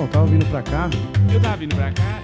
Então, 0.00 0.08
tava 0.08 0.26
vindo 0.28 0.46
pra 0.46 0.62
cá. 0.62 0.88
Eu 1.30 1.42
tava 1.42 1.56
vindo 1.58 1.76
pra 1.76 1.92
cá 1.92 2.22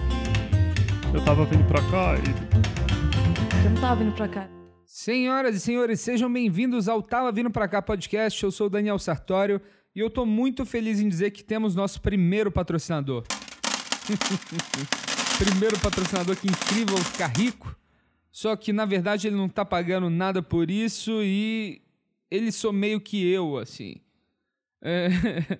Eu 1.12 1.22
tava 1.22 1.44
vindo 1.44 1.68
pra 1.68 1.82
cá 1.90 2.14
e. 2.16 3.66
Eu 3.66 3.70
não 3.70 3.80
tava 3.82 3.96
vindo 3.96 4.14
pra 4.14 4.28
cá. 4.28 4.48
Senhoras 4.86 5.54
e 5.54 5.60
senhores, 5.60 6.00
sejam 6.00 6.32
bem-vindos 6.32 6.88
ao 6.88 7.02
Tava 7.02 7.30
Vindo 7.30 7.50
Pra 7.50 7.68
Cá 7.68 7.82
podcast. 7.82 8.42
Eu 8.42 8.50
sou 8.50 8.68
o 8.68 8.70
Daniel 8.70 8.98
Sartório 8.98 9.60
e 9.94 10.00
eu 10.00 10.08
tô 10.08 10.24
muito 10.24 10.64
feliz 10.64 11.00
em 11.00 11.08
dizer 11.08 11.32
que 11.32 11.44
temos 11.44 11.74
nosso 11.74 12.00
primeiro 12.00 12.50
patrocinador. 12.50 13.24
primeiro 15.36 15.78
patrocinador, 15.78 16.34
que 16.34 16.48
incrível 16.48 16.96
ficar 16.96 17.26
rico. 17.26 17.76
Só 18.32 18.56
que 18.56 18.72
na 18.72 18.86
verdade 18.86 19.26
ele 19.26 19.36
não 19.36 19.50
tá 19.50 19.66
pagando 19.66 20.08
nada 20.08 20.42
por 20.42 20.70
isso 20.70 21.20
e 21.22 21.82
ele 22.30 22.50
sou 22.50 22.72
meio 22.72 23.02
que 23.02 23.30
eu, 23.30 23.58
assim. 23.58 23.96
É, 24.80 25.08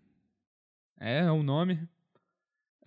É, 1.00 1.18
é 1.20 1.32
um 1.32 1.42
nome. 1.42 1.80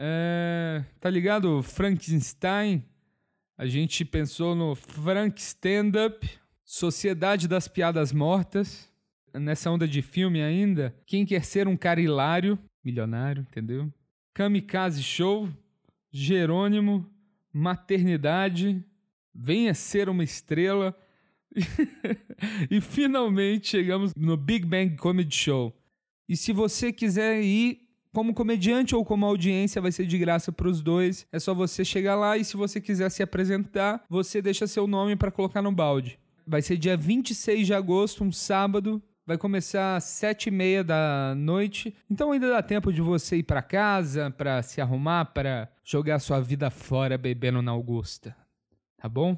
É, 0.03 0.83
tá 0.99 1.11
ligado? 1.11 1.61
Frankenstein. 1.61 2.83
A 3.55 3.67
gente 3.67 4.03
pensou 4.03 4.55
no 4.55 4.73
Frank 4.73 5.39
Stand-Up, 5.39 6.27
Sociedade 6.65 7.47
das 7.47 7.67
Piadas 7.67 8.11
Mortas. 8.11 8.89
Nessa 9.31 9.69
onda 9.69 9.87
de 9.87 10.01
filme 10.01 10.41
ainda. 10.41 10.95
Quem 11.05 11.23
quer 11.23 11.45
ser 11.45 11.67
um 11.67 11.77
cara 11.77 12.01
hilário? 12.01 12.57
Milionário, 12.83 13.45
entendeu? 13.47 13.93
Kamikaze 14.33 15.03
Show. 15.03 15.47
Jerônimo. 16.09 17.07
Maternidade. 17.53 18.83
Venha 19.31 19.75
ser 19.75 20.09
uma 20.09 20.23
estrela. 20.23 20.97
e 22.71 22.81
finalmente 22.81 23.67
chegamos 23.67 24.15
no 24.15 24.35
Big 24.35 24.65
Bang 24.65 24.95
Comedy 24.95 25.35
Show. 25.35 25.79
E 26.27 26.35
se 26.35 26.51
você 26.51 26.91
quiser 26.91 27.39
ir 27.43 27.90
como 28.13 28.33
comediante 28.33 28.95
ou 28.95 29.05
como 29.05 29.25
audiência, 29.25 29.81
vai 29.81 29.91
ser 29.91 30.05
de 30.05 30.17
graça 30.17 30.51
para 30.51 30.67
os 30.67 30.81
dois. 30.81 31.25
É 31.31 31.39
só 31.39 31.53
você 31.53 31.85
chegar 31.85 32.15
lá 32.15 32.37
e 32.37 32.43
se 32.43 32.57
você 32.57 32.81
quiser 32.81 33.09
se 33.09 33.23
apresentar, 33.23 34.03
você 34.09 34.41
deixa 34.41 34.67
seu 34.67 34.85
nome 34.85 35.15
para 35.15 35.31
colocar 35.31 35.61
no 35.61 35.71
balde. 35.71 36.19
Vai 36.45 36.61
ser 36.61 36.77
dia 36.77 36.97
26 36.97 37.67
de 37.67 37.73
agosto, 37.73 38.23
um 38.23 38.31
sábado. 38.31 39.01
Vai 39.25 39.37
começar 39.37 39.95
às 39.95 40.05
sete 40.05 40.47
e 40.47 40.51
meia 40.51 40.83
da 40.83 41.33
noite. 41.37 41.95
Então 42.09 42.31
ainda 42.31 42.49
dá 42.49 42.61
tempo 42.61 42.91
de 42.91 43.01
você 43.01 43.37
ir 43.37 43.43
para 43.43 43.61
casa, 43.61 44.31
para 44.31 44.61
se 44.61 44.81
arrumar, 44.81 45.25
para 45.25 45.71
jogar 45.83 46.19
sua 46.19 46.41
vida 46.41 46.69
fora 46.69 47.17
bebendo 47.17 47.61
na 47.61 47.71
Augusta. 47.71 48.35
Tá 48.97 49.07
bom? 49.07 49.37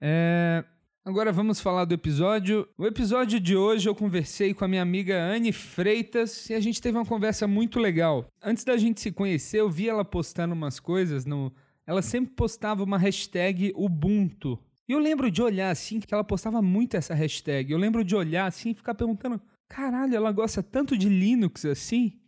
É... 0.00 0.64
Agora 1.06 1.30
vamos 1.30 1.60
falar 1.60 1.84
do 1.84 1.92
episódio. 1.92 2.66
O 2.78 2.86
episódio 2.86 3.38
de 3.38 3.54
hoje 3.54 3.86
eu 3.86 3.94
conversei 3.94 4.54
com 4.54 4.64
a 4.64 4.68
minha 4.68 4.80
amiga 4.80 5.22
Anne 5.22 5.52
Freitas 5.52 6.48
e 6.48 6.54
a 6.54 6.60
gente 6.60 6.80
teve 6.80 6.96
uma 6.96 7.04
conversa 7.04 7.46
muito 7.46 7.78
legal. 7.78 8.26
Antes 8.42 8.64
da 8.64 8.74
gente 8.78 9.02
se 9.02 9.12
conhecer, 9.12 9.60
eu 9.60 9.68
vi 9.68 9.86
ela 9.86 10.02
postando 10.02 10.54
umas 10.54 10.80
coisas 10.80 11.26
no. 11.26 11.52
Ela 11.86 12.00
sempre 12.00 12.32
postava 12.34 12.82
uma 12.82 12.96
hashtag 12.96 13.70
Ubuntu. 13.76 14.58
E 14.88 14.92
eu 14.92 14.98
lembro 14.98 15.30
de 15.30 15.42
olhar 15.42 15.68
assim, 15.68 16.00
que 16.00 16.14
ela 16.14 16.24
postava 16.24 16.62
muito 16.62 16.96
essa 16.96 17.12
hashtag. 17.12 17.70
Eu 17.70 17.78
lembro 17.78 18.02
de 18.02 18.16
olhar 18.16 18.46
assim 18.46 18.70
e 18.70 18.74
ficar 18.74 18.94
perguntando: 18.94 19.38
caralho, 19.68 20.16
ela 20.16 20.32
gosta 20.32 20.62
tanto 20.62 20.96
de 20.96 21.10
Linux 21.10 21.66
assim? 21.66 22.18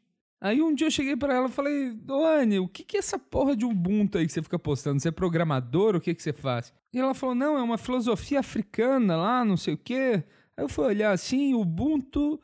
Aí 0.40 0.60
um 0.60 0.74
dia 0.74 0.86
eu 0.86 0.90
cheguei 0.90 1.16
para 1.16 1.34
ela 1.34 1.48
e 1.48 1.52
falei, 1.52 1.96
Anne, 2.08 2.58
o 2.58 2.68
que, 2.68 2.84
que 2.84 2.96
é 2.96 3.00
essa 3.00 3.18
porra 3.18 3.56
de 3.56 3.64
Ubuntu 3.64 4.18
aí 4.18 4.26
que 4.26 4.32
você 4.32 4.42
fica 4.42 4.58
postando? 4.58 5.00
Você 5.00 5.08
é 5.08 5.12
programador? 5.12 5.96
O 5.96 6.00
que, 6.00 6.14
que 6.14 6.22
você 6.22 6.32
faz? 6.32 6.72
E 6.92 6.98
ela 6.98 7.14
falou, 7.14 7.34
não, 7.34 7.56
é 7.56 7.62
uma 7.62 7.78
filosofia 7.78 8.40
africana 8.40 9.16
lá, 9.16 9.44
não 9.44 9.56
sei 9.56 9.74
o 9.74 9.78
quê. 9.78 10.22
Aí 10.56 10.64
eu 10.64 10.68
fui 10.68 10.84
olhar 10.84 11.12
assim, 11.12 11.54
Ubuntu, 11.54 12.40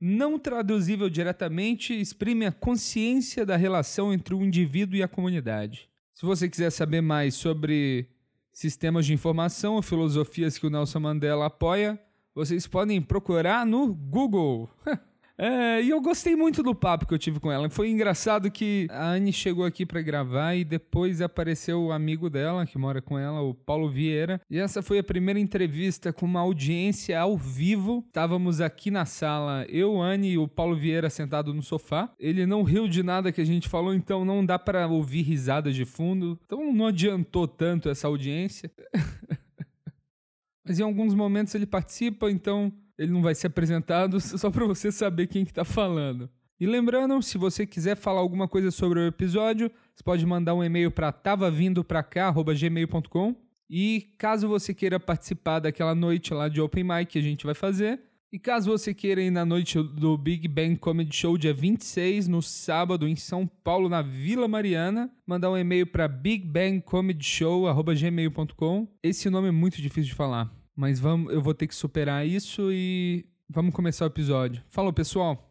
não 0.00 0.38
traduzível 0.38 1.08
diretamente, 1.08 1.98
exprime 1.98 2.46
a 2.46 2.52
consciência 2.52 3.46
da 3.46 3.56
relação 3.56 4.12
entre 4.12 4.34
o 4.34 4.42
indivíduo 4.42 4.96
e 4.96 5.02
a 5.02 5.08
comunidade. 5.08 5.88
Se 6.14 6.26
você 6.26 6.48
quiser 6.48 6.70
saber 6.70 7.00
mais 7.00 7.34
sobre 7.34 8.08
sistemas 8.52 9.06
de 9.06 9.12
informação 9.12 9.74
ou 9.74 9.82
filosofias 9.82 10.58
que 10.58 10.66
o 10.66 10.70
Nelson 10.70 11.00
Mandela 11.00 11.46
apoia, 11.46 12.00
vocês 12.34 12.66
podem 12.66 13.00
procurar 13.00 13.66
no 13.66 13.94
Google. 13.94 14.68
É, 15.38 15.82
e 15.82 15.90
eu 15.90 16.00
gostei 16.00 16.34
muito 16.34 16.62
do 16.62 16.74
papo 16.74 17.06
que 17.06 17.12
eu 17.12 17.18
tive 17.18 17.38
com 17.38 17.52
ela. 17.52 17.68
Foi 17.68 17.90
engraçado 17.90 18.50
que 18.50 18.86
a 18.90 19.10
Anne 19.10 19.32
chegou 19.32 19.64
aqui 19.64 19.84
para 19.84 20.00
gravar 20.00 20.54
e 20.54 20.64
depois 20.64 21.20
apareceu 21.20 21.82
o 21.82 21.92
amigo 21.92 22.30
dela, 22.30 22.64
que 22.64 22.78
mora 22.78 23.02
com 23.02 23.18
ela, 23.18 23.42
o 23.42 23.52
Paulo 23.52 23.90
Vieira. 23.90 24.40
E 24.50 24.58
essa 24.58 24.82
foi 24.82 24.98
a 24.98 25.04
primeira 25.04 25.38
entrevista 25.38 26.12
com 26.12 26.24
uma 26.24 26.40
audiência 26.40 27.20
ao 27.20 27.36
vivo. 27.36 28.02
Estávamos 28.06 28.60
aqui 28.62 28.90
na 28.90 29.04
sala, 29.04 29.66
eu, 29.68 30.00
Anne 30.00 30.32
e 30.32 30.38
o 30.38 30.48
Paulo 30.48 30.74
Vieira 30.74 31.10
sentado 31.10 31.52
no 31.52 31.62
sofá. 31.62 32.10
Ele 32.18 32.46
não 32.46 32.62
riu 32.62 32.88
de 32.88 33.02
nada 33.02 33.30
que 33.30 33.40
a 33.40 33.46
gente 33.46 33.68
falou, 33.68 33.94
então 33.94 34.24
não 34.24 34.44
dá 34.44 34.58
para 34.58 34.86
ouvir 34.86 35.22
risadas 35.22 35.74
de 35.74 35.84
fundo. 35.84 36.38
Então 36.46 36.72
não 36.72 36.86
adiantou 36.86 37.46
tanto 37.46 37.90
essa 37.90 38.06
audiência. 38.06 38.70
Mas 40.66 40.80
em 40.80 40.82
alguns 40.82 41.14
momentos 41.14 41.54
ele 41.54 41.66
participa, 41.66 42.30
então 42.30 42.72
ele 42.98 43.12
não 43.12 43.22
vai 43.22 43.34
ser 43.34 43.46
apresentado 43.48 44.20
só 44.38 44.50
para 44.50 44.66
você 44.66 44.92
saber 44.92 45.26
quem 45.26 45.44
que 45.44 45.52
tá 45.52 45.64
falando. 45.64 46.30
E 46.58 46.66
lembrando, 46.66 47.20
se 47.22 47.36
você 47.36 47.66
quiser 47.66 47.96
falar 47.96 48.20
alguma 48.20 48.48
coisa 48.48 48.70
sobre 48.70 48.98
o 48.98 49.06
episódio, 49.06 49.70
você 49.94 50.02
pode 50.02 50.24
mandar 50.24 50.54
um 50.54 50.64
e-mail 50.64 50.90
para 50.90 51.12
tavavindopracá@gmail.com. 51.12 53.36
E 53.68 54.14
caso 54.16 54.48
você 54.48 54.72
queira 54.72 54.98
participar 54.98 55.58
daquela 55.58 55.94
noite 55.94 56.32
lá 56.32 56.48
de 56.48 56.58
open 56.60 56.84
mic 56.84 57.04
que 57.06 57.18
a 57.18 57.22
gente 57.22 57.44
vai 57.44 57.54
fazer, 57.54 58.00
e 58.32 58.38
caso 58.38 58.70
você 58.70 58.92
queira 58.92 59.22
ir 59.22 59.30
na 59.30 59.44
noite 59.44 59.80
do 59.82 60.18
Big 60.18 60.48
Bang 60.48 60.76
Comedy 60.76 61.14
Show 61.14 61.38
dia 61.38 61.54
26, 61.54 62.26
no 62.28 62.42
sábado, 62.42 63.06
em 63.06 63.14
São 63.16 63.46
Paulo, 63.46 63.88
na 63.88 64.02
Vila 64.02 64.48
Mariana, 64.48 65.08
mandar 65.26 65.50
um 65.50 65.56
e-mail 65.56 65.86
para 65.86 66.08
bigbangcomedyshow.gmail.com. 66.08 68.88
Esse 69.02 69.30
nome 69.30 69.48
é 69.48 69.52
muito 69.52 69.80
difícil 69.80 70.10
de 70.10 70.14
falar. 70.14 70.55
Mas 70.76 71.00
vamos, 71.00 71.32
eu 71.32 71.40
vou 71.40 71.54
ter 71.54 71.66
que 71.66 71.74
superar 71.74 72.26
isso 72.26 72.70
e 72.70 73.24
vamos 73.48 73.74
começar 73.74 74.04
o 74.04 74.08
episódio. 74.08 74.62
Falou, 74.68 74.92
pessoal. 74.92 75.42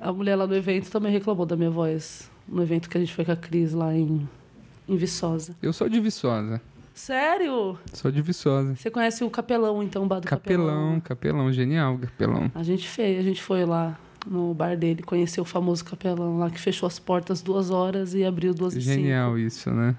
A 0.00 0.10
mulher 0.10 0.36
lá 0.36 0.46
no 0.46 0.56
evento 0.56 0.90
também 0.90 1.12
reclamou 1.12 1.44
da 1.44 1.54
minha 1.54 1.70
voz. 1.70 2.30
No 2.48 2.62
evento 2.62 2.88
que 2.88 2.96
a 2.96 3.00
gente 3.00 3.12
foi 3.12 3.26
com 3.26 3.32
a 3.32 3.36
Cris 3.36 3.74
lá 3.74 3.94
em, 3.94 4.26
em 4.88 4.96
Viçosa. 4.96 5.54
Eu 5.60 5.74
sou 5.74 5.86
de 5.90 6.00
Viçosa. 6.00 6.62
Sério? 6.94 7.78
Sou 7.92 8.10
de 8.10 8.22
Viçosa. 8.22 8.74
Você 8.74 8.90
conhece 8.90 9.22
o 9.22 9.28
Capelão, 9.28 9.82
então, 9.82 10.04
o 10.04 10.06
bar 10.06 10.20
do 10.20 10.26
Capelão, 10.26 10.64
Capelão? 10.66 11.00
capelão, 11.00 11.52
genial, 11.52 11.98
capelão. 11.98 12.50
A 12.54 12.62
gente 12.62 12.88
fez, 12.88 13.18
a 13.18 13.22
gente 13.22 13.42
foi 13.42 13.66
lá 13.66 13.98
no 14.26 14.54
bar 14.54 14.76
dele, 14.76 15.02
conheceu 15.02 15.42
o 15.42 15.46
famoso 15.46 15.84
Capelão 15.84 16.38
lá, 16.38 16.50
que 16.50 16.60
fechou 16.60 16.86
as 16.86 16.98
portas 16.98 17.42
duas 17.42 17.70
horas 17.70 18.14
e 18.14 18.24
abriu 18.24 18.54
duas 18.54 18.74
e 18.74 18.80
Genial 18.80 19.38
isso, 19.38 19.70
né? 19.70 19.94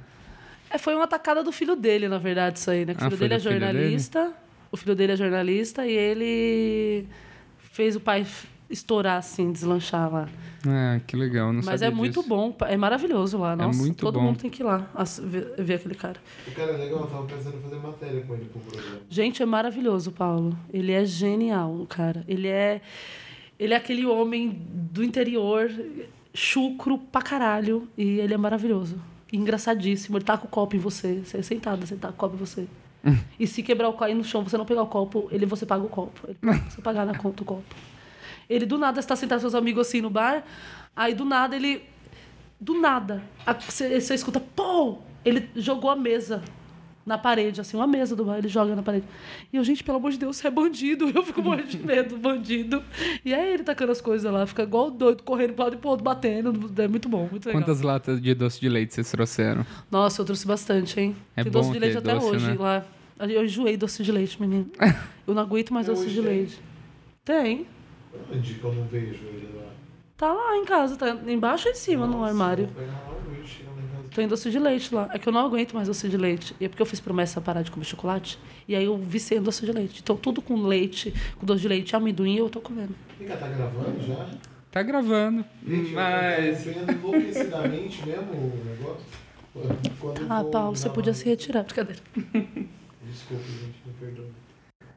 É, 0.69 0.77
foi 0.77 0.95
uma 0.95 1.07
tacada 1.07 1.43
do 1.43 1.51
filho 1.51 1.75
dele, 1.75 2.07
na 2.07 2.17
verdade, 2.17 2.57
isso 2.59 2.69
aí, 2.71 2.85
né? 2.85 2.93
Que 2.95 3.03
o 3.03 3.05
Ah, 3.05 3.09
filho 3.09 3.19
dele 3.19 3.33
é 3.35 3.39
jornalista. 3.39 4.33
O 4.71 4.77
filho 4.77 4.95
dele 4.95 5.13
é 5.13 5.15
jornalista 5.15 5.85
e 5.85 5.91
ele 5.93 7.07
fez 7.71 7.95
o 7.95 7.99
pai 7.99 8.25
estourar 8.69 9.17
assim, 9.19 9.51
deslanchar 9.51 10.11
lá. 10.11 10.27
Ah, 10.67 10.99
que 11.05 11.15
legal, 11.15 11.47
não 11.53 11.61
Mas 11.63 11.79
sabia 11.81 11.87
é 11.87 11.91
muito 11.91 12.15
disso. 12.19 12.27
bom, 12.27 12.53
é 12.61 12.75
maravilhoso 12.75 13.37
lá. 13.37 13.55
Nossa, 13.55 13.77
muito 13.79 13.97
todo 14.03 14.15
bom. 14.15 14.25
mundo 14.25 14.39
tem 14.39 14.49
que 14.49 14.63
ir 14.63 14.65
lá 14.65 14.89
ver, 15.21 15.53
ver 15.59 15.73
aquele 15.75 15.93
cara. 15.95 16.19
O 16.47 16.51
cara 16.51 16.71
é 16.71 16.77
legal, 16.77 17.01
eu 17.01 17.07
tava 17.07 17.25
pensando 17.27 17.57
em 17.57 17.61
fazer 17.61 17.75
matéria 17.77 18.21
com 18.21 18.33
ele 18.33 18.45
pro 18.45 18.59
programa. 18.59 18.97
Gente, 19.07 19.43
é 19.43 19.45
maravilhoso, 19.45 20.11
Paulo. 20.11 20.57
Ele 20.73 20.91
é 20.91 21.05
genial, 21.05 21.71
o 21.73 21.85
cara. 21.85 22.25
Ele 22.27 22.47
é 22.47 22.81
ele 23.59 23.73
é 23.73 23.77
aquele 23.77 24.05
homem 24.05 24.49
do 24.69 25.03
interior, 25.03 25.71
chucro 26.33 26.97
pra 26.97 27.21
caralho, 27.21 27.87
e 27.97 28.19
ele 28.19 28.33
é 28.33 28.37
maravilhoso. 28.37 29.01
E 29.31 29.37
engraçadíssimo. 29.37 30.17
Ele 30.17 30.25
tá 30.25 30.37
com 30.37 30.47
o 30.47 30.49
copo 30.49 30.75
em 30.75 30.79
você, 30.79 31.21
você 31.23 31.37
é 31.37 31.41
sentado, 31.41 31.85
você 31.85 31.95
tá 31.95 32.09
com 32.09 32.13
o 32.13 32.17
copo 32.17 32.35
em 32.35 32.39
você. 32.39 32.67
e 33.39 33.47
se 33.47 33.63
quebrar 33.63 33.89
o 33.89 33.93
copo 33.93 34.03
aí 34.03 34.13
no 34.13 34.23
chão, 34.23 34.43
você 34.43 34.57
não 34.57 34.65
pegar 34.65 34.81
o 34.81 34.87
copo, 34.87 35.27
ele 35.31 35.45
você 35.45 35.65
paga 35.65 35.83
o 35.83 35.89
copo. 35.89 36.27
Ele, 36.27 36.37
você 36.69 36.81
pagar 36.81 37.05
na 37.05 37.17
conta 37.17 37.43
o 37.43 37.45
copo. 37.45 37.75
Ele 38.49 38.65
do 38.65 38.77
nada 38.77 38.99
está 38.99 39.15
sentado 39.15 39.37
com 39.37 39.41
seus 39.41 39.55
amigos 39.55 39.87
assim 39.87 40.01
no 40.01 40.09
bar, 40.09 40.43
aí 40.95 41.13
do 41.13 41.25
nada 41.25 41.55
ele 41.55 41.83
do 42.59 42.79
nada, 42.79 43.23
você 43.67 44.13
escuta, 44.13 44.39
pô! 44.39 44.99
Ele 45.23 45.49
jogou 45.55 45.89
a 45.89 45.95
mesa 45.95 46.43
na 47.05 47.17
parede, 47.17 47.61
assim, 47.61 47.77
uma 47.77 47.85
mesa 47.85 48.15
do 48.15 48.25
bar, 48.25 48.37
ele 48.37 48.47
joga 48.47 48.75
na 48.75 48.81
parede. 48.81 49.05
E 49.53 49.57
eu, 49.57 49.63
gente, 49.63 49.83
pelo 49.83 49.97
amor 49.97 50.11
de 50.11 50.17
Deus, 50.17 50.37
você 50.37 50.47
é 50.47 50.51
bandido. 50.51 51.09
Eu 51.13 51.23
fico 51.23 51.41
morrendo 51.41 51.67
de 51.67 51.77
medo, 51.77 52.17
bandido. 52.17 52.83
E 53.23 53.33
aí 53.33 53.53
ele 53.53 53.63
tacando 53.63 53.91
as 53.91 54.01
coisas 54.01 54.31
lá, 54.31 54.45
fica 54.47 54.63
igual 54.63 54.89
doido, 54.89 55.21
correndo 55.21 55.53
pra 55.53 55.65
lado 55.65 55.75
e 55.75 55.77
pro 55.77 55.89
outro, 55.89 56.03
batendo. 56.03 56.71
É 56.81 56.87
muito 56.87 57.07
bom, 57.07 57.27
muito 57.29 57.45
legal. 57.45 57.61
Quantas 57.61 57.81
latas 57.81 58.19
de 58.19 58.33
doce 58.33 58.59
de 58.59 58.67
leite 58.67 58.93
vocês 58.95 59.11
trouxeram? 59.11 59.65
Nossa, 59.91 60.21
eu 60.21 60.25
trouxe 60.25 60.47
bastante, 60.47 60.99
hein? 60.99 61.15
É 61.35 61.43
Tem 61.43 61.51
bom 61.51 61.59
doce 61.59 61.71
de 61.73 61.79
leite 61.79 61.97
até 61.97 62.13
doce, 62.13 62.25
hoje 62.25 62.47
né? 62.47 62.57
lá. 62.59 62.85
Eu 63.19 63.45
enjoei 63.45 63.77
doce 63.77 64.03
de 64.03 64.11
leite, 64.11 64.41
menino. 64.41 64.69
Eu 65.27 65.33
não 65.33 65.41
aguento 65.41 65.73
mais 65.73 65.87
doce 65.87 66.07
de 66.07 66.15
tem? 66.15 66.23
leite. 66.23 66.59
Tem. 67.23 67.67
Onde 68.31 68.53
que 68.53 68.63
eu 68.63 68.73
não 68.73 68.85
vejo 68.85 69.25
ele 69.25 69.49
lá? 69.55 69.69
Tá 70.15 70.31
lá 70.31 70.55
em 70.55 70.63
casa, 70.63 70.95
tá 70.95 71.09
embaixo 71.27 71.67
ou 71.67 71.71
em 71.71 71.75
cima 71.75 72.05
no 72.05 72.19
Nossa, 72.19 72.29
armário. 72.29 72.67
vou 72.67 73.24
Tem 74.15 74.27
doce 74.27 74.49
de 74.49 74.57
leite 74.57 74.95
lá. 74.95 75.09
É 75.13 75.19
que 75.19 75.27
eu 75.27 75.33
não 75.33 75.45
aguento 75.45 75.73
mais 75.73 75.87
doce 75.89 76.07
de 76.07 76.15
leite. 76.17 76.55
E 76.59 76.65
é 76.65 76.69
porque 76.69 76.81
eu 76.81 76.85
fiz 76.85 76.99
promessa 77.01 77.41
parar 77.41 77.61
de 77.63 77.69
comer 77.69 77.85
chocolate. 77.85 78.39
E 78.67 78.73
aí 78.75 78.85
eu 78.85 78.97
vicei 78.97 79.37
em 79.37 79.41
doce 79.41 79.65
de 79.65 79.71
leite. 79.71 79.99
Então 80.01 80.15
tudo 80.15 80.41
com 80.41 80.55
leite, 80.63 81.13
com 81.37 81.45
doce 81.45 81.61
de 81.61 81.67
leite 81.67 81.91
e 81.91 81.95
amendoim 81.95 82.37
eu 82.37 82.49
tô 82.49 82.61
comendo. 82.61 82.95
Vem 83.19 83.27
cá, 83.27 83.35
tá 83.35 83.47
gravando 83.49 84.01
já? 84.01 84.29
Tá 84.71 84.81
gravando. 84.83 85.45
Gente, 85.67 85.91
Mas. 85.91 86.65
eu 86.65 86.73
enlouquecidamente 86.83 88.05
mesmo 88.05 88.31
o 88.31 88.65
negócio. 88.65 89.05
Quando- 89.99 90.31
Ah, 90.31 90.43
Paulo, 90.43 90.75
você 90.75 90.89
podia 90.89 91.13
se 91.13 91.25
retirar. 91.25 91.63
Brincadeira. 91.63 92.01
Desculpa, 92.15 93.43
gente, 93.43 93.75
me 93.85 93.93
perdoa. 93.99 94.27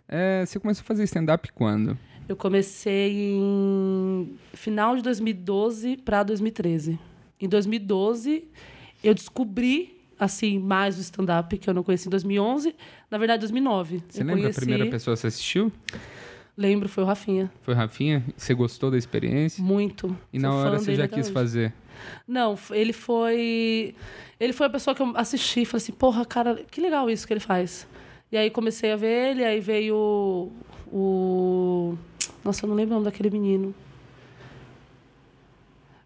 É, 0.09 0.45
você 0.47 0.59
começou 0.59 0.83
a 0.83 0.85
fazer 0.85 1.05
stand-up 1.05 1.53
quando? 1.53 1.97
Eu 2.29 2.37
comecei 2.37 3.35
em 3.37 4.37
final 4.55 4.97
de 4.97 5.03
2012 5.03 5.97
para 5.99 6.23
2013. 6.23 6.99
Em 7.41 7.49
2012, 7.49 8.49
eu 9.03 9.15
descobri 9.15 9.97
assim 10.19 10.59
mais 10.59 10.99
o 10.99 11.01
stand-up 11.01 11.57
que 11.59 11.69
eu 11.71 11.75
não 11.75 11.83
conhecia 11.83 12.09
em 12.09 12.11
2011. 12.11 12.75
Na 13.11 13.19
verdade, 13.19 13.41
2009. 13.41 14.03
Você 14.09 14.19
lembra 14.25 14.35
conheci, 14.43 14.59
a 14.59 14.61
primeira 14.61 14.87
pessoa 14.91 15.15
que 15.15 15.21
você 15.21 15.27
assistiu? 15.29 15.73
Lembro, 16.57 16.89
foi 16.89 17.05
o 17.05 17.07
Rafinha. 17.07 17.51
Foi 17.63 17.73
o 17.73 17.77
Rafinha? 17.77 18.25
Você 18.37 18.53
gostou 18.53 18.91
da 18.91 18.99
experiência? 18.99 19.63
Muito. 19.63 20.17
E 20.33 20.39
na 20.41 20.51
Sou 20.51 20.59
hora 20.61 20.79
você 20.81 20.97
já 20.97 21.07
quis 21.07 21.27
hoje. 21.27 21.33
fazer? 21.33 21.73
Não, 22.27 22.59
ele 22.73 22.93
foi. 22.93 23.95
Ele 24.41 24.53
foi 24.53 24.67
a 24.67 24.71
pessoa 24.71 24.95
que 24.95 25.01
eu 25.03 25.13
assisti. 25.17 25.65
Falei 25.65 25.83
assim, 25.83 25.93
porra, 25.93 26.25
cara, 26.25 26.65
que 26.69 26.81
legal 26.81 27.09
isso 27.09 27.27
que 27.27 27.33
ele 27.33 27.41
faz. 27.41 27.87
E 28.33 28.37
aí 28.37 28.51
comecei 28.51 28.91
a 28.93 28.97
ver 28.97 29.31
ele, 29.31 29.45
aí 29.45 29.61
veio 29.61 29.95
o. 29.97 30.53
o- 30.93 31.99
Nossa, 32.45 32.65
eu 32.65 32.69
não 32.69 32.75
lembro 32.77 32.93
o 32.93 32.99
nome 32.99 33.05
daquele 33.05 33.31
menino. 33.31 33.73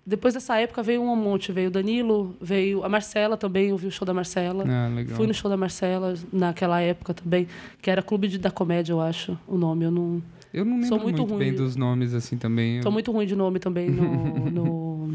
Depois 0.05 0.35
dessa 0.35 0.57
época 0.59 0.83
veio 0.83 1.01
um 1.03 1.15
monte. 1.15 1.53
Veio 1.53 1.69
o 1.69 1.71
Danilo, 1.71 2.37
veio 2.41 2.85
a 2.85 2.89
Marcela 2.89 3.37
também, 3.37 3.69
eu 3.71 3.77
vi 3.77 3.87
o 3.87 3.91
show 3.91 4.05
da 4.05 4.13
Marcela. 4.13 4.65
Ah, 4.69 4.89
legal. 4.93 5.17
Fui 5.17 5.27
no 5.27 5.35
show 5.35 5.49
da 5.49 5.57
Marcela 5.57 6.15
naquela 6.33 6.81
época 6.81 7.15
também, 7.15 7.47
que 7.81 7.89
era 7.91 8.03
Clube 8.03 8.27
de- 8.27 8.39
da 8.39 8.51
Comédia, 8.51 8.93
eu 8.93 9.01
acho, 9.01 9.39
o 9.47 9.57
nome. 9.57 9.85
Eu 9.85 9.91
não. 9.93 10.23
Eu 10.53 10.65
não 10.65 10.73
lembro 10.75 10.89
Sou 10.89 10.99
muito, 10.99 11.17
muito 11.19 11.31
ruim 11.31 11.39
bem 11.39 11.51
de- 11.53 11.57
dos 11.59 11.77
nomes 11.77 12.13
assim 12.15 12.37
também. 12.37 12.81
Tô 12.81 12.91
muito 12.91 13.11
ruim 13.13 13.27
de 13.27 13.35
nome 13.37 13.59
também 13.59 13.89
no, 13.91 14.51
no- 14.51 15.15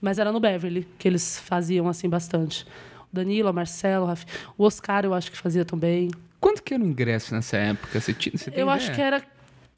Mas 0.00 0.18
era 0.18 0.32
no 0.32 0.40
Beverly, 0.40 0.86
que 0.98 1.06
eles 1.06 1.38
faziam 1.38 1.86
assim 1.88 2.08
bastante. 2.08 2.64
O 3.12 3.14
Danilo, 3.16 3.48
a 3.48 3.52
Marcelo, 3.52 4.04
o 4.04 4.08
Rafi... 4.08 4.24
o 4.56 4.64
Oscar 4.64 5.04
eu 5.04 5.12
acho 5.14 5.30
que 5.30 5.36
fazia 5.36 5.64
também. 5.64 6.10
Quanto 6.40 6.62
que 6.62 6.72
era 6.72 6.82
o 6.82 6.86
ingresso 6.86 7.34
nessa 7.34 7.56
época? 7.56 8.00
Você, 8.00 8.12
tinha, 8.14 8.36
você 8.36 8.50
tem 8.50 8.60
eu 8.60 8.70
acho 8.70 8.86
ideia? 8.86 8.94
que 8.96 9.02
era 9.02 9.22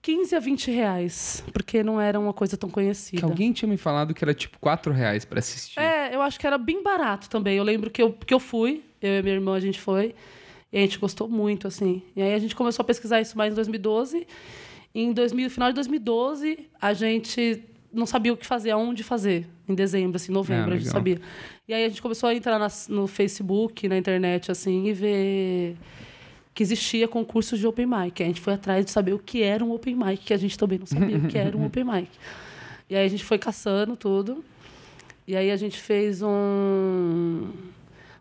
15 0.03 0.35
a 0.35 0.41
20 0.41 0.71
reais, 0.71 1.45
porque 1.53 1.83
não 1.83 2.01
era 2.01 2.19
uma 2.19 2.33
coisa 2.33 2.57
tão 2.57 2.71
conhecida. 2.71 3.19
Que 3.19 3.25
alguém 3.25 3.53
tinha 3.53 3.69
me 3.69 3.77
falado 3.77 4.15
que 4.15 4.25
era 4.25 4.33
tipo 4.33 4.59
4 4.59 4.93
reais 4.93 5.25
pra 5.25 5.39
assistir. 5.41 5.79
É, 5.79 6.15
eu 6.15 6.23
acho 6.23 6.39
que 6.41 6.47
era 6.47 6.57
bem 6.57 6.83
barato 6.83 7.29
também. 7.29 7.57
Eu 7.59 7.65
lembro 7.65 7.91
que 7.91 8.03
eu, 8.03 8.13
que 8.13 8.33
eu 8.33 8.41
fui, 8.41 8.83
eu 9.03 9.19
e 9.19 9.23
minha 9.23 9.35
irmã, 9.35 9.55
a 9.55 9.61
gente 9.61 9.79
foi, 9.81 10.15
e 10.73 10.79
a 10.79 10.81
gente 10.81 10.99
gostou 10.99 11.29
muito, 11.29 11.67
assim. 11.69 12.03
E 12.17 12.23
aí 12.23 12.33
a 12.33 12.39
gente 12.39 12.55
começou 12.57 12.83
a 12.83 12.87
pesquisar 12.87 13.21
isso 13.21 13.37
mais 13.37 13.53
em 13.53 13.57
2012. 13.57 14.27
E 14.95 15.03
em 15.03 15.13
2000, 15.13 15.51
final 15.51 15.69
de 15.69 15.75
2012, 15.75 16.67
a 16.81 16.93
gente 16.95 17.63
não 17.93 18.07
sabia 18.07 18.33
o 18.33 18.37
que 18.37 18.47
fazer, 18.47 18.71
aonde 18.71 19.03
fazer. 19.03 19.47
Em 19.69 19.75
dezembro, 19.75 20.17
assim, 20.17 20.33
novembro, 20.33 20.73
Ah, 20.73 20.75
a 20.75 20.79
gente 20.79 20.89
sabia. 20.91 21.21
E 21.69 21.75
aí 21.75 21.85
a 21.85 21.89
gente 21.89 22.01
começou 22.03 22.29
a 22.29 22.35
entrar 22.35 22.59
nas- 22.59 22.89
no 22.89 23.07
Facebook, 23.07 23.87
na 23.89 23.97
internet, 23.99 24.51
assim, 24.51 24.87
e 24.87 24.93
ver 24.93 25.77
que 26.61 26.63
existia 26.63 27.09
concursos 27.09 27.59
de 27.59 27.67
open 27.67 27.87
mic. 27.87 28.23
A 28.23 28.27
gente 28.27 28.39
foi 28.39 28.53
atrás 28.53 28.85
de 28.85 28.91
saber 28.91 29.15
o 29.15 29.19
que 29.19 29.43
era 29.43 29.65
um 29.65 29.73
open 29.73 29.95
mic, 29.95 30.19
que 30.19 30.35
a 30.35 30.37
gente 30.37 30.59
também 30.59 30.79
não 30.79 30.85
sabia 30.85 31.17
o 31.17 31.27
que 31.27 31.39
era 31.39 31.57
um 31.57 31.65
open 31.65 31.85
mic. 31.85 32.11
E 32.91 32.95
aí 32.95 33.07
a 33.07 33.09
gente 33.09 33.25
foi 33.25 33.39
caçando 33.39 33.97
tudo. 33.97 34.45
E 35.27 35.35
aí 35.35 35.51
a 35.51 35.57
gente 35.57 35.81
fez 35.81 36.21
um 36.21 37.49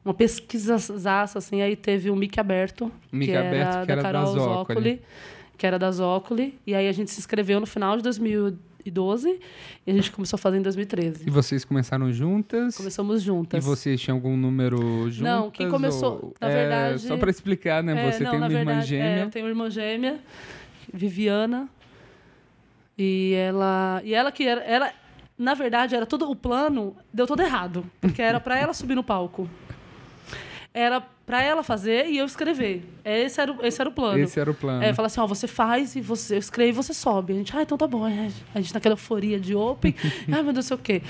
uma 0.06 0.14
pesquisaça, 0.14 1.38
assim, 1.38 1.62
aí 1.62 1.76
teve 1.76 2.10
o 2.10 2.16
mic 2.16 2.40
aberto, 2.40 2.90
Mic 3.12 3.30
que 3.30 3.36
aberto, 3.36 3.76
era 3.76 3.86
que 3.86 3.92
era 3.92 4.02
da 4.02 4.10
Carol 4.10 4.34
Zócoli. 4.34 5.02
Que 5.58 5.68
era 5.68 5.78
da 5.78 5.92
Zócoli, 5.92 6.58
e 6.66 6.74
aí 6.74 6.88
a 6.88 6.94
gente 6.94 7.12
se 7.12 7.20
inscreveu 7.20 7.60
no 7.60 7.68
final 7.68 7.98
de 7.98 8.04
2012 8.84 9.40
e 9.86 9.92
a 9.92 9.94
gente 9.94 10.12
começou 10.12 10.38
a 10.38 10.40
fazer 10.40 10.58
em 10.58 10.62
2013. 10.62 11.24
E 11.28 11.30
vocês 11.30 11.66
começaram 11.66 12.12
juntas? 12.12 12.78
Começamos 12.78 13.22
juntas. 13.22 13.64
E 13.64 13.68
vocês 13.68 14.00
tinham 14.02 14.18
algum 14.18 14.36
número 14.38 15.10
juntas? 15.12 15.20
Não, 15.20 15.52
quem 15.52 15.70
começou- 15.70 16.14
ou- 16.14 16.34
na 16.40 16.50
é, 16.50 16.54
verdade- 16.54 17.02
Só 17.02 17.18
pra 17.18 17.30
explicar, 17.30 17.84
né? 17.84 18.08
É, 18.08 18.12
você 18.12 18.24
não, 18.24 18.32
tem 18.32 18.40
uma 18.40 18.48
irmã 18.48 18.58
verdade, 18.66 18.96
É, 18.96 19.00
gêmea. 19.00 19.24
eu 19.24 19.30
tenho 19.30 19.46
uma 19.46 19.52
irmã 19.52 19.70
gêmea, 19.70 20.20
Viviana. 20.94 21.70
E 22.98 23.34
ela, 23.34 24.02
e 24.04 24.14
ela 24.14 24.32
que 24.32 24.44
era, 24.44 24.62
ela, 24.62 24.92
na 25.38 25.54
verdade, 25.54 25.96
era 25.96 26.06
todo 26.06 26.30
o 26.30 26.36
plano 26.36 26.96
deu 27.14 27.26
todo 27.26 27.42
errado, 27.42 27.86
porque 28.02 28.22
era 28.22 28.40
para 28.40 28.58
ela 28.60 28.74
subir 28.74 28.96
no 28.96 29.04
palco. 29.04 29.50
Era 30.74 31.02
para 31.26 31.44
ela 31.44 31.62
fazer 31.62 32.08
e 32.08 32.18
eu 32.18 32.26
escrever. 32.26 32.84
Esse 33.04 33.40
era 33.40 33.52
o, 33.52 33.66
esse 33.66 33.80
era 33.80 33.90
o 33.90 33.94
plano. 33.94 34.20
Esse 34.20 34.40
era 34.40 34.50
o 34.50 34.54
plano. 34.54 34.84
É, 34.84 34.94
fala 34.94 35.08
assim, 35.08 35.20
ó, 35.20 35.28
você 35.28 35.48
faz 35.48 35.96
e 35.96 36.02
você 36.02 36.36
eu 36.36 36.40
escreve 36.40 36.70
e 36.70 36.74
você 36.74 36.94
sobe. 36.94 37.34
A 37.34 37.36
gente, 37.36 37.56
ah, 37.56 37.62
então 37.62 37.78
tá 37.78 37.88
bom. 37.88 38.08
É, 38.08 38.30
A 38.54 38.60
gente 38.62 38.74
naquela 38.74 38.94
euforia 38.94 39.40
de 39.40 39.56
open. 39.56 39.94
Ai, 40.32 40.42
meu 40.44 40.54
Deus, 40.54 40.66
sei 40.66 40.76
o 40.76 40.80
quê. 40.80 41.02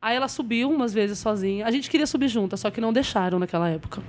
Aí 0.00 0.16
ela 0.16 0.28
subiu 0.28 0.70
umas 0.70 0.94
vezes 0.94 1.18
sozinha. 1.18 1.66
A 1.66 1.70
gente 1.70 1.90
queria 1.90 2.06
subir 2.06 2.28
junto, 2.28 2.56
só 2.56 2.70
que 2.70 2.80
não 2.80 2.92
deixaram 2.92 3.38
naquela 3.38 3.68
época. 3.68 4.02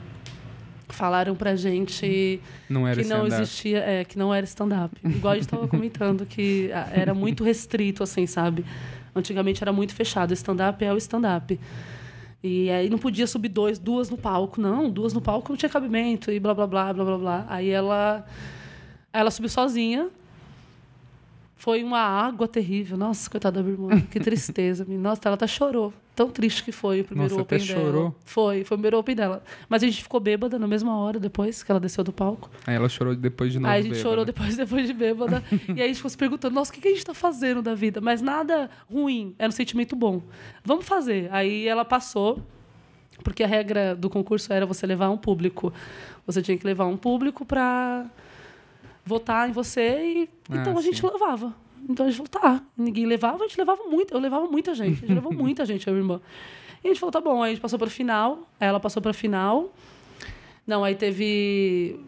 Falaram 0.90 1.36
pra 1.36 1.56
gente 1.56 2.42
não 2.70 2.88
era 2.88 3.02
que 3.02 3.08
não 3.10 3.28
existia, 3.28 3.80
é, 3.80 4.06
que 4.06 4.18
não 4.18 4.34
era 4.34 4.46
stand-up. 4.46 4.96
Igual 5.04 5.34
a 5.34 5.36
gente 5.36 5.46
estava 5.46 5.68
comentando, 5.68 6.26
que 6.26 6.72
ah, 6.74 6.90
era 6.94 7.14
muito 7.14 7.44
restrito, 7.44 8.04
assim, 8.04 8.26
sabe? 8.26 8.66
Antigamente 9.14 9.62
era 9.62 9.74
muito 9.74 9.94
fechado. 9.94 10.34
Stand-up 10.34 10.84
é 10.84 10.94
o 10.94 10.98
stand-up. 10.98 11.60
E 12.44 12.70
aí 12.70 12.90
não 12.90 12.98
podia 12.98 13.26
subir 13.26 13.50
dois, 13.50 13.80
duas 13.80 14.10
no 14.10 14.18
palco. 14.18 14.62
Não, 14.62 14.90
duas 14.90 15.14
no 15.14 15.22
palco 15.22 15.50
não 15.50 15.58
tinha 15.58 15.70
cabimento 15.70 16.32
e 16.32 16.40
blá, 16.40 16.54
blá, 16.54 16.68
blá, 16.68 16.94
blá, 16.94 17.06
blá, 17.06 17.18
blá. 17.18 17.46
Aí 17.50 17.70
ela, 17.70 18.26
ela 19.12 19.32
subiu 19.32 19.50
sozinha. 19.50 20.10
Foi 21.58 21.84
uma 21.84 22.00
água 22.00 22.48
terrível. 22.48 22.96
Nossa, 22.96 23.28
coitada 23.30 23.62
da 23.62 23.64
minha 23.64 23.74
irmã. 23.74 24.02
Que 24.12 24.20
tristeza. 24.20 24.86
Nossa, 24.88 25.22
ela 25.26 25.34
até 25.34 25.48
chorou. 25.48 25.92
Tão 26.16 26.30
triste 26.30 26.64
que 26.64 26.72
foi 26.72 27.02
o 27.02 27.04
primeiro 27.04 27.32
Nossa, 27.32 27.42
open 27.42 27.58
até 27.58 27.68
dela. 27.68 27.86
chorou? 27.86 28.16
Foi, 28.24 28.64
foi 28.64 28.76
o 28.76 28.78
primeiro 28.78 28.98
open 28.98 29.16
dela. 29.16 29.44
Mas 29.68 29.82
a 29.82 29.88
gente 29.88 30.02
ficou 30.04 30.20
bêbada 30.20 30.60
na 30.60 30.68
mesma 30.68 30.98
hora 30.98 31.20
depois 31.20 31.64
que 31.64 31.72
ela 31.72 31.80
desceu 31.80 32.04
do 32.04 32.14
palco. 32.14 32.50
Aí 32.66 32.76
ela 32.76 32.88
chorou 32.88 33.16
depois 33.16 33.52
de 33.52 33.60
novo. 33.60 33.72
Aí 33.72 33.80
a 33.80 33.82
gente 33.82 33.94
bêbada. 33.94 34.10
chorou 34.10 34.26
depois, 34.26 34.56
depois 34.56 34.88
de 34.88 34.94
bêbada. 34.94 35.44
e 35.70 35.82
aí 35.82 35.82
a 35.82 35.88
gente 35.88 35.98
ficou 35.98 36.10
se 36.10 36.18
perguntando, 36.18 36.54
nossa, 36.54 36.72
o 36.72 36.74
que 36.76 36.82
que 36.82 36.88
a 36.88 36.92
gente 36.92 37.06
tá 37.06 37.14
fazendo 37.14 37.62
da 37.62 37.74
vida? 37.74 38.00
Mas 38.00 38.22
nada 38.22 38.70
ruim, 38.92 39.36
era 39.40 39.50
um 39.50 39.52
sentimento 39.52 39.96
bom. 39.96 40.22
Vamos 40.64 40.86
fazer. 40.86 41.28
Aí 41.32 41.68
ela 41.68 41.84
passou, 41.84 42.40
porque 43.24 43.44
a 43.44 43.48
regra 43.48 43.96
do 43.96 44.10
concurso 44.12 44.54
era 44.54 44.66
você 44.66 44.86
levar 44.86 45.10
um 45.10 45.18
público. 45.18 45.74
Você 46.26 46.42
tinha 46.42 46.58
que 46.58 46.66
levar 46.66 46.86
um 46.86 46.98
público 46.98 47.46
para 47.46 48.06
votar 49.08 49.50
em 49.50 49.52
você 49.52 49.82
e 50.04 50.30
Ah, 50.50 50.58
então 50.58 50.78
a 50.78 50.82
gente 50.82 51.00
sim. 51.02 51.08
levava. 51.08 51.54
Então 51.90 52.06
a 52.06 52.10
gente 52.12 52.18
falou, 52.18 52.58
tá. 52.58 52.64
Ninguém 52.78 53.06
levava, 53.06 53.44
a 53.44 53.48
gente 53.48 53.58
levava 53.58 53.84
muito. 53.86 54.14
Eu 54.14 54.20
levava 54.20 54.46
muita 54.48 54.74
gente. 54.76 54.98
A 55.04 55.08
gente 55.08 55.14
levou 55.14 55.32
muita 55.34 55.66
gente, 55.66 55.88
eu 55.88 55.94
e 55.94 55.98
a 55.98 56.00
irmã. 56.00 56.22
E 56.84 56.88
a 56.88 56.90
gente 56.92 57.00
falou, 57.00 57.12
tá 57.12 57.22
bom. 57.22 57.42
Aí 57.42 57.52
a 57.52 57.54
gente 57.54 57.62
passou 57.62 57.80
para 57.80 57.90
final. 57.90 58.48
Ela 58.60 58.80
passou 58.80 59.02
para 59.02 59.14
final. 59.14 59.74
Não, 60.66 60.84
aí 60.84 60.96
teve 60.96 62.00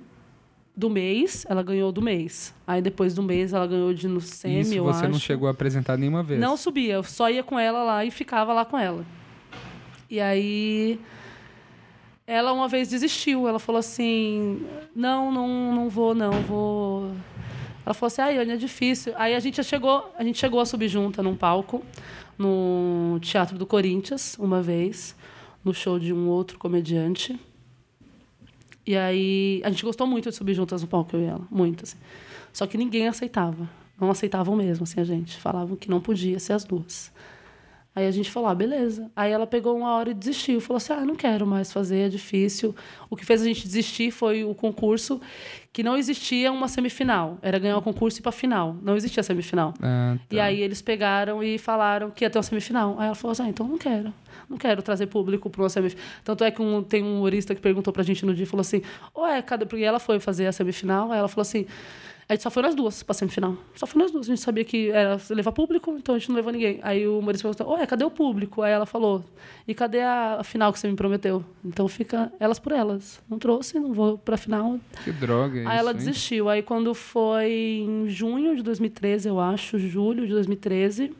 do 0.76 0.90
mês, 0.90 1.46
ela 1.50 1.62
ganhou 1.64 1.92
do 1.92 2.02
mês. 2.02 2.54
Aí 2.66 2.82
depois 2.82 3.14
do 3.14 3.22
mês 3.24 3.54
ela 3.54 3.68
ganhou 3.68 3.94
de 3.94 4.08
no 4.08 4.22
semi, 4.22 4.62
Isso 4.62 4.74
eu 4.76 4.84
você 4.86 5.04
acho. 5.06 5.12
não 5.12 5.20
chegou 5.20 5.48
a 5.48 5.52
apresentar 5.52 5.98
nenhuma 5.98 6.24
vez. 6.24 6.40
Não 6.40 6.56
subia, 6.56 6.94
eu 6.96 7.04
só 7.04 7.30
ia 7.30 7.44
com 7.44 7.58
ela 7.60 7.84
lá 7.84 8.06
e 8.06 8.12
ficava 8.12 8.54
lá 8.54 8.64
com 8.64 8.78
ela. 8.78 9.06
E 10.10 10.20
aí 10.22 11.00
ela 12.30 12.54
uma 12.54 12.68
vez 12.68 12.88
desistiu, 12.88 13.48
ela 13.48 13.58
falou 13.58 13.80
assim: 13.80 14.62
"Não, 14.96 15.32
não, 15.32 15.48
não 15.74 15.90
vou 15.90 16.14
não, 16.14 16.32
vou". 16.44 17.12
Ela 17.84 17.96
falou 17.96 18.08
assim: 18.08 18.22
"Ai, 18.22 18.38
Ana, 18.38 18.54
é 18.54 18.58
difícil". 18.58 19.14
Aí 19.18 19.34
a 19.34 19.40
gente 19.40 19.64
chegou, 19.64 20.14
a 20.16 20.24
gente 20.24 20.38
chegou 20.38 20.60
a 20.60 20.66
subir 20.66 20.88
junta 20.88 21.24
num 21.24 21.36
palco 21.36 21.84
no 22.38 23.20
Teatro 23.20 23.58
do 23.58 23.66
Corinthians 23.66 24.38
uma 24.38 24.62
vez, 24.62 25.16
no 25.66 25.74
show 25.74 25.98
de 25.98 26.14
um 26.14 26.28
outro 26.28 26.60
comediante. 26.60 27.38
E 28.86 28.96
aí 28.96 29.60
a 29.64 29.70
gente 29.72 29.84
gostou 29.84 30.06
muito 30.06 30.30
de 30.30 30.36
subir 30.36 30.54
juntas 30.54 30.84
no 30.84 30.88
palco 30.88 31.16
eu 31.16 31.22
e 31.22 31.26
ela, 31.26 31.48
muito 31.50 31.84
assim. 31.84 31.98
Só 32.54 32.68
que 32.68 32.78
ninguém 32.78 33.08
aceitava. 33.08 33.68
Não 34.00 34.12
aceitavam 34.12 34.56
mesmo, 34.56 34.84
assim, 34.84 35.02
a 35.02 35.04
gente. 35.04 35.38
Falavam 35.38 35.76
que 35.76 35.90
não 35.90 36.00
podia 36.00 36.40
ser 36.40 36.54
as 36.54 36.64
duas. 36.64 37.12
Aí 38.00 38.08
a 38.08 38.12
gente 38.12 38.32
falou, 38.32 38.48
ah, 38.48 38.56
beleza. 38.56 39.12
Aí 39.16 39.32
ela 39.32 39.46
pegou 39.46 39.78
uma 39.78 39.94
hora 39.94 40.12
e 40.12 40.14
desistiu. 40.14 40.62
Falou 40.62 40.78
assim, 40.78 40.94
ah, 40.94 41.06
não 41.06 41.16
quero 41.16 41.46
mais 41.46 41.72
fazer, 41.72 42.08
é 42.08 42.10
difícil. 42.10 42.74
O 43.10 43.16
que 43.16 43.26
fez 43.26 43.42
a 43.42 43.46
gente 43.46 43.64
desistir 43.64 44.10
foi 44.10 44.44
o 44.44 44.56
concurso, 44.56 45.20
que 45.74 45.84
não 45.84 45.98
existia 45.98 46.52
uma 46.52 46.68
semifinal. 46.68 47.38
Era 47.42 47.60
ganhar 47.60 47.78
o 47.78 47.82
concurso 47.82 48.18
e 48.18 48.20
ir 48.20 48.24
pra 48.24 48.32
final. 48.32 48.78
Não 48.82 48.96
existia 48.96 49.22
semifinal. 49.22 49.74
Ah, 49.82 50.16
tá. 50.18 50.36
E 50.36 50.40
aí 50.40 50.62
eles 50.62 50.82
pegaram 50.82 51.44
e 51.44 51.58
falaram 51.58 52.10
que 52.10 52.24
ia 52.24 52.30
ter 52.30 52.38
uma 52.38 52.44
semifinal. 52.44 52.96
Aí 52.98 53.08
ela 53.08 53.16
falou 53.16 53.34
assim, 53.34 53.44
ah, 53.44 53.50
então 53.50 53.68
não 53.68 53.78
quero. 53.78 54.14
Não 54.50 54.58
quero 54.58 54.82
trazer 54.82 55.06
público 55.08 55.50
para 55.50 55.62
uma 55.62 55.70
semifinal. 55.70 56.04
Tanto 56.24 56.44
é 56.44 56.50
que 56.52 56.62
um- 56.62 56.82
tem 56.84 57.04
um 57.04 57.18
humorista 57.18 57.54
que 57.54 57.62
perguntou 57.62 57.94
pra 57.94 58.02
gente 58.04 58.26
no 58.26 58.34
dia 58.34 58.44
e 58.44 58.48
falou 58.48 58.62
assim, 58.62 58.82
ué, 59.16 59.42
cadê? 59.42 59.66
Porque 59.66 59.84
ela 59.84 60.00
foi 60.00 60.20
fazer 60.20 60.48
a 60.48 60.52
semifinal, 60.52 61.12
aí 61.12 61.20
ela 61.20 61.28
falou 61.28 61.44
assim, 61.44 61.68
a 62.28 62.34
gente 62.34 62.44
só 62.44 62.52
foi 62.52 62.62
nós 62.62 62.76
duas 62.76 63.02
pra 63.02 63.14
semifinal. 63.16 63.56
Só 63.76 63.88
foi 63.88 64.00
nós 64.02 64.12
duas. 64.12 64.28
A 64.28 64.30
gente 64.30 64.42
sabia 64.42 64.64
que 64.64 64.90
era 64.92 65.20
levar 65.32 65.52
público, 65.52 65.96
então 65.98 66.14
a 66.14 66.18
gente 66.20 66.30
não 66.30 66.36
levou 66.36 66.52
ninguém. 66.52 66.80
Aí 66.84 67.08
o 67.08 67.18
humorista 67.20 67.48
perguntou, 67.48 67.76
ué, 67.76 67.86
cadê 67.88 68.04
o 68.06 68.12
público? 68.12 68.62
Aí 68.62 68.72
ela 68.72 68.86
falou, 68.86 69.24
e 69.68 69.74
cadê 69.74 70.02
a, 70.02 70.38
a 70.40 70.44
final 70.44 70.72
que 70.72 70.80
você 70.80 70.88
me 70.88 70.96
prometeu? 70.96 71.44
Então 71.66 71.88
fica 71.88 72.32
elas 72.40 72.60
por 72.60 72.72
elas. 72.72 73.20
Não 73.30 73.40
trouxe, 73.40 73.80
não 73.80 73.94
vou 73.94 74.18
pra 74.18 74.38
final. 74.38 74.80
Que 75.04 75.12
droga 75.12 75.56
Aí 75.60 75.64
isso, 75.64 75.72
ela 75.72 75.92
hein? 75.92 75.98
desistiu. 75.98 76.50
Aí 76.50 76.62
quando 76.62 76.94
foi 76.94 77.84
em 77.88 78.08
junho 78.10 78.56
de 78.56 78.62
2013, 78.62 79.28
eu 79.30 79.40
acho, 79.40 79.80
julho 79.80 80.26
de 80.28 80.34
2013, 80.34 81.12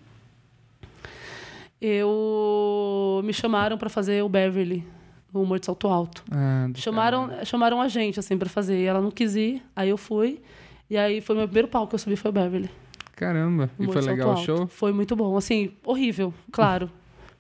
eu 1.82 3.22
me 3.24 3.34
chamaram 3.34 3.78
para 3.78 3.90
fazer 3.90 4.24
o 4.24 4.30
Beverly, 4.30 4.86
o 5.34 5.42
Humor 5.42 5.60
de 5.60 5.66
Salto 5.66 5.88
Alto. 5.88 6.24
Ah, 6.32 6.68
Chamaram, 6.76 7.30
chamaram 7.46 7.82
a 7.82 7.88
gente 7.88 8.20
assim 8.20 8.38
para 8.38 8.50
fazer, 8.50 8.80
e 8.80 8.86
ela 8.86 9.02
não 9.02 9.12
quis 9.12 9.36
ir. 9.36 9.62
Aí 9.76 9.90
eu 9.90 9.98
fui. 9.98 10.42
E 10.90 10.98
aí 10.98 11.22
foi 11.22 11.36
o 11.36 11.40
meu 11.40 11.48
primeiro 11.48 11.68
palco 11.68 11.90
que 11.90 11.96
eu 11.96 12.00
subi 12.00 12.16
foi 12.16 12.30
o 12.30 12.34
Beverly. 12.34 12.70
Caramba. 13.16 13.70
E 13.78 13.84
Humor 13.84 13.94
foi 13.94 14.02
de 14.02 14.06
Salto 14.08 14.18
legal 14.18 14.34
o 14.34 14.38
show? 14.38 14.68
Foi 14.68 14.92
muito 14.92 15.16
bom, 15.16 15.36
assim, 15.38 15.72
horrível, 15.86 16.34
claro. 16.52 16.90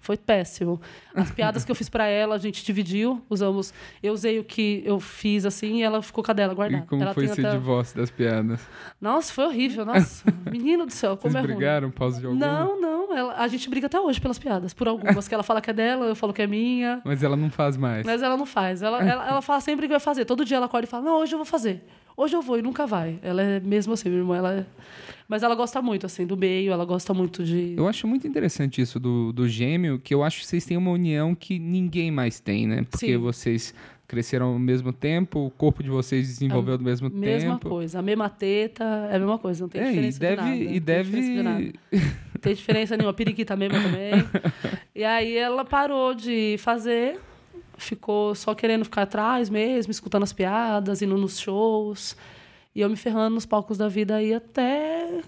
Foi 0.01 0.15
péssimo. 0.15 0.79
As 1.13 1.29
piadas 1.29 1.65
que 1.65 1.71
eu 1.71 1.75
fiz 1.75 1.89
para 1.89 2.07
ela, 2.07 2.35
a 2.35 2.37
gente 2.37 2.63
dividiu, 2.65 3.21
usamos. 3.29 3.73
Eu 4.01 4.13
usei 4.13 4.39
o 4.39 4.43
que 4.45 4.81
eu 4.85 4.97
fiz 4.99 5.45
assim 5.45 5.79
e 5.79 5.83
ela 5.83 6.01
ficou 6.01 6.23
com 6.23 6.31
a 6.31 6.33
dela 6.33 6.53
guardada. 6.53 6.85
E 6.85 6.87
como 6.87 7.03
ela 7.03 7.13
foi 7.13 7.25
esse 7.25 7.41
até- 7.41 7.51
divórcio 7.51 7.97
das 7.97 8.09
piadas? 8.09 8.61
Nossa, 9.01 9.33
foi 9.33 9.45
horrível, 9.45 9.83
nossa. 9.85 10.23
Menino 10.49 10.85
do 10.85 10.91
céu, 10.93 11.17
como 11.17 11.31
Vocês 11.33 11.35
é 11.43 11.47
ruim. 11.47 11.55
brigaram 11.57 11.91
pausa 11.91 12.19
de 12.21 12.25
alguma? 12.27 12.45
Não, 12.47 12.79
não. 12.79 13.15
ela- 13.17 13.35
a 13.35 13.47
gente 13.49 13.69
briga 13.69 13.87
até 13.87 13.99
hoje 13.99 14.21
pelas 14.21 14.39
piadas. 14.39 14.73
Por 14.73 14.87
algumas 14.87 15.27
que 15.27 15.33
ela 15.33 15.43
fala 15.43 15.59
que 15.59 15.69
é 15.69 15.73
dela, 15.73 16.05
eu 16.05 16.15
falo 16.15 16.31
que 16.33 16.41
é 16.41 16.47
minha. 16.47 17.01
Mas 17.03 17.21
ela 17.21 17.35
não 17.35 17.49
faz 17.49 17.75
mais. 17.75 18.05
Mas 18.05 18.21
ela 18.21 18.37
não 18.37 18.45
faz. 18.45 18.81
Ela, 18.81 19.03
ela, 19.03 19.27
ela 19.27 19.41
fala 19.41 19.59
sempre 19.59 19.85
que 19.85 19.91
vai 19.91 19.99
fazer. 19.99 20.23
Todo 20.23 20.45
dia 20.45 20.55
ela 20.57 20.67
acorda 20.67 20.85
e 20.85 20.89
fala: 20.89 21.03
Não, 21.03 21.17
hoje 21.19 21.33
eu 21.33 21.37
vou 21.37 21.45
fazer. 21.45 21.83
Hoje 22.21 22.35
eu 22.35 22.41
vou 22.41 22.59
e 22.59 22.61
nunca 22.61 22.85
vai. 22.85 23.17
Ela 23.21 23.41
é 23.41 23.59
mesmo 23.61 23.93
assim, 23.93 24.09
minha 24.09 24.21
irmã. 24.21 24.35
Ela 24.37 24.53
é... 24.53 24.65
Mas 25.25 25.41
ela 25.41 25.55
gosta 25.55 25.81
muito, 25.81 26.05
assim, 26.05 26.25
do 26.25 26.35
meio, 26.35 26.71
ela 26.73 26.83
gosta 26.83 27.13
muito 27.13 27.43
de. 27.45 27.75
Eu 27.77 27.87
acho 27.87 28.05
muito 28.07 28.27
interessante 28.27 28.81
isso 28.81 28.99
do, 28.99 29.31
do 29.31 29.47
gêmeo, 29.47 29.99
que 29.99 30.13
eu 30.13 30.21
acho 30.23 30.39
que 30.39 30.45
vocês 30.47 30.65
têm 30.65 30.75
uma 30.75 30.91
união 30.91 31.33
que 31.33 31.57
ninguém 31.59 32.11
mais 32.11 32.39
tem, 32.39 32.67
né? 32.67 32.83
Porque 32.89 33.05
Sim. 33.13 33.17
vocês 33.17 33.73
cresceram 34.07 34.47
ao 34.47 34.59
mesmo 34.59 34.91
tempo, 34.91 35.45
o 35.45 35.51
corpo 35.51 35.81
de 35.83 35.89
vocês 35.89 36.27
desenvolveu 36.27 36.73
ao 36.73 36.79
mesmo 36.81 37.09
Mesma 37.11 37.53
tempo. 37.53 37.69
coisa. 37.69 37.99
A 37.99 38.01
mesma 38.01 38.27
teta 38.27 38.83
é 39.11 39.15
a 39.15 39.19
mesma 39.19 39.37
coisa. 39.37 39.61
Não 39.61 39.69
tem 39.69 39.81
É, 39.81 39.85
e 39.85 39.89
diferença 39.89 40.13
de 40.19 40.19
deve, 40.19 40.41
nada. 40.41 40.55
e 40.55 40.63
Não 40.63 40.71
tem 40.71 40.79
deve 40.81 41.03
diferença 41.21 41.37
de 41.37 41.43
nada. 41.43 41.73
Não 41.93 42.41
tem 42.41 42.53
diferença 42.55 42.97
nenhuma. 42.97 43.11
A 43.11 43.13
periquita 43.13 43.55
mesmo 43.55 43.77
também. 43.81 44.11
e 44.95 45.03
aí 45.03 45.37
ela 45.37 45.63
parou 45.63 46.15
de 46.15 46.55
fazer, 46.57 47.19
ficou 47.79 48.35
só 48.35 48.53
querendo 48.53 48.85
ficar 48.85 49.03
atrás 49.03 49.49
mesmo, 49.49 49.91
escutando 49.91 50.23
as 50.23 50.33
piadas, 50.33 51.01
indo 51.01 51.17
nos 51.17 51.39
shows. 51.39 52.15
E 52.75 52.81
eu 52.81 52.89
me 52.89 52.95
ferrando 52.95 53.35
nos 53.35 53.45
palcos 53.45 53.77
da 53.77 53.87
vida 53.87 54.15
aí 54.15 54.33
até. 54.33 55.21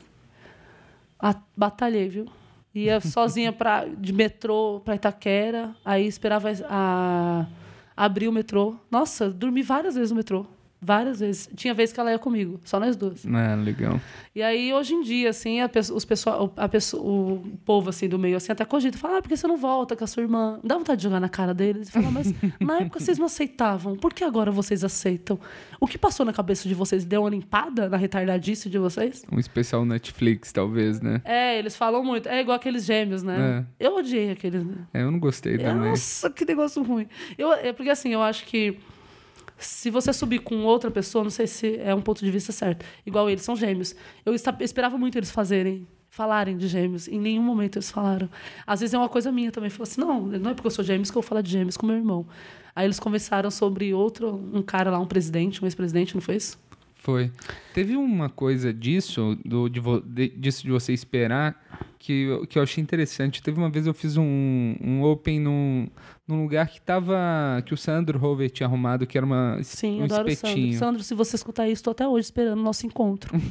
A... 1.20 1.36
Batalhei, 1.56 2.08
viu? 2.10 2.26
Ia 2.74 3.00
sozinha 3.02 3.52
pra... 3.52 3.86
de 3.86 4.14
metrô 4.14 4.82
pra 4.84 4.96
Itaquera, 4.96 5.76
aí 5.84 6.06
esperava 6.06 6.50
a... 6.70 7.48
abrir 7.96 8.28
o 8.28 8.32
metrô. 8.32 8.76
Nossa, 8.90 9.30
dormi 9.30 9.64
várias 9.64 9.96
vezes 9.96 10.12
no 10.12 10.18
metrô. 10.18 10.46
Várias 10.84 11.20
vezes. 11.20 11.48
Tinha 11.56 11.76
vezes 11.76 11.94
que 11.94 12.00
ela 12.00 12.12
ia 12.12 12.18
comigo, 12.18 12.60
só 12.64 12.80
nós 12.80 12.96
duas. 12.96 13.24
Ah, 13.28 13.54
legal. 13.54 14.02
E 14.34 14.42
aí, 14.42 14.74
hoje 14.74 14.96
em 14.96 15.04
dia, 15.04 15.30
assim, 15.30 15.62
a 15.62 15.70
pessoa, 15.70 15.96
os 15.96 16.06
pessoal, 16.06 16.52
a 16.58 16.68
pessoa, 16.68 17.04
o 17.04 17.58
povo 17.64 17.90
assim, 17.90 18.10
do 18.10 18.18
meio 18.18 18.36
assim, 18.36 18.52
até 18.52 18.66
cogita, 18.66 18.98
fala, 18.98 19.18
ah, 19.18 19.22
por 19.22 19.30
que 19.30 19.38
você 19.38 19.46
não 19.46 19.58
volta 19.58 19.96
com 19.96 20.04
a 20.04 20.08
sua 20.08 20.24
irmã? 20.24 20.60
Dá 20.64 20.76
vontade 20.76 20.98
de 20.98 21.04
jogar 21.04 21.20
na 21.20 21.30
cara 21.30 21.54
deles 21.54 21.90
e 21.90 21.92
falar, 21.92 22.10
mas 22.10 22.34
na 22.60 22.80
época 22.80 23.00
vocês 23.00 23.20
não 23.20 23.28
aceitavam, 23.28 23.96
por 23.96 24.12
que 24.12 24.24
agora 24.24 24.50
vocês 24.50 24.84
aceitam? 24.84 25.40
O 25.80 25.86
que 25.86 26.00
passou 26.00 26.26
na 26.26 26.34
cabeça 26.34 26.68
de 26.68 26.74
vocês? 26.74 27.06
Deu 27.06 27.22
uma 27.22 27.30
limpada 27.30 27.88
na 27.88 27.98
retardadice 27.98 28.68
de 28.68 28.80
vocês? 28.80 29.24
Um 29.32 29.38
especial 29.38 29.86
Netflix, 29.86 30.52
talvez, 30.52 31.00
né? 31.00 31.22
É, 31.24 31.60
eles 31.60 31.76
falam 31.76 32.04
muito. 32.04 32.28
É 32.28 32.42
igual 32.42 32.56
aqueles 32.56 32.86
gêmeos, 32.86 33.22
né? 33.22 33.66
Eu 33.80 33.96
odiei 33.98 34.32
aqueles. 34.32 34.66
É, 34.94 35.04
eu 35.04 35.12
não 35.12 35.20
gostei 35.20 35.58
também. 35.58 35.90
Nossa, 35.90 36.30
que 36.30 36.44
negócio 36.44 36.82
ruim. 36.82 37.08
Eu, 37.38 37.54
é 37.54 37.72
porque 37.72 37.90
assim, 37.90 38.10
eu 38.10 38.22
acho 38.22 38.46
que 38.46 38.80
se 39.62 39.90
você 39.90 40.12
subir 40.12 40.40
com 40.40 40.64
outra 40.64 40.92
pessoa, 40.92 41.24
não 41.24 41.32
sei 41.32 41.48
se 41.48 41.78
é 41.78 41.94
um 41.94 42.02
ponto 42.02 42.24
de 42.24 42.32
vista 42.32 42.52
certo. 42.52 42.86
Igual 43.06 43.30
eles 43.30 43.44
são 43.44 43.56
gêmeos. 43.56 43.96
Eu 44.26 44.34
esperava 44.34 44.98
muito 44.98 45.18
eles 45.18 45.32
fazerem, 45.32 45.88
falarem 46.10 46.58
de 46.58 46.68
gêmeos. 46.68 47.08
Em 47.08 47.20
nenhum 47.20 47.44
momento 47.44 47.78
eles 47.78 47.90
falaram. 47.92 48.30
Às 48.66 48.80
vezes 48.82 48.94
é 48.94 48.98
uma 48.98 49.10
coisa 49.10 49.32
minha 49.32 49.52
também. 49.52 49.70
Falou 49.70 49.84
assim, 49.84 50.02
não, 50.02 50.22
não 50.22 50.52
é 50.52 50.54
porque 50.54 50.68
eu 50.68 50.72
sou 50.72 50.84
gêmeos 50.84 51.12
que 51.12 51.18
eu 51.18 51.22
vou 51.22 51.28
falar 51.28 51.42
de 51.42 51.52
gêmeos 51.52 51.78
com 51.78 51.86
meu 51.86 51.96
irmão. 51.96 52.26
Aí 52.76 52.86
eles 52.86 53.00
conversaram 53.00 53.52
sobre 53.52 53.94
outro, 53.94 54.36
um 54.54 54.62
cara 54.62 54.90
lá, 54.92 55.00
um 55.00 55.06
presidente, 55.06 55.62
um 55.64 55.68
ex-presidente, 55.68 56.16
não 56.16 56.22
foi 56.22 56.38
isso? 56.38 56.58
Foi. 57.04 57.32
Teve 57.74 57.96
uma 57.96 58.30
coisa 58.30 58.72
disso, 58.72 59.36
do, 59.44 59.68
de, 59.68 59.80
vo- 59.80 60.02
de- 60.02 60.30
disso 60.30 60.64
de 60.64 60.70
você 60.70 60.94
esperar, 60.94 61.60
que, 61.98 62.14
eu- 62.26 62.46
que 62.46 62.60
eu 62.60 62.64
achei 62.64 62.80
interessante. 62.80 63.42
Teve 63.42 63.58
uma 63.58 63.72
vez 63.72 63.88
eu 63.88 63.94
fiz 63.94 64.18
um, 64.18 64.76
um 64.80 65.02
open 65.02 65.40
num, 65.40 65.88
num 66.28 66.44
lugar 66.44 66.68
que 66.68 66.80
tava. 66.80 67.16
que 67.66 67.74
o 67.74 67.78
Sandro 67.78 68.20
Rover 68.20 68.52
tinha 68.52 68.68
arrumado, 68.68 69.08
que 69.08 69.18
era 69.18 69.26
uma, 69.26 69.58
Sim, 69.64 70.02
um 70.02 70.04
adoro 70.04 70.28
o 70.28 70.32
Sandro. 70.32 70.32
espetinho. 70.32 70.78
Sandro, 70.78 71.04
se 71.04 71.16
você 71.16 71.36
escutar 71.36 71.66
isso, 71.66 71.80
estou 71.80 71.90
até 71.92 72.08
hoje 72.08 72.26
esperando 72.26 72.60
o 72.60 72.64
nosso 72.64 72.86
encontro. 72.86 73.32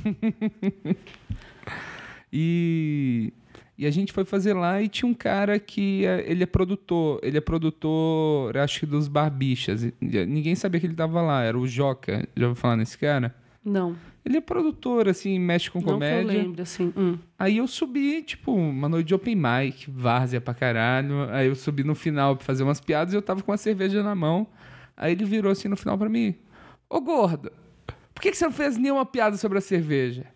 E, 2.33 3.33
e 3.77 3.85
a 3.87 3.91
gente 3.91 4.13
foi 4.13 4.25
fazer 4.25 4.53
lá 4.55 4.81
e 4.81 4.89
tinha 4.89 5.09
um 5.11 5.15
cara 5.15 5.59
que 5.59 6.05
é- 6.07 6.25
ele 6.31 6.43
é 6.45 6.47
produtor, 6.47 7.19
ele 7.25 7.37
é 7.39 7.41
produtor, 7.41 8.57
acho 8.57 8.81
que 8.81 8.87
dos 8.87 9.09
Barbichas. 9.09 9.83
E 9.83 9.93
Ninguém 10.27 10.55
sabia 10.55 10.81
que 10.81 10.87
ele 10.87 10.95
tava 10.95 11.21
lá, 11.21 11.43
era 11.43 11.59
o 11.59 11.67
Joca. 11.67 12.29
Já 12.37 12.47
ouviu 12.47 12.61
falar 12.61 12.77
nesse 12.77 12.97
cara? 12.97 13.35
Não, 13.65 13.95
Ele 14.25 14.39
é 14.39 14.41
produtor, 14.41 15.07
assim, 15.09 15.39
mexe 15.39 15.71
com 15.71 15.79
não 15.81 15.85
que 15.85 15.91
eu 15.91 15.95
comédia. 15.95 16.43
lembre, 16.43 16.63
assim. 16.63 16.93
hum. 16.97 17.19
Aí 17.39 17.59
eu 17.59 17.67
subi, 17.67 18.23
tipo, 18.23 18.53
uma 18.53 18.89
noite 18.89 19.09
de 19.09 19.15
open 19.15 19.37
mic, 19.37 19.91
várzea 19.91 20.41
pra 20.41 20.55
caralho. 20.55 21.29
Aí 21.31 21.47
eu 21.47 21.55
subi 21.55 21.85
no 21.85 21.95
final 21.95 22.37
pra 22.37 22.45
fazer 22.45 22.63
umas 22.63 22.81
piadas 22.81 23.13
e 23.13 23.17
eu 23.17 23.23
tava 23.23 23.43
com 23.43 23.51
uma 23.51 23.59
cerveja 23.59 24.03
na 24.03 24.15
mão. 24.15 24.47
Aí 24.97 25.13
ele 25.13 25.25
virou 25.25 25.53
assim 25.53 25.69
no 25.69 25.77
final 25.77 25.97
pra 25.99 26.09
mim: 26.09 26.35
Ô 26.89 27.01
gordo, 27.01 27.53
por 28.15 28.23
que, 28.23 28.31
que 28.31 28.37
você 28.37 28.45
não 28.45 28.53
fez 28.53 28.77
nenhuma 28.79 29.05
piada 29.07 29.37
sobre 29.37 29.59
a 29.59 29.61
cerveja? 29.61 30.27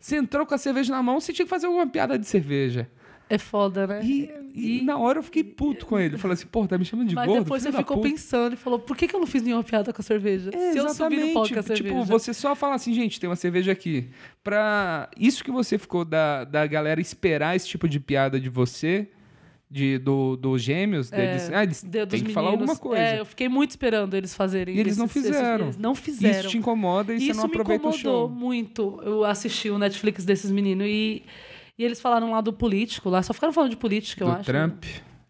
Você 0.00 0.16
entrou 0.16 0.44
com 0.44 0.54
a 0.54 0.58
cerveja 0.58 0.92
na 0.92 1.02
mão, 1.02 1.20
você 1.20 1.32
tinha 1.32 1.46
que 1.46 1.50
fazer 1.50 1.66
alguma 1.66 1.86
piada 1.86 2.18
de 2.18 2.26
cerveja. 2.26 2.90
É 3.30 3.38
foda, 3.38 3.86
né? 3.86 4.00
E, 4.04 4.30
e 4.54 4.82
na 4.82 4.98
hora 4.98 5.18
eu 5.18 5.22
fiquei 5.22 5.42
puto 5.42 5.86
com 5.86 5.98
ele. 5.98 6.16
Eu 6.16 6.18
falei 6.18 6.34
assim, 6.34 6.46
pô, 6.46 6.66
tá 6.66 6.76
me 6.76 6.84
chamando 6.84 7.08
de 7.08 7.14
Mas 7.14 7.26
gordo? 7.26 7.44
depois 7.44 7.62
filho 7.62 7.72
você 7.72 7.78
ficou 7.78 7.96
puta." 7.96 8.08
pensando 8.10 8.52
e 8.52 8.56
falou: 8.56 8.78
por 8.78 8.94
que, 8.96 9.08
que 9.08 9.16
eu 9.16 9.20
não 9.20 9.26
fiz 9.26 9.42
nenhuma 9.42 9.64
piada 9.64 9.90
com 9.92 10.02
a 10.02 10.04
cerveja? 10.04 10.50
É, 10.52 10.72
Se 10.72 10.78
eu 10.78 10.88
subir 10.90 11.16
no 11.20 11.32
palco 11.32 11.48
com 11.48 11.54
a 11.54 11.58
exatamente. 11.58 11.66
cerveja. 11.82 11.94
Tipo, 12.00 12.04
você 12.04 12.34
só 12.34 12.54
fala 12.54 12.74
assim, 12.74 12.92
gente, 12.92 13.18
tem 13.18 13.30
uma 13.30 13.36
cerveja 13.36 13.72
aqui. 13.72 14.10
Pra 14.44 15.08
isso 15.18 15.42
que 15.42 15.50
você 15.50 15.78
ficou 15.78 16.04
da, 16.04 16.44
da 16.44 16.66
galera 16.66 17.00
esperar 17.00 17.56
esse 17.56 17.66
tipo 17.68 17.88
de 17.88 17.98
piada 17.98 18.38
de 18.38 18.50
você, 18.50 19.08
de, 19.70 19.96
do, 19.96 20.36
dos 20.36 20.60
gêmeos, 20.60 21.08
deles, 21.08 21.50
ah, 21.50 21.62
eles 21.62 21.80
têm 21.80 22.22
que 22.24 22.32
falar 22.34 22.50
meninos. 22.50 22.68
alguma 22.70 22.76
coisa. 22.76 23.02
É, 23.02 23.20
eu 23.20 23.24
fiquei 23.24 23.48
muito 23.48 23.70
esperando 23.70 24.14
eles 24.14 24.34
fazerem. 24.34 24.76
E 24.76 24.80
eles 24.80 24.98
não 24.98 25.06
esses- 25.06 25.24
esses- 25.24 25.36
fizeram. 25.36 25.64
eles 25.64 25.78
não 25.78 25.94
fizeram. 25.94 26.40
Isso 26.40 26.48
te 26.50 26.58
incomoda 26.58 27.14
e 27.14 27.18
você 27.20 27.24
Isso 27.30 27.40
não 27.40 27.44
me 27.48 27.50
aproveita 27.54 27.86
o 27.86 27.88
incomodou 27.88 28.28
show. 28.28 28.28
muito. 28.28 29.00
Eu 29.02 29.24
assisti 29.24 29.70
o 29.70 29.78
Netflix 29.78 30.26
desses 30.26 30.50
meninos 30.50 30.86
e, 30.86 31.22
e 31.78 31.84
eles 31.84 32.00
falaram 32.00 32.30
lá 32.30 32.40
do 32.40 32.52
político, 32.52 33.08
lá 33.08 33.22
só 33.22 33.32
ficaram 33.32 33.52
falando 33.52 33.70
de 33.70 33.76
política, 33.76 34.22
eu 34.24 34.28
do 34.28 34.32
acho. 34.34 34.44
Trump. 34.44 34.84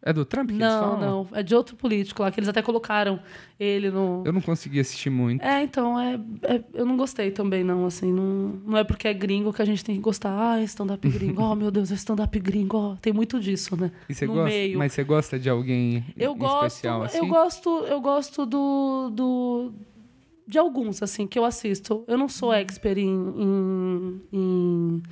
É 0.04 0.12
do 0.12 0.24
Trump 0.24 0.48
que 0.48 0.54
eles 0.54 0.66
Não, 0.66 0.80
falam? 0.80 1.00
não. 1.00 1.28
É 1.38 1.44
de 1.44 1.54
outro 1.54 1.76
político 1.76 2.22
lá, 2.22 2.30
que 2.32 2.40
eles 2.40 2.48
até 2.48 2.60
colocaram 2.60 3.20
ele 3.58 3.88
no. 3.88 4.24
Eu 4.26 4.32
não 4.32 4.40
consegui 4.40 4.80
assistir 4.80 5.10
muito. 5.10 5.40
É, 5.40 5.62
então, 5.62 5.96
é, 5.96 6.18
é- 6.42 6.64
eu 6.74 6.84
não 6.84 6.96
gostei 6.96 7.30
também, 7.30 7.62
não, 7.62 7.86
assim, 7.86 8.12
não, 8.12 8.60
não 8.66 8.76
é 8.78 8.82
porque 8.82 9.06
é 9.06 9.14
gringo 9.14 9.52
que 9.52 9.62
a 9.62 9.64
gente 9.64 9.84
tem 9.84 9.94
que 9.94 10.00
gostar. 10.00 10.32
Ah, 10.36 10.60
stand-up 10.64 11.08
gringo, 11.08 11.40
oh 11.40 11.54
meu 11.54 11.70
Deus, 11.70 11.92
é 11.92 11.94
stand-up 11.94 12.36
gringo, 12.40 12.76
ó. 12.76 12.96
tem 12.96 13.12
muito 13.12 13.38
disso, 13.38 13.76
né? 13.80 13.92
E 14.08 14.14
você 14.14 14.26
no 14.26 14.32
gosta? 14.32 14.48
meio. 14.50 14.76
Mas 14.76 14.92
você 14.92 15.04
gosta 15.04 15.38
de 15.38 15.48
alguém 15.48 16.04
Eu 16.16 16.34
gosto, 16.34 16.66
especial 16.66 17.04
assim? 17.04 17.18
eu 17.18 17.26
gosto, 17.28 17.70
eu 17.86 18.00
gosto 18.00 18.44
do, 18.44 19.08
do 19.10 19.72
de 20.48 20.58
alguns 20.58 21.00
assim 21.00 21.28
que 21.28 21.38
eu 21.38 21.44
assisto. 21.44 22.02
Eu 22.08 22.18
não 22.18 22.28
sou 22.28 22.52
expert 22.52 22.98
em, 22.98 23.06
em, 23.06 24.20
em, 24.32 25.02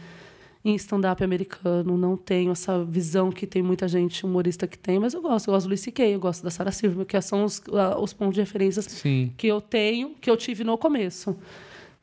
em 0.64 0.74
stand-up 0.74 1.24
americano, 1.24 1.96
não 1.96 2.16
tenho 2.16 2.52
essa 2.52 2.84
visão 2.84 3.30
que 3.32 3.46
tem 3.46 3.62
muita 3.62 3.88
gente 3.88 4.26
humorista 4.26 4.66
que 4.66 4.76
tem, 4.78 4.98
mas 4.98 5.14
eu 5.14 5.22
gosto. 5.22 5.48
Eu 5.48 5.54
gosto 5.54 5.66
do 5.66 5.70
Luis 5.70 5.80
C.K., 5.80 6.04
eu 6.14 6.20
gosto 6.20 6.42
da 6.42 6.50
Sarah 6.50 6.70
Silverman, 6.72 7.06
que 7.06 7.18
são 7.22 7.44
os, 7.44 7.62
os 7.98 8.12
pontos 8.12 8.34
de 8.34 8.40
referência 8.40 8.82
Sim. 8.82 9.32
que 9.38 9.46
eu 9.46 9.60
tenho, 9.60 10.14
que 10.20 10.30
eu 10.30 10.36
tive 10.36 10.62
no 10.62 10.76
começo. 10.76 11.34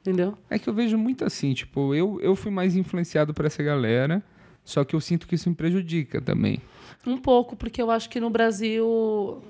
Entendeu? 0.02 0.36
É 0.50 0.58
que 0.58 0.68
eu 0.70 0.74
vejo 0.74 0.98
muito 0.98 1.24
assim, 1.26 1.54
tipo, 1.54 1.94
eu, 1.94 2.20
eu 2.22 2.36
fui 2.36 2.50
mais 2.52 2.76
influenciado 2.76 3.34
por 3.34 3.46
essa 3.46 3.62
galera, 3.62 4.24
só 4.64 4.84
que 4.84 4.96
eu 4.96 5.02
sinto 5.02 5.28
que 5.28 5.36
isso 5.36 5.50
me 5.50 5.56
prejudica 5.56 6.20
também. 6.22 6.60
Um 7.06 7.18
pouco, 7.18 7.56
porque 7.56 7.82
eu 7.82 7.92
acho 7.92 8.10
que 8.10 8.20
no 8.20 8.30
Brasil. 8.30 9.42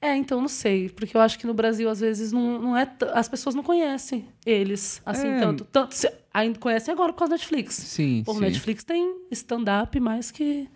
É, 0.00 0.14
então 0.16 0.40
não 0.40 0.48
sei. 0.48 0.88
Porque 0.90 1.16
eu 1.16 1.20
acho 1.20 1.38
que 1.38 1.46
no 1.46 1.54
Brasil, 1.54 1.88
às 1.88 2.00
vezes, 2.00 2.32
não, 2.32 2.60
não 2.60 2.76
é. 2.76 2.84
t- 2.84 3.06
As 3.14 3.28
pessoas 3.28 3.54
não 3.54 3.62
conhecem 3.62 4.26
eles, 4.44 5.00
assim, 5.06 5.28
É. 5.28 5.40
tanto. 5.40 5.64
tanto 5.64 5.94
se- 5.94 6.12
ainda 6.34 6.58
conhecem 6.58 6.92
agora 6.92 7.12
por 7.12 7.20
causa 7.20 7.30
da 7.30 7.36
Netflix. 7.36 7.76
Sim, 7.76 8.22
Pô, 8.26 8.32
o 8.32 8.34
sim. 8.34 8.40
Netflix 8.40 8.82
tem 8.82 9.20
stand-up 9.30 9.98
mais 10.00 10.30
que. 10.32 10.68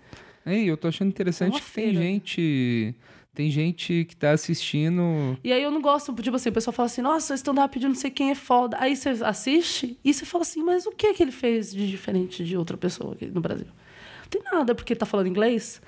Ei, 0.46 0.70
eu 0.70 0.76
tô 0.76 0.88
achando 0.88 1.08
interessante 1.08 1.56
É 1.56 1.60
que 1.60 1.70
tem 1.72 1.94
gente. 1.94 2.94
Tem 3.34 3.50
gente 3.52 4.04
que 4.08 4.16
tá 4.16 4.32
assistindo. 4.32 5.38
E 5.44 5.52
aí 5.52 5.62
eu 5.62 5.70
não 5.70 5.80
gosto, 5.80 6.12
tipo 6.14 6.34
assim, 6.34 6.48
o 6.48 6.52
pessoal 6.52 6.74
fala 6.74 6.86
assim, 6.86 7.02
nossa, 7.02 7.34
stand-up 7.34 7.78
de 7.78 7.86
não 7.86 7.94
sei 7.94 8.10
quem 8.10 8.30
é 8.30 8.34
foda. 8.34 8.76
Aí 8.80 8.96
você 8.96 9.10
assiste 9.10 9.96
e 10.04 10.12
você 10.12 10.24
fala 10.24 10.42
assim, 10.42 10.60
mas 10.60 10.86
o 10.86 10.90
que 10.90 11.14
que 11.14 11.22
ele 11.22 11.30
fez 11.30 11.70
de 11.72 11.88
diferente 11.88 12.44
de 12.44 12.56
outra 12.56 12.76
pessoa 12.76 13.12
aqui 13.12 13.26
no 13.26 13.40
Brasil? 13.40 13.66
Não 13.66 14.28
tem 14.28 14.42
nada, 14.42 14.74
porque 14.74 14.92
ele 14.92 14.98
tá 14.98 15.06
falando 15.06 15.28
inglês. 15.28 15.80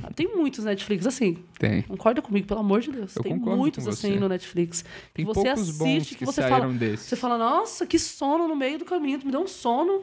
Sabe? 0.00 0.14
Tem 0.14 0.28
muitos 0.34 0.64
Netflix, 0.64 1.06
assim. 1.06 1.38
Tem. 1.58 1.82
Concorda 1.82 2.22
comigo, 2.22 2.46
pelo 2.46 2.60
amor 2.60 2.80
de 2.80 2.92
Deus. 2.92 3.14
Eu 3.16 3.22
Tem 3.22 3.36
muitos 3.36 3.86
assim 3.86 4.18
no 4.18 4.28
Netflix. 4.28 4.84
Tem 5.12 5.24
que 5.24 5.32
você 5.32 5.48
assiste, 5.48 6.10
que 6.10 6.18
que 6.20 6.24
você 6.24 6.42
fala, 6.42 6.68
desses. 6.68 7.06
você 7.06 7.16
fala, 7.16 7.38
nossa, 7.38 7.86
que 7.86 7.98
sono 7.98 8.48
no 8.48 8.56
meio 8.56 8.78
do 8.78 8.84
caminho, 8.84 9.20
me 9.24 9.30
deu 9.30 9.40
um 9.40 9.48
sono. 9.48 10.02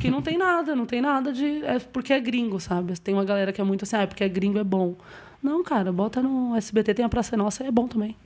Que 0.00 0.10
não 0.10 0.20
tem 0.22 0.36
nada, 0.38 0.76
não 0.76 0.86
tem 0.86 1.00
nada 1.00 1.32
de. 1.32 1.64
É 1.64 1.78
porque 1.78 2.12
é 2.12 2.20
gringo, 2.20 2.60
sabe? 2.60 2.98
Tem 3.00 3.14
uma 3.14 3.24
galera 3.24 3.52
que 3.52 3.60
é 3.60 3.64
muito 3.64 3.84
assim, 3.84 3.96
ah, 3.96 4.02
é 4.02 4.06
porque 4.06 4.24
é 4.24 4.28
gringo 4.28 4.58
é 4.58 4.64
bom. 4.64 4.96
Não, 5.42 5.62
cara, 5.62 5.92
bota 5.92 6.20
no 6.22 6.56
SBT, 6.56 6.94
tem 6.94 7.04
a 7.04 7.08
Praça 7.08 7.34
é 7.34 7.38
Nossa, 7.38 7.64
é 7.64 7.70
bom 7.70 7.86
também. 7.86 8.16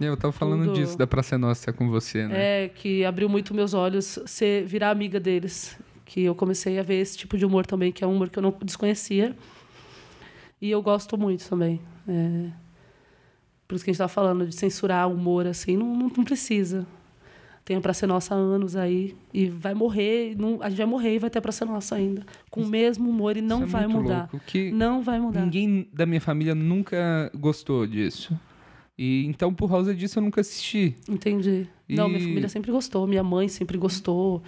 Eu 0.00 0.16
tava 0.16 0.32
falando 0.32 0.64
Tudo. 0.64 0.74
disso 0.74 0.96
da 0.96 1.06
Praça 1.06 1.34
é 1.34 1.38
Nossa 1.38 1.72
com 1.72 1.88
você, 1.88 2.26
né? 2.26 2.64
É, 2.64 2.68
que 2.68 3.04
abriu 3.04 3.28
muito 3.28 3.54
meus 3.54 3.74
olhos 3.74 4.18
ser, 4.26 4.64
virar 4.64 4.90
amiga 4.90 5.20
deles. 5.20 5.76
Que 6.04 6.24
eu 6.24 6.34
comecei 6.34 6.78
a 6.78 6.82
ver 6.82 6.96
esse 6.96 7.16
tipo 7.16 7.38
de 7.38 7.44
humor 7.44 7.64
também, 7.64 7.92
que 7.92 8.02
é 8.02 8.06
um 8.06 8.14
humor 8.16 8.28
que 8.28 8.38
eu 8.38 8.42
não 8.42 8.54
desconhecia. 8.62 9.36
E 10.62 10.70
eu 10.70 10.80
gosto 10.80 11.18
muito 11.18 11.46
também. 11.48 11.80
É, 12.08 12.50
por 13.66 13.74
isso 13.74 13.84
que 13.84 13.90
a 13.90 13.92
gente 13.92 13.98
tava 13.98 14.08
falando 14.08 14.46
de 14.46 14.54
censurar 14.54 15.08
o 15.08 15.14
humor, 15.14 15.46
assim, 15.46 15.76
não, 15.76 15.86
não, 15.96 16.10
não 16.16 16.24
precisa. 16.24 16.86
Tem 17.64 17.76
a 17.76 17.80
Praça 17.80 18.06
é 18.06 18.08
Nossa 18.08 18.34
há 18.34 18.38
anos 18.38 18.74
aí, 18.74 19.14
e 19.32 19.46
vai 19.48 19.72
morrer, 19.72 20.34
não, 20.36 20.58
a 20.60 20.68
gente 20.68 20.78
vai 20.78 20.86
morrer 20.86 21.14
e 21.14 21.18
vai 21.18 21.30
ter 21.30 21.38
a 21.38 21.42
Praça 21.42 21.64
é 21.64 21.66
Nossa 21.68 21.94
ainda. 21.94 22.24
Com 22.50 22.62
o 22.62 22.66
mesmo 22.68 23.08
humor, 23.08 23.36
e 23.36 23.40
não 23.42 23.58
Isso 23.58 23.76
é 23.76 23.80
vai 23.80 23.86
muito 23.86 24.02
mudar. 24.02 24.30
Não 24.72 25.02
vai 25.02 25.20
mudar. 25.20 25.44
ninguém 25.44 25.88
da 25.92 26.04
minha 26.06 26.20
família 26.20 26.54
nunca 26.54 27.30
gostou 27.34 27.86
disso. 27.86 28.36
E 28.98 29.24
então, 29.26 29.54
por 29.54 29.70
causa 29.70 29.94
disso, 29.94 30.18
eu 30.18 30.22
nunca 30.22 30.40
assisti. 30.40 30.96
Entendi. 31.08 31.66
Não, 31.88 32.08
minha 32.08 32.20
E- 32.20 32.24
família 32.24 32.48
sempre 32.48 32.70
gostou, 32.72 33.06
minha 33.06 33.22
mãe 33.22 33.48
sempre 33.48 33.78
gostou. 33.78 34.42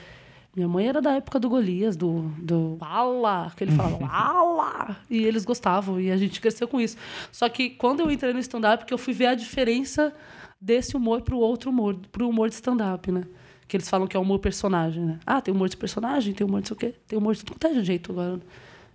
Minha 0.57 0.69
mãe 0.69 0.87
era 0.87 1.03
da 1.03 1.13
época 1.15 1.41
do 1.41 1.49
Golias, 1.49 1.97
do, 1.97 2.31
do 2.39 2.79
Ala, 2.81 3.53
que 3.57 3.65
ele 3.65 3.73
falava 3.73 4.07
Ala! 4.07 4.97
E 5.11 5.25
eles 5.25 5.45
gostavam, 5.45 6.01
e 6.01 6.13
a 6.13 6.17
gente 6.17 6.41
cresceu 6.41 6.69
com 6.69 6.81
isso. 6.81 6.97
Só 7.33 7.49
que 7.49 7.71
quando 7.71 8.01
eu 8.01 8.11
entrei 8.11 8.33
no 8.33 8.39
stand-up, 8.39 8.85
que 8.85 8.95
eu 8.95 8.99
fui 8.99 9.13
ver 9.13 9.27
a 9.27 9.35
diferença 9.35 10.15
desse 10.61 10.97
humor 10.97 11.23
pro 11.23 11.39
outro 11.39 11.71
humor, 11.71 11.97
pro 12.13 12.29
humor 12.29 12.49
de 12.49 12.55
stand-up, 12.55 13.11
né? 13.11 13.25
Que 13.67 13.77
eles 13.77 13.89
falam 13.89 14.07
que 14.07 14.17
é 14.17 14.21
humor 14.21 14.39
personagem, 14.39 15.05
né? 15.05 15.19
Ah, 15.27 15.41
tem 15.41 15.53
humor 15.53 15.69
de 15.69 15.77
personagem, 15.77 16.33
tem 16.33 16.47
humor 16.47 16.61
de 16.61 16.69
sei 16.69 16.75
o 16.75 16.79
quê. 16.79 16.95
Tem 17.09 17.19
humor 17.19 17.35
de 17.35 17.45
tudo 17.45 17.59
quanto 17.59 17.77
é 17.77 17.83
jeito 17.83 18.13
agora. 18.13 18.41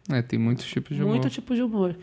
É, 0.10 0.22
tem 0.22 0.40
muitos 0.40 0.66
tipos 0.66 0.96
de 0.96 1.04
humor. 1.04 1.12
Muito 1.12 1.30
tipo 1.30 1.54
de 1.54 1.62
humor. 1.62 1.98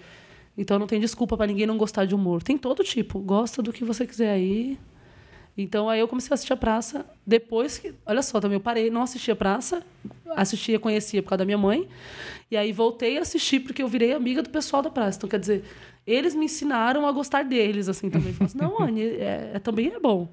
Então 0.58 0.78
não 0.78 0.86
tem 0.86 1.00
desculpa 1.00 1.36
pra 1.36 1.46
ninguém 1.46 1.66
não 1.66 1.76
gostar 1.76 2.04
de 2.04 2.14
humor. 2.14 2.42
Tem 2.42 2.58
todo 2.58 2.84
tipo. 2.84 3.18
Gosta 3.20 3.62
do 3.62 3.72
que 3.72 3.84
você 3.84 4.06
quiser 4.06 4.30
aí. 4.30 4.78
Então 5.58 5.88
aí 5.88 6.00
eu 6.00 6.08
comecei 6.08 6.32
a 6.32 6.34
assistir 6.34 6.52
a 6.52 6.56
praça. 6.56 7.06
Depois 7.26 7.78
que. 7.78 7.94
Olha 8.04 8.22
só, 8.22 8.40
também 8.40 8.56
eu 8.56 8.60
parei, 8.60 8.90
não 8.90 9.02
assisti 9.02 9.30
a 9.30 9.36
praça. 9.36 9.82
Assistia, 10.36 10.78
conhecia 10.78 11.22
por 11.22 11.30
causa 11.30 11.38
da 11.38 11.44
minha 11.44 11.56
mãe. 11.58 11.88
E 12.50 12.56
aí 12.56 12.72
voltei 12.72 13.18
a 13.18 13.22
assistir 13.22 13.60
porque 13.60 13.82
eu 13.82 13.88
virei 13.88 14.12
amiga 14.12 14.42
do 14.42 14.50
pessoal 14.50 14.82
da 14.82 14.90
praça. 14.90 15.16
Então, 15.18 15.28
quer 15.28 15.40
dizer, 15.40 15.64
eles 16.06 16.34
me 16.34 16.44
ensinaram 16.44 17.06
a 17.06 17.12
gostar 17.12 17.42
deles, 17.42 17.88
assim, 17.88 18.10
também. 18.10 18.32
Falaram 18.32 18.46
assim, 18.46 18.58
não, 18.78 18.80
Anne, 18.86 19.02
é, 19.02 19.52
é- 19.54 19.58
também 19.58 19.88
é 19.88 19.98
bom. 19.98 20.28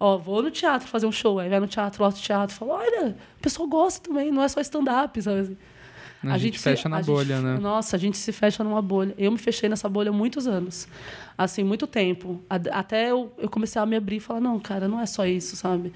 Ó, 0.00 0.16
vou 0.16 0.42
no 0.42 0.50
teatro 0.50 0.86
fazer 0.86 1.06
um 1.06 1.12
show. 1.12 1.40
Aí 1.40 1.48
vai 1.48 1.58
no 1.58 1.66
teatro, 1.66 2.02
lá 2.02 2.08
do 2.08 2.14
teatro. 2.16 2.54
Fala, 2.54 2.74
olha, 2.74 3.16
o 3.36 3.42
pessoal 3.42 3.68
gosta 3.68 4.08
também, 4.08 4.30
não 4.30 4.42
é 4.42 4.48
só 4.48 4.60
stand-up, 4.60 5.20
sabe? 5.20 5.40
assim. 5.40 5.56
A, 6.22 6.36
gente, 6.38 6.56
se- 6.58 6.64
fecha 6.64 6.88
na 6.88 6.96
a 6.96 7.02
gente- 7.02 7.06
bolha, 7.14 7.40
né? 7.40 7.58
Nossa, 7.58 7.96
a 7.96 7.98
gente 7.98 8.16
se 8.18 8.32
fecha 8.32 8.64
numa 8.64 8.82
bolha. 8.82 9.14
Eu 9.16 9.30
me 9.30 9.38
fechei 9.38 9.68
nessa 9.68 9.88
bolha 9.88 10.10
há 10.10 10.12
muitos 10.12 10.46
anos. 10.46 10.88
Assim, 11.36 11.62
muito 11.62 11.86
tempo. 11.86 12.42
A- 12.50 12.56
Até 12.78 13.10
eu, 13.10 13.32
eu 13.38 13.48
comecei 13.48 13.80
a 13.80 13.86
me 13.86 13.94
abrir 13.96 14.16
e 14.16 14.20
falar, 14.20 14.40
não, 14.40 14.58
cara, 14.58 14.88
não 14.88 15.00
é 15.00 15.06
só 15.06 15.24
isso, 15.26 15.54
sabe? 15.56 15.92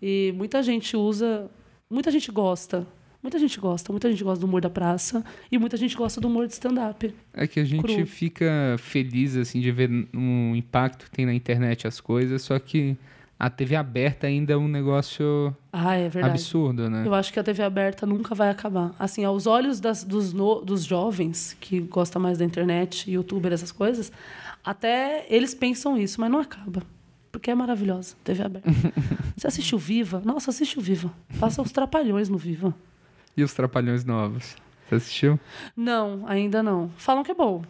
E 0.00 0.32
muita 0.36 0.62
gente 0.62 0.96
usa... 0.96 1.50
Muita 1.90 2.10
gente 2.10 2.32
gosta. 2.32 2.86
Muita 3.22 3.38
gente 3.38 3.60
gosta. 3.60 3.92
Muita 3.92 4.10
gente 4.10 4.24
gosta 4.24 4.40
do 4.40 4.46
humor 4.48 4.62
da 4.62 4.70
praça. 4.70 5.22
E 5.50 5.58
muita 5.58 5.76
gente 5.76 5.94
gosta 5.94 6.20
do 6.20 6.26
humor 6.28 6.46
de 6.46 6.54
stand-up. 6.54 7.14
É 7.34 7.46
que 7.46 7.60
a 7.60 7.64
gente 7.64 7.82
cru. 7.82 8.06
fica 8.06 8.76
feliz, 8.78 9.36
assim, 9.36 9.60
de 9.60 9.70
ver 9.70 9.90
um 10.14 10.56
impacto 10.56 11.04
que 11.04 11.10
tem 11.10 11.26
na 11.26 11.34
internet 11.34 11.86
as 11.86 12.00
coisas, 12.00 12.40
só 12.42 12.58
que 12.58 12.96
a 13.44 13.50
TV 13.50 13.74
aberta 13.74 14.28
ainda 14.28 14.52
é 14.52 14.56
um 14.56 14.68
negócio 14.68 15.52
Ah, 15.72 15.96
é 15.96 16.08
absurdo, 16.22 16.88
né? 16.88 17.02
Eu 17.04 17.12
acho 17.12 17.32
que 17.32 17.40
a 17.40 17.42
TV 17.42 17.60
aberta 17.64 18.06
nunca 18.06 18.36
vai 18.36 18.48
acabar. 18.48 18.94
Assim, 19.00 19.24
aos 19.24 19.48
olhos 19.48 19.80
das- 19.80 20.04
dos, 20.04 20.32
no- 20.32 20.60
dos 20.60 20.84
jovens 20.84 21.56
que 21.60 21.80
gostam 21.80 22.22
mais 22.22 22.38
da 22.38 22.44
internet, 22.44 23.10
youtuber, 23.10 23.52
essas 23.52 23.72
coisas, 23.72 24.12
até 24.64 25.26
eles 25.28 25.54
pensam 25.54 25.98
isso, 25.98 26.20
mas 26.20 26.30
não 26.30 26.38
acaba. 26.38 26.84
Porque 27.32 27.50
é 27.50 27.54
maravilhosa, 27.54 28.14
TV 28.22 28.44
aberta. 28.44 28.70
Você 29.36 29.46
assistiu 29.48 29.76
Viva? 29.76 30.22
Nossa, 30.24 30.50
assiste 30.50 30.78
o 30.78 30.82
Viva. 30.82 31.12
Passa 31.40 31.60
os 31.62 31.72
trapalhões 31.72 32.28
no 32.28 32.38
Viva. 32.38 32.72
E 33.36 33.42
os 33.42 33.52
Trapalhões 33.54 34.04
Novos? 34.04 34.54
Você 34.88 34.94
assistiu? 34.94 35.40
Não, 35.76 36.22
ainda 36.28 36.62
não. 36.62 36.90
Falam 36.96 37.24
que 37.24 37.30
é 37.32 37.34
bom. 37.34 37.64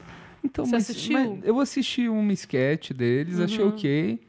Então, 0.45 0.67
Você 0.67 0.73
mas, 0.73 0.91
assistiu? 0.91 1.17
Uhum. 1.19 1.37
mas 1.37 1.45
eu 1.49 1.61
assisti 1.61 2.09
um 2.09 2.31
sketch 2.33 2.91
deles, 2.91 3.39
achei 3.41 3.65
ok. 3.65 4.21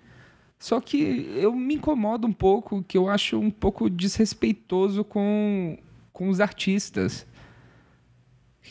Só 0.64 0.80
que 0.80 1.30
eu 1.36 1.54
me 1.54 1.74
incomodo 1.76 2.26
um 2.26 2.32
pouco, 2.32 2.82
que 2.88 2.98
eu 2.98 3.10
acho 3.10 3.38
um 3.38 3.52
pouco 3.52 3.90
desrespeitoso 3.90 5.04
com, 5.04 5.78
com 6.14 6.30
os 6.30 6.40
artistas. 6.40 7.28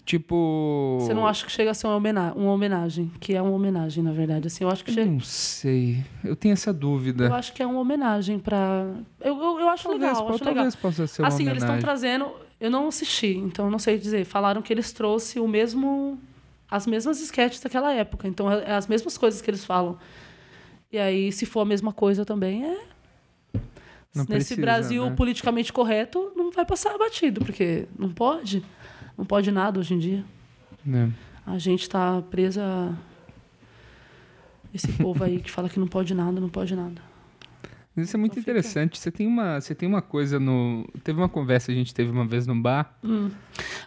Tipo. 0.07 0.97
Você 1.03 1.13
não 1.13 1.27
acha 1.27 1.45
que 1.45 1.53
chega 1.53 1.71
a 1.71 1.75
ser 1.75 1.87
uma 1.87 1.97
homenagem, 1.97 2.39
uma 2.41 2.51
homenagem? 2.51 3.13
Que 3.21 3.35
é 3.35 3.43
uma 3.43 3.51
homenagem, 3.51 4.03
na 4.03 4.11
verdade. 4.11 4.47
Assim, 4.47 4.65
eu 4.65 4.71
acho 4.71 4.83
que 4.83 4.91
Eu 4.91 4.95
chega. 4.95 5.11
não 5.11 5.21
sei. 5.21 6.03
Eu 6.25 6.35
tenho 6.35 6.55
essa 6.55 6.73
dúvida. 6.73 7.27
Eu 7.27 7.35
acho 7.35 7.53
que 7.53 7.63
é 7.63 7.67
uma 7.67 7.79
homenagem 7.81 8.39
pra. 8.39 8.87
Eu, 9.21 9.37
eu, 9.37 9.61
eu 9.61 9.69
acho 9.69 9.83
talvez, 9.85 10.03
legal, 10.03 10.23
eu 10.23 10.27
po- 10.29 10.35
acho 10.35 10.45
legal. 10.45 10.55
talvez 10.55 10.75
possa 10.77 11.07
ser 11.07 11.21
uma 11.21 11.29
assim, 11.29 11.47
eles 11.47 11.63
estão 11.63 11.79
trazendo. 11.79 12.33
Eu 12.59 12.71
não 12.71 12.89
assisti, 12.89 13.37
então 13.37 13.71
não 13.71 13.79
sei 13.79 13.99
dizer. 13.99 14.25
Falaram 14.25 14.63
que 14.63 14.73
eles 14.73 14.93
trouxeram 14.93 15.45
o 15.45 15.49
mesmo. 15.49 16.19
As 16.71 16.87
mesmas 16.87 17.21
sketches 17.21 17.61
daquela 17.61 17.93
época. 17.93 18.27
Então 18.27 18.51
é, 18.51 18.65
é 18.65 18.73
as 18.73 18.87
mesmas 18.87 19.19
coisas 19.19 19.43
que 19.43 19.51
eles 19.51 19.63
falam. 19.63 19.99
E 20.93 20.99
aí, 20.99 21.33
se 21.33 21.47
for 21.47 21.61
a 21.61 21.65
mesma 21.65 21.91
coisa 21.93 22.23
também, 22.25 22.65
é. 22.65 22.85
Não 24.15 24.25
Nesse 24.25 24.27
precisa, 24.27 24.61
Brasil 24.61 25.09
né? 25.09 25.17
politicamente 25.17 25.73
correto, 25.73 26.31
não 26.37 26.51
vai 26.51 26.67
passar 26.67 26.99
batido, 26.99 27.43
porque 27.43 27.87
não 27.99 28.13
pode. 28.13 28.63
Não 29.17 29.25
pode 29.25 29.51
nada 29.51 29.81
hoje 29.81 29.95
em 29.95 29.99
dia. 29.99 30.25
É. 30.87 31.09
A 31.47 31.57
gente 31.57 31.89
tá 31.89 32.21
presa. 32.21 32.95
Esse 34.75 34.93
povo 34.93 35.25
aí 35.25 35.41
que 35.41 35.51
fala 35.51 35.69
que 35.69 35.81
não 35.81 35.87
pode 35.87 36.15
nada, 36.15 36.39
não 36.41 36.49
pode 36.51 36.77
nada. 36.77 37.01
Mas 37.95 38.07
Isso 38.09 38.17
é 38.17 38.19
muito 38.19 38.33
Então 38.33 38.41
fica- 38.43 38.51
interessante. 38.53 38.99
Você 38.99 39.11
tem, 39.11 39.27
uma, 39.27 39.61
você 39.61 39.75
tem 39.75 39.87
uma 39.87 40.01
coisa 40.01 40.41
no. 40.41 40.89
Teve 41.05 41.21
uma 41.21 41.29
conversa 41.29 41.67
que 41.67 41.73
a 41.73 41.75
gente 41.75 41.93
teve 41.93 42.11
uma 42.11 42.25
vez 42.27 42.47
no 42.47 42.55
bar. 42.55 42.97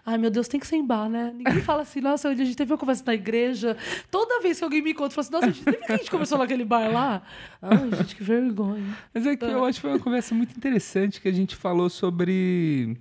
Ai, 0.05 0.17
meu 0.19 0.29
Deus, 0.29 0.47
tem 0.47 0.59
que 0.59 0.67
ser 0.67 0.75
em 0.75 0.85
bar, 0.85 1.09
né? 1.09 1.33
Ninguém 1.35 1.59
fala 1.61 1.81
assim, 1.81 2.01
nossa, 2.01 2.29
a 2.29 2.35
gente 2.35 2.55
teve 2.55 2.71
uma 2.71 2.77
conversa 2.77 3.03
na 3.07 3.15
igreja. 3.15 3.75
Toda 4.11 4.41
vez 4.41 4.59
que 4.59 4.63
alguém 4.63 4.81
me 4.83 4.91
encontra, 4.91 5.09
fala 5.09 5.21
assim, 5.25 5.31
nossa, 5.33 5.45
a 5.47 5.51
gente, 5.51 5.65
lembra 5.65 5.87
que 5.87 5.91
a 5.93 5.97
gente 5.97 6.11
conversou 6.11 6.37
naquele 6.37 6.63
bar 6.63 6.87
lá? 6.91 7.23
Ai, 7.61 7.89
gente, 7.97 8.15
que 8.15 8.23
vergonha. 8.23 8.95
Mas 9.11 9.25
é 9.25 9.35
que 9.35 9.43
eu 9.43 9.65
acho 9.65 9.77
que 9.77 9.81
foi 9.81 9.89
uma 9.91 9.99
conversa 9.99 10.35
muito 10.35 10.55
interessante 10.55 11.19
que 11.19 11.27
a 11.27 11.33
gente 11.33 11.55
falou 11.55 11.89
sobre. 11.89 12.95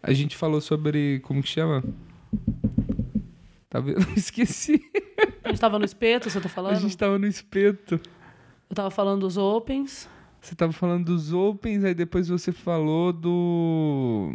A 0.00 0.12
gente 0.12 0.36
falou 0.36 0.60
sobre. 0.60 1.18
Como 1.24 1.42
que 1.42 1.48
chama? 1.48 1.82
Tá 3.68 3.80
vendo? 3.80 4.06
Esqueci. 4.16 4.80
A 5.42 5.48
gente 5.48 5.60
tava 5.60 5.78
no 5.80 5.84
espeto, 5.84 6.30
você 6.30 6.40
tá 6.40 6.48
falando? 6.48 6.76
A 6.76 6.78
gente 6.78 6.96
tava 6.96 7.18
no 7.18 7.26
espeto. 7.26 8.00
Eu 8.70 8.76
tava 8.76 8.90
falando 8.90 9.20
dos 9.22 9.36
opens. 9.36 10.08
Você 10.42 10.56
tava 10.56 10.72
falando 10.72 11.04
dos 11.04 11.32
opens, 11.32 11.84
aí 11.84 11.94
depois 11.94 12.28
você 12.28 12.50
falou 12.50 13.12
do. 13.12 14.32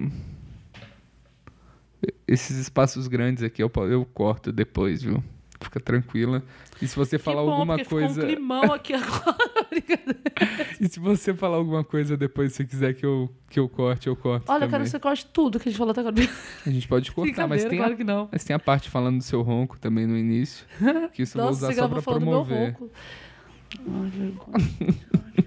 Esses 2.25 2.57
espaços 2.57 3.09
grandes 3.09 3.43
aqui 3.43 3.61
eu, 3.61 3.69
eu 3.89 4.05
corto 4.05 4.53
depois, 4.53 5.03
viu? 5.03 5.21
Fica 5.59 5.81
tranquila. 5.81 6.41
E 6.81 6.87
se 6.87 6.95
você 6.95 7.17
falar 7.17 7.41
que 7.41 7.47
bom, 7.47 7.53
alguma 7.53 7.83
coisa. 7.83 8.21
Ficou 8.21 8.23
um 8.23 8.27
climão 8.35 8.73
aqui 8.73 8.93
agora. 8.95 9.35
E 10.79 10.87
se 10.87 10.97
você 10.97 11.33
falar 11.33 11.57
alguma 11.57 11.83
coisa 11.83 12.15
depois, 12.15 12.53
se 12.53 12.63
quiser 12.65 12.93
que 12.93 13.05
eu, 13.05 13.29
que 13.49 13.59
eu 13.59 13.67
corte, 13.67 14.07
eu 14.07 14.15
corto. 14.15 14.49
Olha, 14.49 14.59
eu 14.59 14.59
também. 14.61 14.69
quero 14.69 14.83
que 14.85 14.89
você 14.91 14.99
corte 14.99 15.25
tudo 15.25 15.59
que 15.59 15.67
a 15.67 15.71
gente 15.71 15.77
falou 15.77 15.91
até 15.91 15.99
agora. 15.99 16.15
A 16.65 16.69
gente 16.69 16.87
pode 16.87 17.11
cortar, 17.11 17.47
mas 17.47 17.65
tem, 17.65 17.79
claro 17.79 17.93
a, 17.93 17.97
que 17.97 18.03
não. 18.05 18.29
mas 18.31 18.45
tem 18.45 18.55
a 18.55 18.59
parte 18.59 18.89
falando 18.89 19.17
do 19.17 19.23
seu 19.23 19.41
ronco 19.41 19.77
também 19.77 20.07
no 20.07 20.17
início. 20.17 20.65
Que 21.11 21.23
isso 21.23 21.37
eu 21.37 21.41
vou 21.41 21.51
Nossa, 21.51 21.65
usar 21.65 21.73
você 21.73 21.79
só 21.81 21.87
pra 21.89 22.01
falando 22.01 22.21
do 22.21 22.25
meu 22.27 22.45
promover. 22.45 22.73
ronco. 22.73 22.91
Ai, 23.79 24.09
vergonha. 24.09 25.46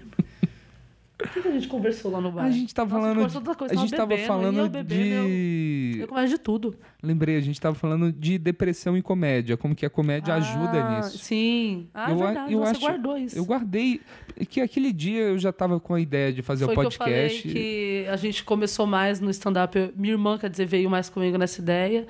O 1.23 1.27
que, 1.33 1.41
que 1.41 1.47
a 1.47 1.51
gente 1.51 1.67
conversou 1.67 2.11
lá 2.11 2.19
no 2.19 2.31
bar? 2.31 2.45
A 2.45 2.51
gente 2.51 2.73
tava 2.73 2.89
Nossa, 2.89 3.01
falando. 3.01 3.15
conversou 3.17 3.41
tanta 3.41 3.55
coisa, 3.57 3.73
A 3.73 3.77
gente 3.77 3.91
tava 3.91 4.05
bebendo, 4.07 4.27
falando 4.27 4.57
eu 4.57 4.69
bebendo, 4.69 5.03
eu- 5.15 5.25
de. 5.27 5.97
Eu 6.01 6.07
converso 6.07 6.33
de 6.33 6.39
tudo. 6.39 6.75
Lembrei, 7.03 7.35
a 7.37 7.41
gente 7.41 7.59
tava 7.61 7.75
falando 7.75 8.11
de 8.11 8.37
depressão 8.37 8.97
e 8.97 9.01
comédia, 9.01 9.55
como 9.57 9.75
que 9.75 9.85
a 9.85 9.89
comédia 9.89 10.33
ajuda 10.33 10.83
Ah, 10.83 10.97
nisso. 10.97 11.17
Sim. 11.19 11.87
Ah, 11.93 12.11
Eu 12.11 12.17
é 12.17 12.21
a- 12.21 12.25
verdade. 12.25 12.53
eu 12.53 12.59
você 12.59 12.71
acho- 12.71 12.79
guardou 12.79 13.17
isso. 13.17 13.37
Eu 13.37 13.45
guardei 13.45 14.01
que 14.49 14.61
aquele 14.61 14.91
dia 14.91 15.21
eu 15.21 15.37
já 15.39 15.51
tava 15.53 15.79
com 15.79 15.93
a 15.93 15.99
ideia 15.99 16.33
de 16.33 16.41
fazer 16.41 16.65
Foi 16.65 16.75
o 16.75 16.79
que 16.79 16.85
eu 16.87 16.91
falei 16.91 17.13
podcast. 17.29 17.47
que 17.49 18.05
a 18.09 18.15
gente 18.15 18.43
começou 18.43 18.87
mais 18.87 19.19
no 19.19 19.29
stand-up. 19.29 19.77
Eu- 19.77 19.93
Minha 19.95 20.13
irmã, 20.13 20.37
quer 20.37 20.49
dizer, 20.49 20.65
veio 20.65 20.89
mais 20.89 21.09
comigo 21.09 21.37
nessa 21.37 21.61
ideia, 21.61 22.07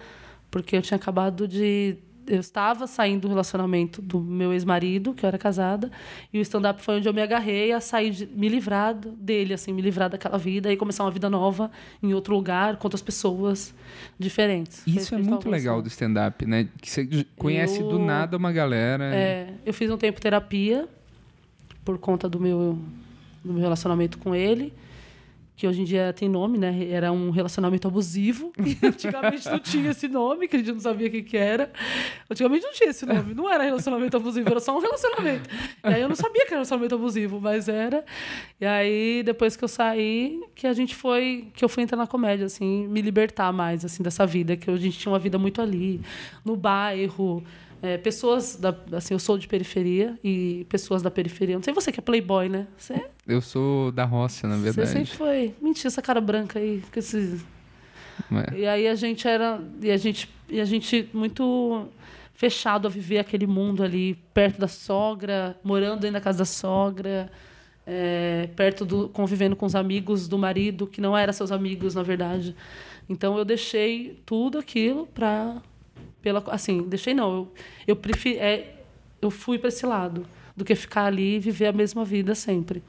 porque 0.49 0.75
eu 0.77 0.81
tinha 0.81 0.95
acabado 0.97 1.47
de. 1.47 1.97
Eu 2.27 2.39
estava 2.39 2.85
saindo 2.87 3.21
do 3.21 3.27
relacionamento 3.29 4.01
do 4.01 4.19
meu 4.19 4.53
ex-marido, 4.53 5.13
que 5.13 5.25
eu 5.25 5.27
era 5.27 5.37
casada, 5.37 5.91
e 6.31 6.37
o 6.39 6.41
stand-up 6.41 6.81
foi 6.81 6.97
onde 6.97 7.07
eu 7.09 7.13
me 7.13 7.21
agarrei 7.21 7.71
a 7.71 7.79
sair, 7.79 8.11
de, 8.11 8.25
me 8.27 8.47
livrar 8.47 8.93
dele, 8.93 9.53
assim, 9.53 9.73
me 9.73 9.81
livrar 9.81 10.09
daquela 10.09 10.37
vida 10.37 10.71
e 10.71 10.77
começar 10.77 11.03
uma 11.03 11.11
vida 11.11 11.29
nova 11.29 11.71
em 12.01 12.13
outro 12.13 12.35
lugar, 12.35 12.77
com 12.77 12.85
outras 12.87 13.01
pessoas 13.01 13.73
diferentes. 14.19 14.85
Isso 14.85 15.15
é 15.15 15.17
muito 15.17 15.49
legal 15.49 15.77
do 15.81 15.83
conversando. 15.83 15.87
stand-up, 15.91 16.45
né? 16.45 16.67
Que 16.79 16.89
você 16.89 17.25
conhece 17.35 17.79
do 17.79 17.91
Eu- 17.91 17.99
nada 17.99 18.37
uma 18.37 18.51
galera. 18.51 19.05
É, 19.13 19.53
eu 19.65 19.73
fiz 19.73 19.89
um 19.89 19.97
tempo 19.97 20.21
terapia 20.21 20.87
por 21.83 21.97
conta 21.97 22.29
do 22.29 22.39
meu, 22.39 22.77
do 23.43 23.53
meu 23.53 23.61
relacionamento 23.61 24.17
com 24.19 24.35
ele, 24.35 24.71
que 25.61 25.67
hoje 25.67 25.81
em 25.81 25.83
dia 25.83 26.11
tem 26.11 26.27
nome, 26.27 26.57
né? 26.57 26.87
Era 26.89 27.11
um 27.11 27.29
relacionamento 27.29 27.87
abusivo. 27.87 28.51
Antigamente 28.81 29.47
não 29.47 29.59
tinha 29.59 29.91
esse 29.91 30.07
nome, 30.07 30.47
que 30.47 30.55
a 30.55 30.59
gente 30.59 30.71
não 30.71 30.79
sabia 30.79 31.07
o 31.07 31.11
que, 31.11 31.21
que 31.21 31.37
era. 31.37 31.71
Antigamente 32.27 32.65
não 32.65 32.73
tinha 32.73 32.89
esse 32.89 33.05
nome, 33.05 33.35
não 33.35 33.47
era 33.47 33.63
relacionamento 33.63 34.17
abusivo, 34.17 34.49
era 34.49 34.59
só 34.59 34.75
um 34.75 34.79
relacionamento. 34.79 35.47
E 35.83 35.87
aí 35.87 36.01
eu 36.01 36.09
não 36.09 36.15
sabia 36.15 36.47
que 36.47 36.47
era 36.47 36.55
relacionamento 36.55 36.95
abusivo, 36.95 37.39
mas 37.39 37.69
era. 37.69 38.03
E 38.59 38.65
aí, 38.65 39.21
depois 39.21 39.55
que 39.55 39.63
eu 39.63 39.67
saí, 39.67 40.41
que 40.55 40.65
a 40.65 40.73
gente 40.73 40.95
foi, 40.95 41.49
que 41.53 41.63
eu 41.63 41.69
fui 41.69 41.83
entrar 41.83 41.97
na 41.97 42.07
comédia, 42.07 42.47
assim, 42.47 42.87
me 42.87 42.99
libertar 42.99 43.53
mais, 43.53 43.85
assim, 43.85 44.01
dessa 44.01 44.25
vida, 44.25 44.57
que 44.57 44.67
a 44.67 44.75
gente 44.77 44.97
tinha 44.97 45.11
uma 45.11 45.19
vida 45.19 45.37
muito 45.37 45.61
ali, 45.61 46.01
no 46.43 46.55
bairro, 46.55 47.43
é, 47.83 47.97
pessoas 47.97 48.55
da, 48.55 48.75
assim, 48.93 49.13
eu 49.13 49.19
sou 49.19 49.37
de 49.37 49.47
periferia 49.47 50.17
e 50.23 50.65
pessoas 50.69 51.01
da 51.01 51.09
periferia. 51.09 51.55
Não 51.55 51.63
sei 51.63 51.73
você 51.73 51.91
que 51.91 51.99
é 51.99 52.03
playboy, 52.03 52.47
né? 52.47 52.67
Você, 52.77 52.93
Eu 53.27 53.39
sou 53.41 53.91
da 53.91 54.03
roça, 54.03 54.47
na 54.47 54.57
você 54.57 54.71
verdade. 54.71 54.89
sempre 54.89 55.15
foi. 55.15 55.55
Mentira, 55.61 55.87
essa 55.87 56.01
cara 56.01 56.19
branca 56.19 56.59
aí, 56.59 56.81
com 56.91 56.99
esses 56.99 57.43
É. 58.31 58.57
e 58.59 58.67
aí 58.67 58.87
a 58.87 58.95
gente 58.95 59.27
era 59.27 59.61
e 59.81 59.89
a 59.91 59.97
gente 59.97 60.29
e 60.49 60.59
a 60.59 60.65
gente 60.65 61.09
muito 61.13 61.87
fechado 62.33 62.87
a 62.87 62.89
viver 62.89 63.19
aquele 63.19 63.45
mundo 63.47 63.83
ali 63.83 64.15
perto 64.33 64.59
da 64.59 64.67
sogra, 64.67 65.55
morando 65.63 66.01
dentro 66.01 66.13
da 66.13 66.21
casa 66.21 66.39
da 66.39 66.45
sogra, 66.45 67.31
é, 67.85 68.49
perto 68.55 68.83
do 68.85 69.09
convivendo 69.09 69.55
com 69.55 69.65
os 69.65 69.75
amigos 69.75 70.27
do 70.27 70.37
marido 70.37 70.87
que 70.87 70.99
não 70.99 71.15
eram 71.17 71.31
seus 71.33 71.51
amigos 71.51 71.93
na 71.95 72.03
verdade. 72.03 72.55
Então 73.07 73.37
eu 73.37 73.45
deixei 73.45 74.19
tudo 74.25 74.57
aquilo 74.57 75.05
para 75.07 75.61
pela 76.21 76.43
assim 76.47 76.83
deixei 76.83 77.13
não 77.13 77.31
eu 77.33 77.53
eu 77.87 77.95
preferi 77.95 78.37
é, 78.37 78.75
eu 79.21 79.29
fui 79.31 79.57
para 79.57 79.69
esse 79.69 79.85
lado 79.85 80.25
do 80.55 80.63
que 80.65 80.75
ficar 80.75 81.05
ali 81.05 81.35
e 81.35 81.39
viver 81.39 81.67
a 81.67 81.71
mesma 81.71 82.03
vida 82.03 82.35
sempre. 82.35 82.83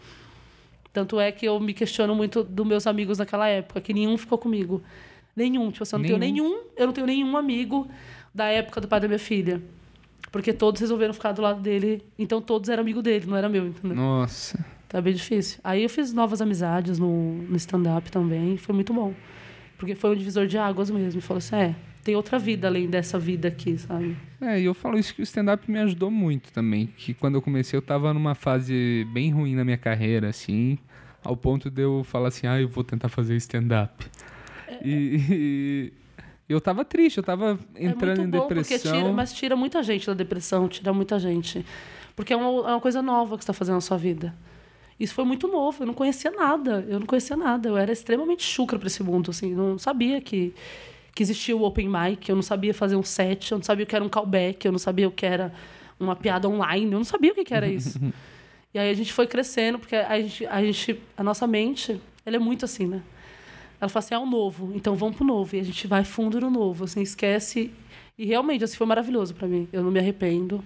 Tanto 0.92 1.18
é 1.18 1.32
que 1.32 1.46
eu 1.46 1.58
me 1.58 1.72
questiono 1.72 2.14
muito 2.14 2.42
dos 2.42 2.66
meus 2.66 2.86
amigos 2.86 3.18
naquela 3.18 3.48
época, 3.48 3.80
que 3.80 3.94
nenhum 3.94 4.16
ficou 4.18 4.36
comigo. 4.36 4.82
Nenhum. 5.34 5.70
Tipo, 5.70 5.84
assim, 5.84 5.96
eu 5.96 5.98
não 6.00 6.06
tenho 6.06 6.18
Nenhum? 6.18 6.48
nenhum, 6.48 6.62
eu 6.76 6.86
não 6.86 6.92
tenho 6.92 7.06
nenhum 7.06 7.36
amigo 7.36 7.88
da 8.34 8.46
época 8.46 8.80
do 8.80 8.88
pai 8.88 9.00
da 9.00 9.08
minha 9.08 9.18
filha. 9.18 9.62
Porque 10.30 10.52
todos 10.52 10.80
resolveram 10.80 11.12
ficar 11.14 11.32
do 11.32 11.42
lado 11.42 11.60
dele. 11.60 12.02
Então 12.18 12.40
todos 12.40 12.68
eram 12.68 12.82
amigo 12.82 13.02
dele, 13.02 13.26
não 13.26 13.36
era 13.36 13.48
meu, 13.48 13.66
entendeu? 13.66 13.96
Nossa. 13.96 14.64
Tá 14.88 15.00
bem 15.00 15.14
difícil. 15.14 15.58
Aí 15.64 15.82
eu 15.82 15.88
fiz 15.88 16.12
novas 16.12 16.42
amizades 16.42 16.98
no, 16.98 17.34
no 17.34 17.56
stand-up 17.56 18.10
também. 18.10 18.58
Foi 18.58 18.74
muito 18.74 18.92
bom. 18.92 19.14
Porque 19.78 19.94
foi 19.94 20.10
um 20.10 20.16
divisor 20.16 20.46
de 20.46 20.58
águas 20.58 20.90
mesmo. 20.90 21.20
Falou 21.22 21.38
assim: 21.38 21.56
é, 21.56 21.74
tem 22.02 22.16
outra 22.16 22.38
vida 22.38 22.66
além 22.66 22.88
dessa 22.88 23.18
vida 23.18 23.48
aqui, 23.48 23.78
sabe? 23.78 24.16
É, 24.40 24.60
e 24.60 24.64
eu 24.64 24.74
falo 24.74 24.98
isso 24.98 25.14
que 25.14 25.20
o 25.20 25.24
stand-up 25.24 25.70
me 25.70 25.78
ajudou 25.78 26.10
muito 26.10 26.52
também. 26.52 26.86
Que 26.96 27.14
quando 27.14 27.36
eu 27.36 27.42
comecei, 27.42 27.76
eu 27.76 27.82
tava 27.82 28.12
numa 28.12 28.34
fase 28.34 29.06
bem 29.12 29.30
ruim 29.30 29.54
na 29.54 29.64
minha 29.64 29.78
carreira, 29.78 30.28
assim. 30.28 30.78
Ao 31.22 31.36
ponto 31.36 31.70
de 31.70 31.82
eu 31.82 32.02
falar 32.04 32.28
assim, 32.28 32.46
ah, 32.46 32.60
eu 32.60 32.68
vou 32.68 32.82
tentar 32.82 33.08
fazer 33.08 33.36
stand-up. 33.36 34.04
E, 34.84 35.92
e 36.48 36.52
eu 36.52 36.60
tava 36.60 36.84
triste, 36.84 37.18
eu 37.18 37.22
tava 37.22 37.58
entrando 37.76 38.18
é 38.18 38.22
muito 38.22 38.36
em 38.36 38.40
bom 38.40 38.48
depressão. 38.48 38.92
Tira, 38.92 39.12
mas 39.12 39.32
tira 39.32 39.54
muita 39.54 39.82
gente 39.82 40.06
da 40.06 40.14
depressão, 40.14 40.68
tira 40.68 40.92
muita 40.92 41.20
gente. 41.20 41.64
Porque 42.16 42.32
é 42.32 42.36
uma, 42.36 42.68
é 42.68 42.72
uma 42.72 42.80
coisa 42.80 43.00
nova 43.00 43.38
que 43.38 43.44
você 43.44 43.50
está 43.50 43.52
fazendo 43.52 43.76
na 43.76 43.80
sua 43.80 43.96
vida. 43.96 44.34
Isso 44.98 45.14
foi 45.14 45.24
muito 45.24 45.48
novo, 45.48 45.82
eu 45.82 45.86
não 45.86 45.94
conhecia 45.94 46.30
nada, 46.30 46.84
eu 46.88 47.00
não 47.00 47.06
conhecia 47.06 47.36
nada, 47.36 47.68
eu 47.68 47.76
era 47.76 47.90
extremamente 47.90 48.42
chucra 48.42 48.78
para 48.78 48.86
esse 48.86 49.02
mundo, 49.02 49.30
assim, 49.30 49.52
não 49.52 49.76
sabia 49.78 50.20
que, 50.20 50.54
que 51.14 51.22
existia 51.22 51.56
o 51.56 51.62
open 51.62 51.88
mic, 51.88 52.28
eu 52.28 52.34
não 52.34 52.42
sabia 52.42 52.72
fazer 52.72 52.96
um 52.96 53.02
set, 53.02 53.52
eu 53.52 53.58
não 53.58 53.64
sabia 53.64 53.84
o 53.84 53.86
que 53.86 53.94
era 53.94 54.04
um 54.04 54.08
callback, 54.08 54.64
eu 54.64 54.72
não 54.72 54.78
sabia 54.78 55.06
o 55.06 55.10
que 55.10 55.26
era 55.26 55.52
uma 56.00 56.16
piada 56.16 56.48
online, 56.48 56.90
eu 56.90 56.98
não 56.98 57.04
sabia 57.04 57.32
o 57.32 57.34
que, 57.34 57.44
que 57.44 57.54
era 57.54 57.66
isso. 57.66 58.00
e 58.72 58.78
aí 58.78 58.90
a 58.90 58.94
gente 58.94 59.12
foi 59.12 59.26
crescendo, 59.26 59.78
porque 59.78 59.94
a 59.94 60.20
gente, 60.20 60.46
a 60.46 60.62
gente, 60.62 61.00
a 61.16 61.22
nossa 61.22 61.46
mente, 61.46 62.00
ela 62.24 62.36
é 62.36 62.38
muito 62.38 62.64
assim, 62.64 62.86
né? 62.86 63.02
Ela 63.80 63.88
fala 63.88 64.04
assim, 64.04 64.14
é 64.14 64.18
o 64.18 64.24
novo, 64.24 64.72
então 64.74 64.94
vamos 64.94 65.16
pro 65.16 65.24
novo. 65.24 65.56
E 65.56 65.60
a 65.60 65.64
gente 65.64 65.86
vai 65.88 66.04
fundo 66.04 66.40
no 66.40 66.48
novo, 66.48 66.84
assim, 66.84 67.02
esquece. 67.02 67.72
E 68.16 68.24
realmente, 68.24 68.62
assim, 68.62 68.76
foi 68.76 68.86
maravilhoso 68.86 69.34
para 69.34 69.48
mim. 69.48 69.68
Eu 69.72 69.82
não 69.82 69.90
me 69.90 69.98
arrependo. 69.98 70.62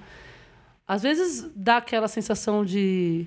Às 0.86 1.02
vezes 1.02 1.50
dá 1.56 1.78
aquela 1.78 2.08
sensação 2.08 2.62
de, 2.62 3.26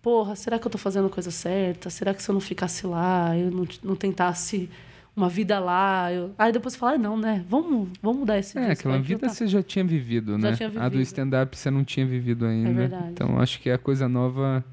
porra, 0.00 0.34
será 0.34 0.58
que 0.58 0.66
eu 0.66 0.70
tô 0.70 0.78
fazendo 0.78 1.08
a 1.08 1.10
coisa 1.10 1.30
certa? 1.30 1.90
Será 1.90 2.14
que 2.14 2.22
se 2.22 2.30
eu 2.30 2.32
não 2.32 2.40
ficasse 2.40 2.86
lá, 2.86 3.36
eu 3.36 3.50
não, 3.50 3.68
não 3.82 3.94
tentasse 3.94 4.70
uma 5.18 5.28
vida 5.28 5.58
lá? 5.58 6.12
Eu... 6.12 6.32
Aí 6.38 6.52
depois 6.52 6.74
você 6.74 6.78
fala, 6.78 6.92
ah, 6.92 6.98
não, 6.98 7.16
né? 7.16 7.44
Vamos, 7.48 7.88
vamos 8.02 8.20
mudar 8.20 8.38
esse 8.38 8.58
É, 8.58 8.70
aquela 8.72 8.98
vida 8.98 9.20
tá? 9.26 9.28
você 9.28 9.46
já 9.46 9.62
tinha 9.62 9.84
vivido, 9.84 10.32
Já 10.40 10.50
né? 10.50 10.56
tinha 10.56 10.68
A 10.68 10.72
do 10.72 10.74
vivido. 10.76 10.98
É 11.00 11.02
stand-up 11.02 11.56
você 11.56 11.70
não 11.70 11.84
tinha 11.84 12.06
vivido 12.06 12.46
ainda. 12.46 12.72
verdade. 12.72 13.10
Então 13.12 13.38
acho 13.40 13.60
que 13.60 13.70
a 13.70 13.78
coisa 13.78 14.08
nova 14.08 14.64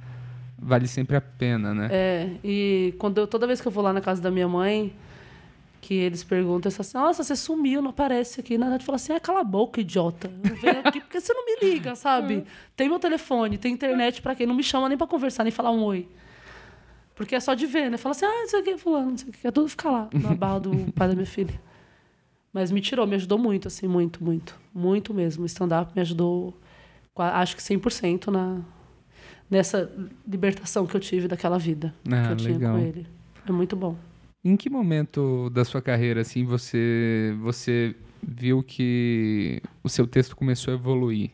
vale 0.57 0.87
sempre 0.87 1.15
a 1.17 1.21
pena, 1.21 1.73
né? 1.73 1.89
É, 1.91 2.29
e 2.43 2.93
quando 2.97 3.17
eu, 3.19 3.27
toda 3.27 3.45
vez 3.45 3.59
que 3.59 3.67
eu 3.67 3.71
vou 3.71 3.83
lá 3.83 3.91
na 3.91 4.01
casa 4.01 4.21
da 4.21 4.31
minha 4.31 4.47
mãe, 4.47 4.93
que 5.81 5.93
eles 5.93 6.23
perguntam 6.23 6.67
assim, 6.69 6.97
nossa, 6.97 7.23
você 7.23 7.35
sumiu, 7.35 7.81
não 7.81 7.91
aparece 7.91 8.39
aqui. 8.39 8.57
Na 8.57 8.65
verdade, 8.65 8.81
eu 8.83 8.85
falo 8.85 8.95
assim, 8.95 9.13
ah, 9.13 9.19
cala 9.19 9.41
a 9.41 9.43
boca, 9.43 9.79
idiota. 9.81 10.31
Eu 10.43 10.55
venho 10.55 10.79
aqui 10.83 10.99
porque 10.99 11.19
você 11.21 11.31
não 11.33 11.45
me 11.45 11.57
liga, 11.69 11.93
sabe? 11.95 12.43
Tem 12.75 12.89
meu 12.89 12.97
telefone, 12.97 13.57
tem 13.57 13.73
internet 13.73 14.21
pra 14.21 14.33
quem? 14.33 14.47
Não 14.47 14.55
me 14.55 14.63
chama 14.63 14.89
nem 14.89 14.97
pra 14.97 15.05
conversar, 15.05 15.43
nem 15.43 15.51
falar 15.51 15.71
um 15.71 15.83
oi. 15.83 16.07
Porque 17.15 17.33
é 17.35 17.39
só 17.39 17.53
de 17.53 17.65
ver, 17.65 17.89
né? 17.89 17.97
Fala 17.97 18.11
assim, 18.13 18.25
ah, 18.25 18.43
isso 18.45 18.57
aqui 18.57 18.71
é 18.71 18.77
fulano, 18.77 19.15
isso 19.15 19.29
aqui. 19.29 19.47
É 19.47 19.51
tudo 19.51 19.69
ficar 19.69 19.89
lá, 19.89 20.09
na 20.13 20.33
barra 20.35 20.59
do 20.59 20.91
pai 20.93 21.07
da 21.07 21.13
minha 21.13 21.25
filha. 21.25 21.59
Mas 22.51 22.71
me 22.71 22.81
tirou, 22.81 23.05
me 23.07 23.15
ajudou 23.15 23.37
muito, 23.37 23.67
assim, 23.67 23.87
muito, 23.87 24.23
muito. 24.23 24.59
Muito 24.73 25.13
mesmo. 25.13 25.43
O 25.43 25.45
stand-up 25.45 25.91
me 25.95 26.01
ajudou, 26.01 26.57
acho 27.17 27.55
que 27.55 27.61
100% 27.61 28.27
na, 28.27 28.61
nessa 29.49 29.91
libertação 30.27 30.85
que 30.85 30.95
eu 30.95 30.99
tive 30.99 31.27
daquela 31.27 31.57
vida 31.57 31.93
Ah, 32.11 32.27
que 32.27 32.31
eu 32.33 32.35
tinha 32.37 32.53
legal. 32.53 32.75
com 32.75 32.81
ele. 32.81 33.07
É 33.47 33.51
muito 33.51 33.75
bom. 33.75 33.95
Em 34.43 34.55
que 34.55 34.69
momento 34.69 35.49
da 35.49 35.65
sua 35.65 35.81
carreira, 35.81 36.21
assim, 36.21 36.45
você, 36.45 37.35
você 37.41 37.95
viu 38.21 38.61
que 38.63 39.61
o 39.83 39.89
seu 39.89 40.05
texto 40.05 40.35
começou 40.35 40.73
a 40.73 40.77
evoluir? 40.77 41.31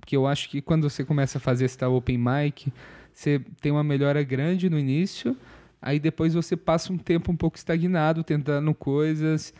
Porque 0.00 0.16
eu 0.16 0.26
acho 0.26 0.48
que 0.48 0.60
quando 0.60 0.88
você 0.88 1.04
começa 1.04 1.38
a 1.38 1.40
fazer 1.40 1.64
esse 1.64 1.76
tal 1.78 1.94
open 1.94 2.18
mic, 2.18 2.72
você 3.12 3.40
tem 3.60 3.70
uma 3.72 3.84
melhora 3.84 4.22
grande 4.22 4.68
no 4.70 4.78
início, 4.78 5.36
aí 5.80 5.98
depois 5.98 6.34
você 6.34 6.56
passa 6.56 6.92
um 6.92 6.98
tempo 6.98 7.30
um 7.30 7.36
pouco 7.36 7.56
estagnado, 7.56 8.22
tentando 8.24 8.72
coisas. 8.74 9.52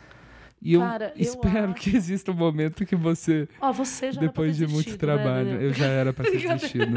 E 0.65 0.77
Cara, 0.77 1.07
eu 1.07 1.11
eu 1.17 1.21
espero 1.21 1.71
acho- 1.71 1.75
que 1.81 1.95
exista 1.95 2.31
um 2.31 2.35
momento 2.35 2.85
que 2.85 2.95
você, 2.95 3.49
Ó, 3.59 3.71
você 3.73 4.11
já 4.13 4.21
era 4.21 4.21
pra 4.21 4.27
depois 4.27 4.55
de 4.55 4.63
muito 4.63 4.75
desistido, 4.77 4.97
trabalho, 4.99 5.57
né, 5.57 5.65
eu 5.65 5.73
já 5.73 5.85
era 5.87 6.13
para 6.13 6.23
ter 6.31 6.37
desistido. 6.39 6.93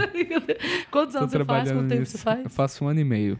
Quantos 0.90 1.16
anos 1.16 1.32
você 1.32 1.44
faz? 1.44 1.72
Quanto 1.72 1.88
tempo 1.88 2.00
nisso. 2.00 2.12
você 2.12 2.18
faz? 2.18 2.44
Eu 2.44 2.50
faço 2.50 2.84
um 2.84 2.88
ano 2.88 3.00
e 3.00 3.04
meio. 3.04 3.38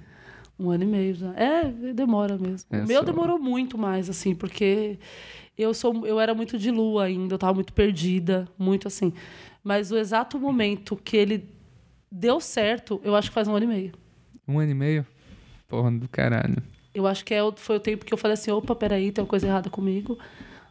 Um 0.59 0.71
ano 0.71 0.83
e 0.85 0.87
meio 0.87 1.15
já. 1.15 1.33
É, 1.35 1.65
demora 1.93 2.37
mesmo. 2.39 2.67
É 2.73 2.83
o 2.83 2.87
meu 2.89 2.99
só- 3.01 3.05
demorou 3.05 3.39
muito 3.39 3.79
mais, 3.79 4.11
assim, 4.11 4.35
porque 4.35 4.99
eu 5.57 5.73
sou 5.73 6.05
eu 6.07 6.19
era 6.19 6.35
muito 6.35 6.59
de 6.59 6.71
lua 6.73 7.05
ainda, 7.05 7.35
eu 7.35 7.39
tava 7.39 7.55
muito 7.55 7.73
perdida, 7.73 8.49
muito 8.59 8.89
assim. 8.89 9.13
Mas 9.63 9.93
o 9.93 9.97
exato 9.97 10.41
momento 10.41 10.97
que 10.97 11.17
ele 11.17 11.49
deu 12.11 12.41
certo, 12.41 13.01
eu 13.05 13.15
acho 13.17 13.29
que 13.31 13.35
faz 13.35 13.49
um 13.49 13.55
ano 13.55 13.65
e 13.65 13.69
meio. 13.69 13.93
Um 14.47 14.59
ano 14.59 14.71
e 14.71 14.75
meio? 14.75 15.07
Porra 15.69 15.91
do 15.91 16.09
caralho. 16.09 16.57
Eu 16.95 17.07
acho 17.07 17.25
que 17.25 17.35
é, 17.35 17.41
foi 17.57 17.77
o 17.77 17.81
tempo 17.81 18.05
que 18.05 18.15
eu 18.15 18.19
falei 18.19 18.35
assim, 18.35 18.51
opa, 18.51 18.75
peraí, 18.75 19.13
tem 19.13 19.23
uma 19.23 19.29
coisa 19.29 19.47
errada 19.47 19.69
comigo. 19.69 20.19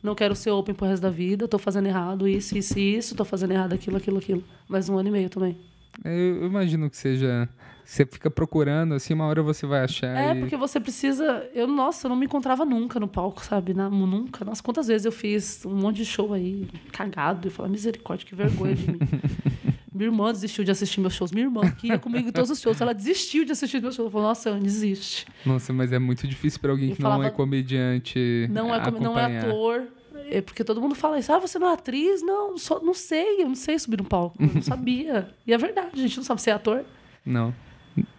Não 0.01 0.15
quero 0.15 0.35
ser 0.35 0.51
open 0.51 0.73
pro 0.75 0.87
resto 0.87 1.01
da 1.03 1.09
vida, 1.09 1.47
tô 1.47 1.57
fazendo 1.57 1.87
errado 1.87 2.27
isso, 2.27 2.57
isso 2.57 2.77
e 2.79 2.95
isso, 2.97 3.15
tô 3.15 3.25
fazendo 3.25 3.51
errado 3.51 3.73
aquilo, 3.73 3.97
aquilo, 3.97 4.17
aquilo. 4.17 4.43
Mas 4.67 4.87
um 4.89 4.97
ano 4.97 5.09
e 5.09 5.11
meio 5.11 5.29
também. 5.29 5.57
Eu, 6.03 6.11
eu 6.41 6.47
imagino 6.47 6.89
que 6.89 6.97
seja. 6.97 7.47
Você 7.83 8.03
fica 8.05 8.31
procurando, 8.31 8.95
assim, 8.95 9.13
uma 9.13 9.25
hora 9.27 9.43
você 9.43 9.65
vai 9.67 9.83
achar. 9.83 10.17
É, 10.17 10.31
e- 10.35 10.39
porque 10.39 10.57
você 10.57 10.79
precisa. 10.79 11.47
Eu, 11.53 11.67
nossa, 11.67 12.07
eu 12.07 12.09
não 12.09 12.15
me 12.15 12.25
encontrava 12.25 12.65
nunca 12.65 12.99
no 12.99 13.07
palco, 13.07 13.43
sabe? 13.45 13.73
Na- 13.75 13.89
nunca. 13.89 14.43
Nossa, 14.43 14.61
quantas 14.63 14.87
vezes 14.87 15.05
eu 15.05 15.11
fiz 15.11 15.63
um 15.65 15.75
monte 15.75 15.97
de 15.97 16.05
show 16.05 16.33
aí, 16.33 16.67
cagado, 16.91 17.47
e 17.47 17.51
falar, 17.51 17.69
misericórdia, 17.69 18.25
que 18.25 18.33
vergonha 18.35 18.73
de 18.75 18.91
mim. 18.91 18.99
Minha 19.95 20.07
irmã 20.09 20.31
desistiu 20.31 20.63
de 20.65 20.71
assistir 20.71 20.99
meus 20.99 21.13
shows. 21.13 21.31
Minha 21.31 21.45
irmã, 21.45 21.61
que 21.71 21.87
ia 21.87 21.97
comigo 21.97 22.27
em 22.27 22.31
todos 22.31 22.49
os 22.51 22.59
shows, 22.59 22.79
ela 22.81 22.93
desistiu 22.93 23.45
de 23.45 23.53
assistir 23.53 23.81
meus 23.81 23.95
shows. 23.95 24.07
Eu 24.07 24.11
falei, 24.11 24.27
nossa, 24.27 24.51
desiste. 24.53 25.25
Nossa, 25.45 25.71
mas 25.71 25.93
é 25.93 25.99
muito 25.99 26.27
difícil 26.27 26.59
pra 26.59 26.71
alguém 26.71 26.89
Eu 26.89 26.95
que 26.97 27.01
não 27.01 27.09
é 27.11 27.13
falava- 27.13 27.31
comediante. 27.35 28.47
Não 28.51 28.75
é, 28.75 28.91
não 28.91 29.17
é 29.17 29.37
ator. 29.39 29.83
É 30.29 30.41
porque 30.41 30.63
todo 30.63 30.81
mundo 30.81 30.95
fala 30.95 31.17
isso. 31.19 31.31
Ah, 31.31 31.39
você 31.39 31.57
não 31.57 31.69
é 31.69 31.73
atriz? 31.73 32.21
Não, 32.21 32.57
só, 32.57 32.79
não 32.81 32.93
sei. 32.93 33.41
Eu 33.41 33.47
não 33.47 33.55
sei 33.55 33.77
subir 33.79 33.97
no 33.97 34.03
palco. 34.03 34.35
Eu 34.41 34.49
não 34.53 34.61
sabia. 34.63 35.29
E 35.47 35.53
é 35.53 35.57
verdade, 35.57 35.89
a 35.93 35.97
gente 35.97 36.17
não 36.17 36.23
sabe 36.23 36.41
ser 36.41 36.51
ator. 36.51 36.83
Não, 37.25 37.53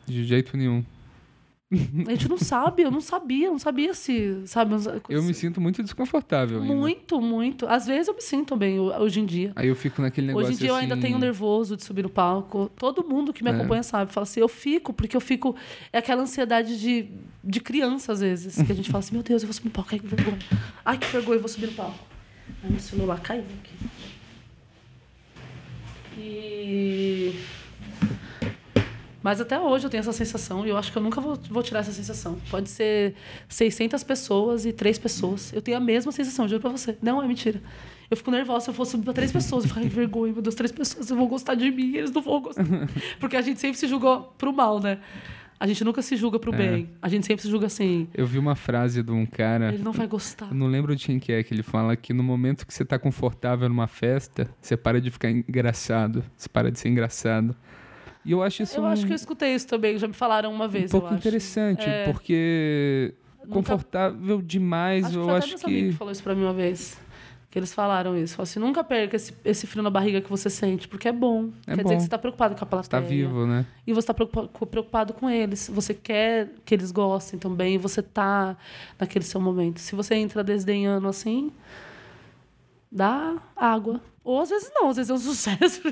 de 0.06 0.24
jeito 0.24 0.56
nenhum. 0.56 0.84
A 2.06 2.10
gente 2.10 2.28
não 2.28 2.38
sabe. 2.38 2.82
Eu 2.82 2.90
não 2.92 3.00
sabia. 3.00 3.46
Eu 3.46 3.52
não 3.52 3.58
sabia 3.58 3.92
se... 3.92 4.40
Sabe, 4.46 4.74
Eu 5.08 5.22
me 5.22 5.34
sinto 5.34 5.60
muito 5.60 5.82
desconfortável 5.82 6.62
ainda. 6.62 6.72
Muito, 6.72 7.20
muito. 7.20 7.66
Às 7.66 7.86
vezes 7.86 8.06
eu 8.06 8.14
me 8.14 8.20
sinto 8.20 8.54
bem 8.54 8.78
ho- 8.78 8.92
hoje 9.00 9.18
em 9.18 9.26
dia. 9.26 9.52
Aí 9.56 9.66
eu 9.66 9.74
fico 9.74 10.00
naquele 10.00 10.28
negócio 10.28 10.46
Hoje 10.48 10.54
em 10.54 10.58
dia 10.58 10.68
eu 10.68 10.76
ainda 10.76 10.94
assim, 10.94 11.02
tenho 11.02 11.18
nervoso 11.18 11.76
de 11.76 11.82
subir 11.82 12.02
no 12.02 12.08
palco. 12.08 12.70
Todo 12.76 13.02
mundo 13.02 13.32
que 13.32 13.42
me 13.42 13.50
É. 13.50 13.54
acompanha 13.54 13.82
sabe. 13.82 14.12
Fala 14.12 14.22
assim, 14.22 14.38
eu 14.38 14.48
fico, 14.48 14.92
porque 14.92 15.16
eu 15.16 15.20
fico. 15.20 15.56
É 15.92 15.98
aquela 15.98 16.22
ansiedade 16.22 16.78
de, 16.78 17.08
de 17.42 17.60
criança, 17.60 18.12
às 18.12 18.20
vezes. 18.20 18.62
Que 18.62 18.70
a 18.70 18.74
gente 18.74 18.88
fala 18.90 19.00
assim, 19.00 19.14
meu 19.14 19.24
Deus, 19.24 19.42
eu 19.42 19.48
vou 19.48 19.52
subir 19.54 19.66
no 19.66 19.72
palco. 19.72 19.90
Ai, 19.92 19.98
que 19.98 20.06
vergonha. 20.06 20.38
Ai, 20.84 20.98
que 20.98 21.06
vergonha, 21.08 21.36
eu 21.36 21.40
vou 21.40 21.48
subir 21.48 21.66
no 21.66 21.72
palco. 21.72 21.98
Ai, 22.62 22.70
meu 22.70 22.78
celular 22.80 23.20
caiu 23.20 23.42
aqui. 23.42 23.74
E. 26.18 27.34
Mas 29.26 29.40
até 29.40 29.58
hoje 29.58 29.84
eu 29.84 29.90
tenho 29.90 29.98
essa 30.02 30.12
sensação 30.12 30.64
e 30.64 30.68
eu 30.68 30.76
acho 30.76 30.92
que 30.92 30.96
eu 30.96 31.02
nunca 31.02 31.20
vou, 31.20 31.36
vou 31.50 31.60
tirar 31.60 31.80
essa 31.80 31.90
sensação. 31.90 32.38
Pode 32.48 32.68
ser 32.70 33.12
600 33.48 34.04
pessoas 34.04 34.64
e 34.64 34.72
três 34.72 35.00
pessoas. 35.00 35.52
Eu 35.52 35.60
tenho 35.60 35.76
a 35.76 35.80
mesma 35.80 36.12
sensação, 36.12 36.46
juro 36.46 36.60
pra 36.60 36.70
você. 36.70 36.96
Não 37.02 37.20
é 37.20 37.26
mentira. 37.26 37.60
Eu 38.08 38.16
fico 38.16 38.30
nervosa 38.30 38.66
se 38.66 38.70
eu 38.70 38.74
for 38.74 38.84
subir 38.84 39.02
pra 39.02 39.12
três 39.12 39.32
pessoas. 39.32 39.64
Eu 39.64 39.70
falo, 39.70 39.88
vergonha, 39.88 40.32
meu 40.32 40.40
Deus, 40.40 40.54
três 40.54 40.70
pessoas, 40.70 41.08
vou 41.08 41.26
gostar 41.26 41.56
de 41.56 41.68
mim, 41.72 41.96
eles 41.96 42.12
não 42.12 42.22
vão 42.22 42.40
gostar. 42.40 42.64
Porque 43.18 43.34
a 43.36 43.42
gente 43.42 43.58
sempre 43.58 43.76
se 43.76 43.88
julgou 43.88 44.32
pro 44.38 44.52
mal, 44.52 44.78
né? 44.78 45.00
A 45.58 45.66
gente 45.66 45.82
nunca 45.82 46.02
se 46.02 46.14
julga 46.14 46.38
pro 46.38 46.54
É. 46.54 46.56
bem. 46.56 46.90
A 47.02 47.08
gente 47.08 47.26
sempre 47.26 47.42
se 47.42 47.50
julga 47.50 47.66
assim, 47.66 48.06
Eu 48.14 48.28
vi 48.28 48.38
uma 48.38 48.54
frase 48.54 49.02
de 49.02 49.10
um 49.10 49.26
cara. 49.26 49.74
ele 49.74 49.82
não 49.82 49.90
vai 49.90 50.06
gostar. 50.06 50.54
Não 50.54 50.68
lembro 50.68 50.94
de 50.94 51.04
quem 51.04 51.18
que 51.18 51.32
é 51.32 51.42
que 51.42 51.52
ele 51.52 51.64
fala 51.64 51.96
que 51.96 52.12
no 52.12 52.22
momento 52.22 52.64
que 52.64 52.72
você 52.72 52.84
tá 52.84 52.96
confortável 52.96 53.68
numa 53.68 53.88
festa, 53.88 54.48
você 54.60 54.76
para 54.76 55.00
de 55.00 55.10
ficar 55.10 55.32
engraçado. 55.32 56.22
Você 56.36 56.48
para 56.48 56.70
de 56.70 56.78
ser 56.78 56.90
engraçado. 56.90 57.56
E 58.26 58.32
eu 58.32 58.42
acho 58.42 58.62
isso 58.64 58.76
Eu 58.78 58.82
um, 58.82 58.86
acho 58.86 59.06
que 59.06 59.12
eu 59.12 59.16
escutei 59.16 59.54
isso 59.54 59.66
também, 59.68 59.96
já 59.98 60.06
me 60.08 60.12
falaram 60.14 60.52
uma 60.52 60.66
um 60.66 60.68
vez. 60.68 60.92
eu 60.92 61.00
pouco 61.00 61.14
interessante, 61.14 61.88
É. 61.88 62.04
porque 62.12 63.14
Nunca- 63.38 63.54
confortável 63.54 64.42
demais, 64.42 65.06
Acho 65.06 65.18
eu 65.20 65.30
acho 65.30 65.56
que 65.58 65.92
falou 65.92 66.10
isso 66.12 66.22
pra 66.22 66.34
mim 66.34 66.42
uma 66.42 66.52
vez. 66.52 66.98
Que 67.48 67.60
eles 67.60 67.72
falaram 67.72 68.14
isso. 68.18 68.34
Falaram 68.34 68.50
assim, 68.50 68.60
nunca 68.60 68.84
perca 68.84 69.16
esse, 69.16 69.32
esse 69.42 69.66
frio 69.66 69.82
na 69.82 69.88
barriga 69.88 70.20
que 70.20 70.28
você 70.28 70.50
sente, 70.50 70.86
porque 70.88 71.08
é 71.08 71.12
bom. 71.12 71.50
É 71.66 71.74
Quer 71.74 71.76
bom. 71.76 71.82
dizer 71.84 71.96
que 71.96 72.02
você 72.02 72.08
tá 72.08 72.18
preocupado 72.18 72.54
com 72.54 72.62
a 72.64 72.66
plateia. 72.66 73.00
tá 73.02 73.08
vivo, 73.08 73.46
né? 73.46 73.64
E 73.86 73.94
você 73.94 74.06
tá 74.12 74.12
co- 74.12 74.66
preocupado 74.66 75.14
com 75.14 75.30
eles. 75.30 75.70
Você 75.72 75.94
quer 75.94 76.50
que 76.66 76.74
eles 76.74 76.90
gostem 76.92 77.38
também. 77.38 77.78
Você 77.78 78.02
tá 78.02 78.56
naquele 79.00 79.24
seu 79.24 79.40
momento. 79.40 79.78
Se 79.80 79.94
você 79.94 80.16
entra 80.16 80.44
desdenhando 80.44 81.08
assim, 81.08 81.50
dá 82.90 83.36
água. 83.56 84.00
Ou 84.26 84.40
às 84.40 84.50
vezes 84.50 84.72
não, 84.74 84.88
às 84.88 84.96
vezes 84.96 85.08
é 85.08 85.14
um 85.14 85.18
sucesso. 85.18 85.82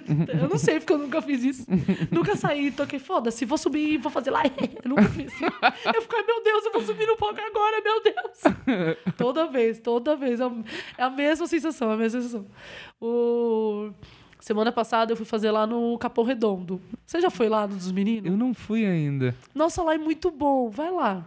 Eu 0.40 0.48
não 0.48 0.58
sei, 0.58 0.80
porque 0.80 0.92
eu 0.92 0.98
nunca 0.98 1.22
fiz 1.22 1.44
isso. 1.44 1.66
nunca 2.10 2.34
saí 2.34 2.72
toquei, 2.72 2.98
foda-se, 2.98 3.44
vou 3.44 3.56
subir 3.56 3.96
vou 3.98 4.10
fazer 4.10 4.30
lá. 4.32 4.42
Eu 4.84 4.88
nunca 4.90 5.04
fiz. 5.04 5.32
Eu 5.40 6.02
fico, 6.02 6.16
meu 6.26 6.42
Deus, 6.42 6.66
eu 6.66 6.72
vou 6.72 6.82
subir 6.82 7.06
no 7.06 7.16
palco 7.16 7.40
agora, 7.40 7.80
meu 7.80 8.02
Deus. 8.02 8.96
toda 9.16 9.46
vez, 9.46 9.78
toda 9.78 10.16
vez. 10.16 10.40
É 10.40 10.44
a- 10.44 10.52
é 10.98 11.02
a 11.04 11.10
mesma 11.10 11.46
sensação, 11.46 11.90
é 11.92 11.94
a 11.94 11.96
mesma 11.96 12.20
sensação. 12.20 12.46
O... 13.00 13.90
Semana 14.40 14.70
passada 14.72 15.12
eu 15.12 15.16
fui 15.16 15.24
fazer 15.24 15.50
lá 15.52 15.66
no 15.66 15.96
Capão 15.98 16.24
Redondo. 16.24 16.80
Você 17.06 17.20
já 17.20 17.30
foi 17.30 17.48
lá 17.48 17.66
no 17.68 17.76
dos 17.76 17.90
meninos? 17.92 18.30
Eu 18.30 18.36
não 18.36 18.52
fui 18.52 18.84
ainda. 18.84 19.34
Nossa, 19.54 19.82
lá 19.82 19.94
é 19.94 19.98
muito 19.98 20.30
bom. 20.30 20.68
Vai 20.68 20.90
lá. 20.90 21.24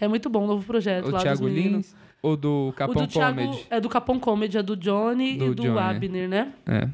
É 0.00 0.08
muito 0.08 0.28
bom 0.30 0.44
o 0.44 0.46
novo 0.46 0.64
projeto 0.66 1.08
O 1.08 1.10
lá 1.10 1.20
Thiago 1.20 1.42
dos 1.42 1.52
meninos. 1.52 1.86
Lins 1.92 1.99
ou 2.22 2.36
do 2.36 2.68
O 2.68 2.72
Capão 2.72 3.02
do 3.02 3.08
Thiago 3.08 3.40
Comedy? 3.40 3.66
é 3.70 3.80
do 3.80 3.88
Capão 3.88 4.18
Comedy, 4.20 4.58
é 4.58 4.62
do 4.62 4.76
Johnny 4.76 5.36
Do 5.36 5.46
e 5.46 5.54
do 5.54 5.62
Johnny. 5.62 5.78
Abner, 5.78 6.28
né? 6.28 6.52
É, 6.66 6.88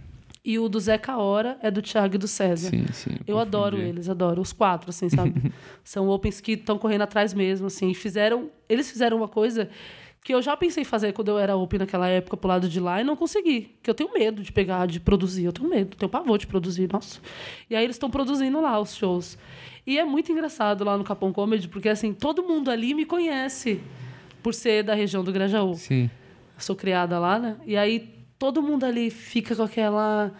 E 0.45 0.59
o 0.59 0.69
do 0.69 0.79
Zeca 0.79 1.17
Hora 1.17 1.59
é 1.63 1.71
do 1.71 1.83
Thiago 1.83 2.15
e 2.15 2.19
do 2.19 2.29
César. 2.29 2.71
sim, 2.71 2.87
sim. 2.93 3.17
Eu 3.27 3.39
adoro 3.39 3.77
eles, 3.79 4.09
adoro. 4.09 4.41
Os 4.41 4.53
quatro, 4.53 4.91
assim, 4.91 5.09
sabe? 5.09 5.53
São 5.83 6.09
opens 6.09 6.41
que 6.41 6.53
estão 6.53 6.79
correndo 6.79 7.03
atrás 7.03 7.35
mesmo, 7.35 7.67
assim. 7.67 7.91
E 7.91 7.95
fizeram... 7.95 8.51
Eles 8.69 8.91
fizeram 8.91 9.17
uma 9.17 9.29
coisa 9.29 9.69
que 10.25 10.35
eu 10.35 10.43
já 10.43 10.57
pensei 10.57 10.83
em 10.83 10.85
fazer 10.85 11.13
quando 11.13 11.29
eu 11.29 11.39
era 11.39 11.57
open 11.57 11.79
naquela 11.79 12.09
época 12.09 12.37
pro 12.37 12.49
lado 12.49 12.69
de 12.69 12.81
lá 12.81 13.01
e 13.01 13.05
não 13.05 13.15
consegui. 13.15 13.77
Que 13.81 13.89
eu 13.89 13.95
tenho 13.95 14.13
medo 14.13 14.43
de 14.43 14.51
pegar, 14.53 14.87
de 14.87 14.99
produzir. 14.99 15.45
Eu 15.45 15.53
tenho 15.53 15.69
medo, 15.69 15.97
tenho 15.97 16.09
pavor 16.11 16.37
de 16.37 16.47
produzir, 16.49 16.89
nossa. 16.93 17.21
E 17.71 17.77
aí 17.77 17.85
eles 17.85 17.95
estão 17.95 18.11
produzindo 18.11 18.61
lá 18.61 18.81
os 18.81 18.95
shows. 18.97 19.39
E 19.87 19.99
é 20.01 20.05
muito 20.05 20.33
engraçado 20.33 20.83
lá 20.85 20.99
no 20.99 21.05
Capão 21.05 21.33
Comedy, 21.33 21.69
porque, 21.69 21.89
assim, 21.89 22.13
todo 22.13 22.43
mundo 22.43 22.73
ali 22.73 22.93
me 22.93 23.05
conhece 23.07 23.81
por 24.47 24.55
ser 24.55 24.85
da 24.85 24.95
região 24.95 25.25
do 25.25 25.33
Grajaú. 25.33 25.75
Sim. 25.75 26.09
Eu 26.55 26.61
sou 26.61 26.77
criada 26.77 27.19
lá, 27.19 27.37
né? 27.37 27.57
E 27.67 27.77
aí 27.77 28.15
todo 28.39 28.63
mundo 28.63 28.87
ali 28.87 29.11
fica 29.11 29.57
com 29.57 29.63
aquela. 29.65 30.33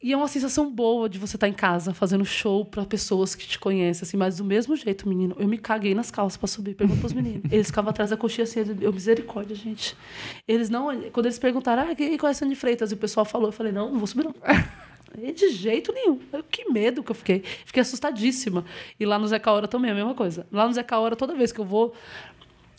E 0.00 0.12
é 0.12 0.16
uma 0.16 0.28
sensação 0.28 0.70
boa 0.70 1.08
de 1.08 1.18
você 1.18 1.36
estar 1.36 1.48
em 1.48 1.52
casa 1.52 1.92
fazendo 1.92 2.24
show 2.24 2.64
pra 2.64 2.84
pessoas 2.84 3.34
que 3.34 3.48
te 3.48 3.58
conhecem, 3.58 4.06
assim, 4.06 4.16
mas 4.16 4.36
do 4.36 4.44
mesmo 4.44 4.76
jeito, 4.76 5.08
menino. 5.08 5.34
Eu 5.40 5.48
me 5.48 5.58
caguei 5.58 5.92
nas 5.92 6.12
calças 6.12 6.36
pra 6.36 6.46
subir, 6.46 6.76
pergunta 6.76 7.00
pros 7.00 7.12
meninos. 7.12 7.50
Eles 7.50 7.66
ficavam 7.66 7.90
atrás 7.90 8.10
da 8.10 8.16
coxinha 8.16 8.44
assim, 8.44 8.60
eu, 8.80 8.92
misericórdia, 8.92 9.56
gente. 9.56 9.96
Eles 10.46 10.70
não. 10.70 10.86
Quando 11.10 11.26
eles 11.26 11.40
perguntaram, 11.40 11.90
ah, 11.90 11.96
quem 11.96 12.16
conhece 12.16 12.44
Andy 12.44 12.54
Freitas? 12.54 12.92
E 12.92 12.94
o 12.94 12.96
pessoal 12.96 13.26
falou, 13.26 13.48
eu 13.48 13.52
falei, 13.52 13.72
não, 13.72 13.90
não 13.90 13.98
vou 13.98 14.06
subir, 14.06 14.22
não. 14.22 14.34
E 15.18 15.32
de 15.34 15.50
jeito 15.50 15.92
nenhum. 15.92 16.20
Eu, 16.32 16.44
que 16.44 16.70
medo 16.70 17.02
que 17.02 17.10
eu 17.10 17.14
fiquei. 17.16 17.42
Fiquei 17.64 17.80
assustadíssima. 17.80 18.64
E 19.00 19.04
lá 19.04 19.18
no 19.18 19.26
Zeca 19.26 19.50
Hora 19.50 19.66
também, 19.66 19.90
a 19.90 19.94
mesma 19.94 20.14
coisa. 20.14 20.46
Lá 20.52 20.64
no 20.66 20.72
Zeca 20.72 20.96
Hora, 20.96 21.16
toda 21.16 21.34
vez 21.34 21.50
que 21.50 21.60
eu 21.60 21.64
vou, 21.64 21.92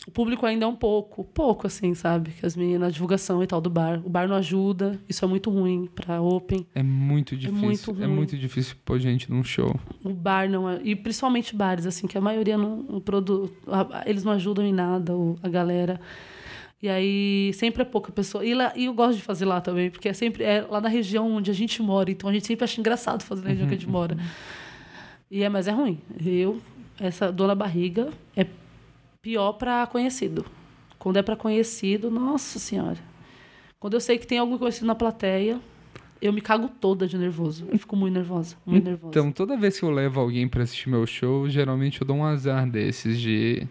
o 0.06 0.10
público 0.10 0.44
ainda 0.44 0.66
é 0.66 0.68
um 0.68 0.74
pouco, 0.76 1.24
pouco 1.24 1.66
assim, 1.66 1.94
sabe? 1.94 2.30
Que 2.32 2.44
as 2.44 2.54
meninas, 2.54 2.88
a 2.88 2.90
divulgação 2.90 3.42
e 3.42 3.46
tal 3.46 3.60
do 3.60 3.70
bar. 3.70 4.02
O 4.04 4.08
bar 4.10 4.28
não 4.28 4.36
ajuda, 4.36 5.00
isso 5.08 5.24
é 5.24 5.28
muito 5.28 5.50
ruim 5.50 5.88
pra 5.94 6.20
Open. 6.20 6.66
É 6.74 6.82
muito 6.82 7.34
difícil. 7.36 7.62
muito 7.62 7.90
É 7.90 8.06
ruim. 8.06 8.14
muito 8.14 8.36
difícil 8.36 8.76
pôr 8.84 8.98
gente 9.00 9.30
num 9.30 9.42
show. 9.42 9.74
O 10.04 10.10
bar 10.12 10.48
não 10.50 10.68
é. 10.68 10.78
E 10.84 10.94
principalmente 10.94 11.56
bares, 11.56 11.86
assim, 11.86 12.06
que 12.06 12.18
a 12.18 12.20
maioria 12.20 12.58
não, 12.58 12.82
não 12.82 13.00
produ, 13.00 13.50
a- 13.66 14.02
Eles 14.06 14.22
não 14.24 14.32
ajudam 14.32 14.64
em 14.66 14.72
nada, 14.74 15.16
o- 15.16 15.38
a 15.42 15.48
galera. 15.48 15.98
E 16.82 16.88
aí 16.88 17.50
sempre 17.54 17.80
é 17.80 17.84
pouca 17.86 18.12
pessoa. 18.12 18.44
E, 18.44 18.52
lá, 18.52 18.74
e 18.76 18.84
eu 18.84 18.92
gosto 18.92 19.16
de 19.16 19.22
fazer 19.22 19.46
lá 19.46 19.58
também, 19.58 19.90
porque 19.90 20.06
é 20.10 20.12
sempre 20.12 20.44
é 20.44 20.60
lá 20.68 20.82
na 20.82 20.88
região 20.90 21.32
onde 21.32 21.50
a 21.50 21.54
gente 21.54 21.80
mora. 21.80 22.10
Então 22.10 22.28
a 22.28 22.32
gente 22.32 22.46
sempre 22.46 22.62
acha 22.64 22.78
engraçado 22.78 23.22
fazer 23.22 23.42
na 23.42 23.48
região 23.48 23.66
que 23.66 23.72
a 23.74 23.78
gente 23.78 23.88
mora. 23.88 24.18
E 25.30 25.42
é, 25.42 25.48
mas 25.48 25.66
é 25.66 25.70
ruim. 25.72 25.98
Eu, 26.22 26.60
essa 27.00 27.32
dor 27.32 27.46
na 27.48 27.54
barriga 27.54 28.10
é 28.36 28.46
pior 29.24 29.54
para 29.54 29.86
conhecido. 29.86 30.44
Quando 30.98 31.16
é 31.16 31.22
para 31.22 31.34
conhecido, 31.34 32.10
nossa 32.10 32.58
senhora. 32.58 32.98
Quando 33.80 33.94
eu 33.94 34.00
sei 34.00 34.18
que 34.18 34.26
tem 34.26 34.36
algum 34.38 34.58
conhecido 34.58 34.86
na 34.86 34.94
plateia, 34.94 35.58
eu 36.20 36.30
me 36.30 36.42
cago 36.42 36.68
toda 36.68 37.06
de 37.08 37.16
nervoso. 37.16 37.66
Eu 37.72 37.78
fico 37.78 37.96
muito 37.96 38.12
nervosa, 38.12 38.54
muito 38.66 38.84
nervosa. 38.84 39.08
Então, 39.10 39.32
toda 39.32 39.56
vez 39.56 39.78
que 39.78 39.84
eu 39.84 39.90
levo 39.90 40.20
alguém 40.20 40.46
pra 40.46 40.62
assistir 40.62 40.90
meu 40.90 41.06
show, 41.06 41.48
geralmente 41.48 42.02
eu 42.02 42.06
dou 42.06 42.16
um 42.18 42.24
azar 42.24 42.68
desses 42.70 43.18
de, 43.18 43.66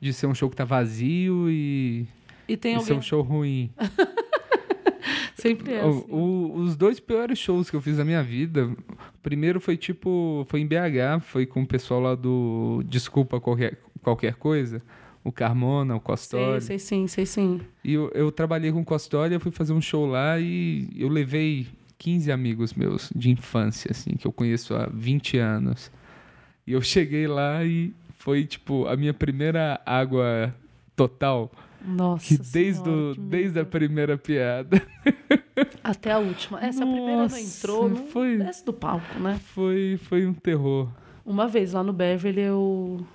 de 0.00 0.10
ser 0.14 0.26
um 0.26 0.34
show 0.34 0.48
que 0.48 0.56
tá 0.56 0.64
vazio 0.64 1.50
e, 1.50 2.06
e 2.48 2.56
tem 2.56 2.72
e 2.72 2.80
ser 2.80 2.80
alguém 2.92 2.98
um 2.98 3.02
show 3.02 3.20
ruim. 3.20 3.70
sempre 5.36 5.74
é 5.74 5.84
O- 5.84 5.88
assim. 5.90 6.04
o- 6.10 6.52
os 6.56 6.76
dois 6.76 6.98
piores 6.98 7.38
shows 7.38 7.68
que 7.68 7.76
eu 7.76 7.80
fiz 7.80 7.98
na 7.98 8.04
minha 8.06 8.22
vida, 8.22 8.66
o 8.66 9.22
primeiro 9.22 9.60
foi 9.60 9.76
tipo, 9.76 10.46
foi 10.48 10.60
em 10.60 10.66
BH, 10.66 11.20
foi 11.22 11.44
com 11.44 11.62
o 11.62 11.66
pessoal 11.66 12.00
lá 12.00 12.14
do 12.14 12.82
Desculpa 12.86 13.38
Qualquer, 13.40 13.78
qualquer 14.04 14.34
Coisa, 14.34 14.80
o 15.24 15.32
Carmona, 15.32 15.94
o 15.94 15.98
Sei, 15.98 16.04
Costório. 16.04 16.60
sei 16.60 16.78
sim, 16.78 17.06
sei 17.08 17.26
sim. 17.26 17.60
E 17.82 17.94
eu, 17.94 18.10
eu 18.14 18.30
trabalhei 18.30 18.70
com 18.70 18.80
o 18.82 18.84
Costório, 18.84 19.34
eu 19.34 19.40
fui 19.40 19.50
fazer 19.50 19.72
um 19.72 19.80
show 19.80 20.06
lá 20.06 20.38
e 20.38 20.88
eu 20.96 21.08
levei 21.08 21.66
15 21.98 22.30
amigos 22.30 22.74
meus 22.74 23.10
de 23.16 23.30
infância, 23.30 23.90
assim, 23.90 24.10
que 24.10 24.26
eu 24.26 24.32
conheço 24.32 24.74
há 24.74 24.86
20 24.92 25.38
anos. 25.38 25.90
E 26.66 26.72
eu 26.72 26.80
cheguei 26.82 27.26
lá 27.26 27.64
e 27.64 27.92
foi, 28.18 28.44
tipo, 28.44 28.86
a 28.86 28.96
minha 28.96 29.12
primeira 29.14 29.80
água 29.84 30.54
total. 30.94 31.50
Nossa 31.86 32.26
Que 32.28 32.38
desde, 32.38 32.82
Senhora, 32.84 33.10
o, 33.10 33.14
que 33.14 33.20
desde 33.20 33.60
a 33.60 33.64
primeira 33.64 34.16
piada 34.16 34.80
Até 35.84 36.12
a 36.12 36.18
última. 36.18 36.58
É, 36.64 36.72
se 36.72 36.82
a 36.82 36.86
primeira 36.86 37.12
não 37.16 37.22
Nossa, 37.24 37.40
entrou, 37.40 37.88
não 37.90 37.96
foi- 38.06 38.38
desce 38.38 38.64
do 38.64 38.72
palco, 38.72 39.18
né? 39.18 39.38
foi, 39.54 39.98
foi 40.02 40.26
um 40.26 40.32
terror. 40.32 40.88
Uma 41.26 41.46
vez 41.46 41.72
lá 41.74 41.82
no 41.82 41.92
Beverly 41.92 42.40
eu. 42.40 43.06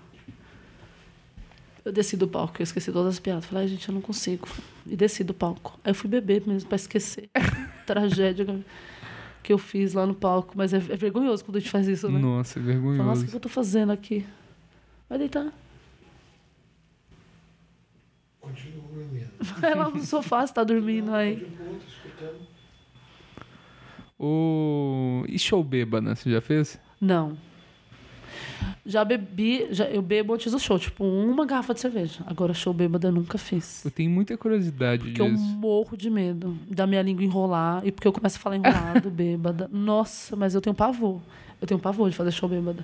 Eu 1.85 1.91
desci 1.93 2.17
do 2.17 2.27
palco, 2.27 2.55
eu 2.59 2.63
esqueci 2.63 2.91
todas 2.91 3.13
as 3.15 3.19
piadas. 3.19 3.45
Falei, 3.45 3.63
ai, 3.63 3.69
gente, 3.69 3.87
eu 3.87 3.93
não 3.95 4.01
consigo. 4.01 4.47
E 4.85 4.95
desci 4.95 5.23
do 5.23 5.33
palco. 5.33 5.79
Aí 5.83 5.91
eu 5.91 5.95
fui 5.95 6.09
beber 6.09 6.43
mesmo 6.45 6.67
pra 6.67 6.75
esquecer. 6.75 7.29
Tragédia 7.87 8.45
que 9.41 9.53
eu- 9.53 9.57
fiz 9.57 9.93
lá 9.93 10.05
no 10.05 10.13
palco. 10.13 10.53
Mas 10.55 10.73
é, 10.73 10.77
é 10.77 10.95
vergonhoso 10.95 11.43
quando 11.45 11.55
a 11.55 11.59
gente 11.59 11.71
faz 11.71 11.87
isso, 11.87 12.09
né? 12.09 12.19
Nossa, 12.19 12.59
Fala, 12.59 12.65
Nossa, 12.73 12.79
o 12.87 12.93
vergonhoso. 12.93 13.27
que 13.27 13.35
eu 13.35 13.39
tô 13.39 13.49
fazendo 13.49 13.91
aqui? 13.91 14.25
Vai 15.07 15.17
deitar. 15.17 15.51
Continua 18.39 18.83
dormindo. 18.93 19.29
Vai 19.59 19.73
lá 19.75 19.89
no 19.89 20.03
sofá, 20.03 20.45
você 20.45 20.53
tá 20.53 20.63
dormindo 20.63 21.13
aí. 21.13 21.47
O... 24.19 25.23
E 25.29 25.39
show 25.39 25.63
bêbada, 25.63 26.13
você 26.15 26.29
já 26.29 26.41
fez? 26.41 26.79
Não. 26.99 27.37
Já 28.89 29.05
bebi, 29.05 29.67
já, 29.69 29.85
eu 29.85 30.01
bebo 30.01 30.33
antes 30.33 30.51
do 30.51 30.57
show, 30.57 30.79
tipo, 30.79 31.03
uma 31.03 31.45
garrafa 31.45 31.75
de 31.75 31.79
cerveja. 31.79 32.23
Agora, 32.25 32.55
show 32.55 32.73
bêbada 32.73 33.09
eu 33.09 33.11
nunca 33.11 33.37
fiz. 33.37 33.85
Eu 33.85 33.91
tenho 33.91 34.09
muita 34.09 34.35
curiosidade 34.35 35.03
Porque 35.03 35.21
eu 35.21 35.29
disso. 35.29 35.43
morro 35.43 35.95
de 35.95 36.09
medo 36.09 36.57
da 36.67 36.87
minha 36.87 37.03
língua 37.03 37.23
enrolar 37.23 37.85
e 37.85 37.91
porque 37.91 38.07
eu 38.07 38.11
começo 38.11 38.37
a 38.37 38.39
falar 38.39 38.55
enrolado, 38.55 39.07
bêbada. 39.11 39.69
Nossa, 39.71 40.35
mas 40.35 40.55
eu 40.55 40.61
tenho 40.61 40.73
pavor. 40.75 41.21
Eu 41.61 41.67
tenho 41.67 41.79
pavor 41.79 42.09
de 42.09 42.15
fazer 42.15 42.31
show 42.31 42.49
bêbada. 42.49 42.83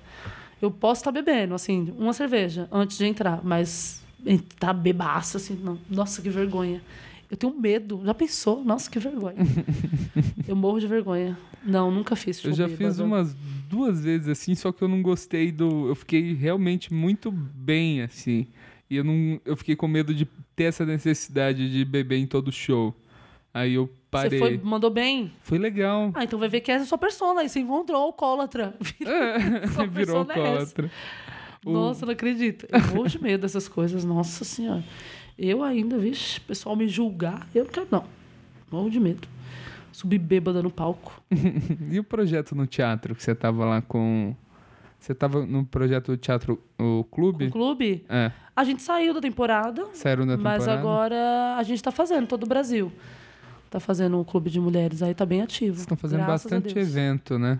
Eu 0.61 0.69
posso 0.69 1.01
estar 1.01 1.11
bebendo, 1.11 1.55
assim, 1.55 1.91
uma 1.97 2.13
cerveja 2.13 2.67
antes 2.71 2.99
de 2.99 3.05
entrar, 3.07 3.41
mas 3.43 4.03
tá 4.59 4.71
bebaça, 4.71 5.37
assim, 5.37 5.55
não. 5.55 5.79
Nossa, 5.89 6.21
que 6.21 6.29
vergonha. 6.29 6.83
Eu 7.29 7.37
tenho 7.37 7.59
medo. 7.59 8.01
Já 8.05 8.13
pensou? 8.13 8.63
Nossa, 8.63 8.89
que 8.89 8.99
vergonha. 8.99 9.37
eu 10.47 10.55
morro 10.55 10.79
de 10.79 10.87
vergonha. 10.87 11.37
Não, 11.63 11.89
nunca 11.89 12.15
fiz 12.15 12.43
Eu 12.43 12.53
já 12.53 12.69
fiz 12.69 12.99
umas 12.99 13.35
duas 13.67 14.03
vezes 14.03 14.27
assim, 14.27 14.53
só 14.53 14.71
que 14.71 14.81
eu 14.81 14.87
não 14.87 15.01
gostei 15.01 15.51
do. 15.51 15.87
Eu 15.87 15.95
fiquei 15.95 16.33
realmente 16.33 16.93
muito 16.93 17.31
bem 17.31 18.01
assim. 18.01 18.47
E 18.89 18.95
eu 18.97 19.03
não. 19.03 19.39
Eu 19.43 19.57
fiquei 19.57 19.75
com 19.75 19.87
medo 19.87 20.13
de 20.13 20.25
ter 20.55 20.65
essa 20.65 20.85
necessidade 20.85 21.71
de 21.71 21.83
beber 21.83 22.17
em 22.17 22.27
todo 22.27 22.51
show. 22.51 22.93
Aí 23.53 23.73
eu 23.73 23.89
parei. 24.11 24.31
Você 24.31 24.39
foi, 24.39 24.57
mandou 24.63 24.89
bem? 24.89 25.31
Foi 25.41 25.57
legal. 25.57 26.11
Ah, 26.13 26.23
então 26.23 26.37
vai 26.37 26.49
ver 26.49 26.59
que 26.59 26.71
essa 26.71 26.83
é 26.83 26.85
a 26.85 26.87
sua 26.87 26.97
persona. 26.97 27.41
Aí 27.41 27.49
você 27.49 27.59
encontrou 27.59 27.99
o 28.01 28.03
alcoólatra. 28.03 28.75
Sua 29.73 29.87
Virou 29.87 30.17
é 30.17 30.19
alcoólatra. 30.19 30.91
O- 31.65 31.71
Nossa, 31.71 32.05
não 32.05 32.13
acredito. 32.13 32.67
Eu 32.69 32.95
morro 32.95 33.07
de 33.09 33.21
medo 33.21 33.41
dessas 33.41 33.67
coisas. 33.67 34.03
Nossa 34.05 34.43
Senhora. 34.45 34.83
Eu 35.37 35.63
ainda, 35.63 35.97
vixe, 35.97 36.39
o 36.39 36.41
pessoal 36.43 36.75
me 36.75 36.87
julgar, 36.87 37.47
eu 37.53 37.63
não 37.65 37.71
quero, 37.71 37.87
não. 37.91 38.05
Morro 38.71 38.89
de 38.89 38.99
medo. 38.99 39.27
Subir 39.91 40.17
bêbada 40.19 40.61
no 40.63 40.69
palco. 40.69 41.21
E 41.91 41.99
o 41.99 42.03
projeto 42.03 42.55
no 42.55 42.65
teatro 42.67 43.13
que 43.15 43.23
você 43.23 43.33
tava 43.35 43.65
lá 43.65 43.81
com. 43.81 44.35
Você 44.99 45.13
tava 45.13 45.45
no 45.45 45.65
projeto 45.65 46.07
do 46.13 46.17
teatro 46.17 46.59
o 46.79 47.03
clube? 47.03 47.51
clube, 47.51 48.03
É. 48.09 48.31
a 48.55 48.63
gente 48.63 48.81
saiu 48.81 49.13
da 49.13 49.21
temporada, 49.21 49.85
Saíram 49.93 50.25
da 50.25 50.35
temporada. 50.35 50.57
mas 50.59 50.67
agora 50.67 51.55
a 51.57 51.63
gente 51.63 51.83
tá 51.83 51.91
fazendo, 51.91 52.25
todo 52.27 52.43
o 52.43 52.47
Brasil. 52.47 52.91
Tá 53.69 53.79
fazendo 53.79 54.19
o 54.19 54.25
clube 54.25 54.49
de 54.49 54.59
mulheres, 54.59 55.03
aí 55.03 55.13
tá 55.13 55.25
bem 55.25 55.41
ativo. 55.41 55.73
Vocês 55.75 55.81
estão 55.81 55.97
fazendo 55.97 56.25
bastante 56.25 56.77
evento, 56.79 57.37
né? 57.37 57.59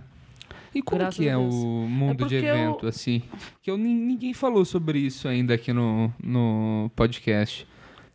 E 0.76 0.82
como 0.82 1.00
Graças 1.00 1.16
que 1.18 1.28
é 1.28 1.32
Deus. 1.32 1.54
o 1.56 1.66
mundo 1.88 2.12
de 2.12 2.18
porque 2.18 2.36
eu- 2.36 2.42
evento, 2.56 2.86
assim? 2.88 3.22
Que 3.62 3.72
eu, 3.72 3.78
nin- 3.78 3.96
ninguém 3.96 4.34
falou 4.34 4.66
sobre 4.66 5.00
isso 5.00 5.28
ainda 5.28 5.54
aqui 5.54 5.72
no, 5.72 6.12
no 6.22 6.92
podcast. 6.96 7.66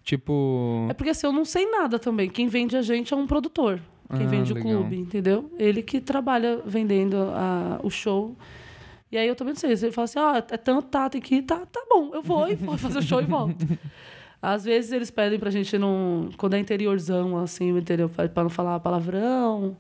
Tipo. 0.05 0.87
É 0.91 0.95
porque 0.95 1.11
assim, 1.11 1.27
eu 1.27 1.33
não 1.33 1.45
sei 1.45 1.67
nada 1.71 1.99
também. 1.99 2.29
Quem 2.29 2.49
vende 2.49 2.77
a 2.77 2.83
gente 2.83 3.13
é 3.13 3.17
um 3.17 3.27
produtor. 3.27 3.81
Quem 4.15 4.27
Ah, 4.27 4.29
vende 4.29 4.53
legal. 4.53 4.73
o 4.73 4.77
clube, 4.81 4.97
entendeu? 4.99 5.51
Ele 5.59 5.83
que 5.83 6.01
trabalha 6.01 6.61
vendendo 6.67 7.17
a- 7.17 7.81
o 7.83 7.89
show. 7.91 8.37
E 9.13 9.17
aí 9.19 9.27
eu 9.27 9.35
também 9.35 9.55
não 9.55 9.59
sei. 9.61 9.71
Ele 9.73 9.91
fala 9.93 10.05
assim, 10.05 10.19
ó, 10.19 10.37
é 10.37 10.41
tanto, 10.43 10.83
tá, 10.89 11.09
tem 11.09 11.21
que 11.21 11.37
ir, 11.37 11.43
tá, 11.43 11.65
tá 11.67 11.81
bom, 11.89 12.11
eu 12.13 12.23
vou 12.23 12.49
e 12.51 12.55
vou 12.57 12.77
fazer 12.77 12.99
o 12.99 13.03
show 13.03 13.21
e 13.21 13.25
volto. 13.25 13.57
Às 14.43 14.65
vezes 14.65 14.91
eles 14.93 15.11
pedem 15.11 15.39
pra 15.39 15.51
gente, 15.51 15.77
não, 15.79 16.29
quando 16.39 16.55
é 16.55 16.59
interiorzão, 16.59 17.37
assim, 17.37 17.73
o 17.73 17.79
interior, 17.79 18.09
pra 18.09 18.43
não 18.43 18.49
falar 18.51 18.81
palavrão, 18.81 19.77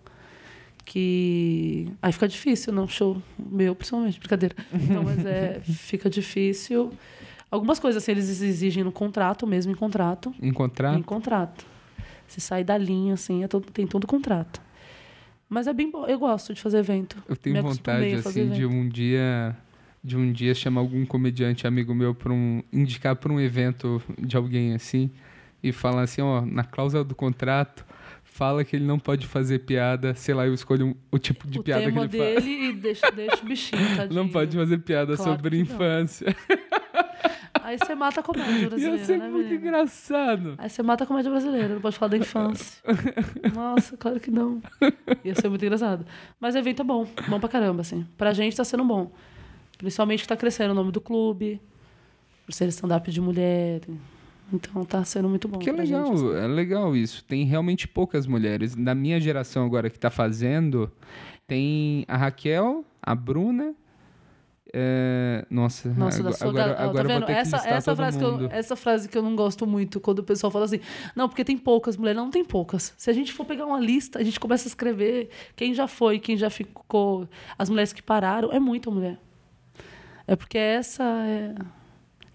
que... 0.91 1.87
Aí 2.03 2.13
fica 2.13 2.27
difícil, 2.27 2.73
não, 2.73 2.89
show 2.89 3.23
meu, 3.39 3.77
principalmente, 3.77 4.19
brincadeira. 4.19 4.57
Não, 4.73 5.05
mas 5.05 5.25
é, 5.25 5.61
fica 5.63 6.11
difícil. 6.11 6.91
Algumas 7.49 7.79
coisas, 7.79 8.03
assim, 8.03 8.11
eles 8.11 8.43
exigem 8.43 8.83
no 8.83 8.91
contrato, 8.91 9.47
mesmo 9.47 9.71
em 9.71 9.77
contrato. 9.77 10.35
Encontrar? 10.43 10.99
Em 10.99 11.03
contrato. 11.03 11.65
Se 12.27 12.41
sair 12.41 12.65
da 12.65 12.77
linha, 12.77 13.15
assim, 13.15 13.45
é 13.45 13.47
todo, 13.47 13.71
tem 13.71 13.87
todo 13.87 14.05
contrato. 14.05 14.61
Mas 15.49 15.69
é 15.69 15.73
bem 15.73 15.89
bom. 15.89 16.07
Eu 16.07 16.19
gosto 16.19 16.53
de 16.53 16.61
fazer 16.61 16.79
evento. 16.79 17.23
Eu 17.29 17.37
tenho 17.37 17.55
Me 17.55 17.63
vontade, 17.63 18.13
assim, 18.15 18.49
de 18.51 18.67
um 18.67 18.89
dia. 18.89 19.57
De 20.03 20.17
um 20.17 20.33
dia 20.33 20.55
chamar 20.57 20.81
algum 20.81 21.07
comediante 21.07 21.69
amigo 21.69 21.95
meu 21.95 22.17
para 22.17 22.33
um. 22.33 22.65
indicar 22.73 23.15
para 23.15 23.33
um 23.33 23.39
evento 23.39 24.03
de 24.19 24.37
alguém 24.37 24.75
assim. 24.75 25.09
E 25.63 25.71
falar 25.71 26.03
assim, 26.03 26.21
ó, 26.21 26.41
na 26.41 26.65
cláusula 26.65 27.05
do 27.05 27.15
contrato, 27.15 27.85
fala 28.41 28.65
que 28.65 28.75
ele 28.75 28.87
não 28.87 28.99
pode 28.99 29.27
fazer 29.27 29.59
piada. 29.59 30.15
Sei 30.15 30.33
lá, 30.33 30.47
eu 30.47 30.55
escolho 30.55 30.97
o 31.13 31.19
tipo 31.19 31.47
de 31.47 31.59
o 31.59 31.63
piada 31.63 31.83
que 31.85 31.89
tema 31.93 32.07
ele 32.07 32.17
faz. 32.19 32.43
dele 32.43 32.65
e 32.69 32.73
deixa, 32.81 33.11
deixa 33.11 33.37
o 33.37 33.45
bichinho, 33.47 33.97
tadinho. 33.97 34.19
Não 34.19 34.31
pode 34.31 34.57
fazer 34.57 34.79
piada 34.79 35.15
Claro 35.15 35.33
sobre 35.33 35.57
que 35.57 35.63
infância. 35.63 36.35
Aí 37.63 37.77
você 37.77 37.95
mata 37.95 38.21
a 38.21 38.23
comédia 38.23 38.67
brasileira, 38.71 38.97
Ia 38.97 39.05
ser 39.05 39.19
né, 39.19 39.29
muito 39.29 39.45
menino? 39.51 39.67
engraçado. 39.69 40.55
Aí 40.57 40.71
você 40.71 40.83
mata 40.83 41.05
a 41.05 41.07
comédia 41.07 41.31
brasileira, 41.31 41.75
não 41.75 41.81
pode 41.83 41.99
falar 41.99 42.09
da 42.09 42.17
infância. 42.17 42.83
Nossa, 43.55 43.95
claro 43.99 44.19
que 44.19 44.31
não. 44.31 44.63
Ia 45.23 45.35
ser 45.35 45.51
muito 45.51 45.63
engraçado. 45.63 46.07
Mas 46.41 46.55
o 46.55 46.59
evento 46.59 46.81
é 46.81 46.85
bom, 46.85 47.07
bom 47.29 47.39
pra 47.39 47.49
caramba, 47.49 47.83
assim. 47.83 48.07
Pra 48.17 48.33
gente 48.33 48.57
tá 48.57 48.65
sendo 48.65 48.85
bom. 48.85 49.13
Principalmente 49.77 50.23
que 50.23 50.29
tá 50.29 50.37
crescendo 50.37 50.71
o 50.71 50.75
nome 50.75 50.91
do 50.91 51.01
clube, 51.01 51.61
por 52.47 52.55
ser 52.55 52.69
stand-up 52.69 53.11
de 53.11 53.21
mulher. 53.21 53.83
Então 54.53 54.85
tá 54.85 55.05
sendo 55.05 55.29
muito 55.29 55.47
bom. 55.49 55.59
Que 55.59 55.71
é 55.71 55.73
legal, 55.73 56.07
gente, 56.07 56.27
assim. 56.27 56.45
é 56.45 56.47
legal 56.47 56.97
isso. 56.97 57.25
Tem 57.25 57.45
realmente 57.45 57.87
poucas 57.87 58.27
mulheres. 58.27 58.75
Na 58.77 58.95
minha 58.95 59.21
geração 59.21 59.65
agora 59.65 59.89
que 59.89 59.99
tá 59.99 60.11
fazendo, 60.11 60.91
tem 61.47 62.05
a 62.09 62.17
Raquel, 62.17 62.85
a 63.03 63.15
Bruna. 63.15 63.75
é, 64.73 65.45
Nossa, 65.51 65.89
Nossa, 65.95 66.21
agora, 66.21 66.35
da 66.39 66.47
agora, 66.49 66.75
tá 66.75 66.85
agora 66.85 67.05
eu 67.05 67.09
vou 67.09 67.19
vendo? 67.19 67.27
ter 67.27 67.33
que 67.33 67.39
essa, 67.39 67.57
listar 67.57 67.73
essa 67.75 67.97
frase 67.97 68.19
que 68.19 68.25
eu, 68.25 68.33
mundo. 68.33 68.49
essa 68.53 68.77
frase 68.77 69.09
que 69.09 69.19
eu 69.19 69.23
não 69.23 69.35
gosto 69.37 69.67
muito 69.67 70.01
quando 70.01 70.21
o 70.21 70.25
pessoal 70.25 70.51
fala 70.51 70.65
assim, 70.65 70.81
não, 71.15 71.29
porque 71.29 71.45
tem 71.45 71.59
poucas 71.59 71.97
mulheres. 71.97 72.17
Não, 72.17 72.25
não 72.25 72.31
tem 72.31 72.45
poucas. 72.45 72.95
Se 72.97 73.11
a 73.11 73.13
gente 73.13 73.33
for 73.33 73.45
pegar 73.45 73.67
uma 73.67 73.81
lista, 73.81 74.19
a 74.19 74.23
gente 74.23 74.39
começa 74.39 74.67
a 74.67 74.71
escrever 74.71 75.29
quem 75.57 75.75
já 75.75 75.87
foi, 75.89 76.19
quem 76.19 76.37
já 76.37 76.51
ficou, 76.51 77.29
as 77.59 77.69
mulheres 77.69 77.93
que 77.93 78.03
pararam, 78.03 78.51
é 78.53 78.59
muita 78.61 78.91
mulher. 78.91 79.19
É 80.27 80.37
porque 80.37 80.59
essa 80.59 81.03
é, 81.27 81.55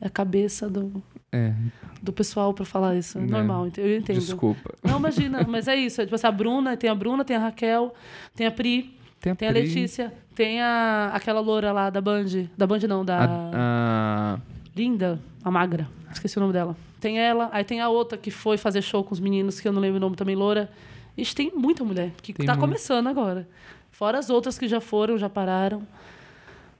é 0.01 0.07
a 0.07 0.09
cabeça 0.09 0.69
do, 0.69 1.01
É, 1.35 1.53
do 2.01 2.13
pessoal 2.13 2.53
para 2.53 2.65
falar 2.65 2.95
isso. 2.95 3.17
É 3.17 3.21
Né. 3.21 3.27
normal, 3.27 3.67
eu 3.77 3.97
entendo. 3.97 4.19
desculpa. 4.19 4.73
Não, 4.83 4.97
imagina, 4.99 5.45
mas 5.47 5.67
é 5.67 5.75
isso. 5.75 6.01
É, 6.01 6.05
tipo 6.05 6.15
assim, 6.15 6.27
a 6.27 6.31
Bruna, 6.31 6.77
tem 6.77 6.89
a 6.89 6.95
Bruna, 6.95 7.25
tem 7.25 7.35
a 7.35 7.39
Raquel, 7.39 7.93
tem 8.35 8.45
a 8.47 8.51
Pri, 8.51 8.95
Tem 9.19 9.31
a, 9.31 9.35
tem 9.35 9.47
a 9.47 9.51
Pri, 9.51 9.61
Letícia, 9.61 10.13
tem 10.35 10.61
a, 10.61 11.11
aquela 11.13 11.39
loura 11.39 11.71
lá 11.71 11.89
da 11.89 11.99
Band. 12.01 12.25
Da 12.57 12.67
Band 12.67 12.79
não, 12.87 13.03
da. 13.03 13.17
A, 13.19 13.51
a- 13.53 14.39
Linda, 14.75 15.19
a 15.43 15.49
magra. 15.49 15.87
Esqueci 16.11 16.37
o 16.37 16.41
nome 16.41 16.53
dela. 16.53 16.75
Tem 16.99 17.19
ela, 17.19 17.49
aí 17.51 17.63
tem 17.63 17.81
a 17.81 17.89
outra 17.89 18.17
que 18.17 18.29
foi 18.31 18.57
fazer 18.57 18.81
show 18.81 19.03
com 19.03 19.13
os 19.13 19.19
meninos, 19.19 19.59
que 19.59 19.67
eu 19.67 19.71
não 19.73 19.81
lembro 19.81 19.97
o 19.97 19.99
nome 19.99 20.15
também, 20.15 20.35
Loura. 20.35 20.69
Ixi, 21.17 21.33
tem 21.35 21.51
muita 21.55 21.83
mulher 21.83 22.11
que 22.21 22.33
Tem 22.33 22.45
tá 22.45 22.53
muito. 22.53 22.61
começando 22.65 23.07
agora. 23.07 23.47
Fora 23.91 24.19
as 24.19 24.29
outras 24.29 24.57
que 24.59 24.67
já 24.67 24.81
foram, 24.81 25.17
já 25.17 25.29
pararam. 25.29 25.81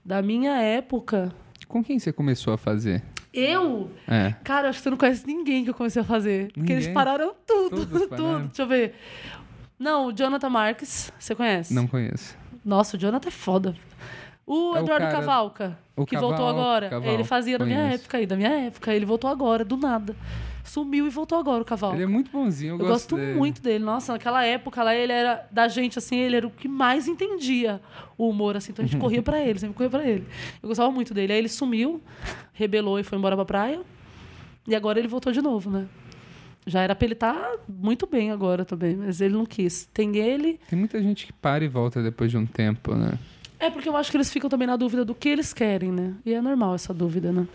Da 0.03 0.21
minha 0.21 0.59
época, 0.61 1.31
com 1.67 1.83
quem 1.83 1.97
você 1.99 2.11
começou 2.11 2.53
a 2.53 2.57
fazer? 2.57 3.01
Eu. 3.39 3.91
É. 4.07 4.33
Cara, 4.43 4.69
acho 4.69 4.79
que 4.79 4.83
você 4.83 4.89
não 4.89 4.97
conhece 4.97 5.25
ninguém 5.27 5.63
que 5.63 5.69
eu 5.69 5.73
comecei 5.73 6.01
a 6.01 6.05
fazer. 6.05 6.51
Porque 6.53 6.71
eles 6.71 6.85
Ninguém? 6.85 6.93
pararam 6.93 7.33
tudo, 7.45 7.85
tudo. 7.87 8.07
pararam? 8.07 8.45
Deixa 8.47 8.61
eu 8.63 8.67
ver. 8.67 8.95
Não, 9.77 10.07
o 10.07 10.13
Jonathan 10.13 10.49
Marques, 10.49 11.11
você 11.19 11.35
conhece? 11.35 11.73
Não 11.73 11.85
conheço. 11.87 12.37
Nossa, 12.63 12.95
o 12.95 12.99
Jonathan 12.99 13.27
é 13.27 13.31
foda. 13.31 13.75
O 14.47 14.75
É 14.75 14.79
o 14.79 14.83
Eduardo 14.83 15.05
cara- 15.07 15.11
Cavalca, 15.11 15.77
o 15.95 16.05
que 16.05 16.15
Caval- 16.15 16.29
voltou 16.29 16.47
agora. 16.47 16.89
Caval, 16.89 17.13
ele 17.13 17.23
fazia 17.23 17.57
da 17.57 17.65
minha 17.65 17.79
época 17.93 18.17
aí, 18.17 18.25
da 18.25 18.35
minha 18.35 18.51
época. 18.67 18.93
Ele 18.93 19.05
voltou 19.05 19.29
agora, 19.29 19.65
do 19.65 19.75
nada. 19.75 20.15
Sumiu 20.65 21.05
e 21.05 21.09
voltou 21.09 21.37
agora 21.37 21.61
o 21.61 21.65
Cavalca. 21.65 21.95
Ele 21.95 22.03
é 22.03 22.07
muito 22.07 22.31
bonzinho, 22.31 22.73
eu, 22.75 22.79
Eu 22.79 22.87
gosto 22.87 23.15
dele. 23.15 23.37
muito 23.37 23.61
dele. 23.61 23.83
Nossa, 23.83 24.13
naquela 24.13 24.43
época 24.43 24.83
lá, 24.83 24.95
ele 24.95 25.13
era 25.13 25.47
da 25.51 25.67
gente, 25.67 25.97
assim, 25.99 26.17
ele 26.17 26.35
era 26.35 26.47
o 26.47 26.49
que 26.51 26.67
mais 26.67 27.07
entendia 27.07 27.79
o 28.17 28.27
humor, 28.29 28.57
assim. 28.57 28.71
Então 28.71 28.83
a 28.83 28.87
gente 28.87 28.97
corria 29.01 29.21
pra 29.21 29.39
ele, 29.39 29.59
sempre 29.59 29.75
corria 29.75 29.89
pra 29.89 30.03
ele. 30.05 30.25
Eu 30.61 30.67
gostava 30.67 30.91
muito 30.91 31.13
dele. 31.13 31.31
Aí 31.33 31.39
ele 31.39 31.49
sumiu, 31.49 32.01
rebelou 32.51 32.99
e 32.99 33.03
foi 33.03 33.17
embora 33.17 33.35
pra 33.35 33.45
praia. 33.45 33.81
E 34.67 34.75
agora 34.75 34.97
ele 34.97 35.07
voltou 35.07 35.31
de 35.31 35.41
novo, 35.41 35.69
né? 35.69 35.87
Já 36.65 36.81
era 36.81 36.95
pra 36.95 37.05
ele 37.05 37.13
estar 37.13 37.39
muito 37.69 38.07
bem 38.07 38.31
agora 38.31 38.65
também, 38.65 38.95
mas 38.95 39.21
ele 39.21 39.35
não 39.35 39.45
quis. 39.45 39.87
Tem 39.93 40.17
ele. 40.17 40.59
Tem 40.67 40.79
muita 40.79 40.99
gente 40.99 41.27
que 41.27 41.33
para 41.33 41.63
e 41.63 41.67
volta 41.67 42.01
depois 42.01 42.31
de 42.31 42.37
um 42.37 42.45
tempo, 42.45 42.95
né? 42.95 43.19
É 43.59 43.69
porque 43.69 43.87
eu 43.87 43.95
acho 43.95 44.09
que 44.09 44.17
eles 44.17 44.31
ficam 44.33 44.49
também 44.49 44.67
na 44.67 44.75
dúvida 44.75 45.05
do 45.05 45.13
que 45.13 45.29
eles 45.29 45.53
querem, 45.53 45.91
né? 45.91 46.15
E 46.25 46.33
é 46.33 46.41
normal 46.41 46.73
essa 46.73 46.91
dúvida, 46.93 47.31
né? 47.31 47.47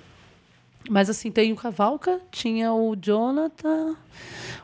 Mas 0.88 1.10
assim, 1.10 1.30
tem 1.30 1.52
o 1.52 1.56
Cavalca, 1.56 2.20
tinha 2.30 2.72
o 2.72 2.96
Jonathan, 2.96 3.94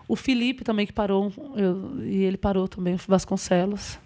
o 0.08 0.16
Felipe 0.16 0.64
também 0.64 0.86
que 0.86 0.92
parou, 0.92 1.32
eu- 1.54 2.02
e 2.04 2.24
ele 2.24 2.36
parou 2.36 2.66
também, 2.66 2.94
o 2.94 2.98
Vasconcelos. 3.06 3.98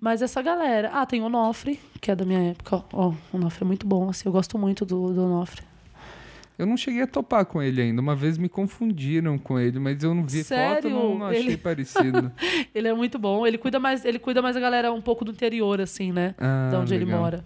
Mas 0.00 0.22
essa 0.22 0.40
galera. 0.42 0.90
Ah, 0.94 1.04
tem 1.06 1.20
o 1.20 1.26
Onofre, 1.26 1.78
que 2.00 2.10
é 2.10 2.16
da 2.16 2.24
minha 2.24 2.50
época. 2.50 2.82
Ó, 2.92 3.10
o 3.10 3.16
Onofre 3.36 3.64
é 3.64 3.66
muito 3.66 3.86
bom, 3.86 4.08
assim, 4.08 4.22
eu 4.26 4.32
gosto 4.32 4.58
muito 4.58 4.84
do, 4.84 5.12
do 5.12 5.24
Onofre. 5.24 5.62
Eu 6.58 6.66
não 6.66 6.76
cheguei 6.76 7.02
a 7.02 7.06
topar 7.06 7.46
com 7.46 7.62
ele 7.62 7.80
ainda. 7.80 8.02
Uma 8.02 8.14
vez 8.14 8.36
me 8.36 8.48
confundiram 8.48 9.38
com 9.38 9.58
ele, 9.58 9.78
mas 9.78 10.02
eu 10.02 10.14
não 10.14 10.24
vi 10.24 10.38
foto, 10.44 10.48
Sério? 10.48 10.90
não, 10.90 11.18
não 11.18 11.26
achei 11.26 11.40
Ele- 11.46 11.56
parecido. 11.58 12.30
Ele 12.74 12.88
é 12.88 12.92
muito 12.94 13.18
bom, 13.18 13.46
ele 13.46 13.56
cuida 13.56 13.78
mais, 13.78 14.04
ele 14.04 14.18
cuida 14.18 14.42
mais 14.42 14.54
da 14.54 14.60
galera 14.60 14.92
um 14.92 15.00
pouco 15.00 15.24
do 15.24 15.30
interior, 15.30 15.80
assim, 15.80 16.12
né? 16.12 16.34
Ah, 16.38 16.68
de 16.70 16.76
onde 16.76 16.94
ele 16.94 17.04
legal. 17.06 17.20
mora. 17.20 17.44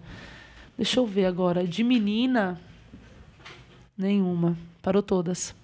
Deixa 0.77 0.99
eu 0.99 1.05
ver 1.05 1.25
agora. 1.25 1.65
De 1.65 1.81
menina, 1.83 2.59
nenhuma. 3.97 4.57
Parou 4.81 5.01
todas. 5.01 5.55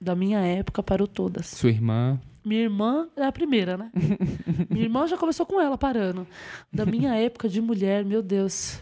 Da 0.00 0.14
minha 0.14 0.40
época, 0.40 0.82
parou 0.82 1.06
todas. 1.08 1.46
Sua 1.46 1.70
irmã. 1.70 2.20
Minha 2.44 2.62
irmã 2.62 3.08
é 3.16 3.24
a 3.24 3.32
primeira, 3.32 3.76
né? 3.76 3.90
minha 4.70 4.84
irmã 4.84 5.06
já 5.06 5.16
começou 5.16 5.44
com 5.46 5.60
ela 5.60 5.76
parando. 5.76 6.26
Da 6.72 6.86
minha 6.86 7.14
época 7.14 7.48
de 7.48 7.60
mulher, 7.60 8.04
meu 8.04 8.22
Deus. 8.22 8.80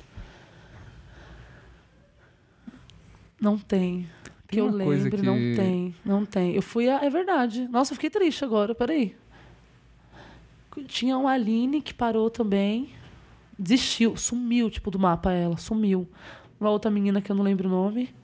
Não 3.41 3.59
tem. 3.59 4.07
Que 4.49 4.57
Tem 4.57 4.59
eu 4.59 4.70
lembre, 4.70 5.11
que- 5.11 5.22
não 5.22 5.35
tem. 5.57 5.95
Não 6.05 6.25
tem. 6.27 6.55
Eu 6.55 6.62
fui 6.62 6.89
a... 6.89 7.05
É 7.05 7.11
verdade. 7.11 7.66
Nossa, 7.68 7.93
eu 7.93 7.97
fiquei 7.97 8.11
triste 8.11 8.45
agora, 8.45 8.75
peraí. 8.75 9.14
Tinha 10.87 11.16
uma 11.16 11.31
Aline 11.33 11.81
que 11.81 11.95
parou 11.95 12.29
também. 12.31 12.91
Desistiu, 13.59 14.16
sumiu, 14.16 14.68
tipo, 14.68 14.91
do 14.91 14.99
mapa 14.99 15.33
ela. 15.33 15.57
Sumiu. 15.57 16.09
Uma 16.61 16.70
outra 16.70 16.91
menina 16.91 17.20
que 17.22 17.31
eu 17.31 17.37
não 17.37 17.45
lembro 17.45 17.68
o 17.68 17.70
nome. 17.70 18.14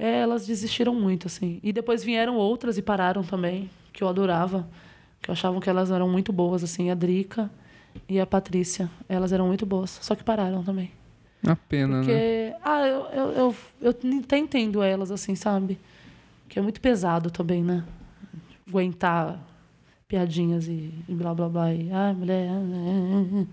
É, 0.00 0.20
elas 0.20 0.46
desistiram 0.46 0.94
muito, 0.94 1.26
assim. 1.26 1.60
E 1.62 1.74
depois 1.74 2.02
vieram 2.02 2.36
outras 2.36 2.78
e 2.78 2.82
pararam 2.82 3.22
também, 3.22 3.68
que 3.92 4.02
eu 4.02 4.08
adorava. 4.08 4.66
Que 5.20 5.28
eu 5.28 5.34
achavam 5.34 5.60
que 5.60 5.68
elas 5.68 5.90
eram 5.90 6.08
muito 6.08 6.32
boas, 6.32 6.64
assim. 6.64 6.90
A 6.90 6.94
Drica 6.94 7.50
e 8.08 8.18
a 8.18 8.24
Patrícia. 8.24 8.90
Elas 9.06 9.30
eram 9.30 9.46
muito 9.46 9.66
boas. 9.66 9.98
Só 10.00 10.14
que 10.14 10.24
pararam 10.24 10.64
também. 10.64 10.90
Uma 11.42 11.54
pena, 11.54 11.98
Porque, 11.98 12.12
né? 12.12 12.56
ah, 12.62 12.86
eu, 12.86 13.00
eu, 13.12 13.32
eu, 13.32 13.56
eu 13.82 14.20
até 14.20 14.38
entendo 14.38 14.82
elas, 14.82 15.10
assim, 15.10 15.34
sabe? 15.34 15.78
Que 16.48 16.58
é 16.58 16.62
muito 16.62 16.80
pesado 16.80 17.30
também, 17.30 17.62
né? 17.62 17.84
Aguentar 18.66 19.38
piadinhas 20.08 20.66
e, 20.66 20.94
e 21.06 21.14
blá 21.14 21.34
blá 21.34 21.48
blá. 21.50 21.74
E, 21.74 21.90
ah, 21.92 22.14
mulher. 22.14 22.48
ah, 22.48 22.54
ah, 22.54 23.42
ah." 23.42 23.46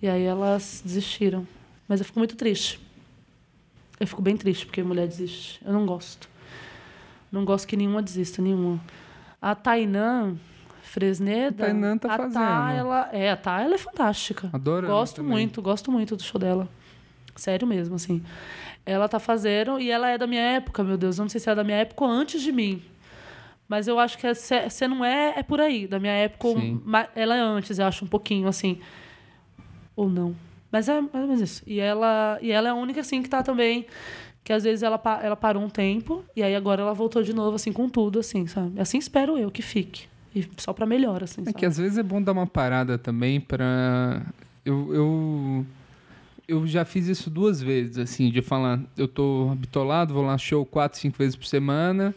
E 0.00 0.08
aí 0.08 0.22
elas 0.22 0.80
desistiram. 0.84 1.44
Mas 1.88 1.98
eu 2.00 2.06
fico 2.06 2.20
muito 2.20 2.36
triste. 2.36 2.85
Eu 3.98 4.06
fico 4.06 4.20
bem 4.20 4.36
triste 4.36 4.66
porque 4.66 4.82
mulher 4.82 5.06
desiste. 5.06 5.60
Eu 5.64 5.72
não 5.72 5.86
gosto. 5.86 6.28
Não 7.30 7.44
gosto 7.44 7.66
que 7.66 7.76
nenhuma 7.76 8.02
desista, 8.02 8.40
nenhuma. 8.42 8.80
A 9.40 9.54
Tainã 9.54 10.36
Fresneda. 10.82 11.64
A 11.64 11.66
Tainã 11.66 11.98
tá 11.98 12.14
a 12.14 12.16
fazendo. 12.16 12.34
Tá, 12.34 12.72
ela, 12.72 13.08
é, 13.12 13.30
a 13.30 13.36
Tá, 13.36 13.60
ela 13.60 13.74
é 13.74 13.78
fantástica. 13.78 14.48
Adoro 14.52 14.86
Gosto 14.86 15.22
muito, 15.22 15.60
gosto 15.60 15.90
muito 15.90 16.16
do 16.16 16.22
show 16.22 16.40
dela. 16.40 16.68
Sério 17.34 17.66
mesmo, 17.66 17.96
assim. 17.96 18.22
Ela 18.84 19.08
tá 19.08 19.18
fazendo, 19.18 19.80
e 19.80 19.90
ela 19.90 20.08
é 20.08 20.16
da 20.16 20.26
minha 20.26 20.40
época, 20.40 20.82
meu 20.84 20.96
Deus. 20.96 21.18
eu 21.18 21.24
Não 21.24 21.28
sei 21.28 21.40
se 21.40 21.50
é 21.50 21.54
da 21.54 21.64
minha 21.64 21.78
época 21.78 22.04
ou 22.04 22.10
antes 22.10 22.40
de 22.40 22.52
mim. 22.52 22.82
Mas 23.68 23.88
eu 23.88 23.98
acho 23.98 24.16
que 24.16 24.32
você 24.32 24.86
não 24.86 25.04
é, 25.04 25.34
é 25.36 25.42
por 25.42 25.60
aí. 25.60 25.86
Da 25.86 25.98
minha 25.98 26.12
época, 26.12 26.48
Sim. 26.48 26.80
ela 27.14 27.36
é 27.36 27.40
antes, 27.40 27.78
eu 27.78 27.86
acho, 27.86 28.04
um 28.04 28.08
pouquinho, 28.08 28.46
assim. 28.46 28.80
Ou 29.96 30.08
não. 30.08 30.36
Mas 30.70 30.88
é 30.88 31.00
mais 31.00 31.12
ou 31.14 31.20
menos 31.22 31.40
isso. 31.40 31.62
E 31.66 31.78
ela, 31.80 32.38
e 32.42 32.50
ela 32.50 32.68
é 32.68 32.70
a 32.70 32.74
única, 32.74 33.00
assim, 33.00 33.22
que 33.22 33.28
tá 33.28 33.42
também. 33.42 33.86
Que 34.44 34.52
às 34.52 34.62
vezes 34.64 34.82
ela, 34.82 35.00
ela 35.22 35.34
parou 35.36 35.62
um 35.62 35.68
tempo, 35.68 36.24
e 36.36 36.42
aí 36.42 36.54
agora 36.54 36.80
ela 36.82 36.94
voltou 36.94 37.22
de 37.22 37.32
novo, 37.32 37.56
assim, 37.56 37.72
com 37.72 37.88
tudo, 37.88 38.20
assim, 38.20 38.46
sabe? 38.46 38.80
Assim 38.80 38.96
espero 38.98 39.36
eu 39.36 39.50
que 39.50 39.60
fique. 39.62 40.04
E 40.34 40.46
só 40.58 40.72
pra 40.72 40.86
melhor, 40.86 41.24
assim, 41.24 41.40
É 41.40 41.44
sabe? 41.46 41.56
que 41.56 41.66
às 41.66 41.76
vezes 41.78 41.98
é 41.98 42.02
bom 42.02 42.22
dar 42.22 42.32
uma 42.32 42.46
parada 42.46 42.96
também 42.98 43.40
pra. 43.40 44.22
Eu, 44.64 44.94
eu, 44.94 45.66
eu 46.46 46.66
já 46.66 46.84
fiz 46.84 47.08
isso 47.08 47.28
duas 47.30 47.60
vezes, 47.60 47.98
assim, 47.98 48.30
de 48.30 48.40
falar, 48.42 48.80
eu 48.96 49.08
tô 49.08 49.52
bitolado, 49.56 50.14
vou 50.14 50.22
lá 50.24 50.36
show 50.38 50.64
quatro, 50.64 50.98
cinco 50.98 51.18
vezes 51.18 51.34
por 51.34 51.46
semana. 51.46 52.14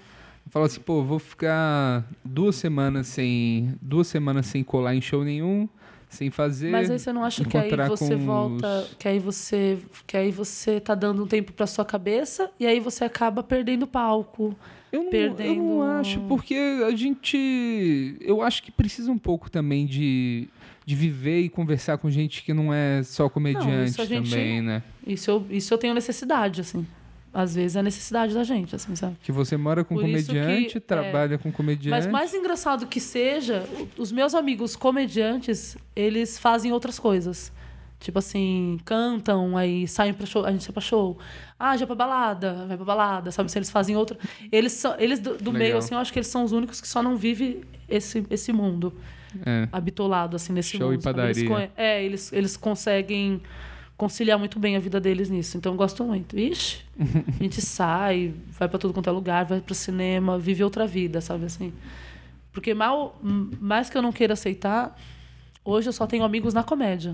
Falo 0.52 0.66
assim, 0.66 0.82
pô, 0.82 1.04
vou 1.04 1.18
ficar 1.20 2.04
duas 2.26 2.56
semanas 2.56 3.08
sem. 3.08 3.74
Duas 3.82 4.08
semanas 4.08 4.46
sem 4.48 4.64
colar 4.64 4.96
em 4.96 5.02
show 5.02 5.24
nenhum, 5.24 5.68
sem 6.10 6.30
fazer. 6.32 6.72
Mas 6.72 6.90
aí 6.90 6.98
você 7.00 7.14
não 7.14 7.24
acha 7.24 7.46
que 7.46 7.56
aí 7.56 7.70
você 7.88 8.16
volta, 8.16 8.82
os- 8.82 8.96
que 8.98 9.08
aí 9.08 9.20
você, 9.20 9.78
que 10.08 10.18
aí 10.18 10.32
você 10.32 10.80
tá 10.80 10.96
dando 10.96 11.24
um 11.24 11.28
tempo 11.28 11.54
pra 11.54 11.68
sua 11.68 11.86
cabeça 11.86 12.50
e 12.60 12.66
aí 12.66 12.80
você 12.80 13.04
acaba 13.06 13.42
perdendo 13.44 13.86
palco. 13.88 14.56
Eu 14.92 15.02
não, 15.02 15.06
eu 15.06 15.12
perdendo- 15.12 15.62
não 15.62 15.82
acho, 15.84 16.20
porque 16.22 16.56
a 16.86 16.90
gente. 16.96 18.18
Eu 18.20 18.42
acho 18.42 18.64
que 18.64 18.72
precisa 18.72 19.12
um 19.12 19.18
pouco 19.20 19.50
também 19.50 19.86
de, 19.86 20.48
de 20.84 20.96
viver 20.96 21.42
e 21.42 21.50
conversar 21.50 22.00
com 22.00 22.10
gente 22.10 22.44
que 22.44 22.54
não 22.56 22.74
é 22.74 23.04
só 23.04 23.30
comediante 23.30 24.04
gente- 24.08 24.30
também, 24.32 24.62
né? 24.64 24.82
Isso 25.06 25.30
eu, 25.30 25.46
isso 25.52 25.72
eu 25.74 25.78
tenho 25.78 25.94
necessidade, 25.94 26.62
assim. 26.62 26.86
Às 27.34 27.54
vezes 27.54 27.76
é 27.76 27.84
necessidade 27.84 28.34
da 28.34 28.44
gente, 28.44 28.76
assim, 28.76 28.96
sabe? 28.96 29.16
Que 29.22 29.32
você 29.32 29.56
mora 29.56 29.84
com 29.84 29.94
Por 29.96 30.02
comediante, 30.02 30.70
que, 30.72 30.78
é, 30.78 30.82
trabalha 30.82 31.38
com 31.38 31.52
comediante. 31.52 31.90
Mas 31.92 32.08
mais 32.08 32.34
engraçado 32.34 32.88
que 32.88 33.00
seja, 33.00 33.64
os 33.98 34.12
meus 34.12 34.34
amigos 34.34 34.76
comediantes, 34.76 35.78
eles 35.96 36.40
fazem 36.40 36.72
outras 36.72 36.98
coisas. 36.98 37.52
Tipo 38.00 38.18
assim, 38.20 38.80
cantam, 38.86 39.58
aí 39.58 39.88
saem 39.88 40.14
pra 40.14 40.26
show, 40.26 40.46
a 40.46 40.52
gente 40.52 40.64
sai 40.64 40.72
pra 40.74 40.82
show. 40.82 41.18
Ah, 41.60 41.76
já 41.78 41.86
pra 41.86 41.96
balada, 41.96 42.66
vai 42.66 42.78
pra 42.78 42.86
balada, 42.86 43.30
sabe? 43.32 43.52
Se 43.52 43.58
eles 43.58 43.70
fazem 43.70 43.96
outra. 43.96 44.18
Eles 44.52 44.72
são, 44.72 44.96
eles 44.98 45.20
do, 45.20 45.38
do 45.38 45.52
meio, 45.52 45.78
assim, 45.78 45.94
eu 45.94 46.00
acho 46.00 46.12
que 46.14 46.18
eles 46.20 46.28
são 46.28 46.44
os 46.46 46.52
únicos 46.54 46.80
que 46.82 46.88
só 46.88 47.04
não 47.04 47.16
vivem 47.18 47.62
esse, 47.90 48.26
esse 48.30 48.52
mundo 48.54 48.94
É. 49.46 49.68
habitolado, 49.72 50.36
assim, 50.38 50.54
nesse 50.54 50.78
Show 50.78 50.88
e 50.88 50.92
mundo. 50.94 51.04
sabe? 51.04 51.20
Eles 51.22 51.44
padaria. 51.44 51.68
con- 51.68 51.74
é, 51.76 52.04
eles, 52.04 52.32
eles 52.34 52.56
conseguem 52.58 53.42
conciliar 54.00 54.40
muito 54.40 54.58
bem 54.58 54.78
a 54.78 54.80
vida 54.80 54.98
deles 54.98 55.30
nisso. 55.30 55.58
Então 55.58 55.74
eu 55.74 55.78
gosto 55.78 56.06
muito. 56.06 56.40
Ixi, 56.40 56.86
a 57.38 57.44
gente 57.44 57.60
sai, 57.62 58.34
vai 58.58 58.70
pra 58.70 58.80
tudo 58.80 58.94
quanto 58.94 59.10
é 59.10 59.12
lugar, 59.12 59.44
vai 59.44 59.60
pro 59.60 59.76
cinema, 59.76 60.40
vive 60.40 60.64
outra 60.64 60.88
vida, 60.88 61.20
sabe 61.20 61.44
assim? 61.44 61.74
Porque 62.54 62.74
mal, 62.74 63.20
mais 63.22 63.90
que 63.90 63.98
eu 63.98 64.02
não 64.02 64.14
queira 64.14 64.34
aceitar, 64.34 64.98
hoje 65.66 65.90
eu 65.90 65.94
só 65.94 66.08
tenho 66.08 66.24
amigos 66.24 66.54
na 66.54 66.64
comédia. 66.64 67.14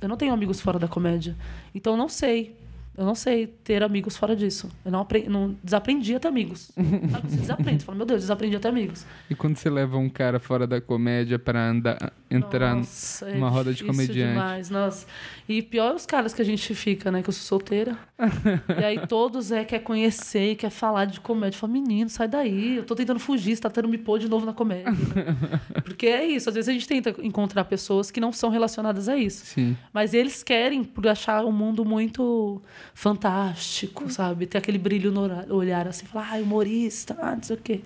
Eu 0.00 0.08
não 0.08 0.16
tenho 0.16 0.32
amigos 0.32 0.62
fora 0.62 0.78
da 0.78 0.88
comédia. 0.88 1.36
Então 1.74 1.92
eu 1.92 1.96
não 1.98 2.08
sei. 2.08 2.56
Eu 2.96 3.04
não 3.04 3.14
sei 3.14 3.46
ter 3.48 3.82
amigos 3.82 4.16
fora 4.16 4.36
disso. 4.36 4.68
Eu 4.84 4.92
não, 4.92 5.00
apre- 5.00 5.28
não 5.28 5.56
desaprendi 5.62 6.14
a 6.14 6.20
ter 6.20 6.28
amigos. 6.28 6.70
Sabe? 7.10 7.28
Você 7.30 7.36
desaprende. 7.38 7.80
Você 7.82 7.86
fala, 7.86 7.96
meu 7.98 8.06
Deus, 8.06 8.20
desaprendi 8.20 8.56
a 8.56 8.60
ter 8.60 8.68
amigos. 8.68 9.04
E 9.28 9.34
quando 9.34 9.56
você 9.56 9.68
leva 9.68 9.96
um 9.98 10.08
cara 10.08 10.38
fora 10.38 10.66
da 10.66 10.80
comédia 10.80 11.38
pra 11.38 11.70
andar, 11.70 12.12
entrar 12.30 12.76
Nossa, 12.76 13.28
é 13.28 13.34
numa 13.34 13.48
roda 13.48 13.72
de 13.74 13.82
comediante. 13.82 14.30
Demais, 14.32 14.70
nossa. 14.70 15.06
E 15.48 15.60
pior 15.60 15.92
é 15.92 15.94
os 15.94 16.06
caras 16.06 16.32
que 16.32 16.40
a 16.40 16.44
gente 16.44 16.72
fica, 16.74 17.10
né? 17.10 17.22
Que 17.22 17.28
eu 17.28 17.32
sou 17.32 17.42
solteira. 17.42 17.98
e 18.80 18.84
aí 18.84 19.06
todos 19.06 19.50
é 19.50 19.64
quer 19.64 19.80
conhecer, 19.80 20.52
e 20.52 20.56
quer 20.56 20.70
falar 20.70 21.04
de 21.06 21.20
comédia. 21.20 21.58
Fala, 21.58 21.72
menino, 21.72 22.08
sai 22.08 22.28
daí. 22.28 22.76
Eu 22.76 22.84
tô 22.84 22.94
tentando 22.94 23.18
fugir, 23.18 23.56
você 23.56 23.62
tá 23.62 23.68
tentando 23.70 23.88
me 23.90 23.98
pôr 23.98 24.18
de 24.20 24.28
novo 24.28 24.46
na 24.46 24.52
comédia. 24.52 24.90
né? 24.92 25.36
Porque 25.82 26.06
é 26.06 26.24
isso. 26.24 26.48
Às 26.48 26.54
vezes 26.54 26.68
a 26.68 26.72
gente 26.72 26.86
tenta 26.86 27.14
encontrar 27.22 27.64
pessoas 27.64 28.10
que 28.10 28.20
não 28.20 28.32
são 28.32 28.50
relacionadas 28.50 29.08
a 29.08 29.16
isso. 29.16 29.44
Sim. 29.46 29.76
Mas 29.92 30.14
eles 30.14 30.42
querem 30.42 30.84
por 30.84 31.06
achar 31.08 31.44
o 31.44 31.50
mundo 31.52 31.84
muito 31.84 32.62
fantástico, 32.92 34.10
sabe? 34.10 34.46
Ter 34.46 34.58
aquele 34.58 34.78
brilho 34.78 35.10
no 35.10 35.54
olhar 35.54 35.88
assim, 35.88 36.06
falar, 36.06 36.30
ah, 36.32 36.36
humorista, 36.36 37.16
ah, 37.20 37.36
não 37.36 37.42
sei 37.42 37.56
o 37.56 37.60
quê. 37.60 37.80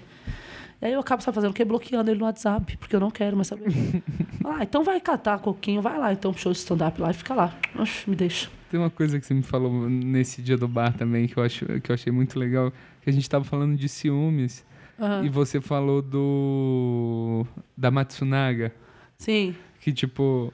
E 0.81 0.87
aí 0.87 0.93
eu 0.93 1.01
acabo, 1.01 1.23
sabe, 1.23 1.35
fazendo 1.35 1.51
o 1.51 1.55
quê? 1.55 1.65
Bloqueando 1.65 2.11
ele 2.11 2.21
no 2.21 2.25
WhatsApp, 2.27 2.77
porque 2.77 2.95
eu 2.95 3.01
não 3.01 3.11
quero 3.11 3.37
mais 3.37 3.49
saber. 3.49 3.67
ah, 4.45 4.63
então 4.63 4.85
vai 4.85 5.01
catar 5.01 5.39
coquinho, 5.41 5.83
vai 5.83 5.99
lá, 5.99 6.13
então, 6.13 6.33
pro 6.33 6.41
show 6.41 6.53
de 6.53 6.59
stand-up 6.59 7.01
lá 7.01 7.11
e 7.11 7.15
fica 7.15 7.35
lá. 7.35 7.57
Oxe, 7.77 8.09
me 8.09 8.15
deixa. 8.15 8.49
Tem 8.71 8.79
uma 8.79 8.91
coisa 8.91 9.19
que 9.19 9.27
você 9.27 9.35
me 9.35 9.43
falou 9.43 9.89
nesse 9.89 10.43
dia 10.43 10.57
do 10.57 10.69
bar 10.69 10.93
também 10.93 11.27
que 11.27 11.37
eu, 11.37 11.43
acho, 11.43 11.65
que 11.81 11.91
eu 11.91 11.95
achei 11.95 12.13
muito 12.13 12.39
legal. 12.39 12.73
Que 13.03 13.11
a 13.11 13.13
gente 13.13 13.29
tava 13.29 13.45
falando 13.45 13.77
de 13.77 13.89
ciúmes. 13.89 14.65
Aham. 15.01 15.25
E 15.25 15.29
você 15.29 15.61
falou 15.61 16.03
do. 16.03 17.47
da 17.77 17.91
Matsunaga. 17.91 18.73
Sim. 19.17 19.55
Que 19.81 19.93
tipo. 19.93 20.53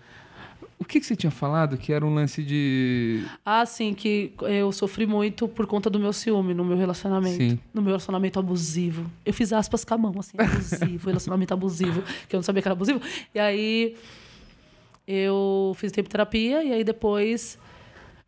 O 0.84 0.86
que, 0.86 1.00
que 1.00 1.06
você 1.06 1.16
tinha 1.16 1.30
falado? 1.30 1.78
Que 1.78 1.94
era 1.94 2.04
um 2.04 2.14
lance 2.14 2.42
de. 2.42 3.24
Ah, 3.42 3.64
sim, 3.64 3.94
que 3.94 4.34
eu 4.42 4.70
sofri 4.70 5.06
muito 5.06 5.48
por 5.48 5.66
conta 5.66 5.88
do 5.88 5.98
meu 5.98 6.12
ciúme 6.12 6.52
no 6.52 6.62
meu 6.62 6.76
relacionamento. 6.76 7.38
Sim. 7.38 7.58
No 7.72 7.80
meu 7.80 7.92
relacionamento 7.92 8.38
abusivo. 8.38 9.10
Eu 9.24 9.32
fiz 9.32 9.50
aspas 9.50 9.82
com 9.82 9.94
a 9.94 9.98
mão, 9.98 10.14
assim, 10.18 10.36
abusivo, 10.38 11.08
relacionamento 11.08 11.54
abusivo, 11.54 12.02
que 12.28 12.36
eu 12.36 12.38
não 12.38 12.42
sabia 12.42 12.60
que 12.60 12.68
era 12.68 12.74
abusivo. 12.74 13.00
E 13.34 13.38
aí 13.38 13.96
eu 15.08 15.74
fiz 15.78 15.90
tempo 15.90 16.06
de 16.06 16.12
terapia, 16.12 16.62
e 16.62 16.70
aí 16.70 16.84
depois. 16.84 17.58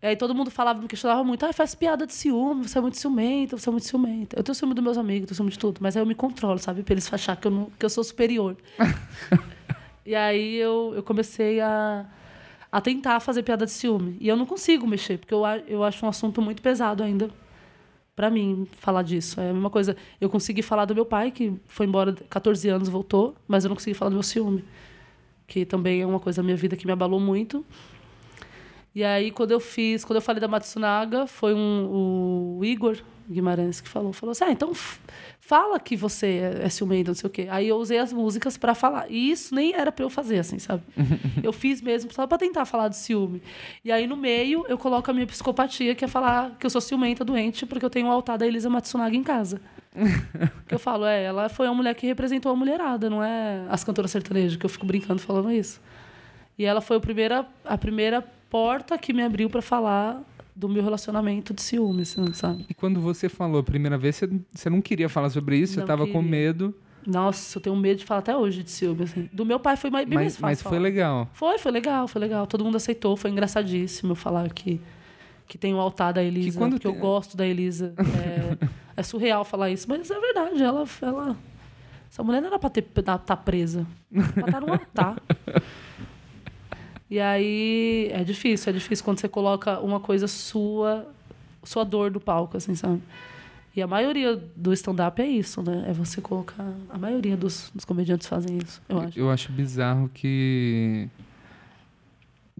E 0.02 0.06
aí 0.06 0.16
todo 0.16 0.34
mundo 0.34 0.50
falava, 0.50 0.80
me 0.80 0.88
questionava 0.88 1.22
muito, 1.22 1.44
ah, 1.44 1.52
faz 1.52 1.74
piada 1.74 2.06
de 2.06 2.14
ciúme, 2.14 2.66
você 2.66 2.78
é 2.78 2.80
muito 2.80 2.96
ciumenta, 2.96 3.58
você 3.58 3.68
é 3.68 3.72
muito 3.72 3.86
ciumenta. 3.86 4.38
Eu 4.38 4.42
tenho 4.42 4.54
ciúme 4.54 4.72
dos 4.72 4.82
meus 4.82 4.96
amigos, 4.96 5.26
tenho 5.26 5.36
ciúme 5.36 5.50
de 5.50 5.58
tudo, 5.58 5.78
mas 5.82 5.94
aí 5.94 6.02
eu 6.02 6.06
me 6.06 6.14
controlo, 6.14 6.58
sabe? 6.58 6.82
Pra 6.82 6.94
eles 6.94 7.12
achar 7.12 7.36
que 7.36 7.46
eu, 7.46 7.50
não, 7.50 7.70
que 7.78 7.84
eu 7.84 7.90
sou 7.90 8.02
superior. 8.02 8.56
e 10.06 10.14
aí 10.14 10.56
eu, 10.56 10.94
eu 10.96 11.02
comecei 11.02 11.60
a, 11.60 12.06
a 12.76 12.80
tentar 12.82 13.20
fazer 13.20 13.42
piada 13.42 13.64
de 13.64 13.72
ciúme. 13.72 14.18
E 14.20 14.28
eu 14.28 14.36
não 14.36 14.44
consigo 14.44 14.86
mexer, 14.86 15.16
porque 15.16 15.32
eu, 15.32 15.40
eu 15.66 15.82
acho 15.82 16.04
um 16.04 16.10
assunto 16.10 16.42
muito 16.42 16.60
pesado 16.60 17.02
ainda 17.02 17.30
pra 18.14 18.28
mim 18.28 18.68
falar 18.70 19.02
disso. 19.02 19.40
É 19.40 19.48
a 19.48 19.52
mesma 19.54 19.70
coisa. 19.70 19.96
Eu 20.20 20.28
consegui 20.28 20.60
falar 20.60 20.84
do 20.84 20.94
meu 20.94 21.06
pai, 21.06 21.30
que 21.30 21.54
foi 21.66 21.86
embora 21.86 22.12
14 22.28 22.68
anos, 22.68 22.90
voltou, 22.90 23.34
mas 23.48 23.64
eu 23.64 23.70
não 23.70 23.76
consegui 23.76 23.94
falar 23.94 24.10
do 24.10 24.16
meu 24.16 24.22
ciúme. 24.22 24.62
Que 25.46 25.64
também 25.64 26.02
é 26.02 26.06
uma 26.06 26.20
coisa 26.20 26.42
da 26.42 26.44
minha 26.44 26.56
vida 26.56 26.76
que 26.76 26.84
me 26.84 26.92
abalou 26.92 27.18
muito. 27.18 27.64
E 28.94 29.02
aí, 29.02 29.30
quando 29.30 29.52
eu 29.52 29.60
fiz, 29.60 30.04
quando 30.04 30.16
eu 30.16 30.22
falei 30.22 30.38
da 30.38 30.46
Matsunaga, 30.46 31.26
foi 31.26 31.54
um, 31.54 32.58
o 32.58 32.62
Igor 32.62 32.98
Guimarães 33.28 33.80
que 33.80 33.88
falou. 33.88 34.12
Falou 34.12 34.32
assim: 34.32 34.44
ah, 34.44 34.52
então 34.52 34.72
fala 35.40 35.78
que 35.78 35.96
você 35.96 36.26
é, 36.26 36.64
é 36.64 36.68
ciumento, 36.68 37.08
não 37.08 37.14
sei 37.14 37.26
o 37.28 37.30
quê. 37.30 37.46
Aí 37.50 37.68
eu 37.68 37.76
usei 37.76 37.98
as 37.98 38.12
músicas 38.12 38.56
pra 38.56 38.74
falar. 38.74 39.06
E 39.10 39.30
isso 39.30 39.54
nem 39.54 39.74
era 39.74 39.92
pra 39.92 40.04
eu 40.04 40.10
fazer, 40.10 40.38
assim, 40.38 40.58
sabe? 40.58 40.82
eu 41.42 41.52
fiz 41.52 41.80
mesmo 41.80 42.12
só 42.12 42.26
pra 42.26 42.36
tentar 42.36 42.64
falar 42.64 42.88
de 42.88 42.96
ciúme. 42.96 43.42
E 43.84 43.92
aí, 43.92 44.06
no 44.06 44.16
meio, 44.16 44.64
eu 44.68 44.76
coloco 44.76 45.10
a 45.10 45.14
minha 45.14 45.26
psicopatia, 45.26 45.94
que 45.94 46.04
é 46.04 46.08
falar 46.08 46.56
que 46.58 46.66
eu 46.66 46.70
sou 46.70 46.80
ciumenta, 46.80 47.24
doente, 47.24 47.64
porque 47.64 47.84
eu 47.84 47.90
tenho 47.90 48.08
o 48.08 48.10
altar 48.10 48.38
da 48.38 48.46
Elisa 48.46 48.68
Matsunaga 48.68 49.16
em 49.16 49.22
casa. 49.22 49.60
que 50.66 50.74
eu 50.74 50.78
falo, 50.78 51.06
é, 51.06 51.24
ela 51.24 51.48
foi 51.48 51.66
uma 51.66 51.74
mulher 51.74 51.94
que 51.94 52.06
representou 52.06 52.52
a 52.52 52.56
mulherada, 52.56 53.08
não 53.08 53.22
é 53.22 53.66
as 53.68 53.82
cantoras 53.82 54.10
sertanejas, 54.10 54.56
que 54.56 54.66
eu 54.66 54.70
fico 54.70 54.84
brincando 54.84 55.20
falando 55.20 55.50
isso. 55.50 55.80
E 56.58 56.64
ela 56.64 56.80
foi 56.80 56.96
a 56.96 57.00
primeira, 57.00 57.46
a 57.64 57.78
primeira 57.78 58.22
porta 58.50 58.96
que 58.98 59.12
me 59.12 59.22
abriu 59.22 59.48
pra 59.48 59.62
falar 59.62 60.22
do 60.56 60.68
meu 60.70 60.82
relacionamento 60.82 61.52
de 61.52 61.60
ciúme, 61.62 62.02
assim, 62.02 62.32
sabe? 62.32 62.64
E 62.68 62.72
quando 62.72 62.98
você 63.00 63.28
falou 63.28 63.60
a 63.60 63.62
primeira 63.62 63.98
vez, 63.98 64.16
você, 64.16 64.30
você 64.52 64.70
não 64.70 64.80
queria 64.80 65.08
falar 65.08 65.28
sobre 65.28 65.58
isso, 65.58 65.74
você 65.74 65.80
Não 65.80 65.86
tava 65.86 66.06
com 66.06 66.12
queria. 66.14 66.30
medo, 66.30 66.74
Nossa, 67.06 67.58
eu 67.58 67.62
tenho 67.62 67.76
medo 67.76 67.98
de 67.98 68.04
falar 68.06 68.20
até 68.20 68.34
hoje 68.36 68.62
de 68.62 68.70
ciúme, 68.70 69.02
assim. 69.04 69.28
Do 69.32 69.44
meu 69.44 69.60
pai 69.60 69.76
foi 69.76 69.90
mais, 69.90 70.08
bem 70.08 70.14
mais 70.16 70.26
mas, 70.28 70.32
fácil 70.34 70.44
mas 70.46 70.62
foi 70.62 70.70
falar. 70.70 70.82
legal. 70.82 71.28
Foi, 71.34 71.58
foi 71.58 71.70
legal, 71.70 72.08
foi 72.08 72.20
legal. 72.20 72.46
Todo 72.46 72.64
mundo 72.64 72.76
aceitou, 72.76 73.16
foi 73.16 73.30
engraçadíssimo 73.30 74.12
eu 74.12 74.16
falar 74.16 74.50
que, 74.52 74.80
que 75.46 75.58
tem 75.58 75.74
o 75.74 75.78
altar 75.78 76.14
da 76.14 76.22
Elisa, 76.22 76.58
quando 76.58 76.72
porque 76.72 76.88
tem- 76.88 76.96
eu 76.96 77.00
gosto 77.00 77.36
da 77.36 77.46
Elisa. 77.46 77.94
É, 77.98 78.66
é 78.96 79.02
surreal 79.02 79.44
falar 79.44 79.70
isso, 79.70 79.86
mas 79.88 80.10
é 80.10 80.18
verdade. 80.18 80.62
Ela, 80.62 80.84
ela, 81.02 81.36
essa 82.10 82.22
mulher 82.24 82.40
não 82.40 82.48
era 82.48 82.58
pra 82.58 82.70
estar 82.74 83.18
tá 83.18 83.36
presa, 83.36 83.86
pra 84.10 84.46
estar 84.46 84.60
no 84.60 84.72
altar. 84.72 85.16
E 87.10 87.20
aí 87.20 88.08
é 88.12 88.24
difícil, 88.24 88.70
é 88.70 88.72
difícil 88.72 89.04
quando 89.04 89.20
você 89.20 89.28
coloca 89.28 89.78
uma 89.80 90.00
coisa 90.00 90.26
sua, 90.26 91.06
sua 91.62 91.84
dor 91.84 92.10
no 92.10 92.20
palco, 92.20 92.56
assim, 92.56 92.74
sabe? 92.74 93.00
E 93.76 93.82
a 93.82 93.86
maioria 93.86 94.42
do 94.56 94.72
stand-up 94.72 95.20
é 95.20 95.26
isso, 95.26 95.62
né? 95.62 95.84
É 95.86 95.92
você 95.92 96.20
colocar. 96.20 96.72
A 96.88 96.98
maioria 96.98 97.36
dos, 97.36 97.70
dos 97.74 97.84
comediantes 97.84 98.26
fazem 98.26 98.58
isso, 98.58 98.80
eu 98.88 98.98
acho. 98.98 99.18
Eu 99.18 99.30
acho 99.30 99.52
bizarro 99.52 100.10
que 100.12 101.08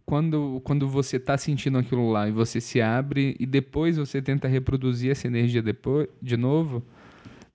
quando, 0.05 0.61
quando 0.63 0.87
você 0.87 1.19
tá 1.19 1.37
sentindo 1.37 1.79
aquilo 1.79 2.11
lá 2.11 2.29
e 2.29 2.31
você 2.31 2.61
se 2.61 2.81
abre 2.81 3.35
e 3.41 3.47
depois 3.47 3.97
você 3.97 4.23
tenta 4.23 4.47
reproduzir 4.47 5.11
essa 5.11 5.27
energia 5.27 5.63
depois, 5.63 6.07
de 6.23 6.37
novo. 6.37 6.83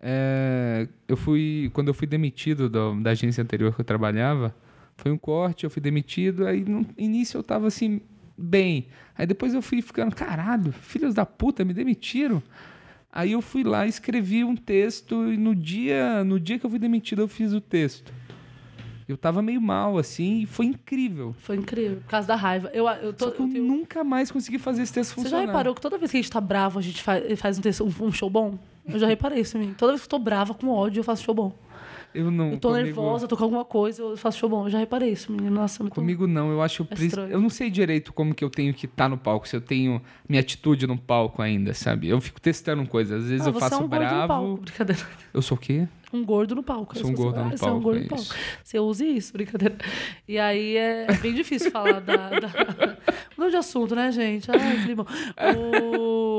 é, 0.02 0.88
eu 1.08 1.16
fui 1.16 1.70
quando 1.72 1.88
eu 1.88 1.94
fui 1.94 2.08
demitido 2.08 2.68
da, 2.68 2.92
da 2.96 3.12
agência 3.12 3.42
anterior 3.42 3.74
que 3.74 3.80
eu 3.80 3.86
trabalhava, 3.86 4.54
foi 5.02 5.12
um 5.12 5.18
corte, 5.18 5.64
eu 5.64 5.70
fui 5.70 5.82
demitido, 5.82 6.45
aí 6.45 6.64
no 6.64 6.86
início 6.97 7.38
eu 7.38 7.43
tava 7.43 7.68
assim 7.68 8.02
bem. 8.38 8.88
Aí 9.18 9.26
depois 9.26 9.54
eu 9.54 9.62
fui 9.62 9.82
ficando, 9.82 10.16
caralho, 10.16 10.72
filhos 10.72 11.14
da 11.16 11.26
puta, 11.26 11.66
me 11.66 11.74
demitiram. 11.74 12.41
Aí 13.12 13.32
eu 13.34 13.41
fui 13.41 13.64
lá, 13.64 13.86
escrevi 13.88 14.43
um 14.43 14.56
texto 14.56 15.32
e 15.34 15.38
no 15.38 15.54
dia, 15.56 16.24
no 16.24 16.39
dia 16.39 16.58
que 16.60 16.66
eu 16.66 16.70
fui 16.70 16.80
demitido 16.80 17.22
eu 17.24 17.28
fiz 17.28 17.52
o 17.52 17.60
texto. 17.60 18.14
Eu 19.08 19.18
tava 19.18 19.41
meio 19.41 19.60
mal, 19.60 19.97
assim, 19.97 20.41
e 20.41 20.45
foi 20.45 20.68
incrível. 20.68 21.36
Foi 21.39 21.58
incrível, 21.58 21.97
por 21.97 22.08
causa 22.10 22.28
da 22.28 22.36
raiva. 22.36 22.70
Eu, 22.74 22.88
eu, 22.88 23.12
tô, 23.12 23.26
Só 23.26 23.32
que 23.32 23.41
eu 23.41 23.49
tenho- 23.49 23.66
nunca 23.66 24.04
mais 24.06 24.32
consegui 24.32 24.58
fazer 24.58 24.84
esse 24.84 24.93
texto 24.93 25.10
Você 25.16 25.16
já 25.24 25.24
funcionar. 25.24 25.45
reparou 25.47 25.76
que 25.76 25.82
toda 25.82 25.97
vez 25.97 26.12
que 26.12 26.18
a 26.18 26.22
gente 26.22 26.32
tá 26.32 26.39
bravo, 26.39 26.80
a 26.80 26.82
gente 26.82 27.02
faz, 27.04 27.38
faz 27.39 27.58
um, 27.58 27.62
texto- 27.62 27.84
um- 27.84 28.06
um 28.06 28.12
show 28.12 28.30
bom? 28.30 28.58
Eu 28.88 28.97
já 28.97 29.08
reparei 29.08 29.41
isso 29.41 29.58
em 29.58 29.62
mim. 29.62 29.76
Toda 29.78 29.91
vez 29.91 30.02
que 30.02 30.06
eu 30.06 30.10
tô 30.12 30.20
brava, 30.20 30.54
com 30.54 30.68
ódio, 30.70 31.02
eu 31.02 31.04
faço 31.04 31.24
show 31.24 31.36
bom. 31.36 31.54
Eu 32.14 32.30
não. 32.30 32.51
Eu 32.51 32.57
tô 32.59 32.70
comigo, 32.70 32.86
nervosa, 32.86 33.26
eu 33.26 33.28
tô 33.30 33.38
com 33.38 33.43
alguma 33.43 33.66
coisa, 33.66 34.01
eu 34.01 34.18
faço 34.18 34.38
show 34.38 34.49
bom. 34.49 34.66
Eu 34.66 34.70
já 34.70 34.80
reparei 34.80 35.09
isso, 35.09 35.32
menino. 35.32 35.51
Nossa, 35.51 35.82
muito 35.84 35.93
Comigo 35.93 36.28
não, 36.28 36.51
eu 36.51 36.62
acho. 36.62 36.88
É 36.89 36.93
estranho. 37.03 37.32
eu 37.32 37.39
não 37.41 37.49
sei 37.49 37.70
direito 37.70 38.12
como 38.12 38.34
que 38.36 38.43
eu 38.43 38.49
tenho 38.49 38.74
que 38.74 38.86
estar 38.86 39.07
no 39.09 39.18
palco, 39.18 39.47
se 39.47 39.55
eu 39.55 39.62
tenho 39.62 40.01
minha 40.28 40.41
atitude 40.41 40.86
no 40.88 40.97
palco 40.97 41.41
ainda, 41.41 41.74
sabe? 41.74 42.09
Eu 42.09 42.20
fico 42.20 42.39
testando 42.41 42.86
coisas. 42.88 43.24
Às 43.24 43.30
vezes 43.30 43.45
Ah, 43.45 43.49
eu 43.49 43.53
você 43.53 43.59
faço 43.59 43.76
é 43.76 43.78
um 43.78 43.88
gordo 43.88 44.03
no 44.03 44.09
bravo. 44.09 44.28
palco. 44.28 44.57
Brincadeira. 44.62 45.01
Eu 45.34 45.41
sou 45.41 45.57
o 45.57 45.59
quê? 45.59 45.88
Um 46.14 46.26
gordo 46.26 46.55
no 46.55 46.64
palco. 46.64 46.97
Sou 46.97 47.09
um 47.09 47.14
gordo 47.14 47.39
ah, 47.39 47.45
no 47.45 47.57
você 47.57 47.64
é 47.64 47.68
um 47.68 47.72
palco, 47.72 47.84
gordo 47.84 47.99
é 47.99 48.03
no 48.03 48.09
palco. 48.09 48.36
Você 48.64 48.80
use 48.80 49.05
isso, 49.05 49.32
brincadeira. 49.32 49.78
E 50.28 50.38
aí 50.38 50.76
é 50.76 51.05
é 51.07 51.14
bem 51.18 51.34
difícil 51.34 51.72
falar 51.72 52.01
da. 52.01 52.30
da... 52.30 52.49
Mudou 53.38 53.49
de 53.49 53.55
assunto, 53.55 53.95
né, 53.95 54.12
gente? 54.12 54.49
Ai, 54.51 54.86
que 54.86 54.93
bom. 54.95 55.05
O. 55.57 56.31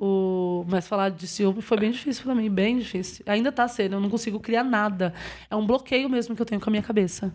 O... 0.00 0.64
Mas 0.68 0.86
falar 0.86 1.10
de 1.10 1.26
ciúme 1.26 1.62
foi 1.62 1.78
bem 1.78 1.90
difícil 1.90 2.24
pra 2.24 2.34
mim, 2.34 2.50
bem 2.50 2.78
difícil. 2.78 3.24
Ainda 3.26 3.50
tá 3.50 3.66
sendo, 3.66 3.94
eu 3.94 4.00
não 4.00 4.10
consigo 4.10 4.38
criar 4.38 4.64
nada. 4.64 5.14
É 5.50 5.56
um 5.56 5.66
bloqueio 5.66 6.08
mesmo 6.08 6.34
que 6.34 6.42
eu 6.42 6.46
tenho 6.46 6.60
com 6.60 6.68
a 6.68 6.72
minha 6.72 6.82
cabeça. 6.82 7.32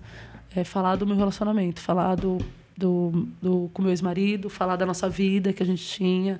É 0.55 0.63
falar 0.63 0.95
do 0.95 1.07
meu 1.07 1.15
relacionamento, 1.15 1.79
falar 1.79 2.15
do, 2.15 2.37
do, 2.77 3.27
do 3.41 3.69
com 3.73 3.81
meu 3.81 3.91
ex-marido, 3.91 4.49
falar 4.49 4.75
da 4.75 4.85
nossa 4.85 5.09
vida 5.09 5.53
que 5.53 5.63
a 5.63 5.65
gente 5.65 5.83
tinha. 5.83 6.39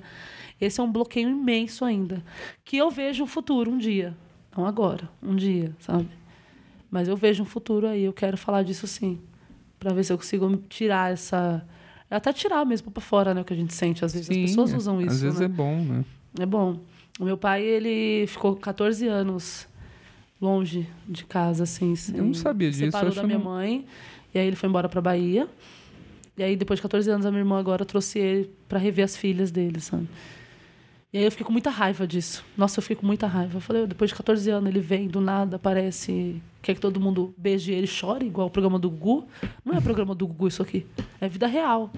Esse 0.60 0.80
é 0.80 0.82
um 0.82 0.92
bloqueio 0.92 1.28
imenso 1.28 1.84
ainda. 1.84 2.22
Que 2.64 2.76
eu 2.76 2.90
vejo 2.90 3.24
um 3.24 3.26
futuro 3.26 3.70
um 3.70 3.78
dia. 3.78 4.16
Não 4.56 4.66
agora, 4.66 5.08
um 5.22 5.34
dia, 5.34 5.74
sabe? 5.80 6.08
Mas 6.90 7.08
eu 7.08 7.16
vejo 7.16 7.42
um 7.42 7.46
futuro 7.46 7.88
aí, 7.88 8.04
eu 8.04 8.12
quero 8.12 8.36
falar 8.36 8.62
disso 8.62 8.86
sim. 8.86 9.18
Pra 9.78 9.92
ver 9.92 10.04
se 10.04 10.12
eu 10.12 10.18
consigo 10.18 10.54
tirar 10.68 11.12
essa. 11.12 11.66
Até 12.16 12.32
tirar 12.32 12.64
mesmo 12.66 12.90
pra 12.90 13.00
fora, 13.00 13.32
né? 13.34 13.40
O 13.40 13.44
que 13.44 13.52
a 13.52 13.56
gente 13.56 13.74
sente. 13.74 14.04
Às 14.04 14.12
vezes 14.12 14.28
as 14.30 14.36
pessoas 14.36 14.72
é- 14.72 14.76
usam 14.76 15.00
isso. 15.00 15.10
Às 15.10 15.22
vezes 15.22 15.38
né? 15.40 15.46
é 15.46 15.48
bom, 15.48 15.76
né? 15.82 16.04
É 16.40 16.46
bom. 16.46 16.78
O 17.20 17.24
meu 17.24 17.36
pai, 17.36 17.62
ele 17.62 18.26
ficou 18.26 18.56
14 18.56 19.06
anos 19.06 19.66
longe 20.40 20.86
de 21.08 21.24
casa, 21.24 21.64
assim. 21.64 21.94
sem- 21.94 22.16
Eu 22.16 22.24
não 22.24 22.34
sabia 22.34 22.70
disso, 22.70 22.84
Separou 22.84 23.14
da 23.14 23.22
minha 23.22 23.38
não- 23.38 23.44
mãe. 23.44 23.84
E 24.34 24.38
aí 24.38 24.46
ele 24.46 24.56
foi 24.56 24.68
embora 24.68 24.88
pra 24.88 25.00
Bahia. 25.00 25.46
E 26.36 26.42
aí, 26.42 26.56
depois 26.56 26.78
de 26.78 26.82
14 26.82 27.10
anos, 27.10 27.26
a 27.26 27.30
minha 27.30 27.40
irmã 27.42 27.58
agora 27.58 27.84
trouxe 27.84 28.18
ele 28.18 28.50
pra 28.68 28.78
rever 28.78 29.04
as 29.04 29.16
filhas 29.16 29.50
dele, 29.50 29.80
sabe? 29.80 30.08
E 31.12 31.18
aí 31.18 31.24
eu 31.24 31.30
fiquei 31.30 31.44
com 31.44 31.52
muita 31.52 31.68
raiva 31.68 32.06
disso. 32.06 32.42
Nossa, 32.56 32.78
eu 32.78 32.82
fiquei 32.82 32.96
com 32.96 33.06
muita 33.06 33.26
raiva. 33.26 33.58
Eu 33.58 33.60
falei, 33.60 33.86
depois 33.86 34.10
de 34.10 34.16
14 34.16 34.48
anos, 34.48 34.70
ele 34.70 34.80
vem 34.80 35.06
do 35.06 35.20
nada, 35.20 35.56
aparece. 35.56 36.40
Quer 36.62 36.74
que 36.74 36.80
todo 36.80 36.98
mundo 36.98 37.34
beije 37.36 37.70
ele 37.70 37.86
chore, 37.86 38.26
igual 38.26 38.46
o 38.46 38.50
programa 38.50 38.78
do 38.78 38.88
Gugu. 38.88 39.28
Não 39.62 39.76
é 39.76 39.80
programa 39.80 40.14
do 40.14 40.26
Gugu 40.26 40.48
isso 40.48 40.62
aqui. 40.62 40.86
É 41.20 41.28
vida 41.28 41.46
real. 41.46 41.92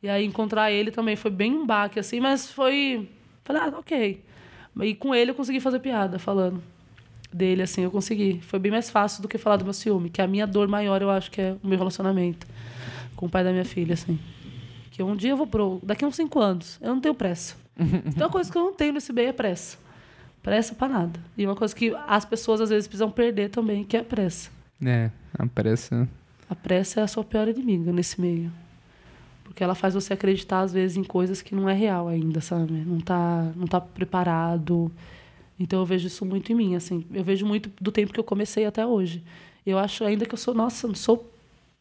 E 0.00 0.08
aí 0.08 0.24
encontrar 0.24 0.70
ele 0.70 0.92
também 0.92 1.16
foi 1.16 1.30
bem 1.30 1.52
um 1.52 1.66
baque, 1.66 1.98
assim, 1.98 2.20
mas 2.20 2.48
foi. 2.48 3.08
Falei, 3.44 3.62
ah, 3.62 3.78
ok. 3.78 4.22
E 4.82 4.94
com 4.94 5.12
ele 5.12 5.32
eu 5.32 5.34
consegui 5.34 5.58
fazer 5.58 5.80
piada, 5.80 6.18
falando 6.18 6.62
dele, 7.32 7.62
assim, 7.62 7.82
eu 7.82 7.90
consegui. 7.90 8.40
Foi 8.42 8.60
bem 8.60 8.70
mais 8.70 8.90
fácil 8.90 9.22
do 9.22 9.28
que 9.28 9.38
falar 9.38 9.56
do 9.56 9.64
meu 9.64 9.72
ciúme, 9.72 10.08
que 10.08 10.22
a 10.22 10.26
minha 10.28 10.46
dor 10.46 10.68
maior 10.68 11.02
eu 11.02 11.10
acho 11.10 11.32
que 11.32 11.40
é 11.40 11.56
o 11.64 11.66
meu 11.66 11.78
relacionamento 11.78 12.46
com 13.16 13.26
o 13.26 13.28
pai 13.28 13.42
da 13.42 13.50
minha 13.50 13.64
filha, 13.64 13.94
assim. 13.94 14.20
Que 14.92 15.02
um 15.02 15.16
dia 15.16 15.30
eu 15.30 15.36
vou 15.36 15.48
pro. 15.48 15.80
Daqui 15.82 16.04
a 16.04 16.08
uns 16.08 16.14
cinco 16.14 16.38
anos, 16.38 16.78
eu 16.80 16.94
não 16.94 17.00
tenho 17.00 17.14
pressa. 17.14 17.65
Então, 18.06 18.26
uma 18.26 18.32
coisa 18.32 18.50
que 18.50 18.56
eu 18.56 18.62
não 18.62 18.72
tenho 18.72 18.94
nesse 18.94 19.12
meio 19.12 19.28
é 19.28 19.32
pressa. 19.32 19.76
Pressa 20.42 20.74
pra 20.74 20.88
nada. 20.88 21.20
E 21.36 21.44
uma 21.44 21.56
coisa 21.56 21.74
que 21.74 21.94
as 22.06 22.24
pessoas 22.24 22.60
às 22.60 22.70
vezes 22.70 22.86
precisam 22.86 23.10
perder 23.10 23.50
também, 23.50 23.84
que 23.84 23.96
é 23.96 24.00
a 24.00 24.04
pressa. 24.04 24.50
É, 24.84 25.10
a 25.38 25.46
pressa. 25.46 26.08
A 26.48 26.54
pressa 26.54 27.00
é 27.00 27.02
a 27.02 27.08
sua 27.08 27.24
pior 27.24 27.48
inimiga 27.48 27.92
nesse 27.92 28.20
meio. 28.20 28.50
Porque 29.44 29.62
ela 29.62 29.74
faz 29.74 29.94
você 29.94 30.12
acreditar, 30.12 30.60
às 30.60 30.72
vezes, 30.72 30.96
em 30.96 31.04
coisas 31.04 31.42
que 31.42 31.54
não 31.54 31.68
é 31.68 31.72
real 31.72 32.08
ainda, 32.08 32.40
sabe? 32.40 32.72
Não 32.72 33.00
tá, 33.00 33.50
não 33.56 33.66
tá 33.66 33.80
preparado. 33.80 34.90
Então 35.58 35.80
eu 35.80 35.86
vejo 35.86 36.06
isso 36.06 36.24
muito 36.24 36.52
em 36.52 36.54
mim, 36.54 36.74
assim. 36.74 37.04
Eu 37.12 37.24
vejo 37.24 37.46
muito 37.46 37.70
do 37.80 37.90
tempo 37.90 38.12
que 38.12 38.20
eu 38.20 38.24
comecei 38.24 38.66
até 38.66 38.86
hoje. 38.86 39.22
Eu 39.64 39.78
acho 39.78 40.04
ainda 40.04 40.26
que 40.26 40.34
eu 40.34 40.38
sou, 40.38 40.54
nossa, 40.54 40.92
sou, 40.94 41.32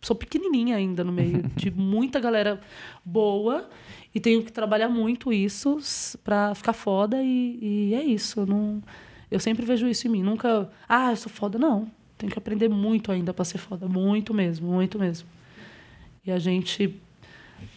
sou 0.06 0.16
pequenininha 0.16 0.76
ainda 0.76 1.04
no 1.04 1.12
meio 1.12 1.44
de 1.58 1.72
muita 1.72 2.20
galera 2.20 2.62
boa 3.04 3.68
e 4.14 4.20
tenho 4.20 4.44
que 4.44 4.52
trabalhar 4.52 4.88
muito 4.88 5.34
isso 5.34 5.80
pra 6.24 6.54
ficar 6.54 6.74
foda 6.74 7.22
e, 7.24 7.58
e 7.60 7.94
é 7.96 8.04
isso. 8.04 8.42
Eu, 8.42 8.46
não, 8.46 8.84
eu 9.32 9.40
sempre 9.40 9.66
vejo 9.66 9.88
isso 9.88 10.08
em 10.08 10.12
mim. 10.12 10.22
Nunca, 10.22 10.70
ah, 10.88 11.12
eu 11.12 11.16
sou 11.16 11.32
foda. 11.32 11.58
Não. 11.58 11.92
Tenho 12.20 12.32
que 12.32 12.38
aprender 12.38 12.70
muito 12.70 13.12
ainda 13.12 13.34
pra 13.34 13.44
ser 13.44 13.58
foda. 13.58 13.88
Muito 13.88 14.32
mesmo, 14.32 14.72
muito 14.72 15.00
mesmo. 15.00 15.28
E 16.24 16.32
a 16.32 16.38
gente, 16.38 16.96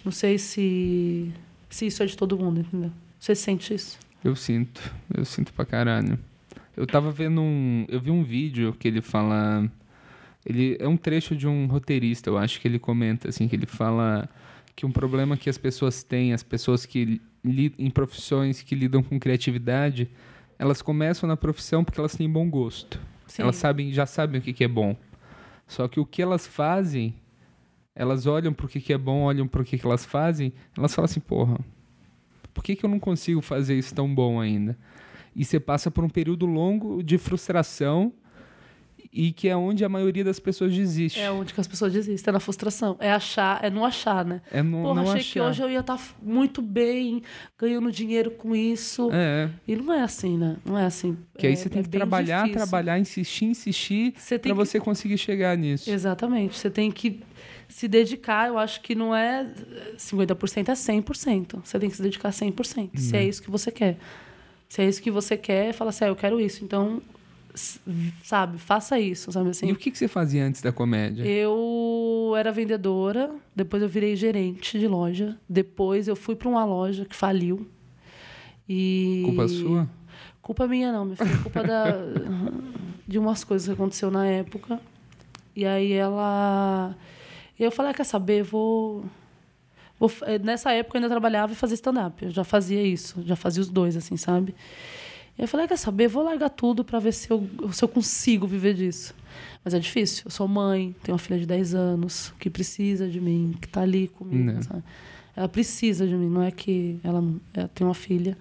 não 0.05 0.13
sei 0.13 0.39
se, 0.39 1.33
se 1.71 1.87
isso 1.87 2.03
é 2.03 2.07
de 2.07 2.17
todo 2.17 2.39
mundo, 2.39 2.61
entendeu? 2.61 2.93
Você 3.19 3.35
sente 3.35 3.73
isso? 3.73 3.99
Eu 4.23 4.37
sinto. 4.37 4.81
Eu 5.17 5.25
sinto 5.25 5.53
pra 5.53 5.65
caralho. 5.65 6.19
Eu 6.77 6.87
tava 6.87 7.11
vendo 7.11 7.41
um. 7.41 7.87
Eu 7.89 8.01
vi 8.01 8.11
um 8.11 8.23
vídeo 8.23 8.77
que 8.79 8.87
ele 8.87 9.01
fala. 9.01 9.69
Ele 10.49 10.77
é 10.81 10.89
um 10.89 10.97
trecho 10.97 11.37
de 11.37 11.47
um 11.47 11.67
roteirista, 11.67 12.31
eu 12.31 12.39
acho 12.39 12.61
que 12.61 12.67
ele 12.67 12.79
comenta, 12.79 13.29
assim, 13.29 13.47
que 13.47 13.55
ele 13.55 13.67
fala 13.67 14.29
que 14.75 14.87
um 14.87 14.91
problema 14.91 15.37
que 15.37 15.51
as 15.51 15.59
pessoas 15.59 16.03
têm, 16.03 16.33
as 16.33 16.43
pessoas 16.43 16.87
que 16.87 17.21
em 17.45 17.91
profissões 17.91 18.63
que 18.63 18.75
lidam 18.75 19.03
com 19.03 19.19
criatividade, 19.19 20.09
elas 20.59 20.81
começam 20.81 21.29
na 21.29 21.37
profissão 21.37 21.85
porque 21.85 22.01
elas 22.01 22.17
têm 22.17 22.31
bom 22.31 22.49
gosto. 22.49 23.01
Sim. 23.27 23.43
Elas 23.43 23.57
sabem, 23.57 23.93
já 23.93 24.07
sabem 24.07 24.41
o 24.41 24.43
que, 24.43 24.53
que 24.53 24.65
é 24.65 24.69
bom. 24.69 24.97
Só 25.67 25.87
que 25.87 26.01
o 26.01 26.07
que 26.07 26.23
elas 26.23 26.47
fazem 26.47 27.15
elas 27.99 28.27
olham 28.27 28.53
pro 28.53 28.69
que, 28.69 28.81
que 28.81 28.93
é 28.93 28.97
bom, 28.97 29.23
olham 29.23 29.49
pro 29.49 29.65
que, 29.65 29.77
que 29.77 29.85
elas 29.85 30.05
fazem, 30.05 30.53
elas 30.77 30.95
falam 30.95 31.07
assim, 31.07 31.19
porra, 31.19 31.59
por 32.55 32.63
que, 32.63 32.77
que 32.77 32.87
eu 32.87 32.89
não 32.89 33.01
consigo 33.01 33.43
fazer 33.43 33.77
isso 33.77 33.93
tão 33.93 34.15
bom 34.15 34.41
ainda? 34.41 34.79
E 35.35 35.45
você 35.45 35.59
passa 35.59 35.91
por 35.91 36.05
um 36.05 36.09
período 36.09 36.47
longo 36.47 37.03
de 37.03 37.19
frustração 37.19 38.13
e 39.13 39.33
que 39.33 39.49
é 39.49 39.57
onde 39.57 39.85
a 39.85 39.89
maioria 39.89 40.23
das 40.23 40.39
pessoas 40.39 40.75
desiste. 40.75 41.19
É 41.19 41.31
onde 41.31 41.55
que 41.55 41.61
as 41.61 41.67
pessoas 41.67 41.93
desistem, 41.93 42.31
é 42.31 42.33
na 42.33 42.41
frustração. 42.41 42.97
É 43.01 43.11
achar, 43.11 43.65
é 43.65 43.71
não 43.71 43.85
achar, 43.85 44.25
né? 44.25 44.41
É 44.51 44.63
não, 44.63 44.83
Porra, 44.83 44.95
não 44.95 45.03
achei 45.11 45.21
achar. 45.21 45.33
que 45.33 45.41
hoje 45.41 45.63
eu 45.63 45.71
ia 45.71 45.81
estar 45.81 45.99
muito 46.23 46.61
bem, 46.61 47.23
ganhando 47.59 47.91
dinheiro 47.91 48.31
com 48.33 48.55
isso. 48.55 49.09
É, 49.13 49.49
E 49.67 49.75
não 49.77 49.93
é 49.93 50.03
assim, 50.03 50.37
né? 50.37 50.57
Não 50.65 50.79
é 50.79 50.85
assim. 50.85 51.17
que 51.39 51.47
aí 51.47 51.53
É- 51.55 51.57
você 51.57 51.69
tem 51.69 51.81
é 51.81 51.83
que 51.83 51.89
trabalhar, 51.89 52.43
difícil. 52.45 52.57
trabalhar, 52.67 52.99
insistir, 52.99 53.45
insistir 53.47 54.13
pra 54.29 54.39
que- 54.39 54.53
você 54.53 54.79
conseguir 54.79 55.17
chegar 55.19 55.57
nisso. 55.57 55.91
Exatamente. 55.91 56.57
Você 56.59 56.69
tem 56.71 56.91
que 56.91 57.21
se 57.69 57.89
dedicar. 57.89 58.49
Eu 58.49 58.59
acho 58.59 58.81
que 58.81 58.95
não 58.95 59.15
é 59.15 59.47
50%, 59.97 60.69
é 60.71 60.75
100%. 60.75 61.61
Você 61.65 61.79
tem 61.79 61.89
que 61.91 61.97
se 61.97 62.03
dedicar 62.03 62.33
100%. 62.33 62.99
Se 63.01 63.13
Uhum. 63.15 63.21
é 63.21 63.25
isso 63.25 63.43
que 63.43 63.51
você 63.51 63.71
quer. 63.71 63.97
Se 64.69 64.83
é 64.83 64.89
isso 64.89 65.01
que 65.03 65.11
você 65.11 65.37
quer, 65.37 65.73
fala 65.73 65.91
assim, 65.91 66.05
ah, 66.05 66.09
eu 66.09 66.17
quero 66.17 66.41
isso. 66.41 66.63
Então, 66.65 67.01
sabe, 68.23 68.59
faça 68.59 68.99
isso, 68.99 69.33
sabe 69.33 69.51
assim? 69.51 69.67
E 69.69 69.73
o 69.73 69.77
que, 69.77 69.91
que 69.91 69.99
você 69.99 70.09
fazia 70.09 70.45
antes 70.45 70.61
da 70.61 70.73
comédia? 70.73 71.25
Eu 71.25 72.35
era 72.37 72.53
vendedora, 72.53 73.31
depois 73.55 73.83
eu 73.83 73.89
virei 73.89 74.15
gerente 74.17 74.79
de 74.79 74.87
loja, 74.87 75.39
depois 75.49 76.09
eu 76.09 76.17
fui 76.17 76.37
para 76.37 76.49
uma 76.49 76.65
loja 76.65 77.05
que 77.05 77.17
faliu. 77.17 77.67
E 78.69 79.23
Culpa 79.25 79.49
sua? 79.49 79.89
Culpa 80.43 80.67
minha 80.67 80.93
não, 80.93 81.05
minha 81.05 81.17
filha, 81.17 81.39
culpa 81.39 81.63
da 81.63 81.87
de 83.07 83.19
umas 83.19 83.45
coisas 83.45 83.67
que 83.67 83.73
aconteceu 83.73 84.11
na 84.11 84.27
época. 84.27 84.81
E 85.57 85.65
aí 85.65 85.93
ela 85.93 86.97
eu 87.59 87.71
falei, 87.73 87.91
ah, 87.91 87.95
quer 87.95 88.05
saber, 88.05 88.43
vou 88.43 89.05
eh, 90.27 90.39
nessa 90.39 90.73
época 90.73 90.97
eu 90.97 91.01
ainda 91.01 91.11
trabalhava 91.11 91.53
e 91.53 91.57
fazia 91.57 91.75
stand-up. 91.75 92.25
Eu 92.25 92.31
já 92.31 92.45
fazia 92.45 92.83
isso, 92.83 93.23
já 93.25 93.35
fazia 93.35 93.61
os 93.61 93.69
dois, 93.69 93.97
assim, 93.97 94.17
sabe? 94.17 94.55
E 95.39 95.43
eu 95.43 95.49
falei, 95.49 95.67
ah, 95.67 95.69
quer 95.69 95.79
saber? 95.79 96.09
Vou 96.09 96.25
largar 96.25 96.51
tudo 96.51 96.85
para 96.85 96.99
ver 96.99 97.13
se 97.13 97.31
eu, 97.31 97.49
se 97.73 97.85
eu 97.85 97.89
consigo 97.89 98.45
viver 98.45 98.75
disso. 98.75 99.15
Mas 99.65 99.73
é 99.73 99.79
difícil. 99.79 100.25
Eu 100.25 100.33
sou 100.33 100.49
mãe, 100.49 100.97
tenho 101.03 101.15
uma 101.15 101.19
filha 101.19 101.39
de 101.39 101.47
10 101.47 101.75
anos 101.75 102.35
que 102.41 102.51
precisa 102.51 103.09
de 103.09 103.21
mim, 103.21 103.55
que 103.61 103.69
tá 103.69 103.83
ali 103.83 104.09
comigo, 104.09 104.61
sabe? 104.65 104.83
Ela 105.37 105.49
precisa 105.49 106.05
de 106.09 106.17
mim, 106.17 106.29
não 106.29 106.43
é 106.43 106.51
que 106.51 106.99
ela, 107.05 107.23
ela 107.55 107.69
tem 107.69 107.87
uma 107.87 107.95
filha. 107.95 108.37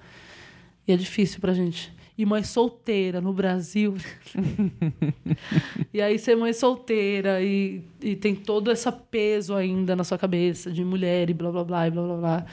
E 0.88 0.92
é 0.92 0.98
difícil 0.98 1.40
pra 1.40 1.54
gente. 1.54 1.94
E 2.18 2.26
mãe 2.26 2.42
solteira 2.42 3.22
no 3.22 3.32
Brasil. 3.32 3.96
e 5.94 6.02
aí 6.02 6.18
ser 6.18 6.36
mãe 6.36 6.52
solteira 6.52 7.44
e, 7.44 7.84
e 8.02 8.16
tem 8.16 8.34
todo 8.34 8.72
esse 8.72 8.92
peso 9.12 9.54
ainda 9.54 9.96
na 9.96 10.04
sua 10.04 10.18
cabeça 10.18 10.72
de 10.72 10.84
mulher 10.84 11.30
e 11.30 11.34
blá 11.36 11.52
blá 11.52 11.64
blá 11.64 11.88
e 11.88 11.92
blá 11.92 12.04
blá 12.04 12.18
blá. 12.18 12.46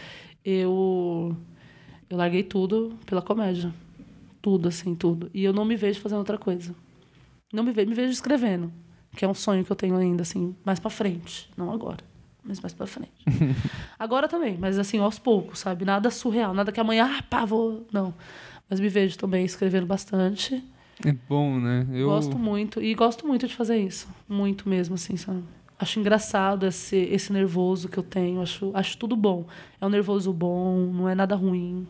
Eu, 0.45 1.35
eu 2.11 2.17
larguei 2.19 2.43
tudo 2.43 2.99
pela 3.07 3.23
comédia. 3.23 3.73
Tudo, 4.45 4.69
assim, 4.69 4.95
tudo. 4.95 5.31
E 5.33 5.43
eu 5.43 5.55
não 5.55 5.65
me 5.65 5.75
vejo 5.75 5.99
fazendo 6.03 6.19
outra 6.19 6.37
coisa. 6.37 6.75
Não 7.51 7.65
me 7.65 7.73
vejo, 7.73 7.89
me 7.89 7.95
vejo 7.95 8.13
escrevendo. 8.13 8.71
Que 9.17 9.25
é 9.25 9.29
um 9.29 9.33
sonho 9.33 9.65
que 9.65 9.73
eu 9.73 9.77
tenho 9.77 9.97
ainda, 9.97 10.21
assim, 10.21 10.55
mais 10.63 10.79
pra 10.79 10.91
frente. 10.91 11.49
Não 11.57 11.73
agora, 11.73 12.05
mas 12.45 12.61
mais 12.61 12.75
pra 12.75 12.87
frente. 12.87 13.25
agora 13.99 14.29
também, 14.29 14.59
mas 14.61 14.79
assim, 14.79 14.99
aos 14.99 15.19
poucos, 15.19 15.61
sabe? 15.61 15.87
Nada 15.87 16.11
surreal, 16.11 16.53
nada 16.53 16.71
que 16.71 16.79
amanhã, 16.79 17.11
ah, 17.11 17.23
pá, 17.23 17.47
vou. 17.47 17.87
Não. 17.91 18.13
Mas 18.69 18.81
me 18.81 18.89
vejo 18.91 19.17
também 19.17 19.47
escrevendo 19.47 19.87
bastante. 19.87 20.63
É 21.03 21.13
bom, 21.27 21.59
né? 21.59 21.87
Eu 21.91 22.09
Gosto 22.09 22.39
muito. 22.39 22.83
E 22.83 22.95
gosto 22.95 23.27
muito 23.27 23.49
de 23.49 23.57
fazer 23.57 23.79
isso. 23.79 24.07
Muito 24.29 24.69
mesmo, 24.69 24.97
assim, 24.97 25.17
sabe? 25.17 25.43
Acho 25.79 25.99
engraçado 25.99 26.67
esse, 26.67 26.97
esse 26.97 27.33
nervoso 27.33 27.89
que 27.89 27.97
eu 27.97 28.03
tenho. 28.03 28.43
Acho, 28.43 28.71
acho 28.75 28.99
tudo 28.99 29.17
bom. 29.17 29.47
É 29.81 29.87
um 29.87 29.89
nervoso 29.89 30.35
bom, 30.35 30.81
não 30.93 31.09
é 31.09 31.15
nada 31.15 31.35
ruim. 31.35 31.89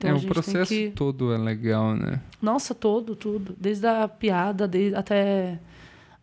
Então 0.00 0.10
é, 0.10 0.14
o 0.14 0.22
processo 0.26 0.72
que- 0.72 0.90
todo 0.92 1.30
é 1.30 1.36
legal, 1.36 1.94
né? 1.94 2.22
Nossa, 2.40 2.74
todo, 2.74 3.14
tudo. 3.14 3.54
Desde 3.60 3.86
a 3.86 4.08
piada, 4.08 4.66
desde, 4.66 4.94
até, 4.96 5.58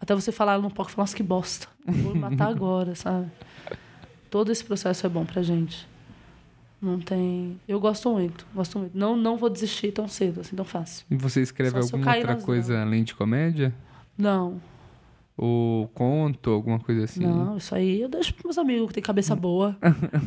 até 0.02 0.16
você 0.16 0.32
falar, 0.32 0.60
pode 0.72 0.90
falar, 0.92 1.04
nossa, 1.04 1.16
que 1.16 1.22
bosta. 1.22 1.68
Vou 1.86 2.16
matar 2.16 2.48
agora, 2.50 2.96
sabe? 2.96 3.28
Todo 4.32 4.52
esse 4.52 4.64
processo 4.66 5.06
é 5.06 5.10
bom 5.10 5.24
pra 5.24 5.44
gente. 5.44 5.88
Não 6.82 7.00
tem. 7.00 7.60
Eu 7.68 7.80
gosto 7.80 8.10
muito, 8.12 8.48
gosto 8.54 8.80
muito. 8.80 8.98
Não, 8.98 9.16
não 9.16 9.38
vou 9.38 9.48
desistir 9.50 9.92
tão 9.92 10.08
cedo, 10.08 10.42
assim, 10.42 10.56
tão 10.56 10.66
fácil. 10.66 11.06
E 11.10 11.16
você 11.16 11.42
escreve 11.42 11.72
Só 11.84 11.96
alguma 11.96 12.16
outra 12.16 12.36
coisa 12.36 12.82
além 12.82 13.04
de 13.04 13.14
comédia? 13.14 13.74
Não, 14.18 14.60
Ou 15.38 15.88
conto, 15.90 16.50
alguma 16.50 16.80
coisa 16.80 17.04
assim? 17.04 17.20
não, 17.24 17.58
isso 17.58 17.76
aí 17.76 18.02
eu 18.02 18.10
deixo 18.10 18.34
pros 18.34 18.46
meus 18.46 18.58
amigos 18.58 18.88
que 18.88 18.96
tem 18.96 19.04
cabeça 19.04 19.36
boa. 19.36 19.78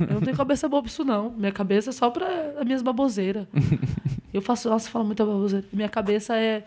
eu 0.08 0.14
não 0.14 0.20
tenho 0.20 0.36
cabeça 0.38 0.68
boa 0.68 0.80
pra 0.80 0.88
isso, 0.88 1.04
não. 1.04 1.30
Minha 1.30 1.50
cabeça 1.50 1.90
é 1.90 1.92
só 1.92 2.08
pra 2.10 2.26
as 2.56 2.64
minhas 2.64 2.80
baboseiras. 2.80 3.44
eu 4.32 4.40
faço, 4.40 4.70
nossa, 4.70 4.86
eu 4.86 4.92
falo 4.92 5.04
muita 5.04 5.26
baboseira. 5.26 5.66
Minha 5.72 5.88
cabeça 5.88 6.36
é. 6.36 6.64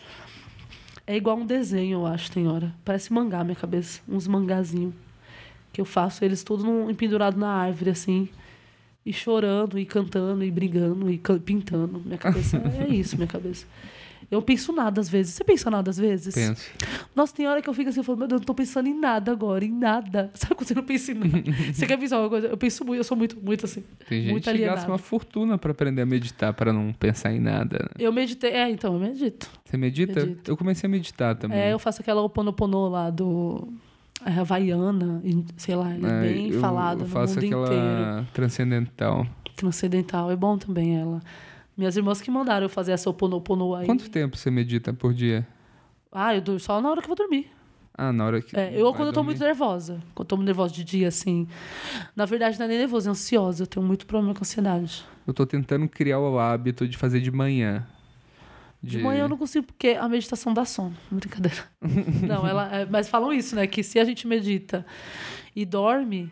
É 1.08 1.16
igual 1.16 1.38
um 1.38 1.46
desenho, 1.46 2.00
eu 2.00 2.06
acho, 2.06 2.32
tem 2.32 2.48
hora. 2.48 2.74
Parece 2.84 3.14
mangá, 3.14 3.44
minha 3.46 3.56
cabeça. 3.56 4.02
Uns 4.08 4.28
mangazinhos. 4.28 4.94
Que 5.72 5.80
eu 5.80 5.86
faço 5.86 6.24
eles 6.24 6.44
tudo 6.44 6.64
num, 6.64 6.94
pendurado 6.94 7.38
na 7.38 7.50
árvore, 7.50 7.92
assim. 7.92 8.28
E 9.06 9.12
chorando, 9.12 9.80
e 9.80 9.86
cantando, 9.86 10.44
e 10.44 10.52
brigando, 10.52 11.10
e 11.10 11.18
pintando. 11.44 12.02
Minha 12.06 12.18
cabeça 12.18 12.58
é 12.80 12.88
isso, 12.88 13.16
minha 13.16 13.28
cabeça. 13.28 13.66
Eu 14.34 14.42
penso 14.42 14.72
nada 14.74 15.00
às 15.00 15.08
vezes. 15.10 15.34
Você 15.34 15.44
pensa 15.44 15.70
nada 15.70 15.90
às 15.90 15.98
vezes? 15.98 16.34
Penso. 16.34 16.70
Nossa, 17.16 17.34
tem 17.36 17.48
hora 17.48 17.62
que 17.62 17.70
eu 17.70 17.74
fico 17.74 17.90
assim, 17.90 18.00
eu 18.00 18.04
falo, 18.04 18.18
meu 18.18 18.28
Deus, 18.28 18.38
eu 18.38 18.42
não 18.42 18.46
tô 18.46 18.54
pensando 18.54 18.88
em 18.88 19.00
nada 19.00 19.32
agora, 19.32 19.64
em 19.64 19.72
nada. 19.72 20.32
Sabe 20.36 20.56
quando 20.56 20.68
você 20.68 20.74
não 20.74 20.84
pensa 20.84 21.12
em 21.12 21.16
nada? 21.16 21.44
você 21.74 21.86
quer 21.86 21.98
pensar 21.98 22.20
uma 22.20 22.30
coisa? 22.30 22.48
Eu 22.48 22.58
penso 22.58 22.84
muito, 22.86 23.00
eu 23.00 23.04
sou 23.04 23.16
muito, 23.18 23.38
muito 23.40 23.66
assim. 23.66 23.84
Tem 24.10 24.22
gente 24.22 24.32
muito 24.32 24.44
que 24.46 24.50
alienada. 24.50 24.76
gasta 24.78 24.92
uma 24.92 24.98
fortuna 24.98 25.58
pra 25.58 25.72
aprender 25.72 26.02
a 26.02 26.06
meditar, 26.06 26.54
pra 26.54 26.74
não 26.74 26.92
pensar 26.94 27.32
em 27.34 27.40
nada. 27.40 27.78
né? 27.80 27.90
Eu 28.00 28.12
meditei, 28.12 28.52
é, 28.52 28.70
então, 28.70 28.94
eu 28.94 29.00
medito. 29.00 29.50
Você 29.66 29.78
medita? 29.78 30.20
Medito. 30.20 30.52
Eu 30.52 30.58
comecei 30.58 30.88
a 30.88 30.92
meditar 30.92 31.36
também. 31.36 31.58
É, 31.60 31.74
eu 31.74 31.80
faço 31.80 32.02
aquela 32.02 32.22
oponopono 32.22 32.88
lá 32.90 33.10
do 33.10 33.68
é, 34.26 34.32
Havaiana, 34.40 35.22
sei 35.58 35.76
lá, 35.76 35.94
ele 35.94 36.06
é, 36.06 36.10
É, 36.10 36.22
bem 36.22 36.50
eu, 36.50 36.60
falado 36.60 37.02
eu 37.02 37.06
no 37.06 37.12
faço 37.12 37.36
mundo 37.36 37.46
aquela 37.46 37.66
inteiro. 37.68 38.28
transcendental. 38.34 39.28
Transcendental, 39.56 40.32
é 40.32 40.36
bom 40.36 40.58
também 40.58 40.98
ela. 41.00 41.20
Minhas 41.76 41.98
irmãs 41.98 42.22
que 42.22 42.30
mandaram 42.30 42.66
eu 42.66 42.70
fazer 42.70 42.92
essa 42.92 43.10
oponopono 43.10 43.74
aí. 43.76 43.86
Quanto 43.86 44.10
tempo 44.10 44.38
você 44.38 44.52
medita 44.52 44.94
por 44.94 45.14
dia? 45.14 45.48
Ah, 46.12 46.36
eu 46.36 46.42
durmo 46.42 46.60
só 46.60 46.80
na 46.80 46.90
hora 46.90 47.02
que 47.02 47.06
eu 47.06 47.16
vou 47.16 47.18
dormir. 47.18 47.50
Ah, 47.96 48.12
na 48.12 48.26
hora 48.26 48.42
que. 48.42 48.56
É, 48.58 48.74
eu 48.74 48.92
quando 48.92 49.08
eu 49.08 49.14
tô 49.14 49.22
dormir. 49.22 49.30
muito 49.30 49.44
nervosa. 49.44 50.00
Quando 50.14 50.26
eu 50.26 50.26
tô 50.26 50.36
muito 50.36 50.48
nervosa 50.48 50.74
de 50.74 50.84
dia, 50.84 51.08
assim. 51.08 51.48
Na 52.16 52.26
verdade, 52.26 52.58
não 52.58 52.66
é 52.66 52.70
nem 52.70 52.78
nervosa, 52.78 53.10
é 53.10 53.12
ansiosa. 53.12 53.64
Eu 53.64 53.68
tenho 53.68 53.86
muito 53.86 54.06
problema 54.06 54.34
com 54.34 54.42
ansiedade. 54.42 55.04
Eu 55.26 55.34
tô 55.34 55.46
tentando 55.46 55.88
criar 55.88 56.20
o 56.20 56.40
hábito 56.40 56.88
de 56.88 56.98
fazer 56.98 57.20
de 57.20 57.32
manhã. 57.32 57.86
De 58.82 59.00
manhã 59.00 59.22
eu 59.22 59.30
não 59.30 59.38
consigo, 59.38 59.66
porque 59.66 59.90
a 59.90 60.10
meditação 60.10 60.54
dá 60.54 60.66
sono. 60.66 60.96
Brincadeira. 61.10 61.64
não, 62.28 62.46
ela. 62.46 62.76
é, 62.76 62.86
mas 62.86 63.08
falam 63.08 63.32
isso, 63.32 63.56
né? 63.56 63.66
Que 63.66 63.82
se 63.82 64.00
a 64.00 64.04
gente 64.04 64.28
medita 64.28 64.86
e 65.56 65.66
dorme, 65.66 66.32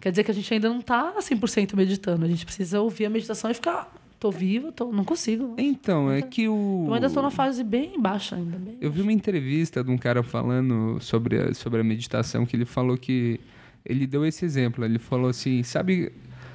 quer 0.00 0.10
dizer 0.10 0.24
que 0.24 0.30
a 0.30 0.34
gente 0.34 0.52
ainda 0.52 0.68
não 0.68 0.80
tá 0.80 1.14
100% 1.18 1.76
meditando. 1.76 2.24
A 2.24 2.28
gente 2.28 2.44
precisa 2.44 2.80
ouvir 2.80 3.06
a 3.06 3.10
meditação 3.10 3.50
e 3.50 3.54
ficar. 3.54 4.01
Tô 4.22 4.30
viva, 4.30 4.70
tô, 4.70 4.92
não 4.92 5.02
consigo. 5.02 5.56
Então, 5.58 6.08
é 6.08 6.22
que 6.22 6.48
o. 6.48 6.84
Eu 6.86 6.94
ainda 6.94 7.10
tô 7.10 7.20
na 7.20 7.28
fase 7.28 7.64
bem 7.64 8.00
baixa 8.00 8.36
ainda. 8.36 8.56
Bem 8.56 8.76
Eu 8.80 8.88
vi 8.88 9.02
uma 9.02 9.12
entrevista 9.12 9.82
de 9.82 9.90
um 9.90 9.98
cara 9.98 10.22
falando 10.22 11.00
sobre 11.00 11.40
a, 11.40 11.52
sobre 11.52 11.80
a 11.80 11.82
meditação, 11.82 12.46
que 12.46 12.54
ele 12.54 12.64
falou 12.64 12.96
que. 12.96 13.40
Ele 13.84 14.06
deu 14.06 14.24
esse 14.24 14.44
exemplo. 14.44 14.84
Ele 14.84 15.00
falou 15.00 15.28
assim: 15.28 15.64
sabe, 15.64 16.12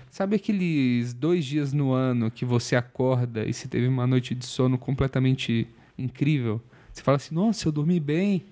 sabe 0.09 0.37
aqueles 0.37 1.13
dois 1.13 1.43
dias 1.43 1.73
no 1.73 1.91
ano 1.91 2.31
que 2.31 2.45
você 2.45 2.73
acorda 2.73 3.43
e 3.43 3.51
você 3.51 3.67
teve 3.67 3.85
uma 3.85 4.07
noite 4.07 4.33
de 4.33 4.45
sono 4.45 4.77
completamente 4.77 5.67
incrível? 5.97 6.61
Você 6.93 7.03
fala 7.03 7.17
assim: 7.17 7.35
nossa, 7.35 7.67
eu 7.67 7.73
dormi 7.73 7.99
bem. 7.99 8.45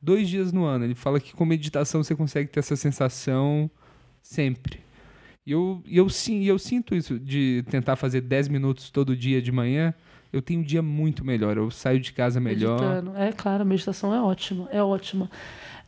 Dois 0.00 0.26
dias 0.26 0.54
no 0.54 0.64
ano. 0.64 0.86
Ele 0.86 0.94
fala 0.94 1.20
que 1.20 1.34
com 1.34 1.44
meditação 1.44 2.02
você 2.02 2.14
consegue 2.14 2.48
ter 2.48 2.60
essa 2.60 2.76
sensação 2.76 3.70
sempre. 4.22 4.83
E 5.46 5.52
eu, 5.52 5.82
eu, 5.86 6.08
sim, 6.08 6.44
eu 6.44 6.58
sinto 6.58 6.94
isso 6.94 7.18
de 7.18 7.64
tentar 7.70 7.96
fazer 7.96 8.20
10 8.22 8.48
minutos 8.48 8.90
todo 8.90 9.16
dia 9.16 9.42
de 9.42 9.52
manhã. 9.52 9.92
Eu 10.32 10.40
tenho 10.42 10.60
um 10.60 10.64
dia 10.64 10.82
muito 10.82 11.24
melhor. 11.24 11.56
Eu 11.56 11.70
saio 11.70 12.00
de 12.00 12.12
casa 12.12 12.40
melhor. 12.40 12.80
meditando. 12.80 13.16
É 13.16 13.30
claro, 13.32 13.62
a 13.62 13.64
meditação 13.64 14.14
é 14.14 14.20
ótima. 14.20 14.68
É 14.72 14.82
ótima. 14.82 15.30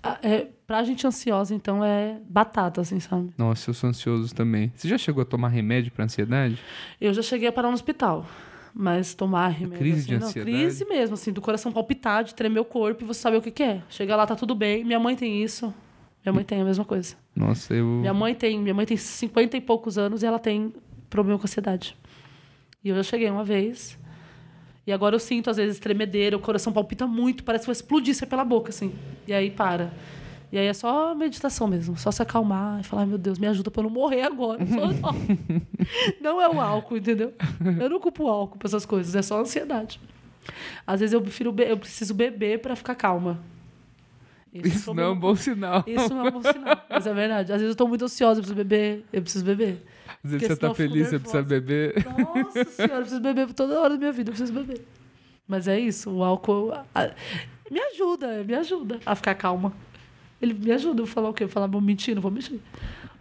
Ah, 0.02 0.18
É, 0.22 0.46
pra 0.66 0.84
gente 0.84 1.06
ansiosa, 1.06 1.54
então, 1.54 1.82
é 1.84 2.18
batata, 2.28 2.80
assim, 2.80 3.00
sabe? 3.00 3.30
Nossa, 3.36 3.70
eu 3.70 3.74
sou 3.74 3.90
ansioso 3.90 4.32
também. 4.34 4.70
Você 4.76 4.88
já 4.88 4.98
chegou 4.98 5.22
a 5.22 5.24
tomar 5.24 5.48
remédio 5.48 5.90
pra 5.90 6.04
ansiedade? 6.04 6.58
Eu 7.00 7.12
já 7.12 7.22
cheguei 7.22 7.48
a 7.48 7.52
parar 7.52 7.68
no 7.68 7.74
hospital. 7.74 8.26
Mas 8.78 9.14
tomar 9.14 9.48
remédio. 9.48 9.78
Crise 9.78 10.00
assim, 10.00 10.08
de 10.08 10.18
não, 10.18 10.26
ansiedade? 10.28 10.56
crise 10.56 10.84
mesmo, 10.84 11.14
assim, 11.14 11.32
do 11.32 11.40
coração 11.40 11.72
palpitar, 11.72 12.22
de 12.22 12.34
tremer 12.34 12.60
o 12.60 12.64
corpo 12.64 13.02
e 13.02 13.06
você 13.06 13.20
saber 13.20 13.38
o 13.38 13.42
que, 13.42 13.50
que 13.50 13.62
é. 13.62 13.82
Chega 13.88 14.14
lá, 14.14 14.26
tá 14.26 14.36
tudo 14.36 14.54
bem. 14.54 14.84
Minha 14.84 15.00
mãe 15.00 15.16
tem 15.16 15.42
isso. 15.42 15.72
Minha 16.26 16.32
mãe 16.32 16.44
tem 16.44 16.60
a 16.60 16.64
mesma 16.64 16.84
coisa. 16.84 17.14
Nossa, 17.36 17.72
eu. 17.72 17.86
Minha 17.86 18.12
mãe 18.12 18.34
tem, 18.34 18.58
minha 18.58 18.74
mãe 18.74 18.84
tem 18.84 18.96
50 18.96 19.56
e 19.56 19.60
poucos 19.60 19.96
anos 19.96 20.24
e 20.24 20.26
ela 20.26 20.40
tem 20.40 20.72
problema 21.08 21.38
com 21.38 21.44
ansiedade. 21.44 21.96
E 22.82 22.88
eu 22.88 22.96
já 22.96 23.04
cheguei 23.04 23.30
uma 23.30 23.44
vez. 23.44 23.96
E 24.84 24.92
agora 24.92 25.14
eu 25.14 25.20
sinto, 25.20 25.48
às 25.50 25.56
vezes, 25.56 25.78
tremedeira, 25.78 26.36
o 26.36 26.40
coração 26.40 26.72
palpita 26.72 27.06
muito, 27.06 27.44
parece 27.44 27.62
que 27.62 27.66
vai 27.68 27.72
explodir 27.74 28.26
pela 28.26 28.44
boca, 28.44 28.70
assim. 28.70 28.92
E 29.26 29.32
aí 29.32 29.52
para. 29.52 29.92
E 30.50 30.58
aí 30.58 30.66
é 30.66 30.72
só 30.72 31.14
meditação 31.14 31.68
mesmo, 31.68 31.96
só 31.96 32.10
se 32.10 32.20
acalmar 32.22 32.80
e 32.80 32.82
falar, 32.82 33.02
"Ai, 33.02 33.08
meu 33.08 33.18
Deus, 33.18 33.38
me 33.38 33.46
ajuda 33.46 33.70
pra 33.70 33.80
eu 33.82 33.84
não 33.84 33.90
morrer 33.90 34.22
agora. 34.22 34.64
Só- 34.66 35.14
não 36.20 36.40
é 36.40 36.48
o 36.48 36.60
álcool, 36.60 36.96
entendeu? 36.96 37.34
Eu 37.80 37.88
não 37.88 38.00
culpo 38.00 38.24
o 38.24 38.28
álcool 38.28 38.58
pra 38.58 38.66
essas 38.66 38.84
coisas, 38.84 39.14
é 39.14 39.22
só 39.22 39.40
ansiedade. 39.40 40.00
Às 40.84 40.98
vezes 41.00 41.12
eu 41.12 41.20
prefiro 41.20 41.54
eu 41.62 41.76
preciso 41.76 42.14
beber 42.14 42.60
pra 42.60 42.74
ficar 42.74 42.94
calma. 42.96 43.40
Esse 44.64 44.76
Isso 44.76 44.94
não 44.94 45.02
é 45.02 45.08
um 45.10 45.18
bom 45.18 45.34
sinal. 45.34 45.84
Isso 45.86 46.08
não 46.14 46.26
é 46.26 46.28
um 46.28 46.32
bom 46.32 46.42
sinal, 46.42 46.84
mas 46.88 47.06
é 47.06 47.14
verdade. 47.14 47.52
Às 47.52 47.60
vezes 47.60 47.72
eu 47.74 47.76
tô 47.76 47.86
muito 47.88 48.04
ansiosa, 48.04 48.40
eu 48.40 48.42
preciso 48.42 48.56
beber, 48.56 49.04
eu 49.12 49.22
preciso 49.22 49.44
beber. 49.44 49.82
Às 50.24 50.30
vezes 50.30 50.46
você 50.48 50.56
tá 50.56 50.68
fico 50.68 50.74
feliz, 50.76 51.08
você 51.08 51.18
precisa 51.18 51.42
beber. 51.42 51.94
Nossa 52.18 52.64
senhora, 52.64 52.94
eu 52.94 53.00
preciso 53.00 53.20
beber 53.20 53.52
toda 53.52 53.80
hora 53.80 53.90
da 53.94 53.98
minha 53.98 54.12
vida, 54.12 54.30
eu 54.30 54.34
preciso 54.34 54.52
beber. 54.52 54.80
Mas 55.48 55.68
é 55.68 55.78
isso, 55.78 56.10
o 56.10 56.24
álcool 56.24 56.72
a- 56.94 57.10
me 57.70 57.80
ajuda, 57.80 58.42
me 58.44 58.54
ajuda 58.54 58.98
a 59.06 59.14
ficar 59.14 59.34
calma. 59.34 59.72
Ele 60.40 60.52
me 60.54 60.70
ajuda, 60.72 61.00
eu 61.02 61.06
vou 61.06 61.14
falar 61.14 61.28
o 61.30 61.34
quê? 61.34 61.44
Eu 61.44 61.48
vou 61.48 61.54
falar, 61.54 61.66
vou 61.66 61.80
mentir, 61.80 62.14
não 62.14 62.22
vou 62.22 62.30
mentir. 62.30 62.60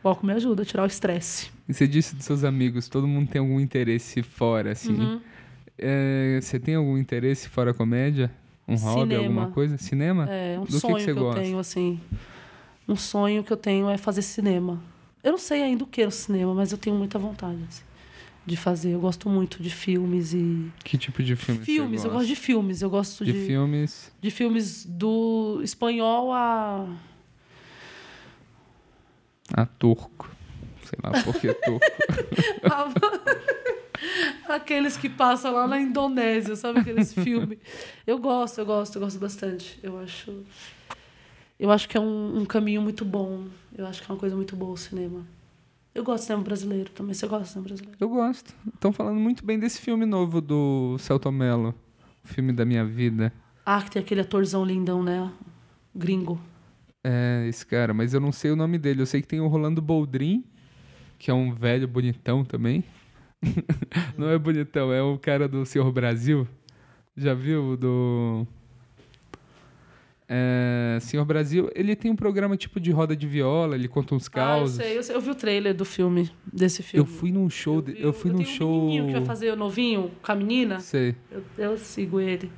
O 0.03 0.07
álcool 0.09 0.27
me 0.27 0.33
ajuda 0.33 0.63
a 0.63 0.65
tirar 0.65 0.83
o 0.83 0.85
estresse. 0.85 1.49
E 1.67 1.73
você 1.73 1.87
disse 1.87 2.15
dos 2.15 2.25
seus 2.25 2.43
amigos, 2.43 2.87
todo 2.89 3.07
mundo 3.07 3.29
tem 3.29 3.39
algum 3.39 3.59
interesse 3.59 4.21
fora, 4.21 4.71
assim. 4.71 4.93
Uhum. 4.99 5.21
É, 5.77 6.39
você 6.41 6.59
tem 6.59 6.75
algum 6.75 6.97
interesse 6.97 7.49
fora 7.49 7.71
a 7.71 7.73
comédia? 7.73 8.31
Um 8.67 8.75
hobby, 8.75 9.01
Cinema. 9.11 9.23
alguma 9.23 9.47
coisa? 9.51 9.77
Cinema? 9.77 10.27
É, 10.29 10.57
um 10.57 10.61
Do 10.61 10.67
que 10.67 10.73
que 10.73 10.79
sonho 10.79 10.95
que, 10.95 11.03
você 11.03 11.11
eu 11.11 11.15
gosta? 11.15 11.41
tenho, 11.41 11.59
assim. 11.59 11.99
Um 12.87 12.95
sonho 12.95 13.43
que 13.43 13.51
eu 13.53 13.57
tenho 13.57 13.89
é 13.89 13.97
fazer 13.97 14.21
cinema. 14.21 14.81
Eu 15.23 15.31
não 15.31 15.37
sei 15.39 15.61
ainda 15.63 15.83
o 15.83 15.87
que 15.87 16.01
é 16.01 16.07
o 16.07 16.11
cinema, 16.11 16.53
mas 16.53 16.71
eu 16.71 16.77
tenho 16.77 16.95
muita 16.95 17.17
vontade 17.17 17.57
assim, 17.67 17.83
de 18.45 18.55
fazer. 18.55 18.91
Eu 18.91 18.99
gosto 18.99 19.27
muito 19.29 19.61
de 19.61 19.69
filmes 19.71 20.33
e. 20.33 20.71
Que 20.83 20.97
tipo 20.97 21.21
de 21.23 21.35
filme 21.35 21.63
filmes, 21.65 22.01
você 22.01 22.07
eu 22.07 22.11
gosto 22.11 22.27
de 22.27 22.35
filmes. 22.35 22.81
Eu 22.81 22.89
gosto 22.89 23.25
De 23.25 23.31
de, 23.33 23.45
filmes. 23.45 24.11
de 24.21 24.29
filmes 24.31 24.85
do 24.85 25.59
espanhol 25.63 26.31
a. 26.33 26.87
Ah, 29.53 29.65
turco. 29.65 30.29
Sei 30.83 30.97
lá 31.03 31.23
por 31.23 31.35
que 31.39 31.51
turco. 31.53 31.79
Aqueles 34.47 34.97
que 34.97 35.09
passam 35.09 35.53
lá 35.53 35.67
na 35.67 35.79
Indonésia, 35.79 36.55
sabe 36.55 36.79
aqueles 36.79 37.13
filmes? 37.13 37.59
Eu 38.05 38.19
gosto, 38.19 38.59
eu 38.59 38.65
gosto, 38.65 38.95
eu 38.95 39.01
gosto 39.01 39.19
bastante. 39.19 39.79
Eu 39.81 39.99
acho. 39.99 40.43
Eu 41.59 41.71
acho 41.71 41.87
que 41.87 41.97
é 41.97 41.99
um, 41.99 42.39
um 42.39 42.45
caminho 42.45 42.81
muito 42.81 43.05
bom. 43.05 43.45
Eu 43.75 43.85
acho 43.87 44.01
que 44.01 44.11
é 44.11 44.13
uma 44.13 44.19
coisa 44.19 44.35
muito 44.35 44.55
boa 44.55 44.73
o 44.73 44.77
cinema. 44.77 45.25
Eu 45.93 46.03
gosto 46.03 46.23
de 46.23 46.25
cinema 46.25 46.43
brasileiro 46.43 46.89
também. 46.89 47.13
Você 47.13 47.25
gosta 47.25 47.43
de 47.45 47.49
cinema 47.49 47.67
brasileiro? 47.67 47.97
Eu 47.99 48.09
gosto. 48.09 48.53
Estão 48.73 48.91
falando 48.91 49.19
muito 49.19 49.45
bem 49.45 49.57
desse 49.57 49.79
filme 49.79 50.05
novo 50.05 50.41
do 50.41 50.97
Celton 50.99 51.31
Mello. 51.31 51.73
O 52.23 52.27
filme 52.27 52.51
da 52.51 52.65
minha 52.65 52.83
vida. 52.83 53.31
Ah, 53.65 53.81
que 53.81 53.91
tem 53.91 54.01
aquele 54.01 54.21
atorzão 54.21 54.65
lindão, 54.65 55.01
né? 55.01 55.31
Gringo. 55.95 56.39
É, 57.01 57.45
esse 57.47 57.65
cara, 57.65 57.93
mas 57.93 58.13
eu 58.13 58.19
não 58.19 58.31
sei 58.31 58.51
o 58.51 58.55
nome 58.55 58.77
dele. 58.77 59.01
Eu 59.01 59.05
sei 59.05 59.21
que 59.21 59.27
tem 59.27 59.39
o 59.39 59.47
Rolando 59.47 59.81
Boldrin, 59.81 60.43
que 61.17 61.31
é 61.31 61.33
um 61.33 61.53
velho 61.53 61.87
bonitão 61.87 62.43
também. 62.43 62.83
não 64.17 64.29
é 64.29 64.37
bonitão, 64.37 64.91
é 64.91 65.01
o 65.01 65.17
cara 65.17 65.47
do 65.47 65.65
Senhor 65.65 65.91
Brasil. 65.91 66.47
Já 67.15 67.33
viu 67.33 67.77
do. 67.77 68.45
É, 70.27 70.97
Senhor 71.01 71.23
Brasil, 71.23 71.69
ele 71.75 71.95
tem 71.95 72.09
um 72.09 72.15
programa 72.15 72.57
tipo 72.57 72.79
de 72.79 72.89
roda 72.91 73.15
de 73.15 73.27
viola, 73.27 73.75
ele 73.75 73.87
conta 73.87 74.15
uns 74.15 74.25
Ah, 74.25 74.29
eu 74.29 74.33
causos. 74.33 74.75
sei, 74.77 74.97
eu 74.97 75.03
sei. 75.03 75.15
Eu 75.15 75.21
vi 75.21 75.29
o 75.29 75.35
trailer 75.35 75.75
do 75.75 75.85
filme, 75.85 76.31
desse 76.51 76.81
eu 76.81 77.05
filme. 77.05 77.09
fui 77.11 77.31
num 77.31 77.47
show, 77.49 77.79
de- 77.81 77.93
vi 77.93 78.01
eu 78.01 78.11
fui 78.11 78.31
num 78.31 78.37
tenho 78.37 78.49
show. 78.49 78.69
Um 78.69 78.85
menininho 78.87 79.05
que 79.07 79.11
vai 79.13 79.25
fazer 79.25 79.51
o 79.51 79.55
novinho 79.55 80.09
com 80.23 80.31
a 80.31 80.35
menina. 80.35 80.79
Sei. 80.79 81.15
Eu, 81.31 81.43
eu 81.59 81.77
sigo 81.77 82.19
ele. 82.19 82.51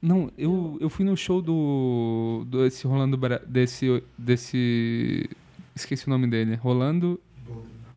Não, 0.00 0.30
eu, 0.38 0.78
eu 0.80 0.88
fui 0.88 1.04
no 1.04 1.16
show 1.16 1.42
do. 1.42 2.44
do 2.46 2.64
esse 2.64 2.86
Rolando. 2.86 3.16
Bra- 3.16 3.42
Desse. 3.44 4.02
Desse. 4.16 5.28
Esqueci 5.74 6.06
o 6.06 6.10
nome 6.10 6.28
dele. 6.28 6.54
Rolando. 6.54 7.20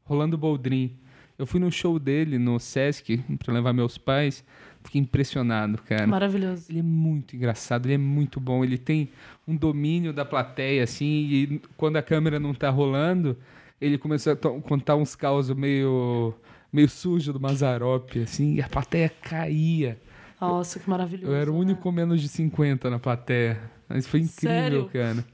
Rolando 0.04 0.36
Boldrin. 0.36 0.92
Eu 1.40 1.46
fui 1.46 1.58
no 1.58 1.72
show 1.72 1.98
dele 1.98 2.38
no 2.38 2.60
Sesc 2.60 3.18
pra 3.44 3.54
levar 3.54 3.72
meus 3.72 3.98
pais. 3.98 4.44
Fiquei 4.84 5.00
impressionado, 5.00 5.82
cara. 5.84 6.06
Maravilhoso. 6.06 6.66
Ele 6.70 6.80
é 6.80 6.84
muito 6.84 7.34
engraçado, 7.34 7.86
ele 7.86 7.94
é 7.94 7.98
muito 7.98 8.42
bom. 8.42 8.62
Ele 8.62 8.78
tem 8.78 9.10
um 9.48 9.56
domínio 9.56 10.12
da 10.12 10.26
plateia, 10.26 10.84
assim, 10.84 11.06
e 11.06 11.62
quando 11.78 11.96
a 11.96 12.02
câmera 12.02 12.42
não 12.42 12.54
tá 12.54 12.70
rolando, 12.70 13.38
ele 13.80 13.98
começou 13.98 14.34
a 14.34 14.36
contar 14.36 14.98
uns 14.98 15.16
causos 15.16 15.56
meio. 15.56 16.36
meio 16.74 16.90
sujo 16.90 17.32
do 17.32 17.40
Mazarop, 17.40 18.18
assim, 18.22 18.56
e 18.56 18.62
a 18.62 18.68
plateia 18.68 19.10
caía. 19.10 19.98
Nossa, 20.42 20.78
que 20.78 20.90
maravilhoso. 20.90 21.32
Eu 21.32 21.36
era 21.36 21.50
o 21.50 21.54
né? 21.54 21.60
único 21.60 21.82
com 21.82 21.92
menos 21.92 22.22
de 22.22 22.28
50 22.28 22.90
na 22.90 23.00
plateia. 23.00 23.60
Mas 23.88 24.06
foi 24.06 24.20
incrível, 24.20 24.90
Sério? 24.90 24.90
cara. 24.92 25.26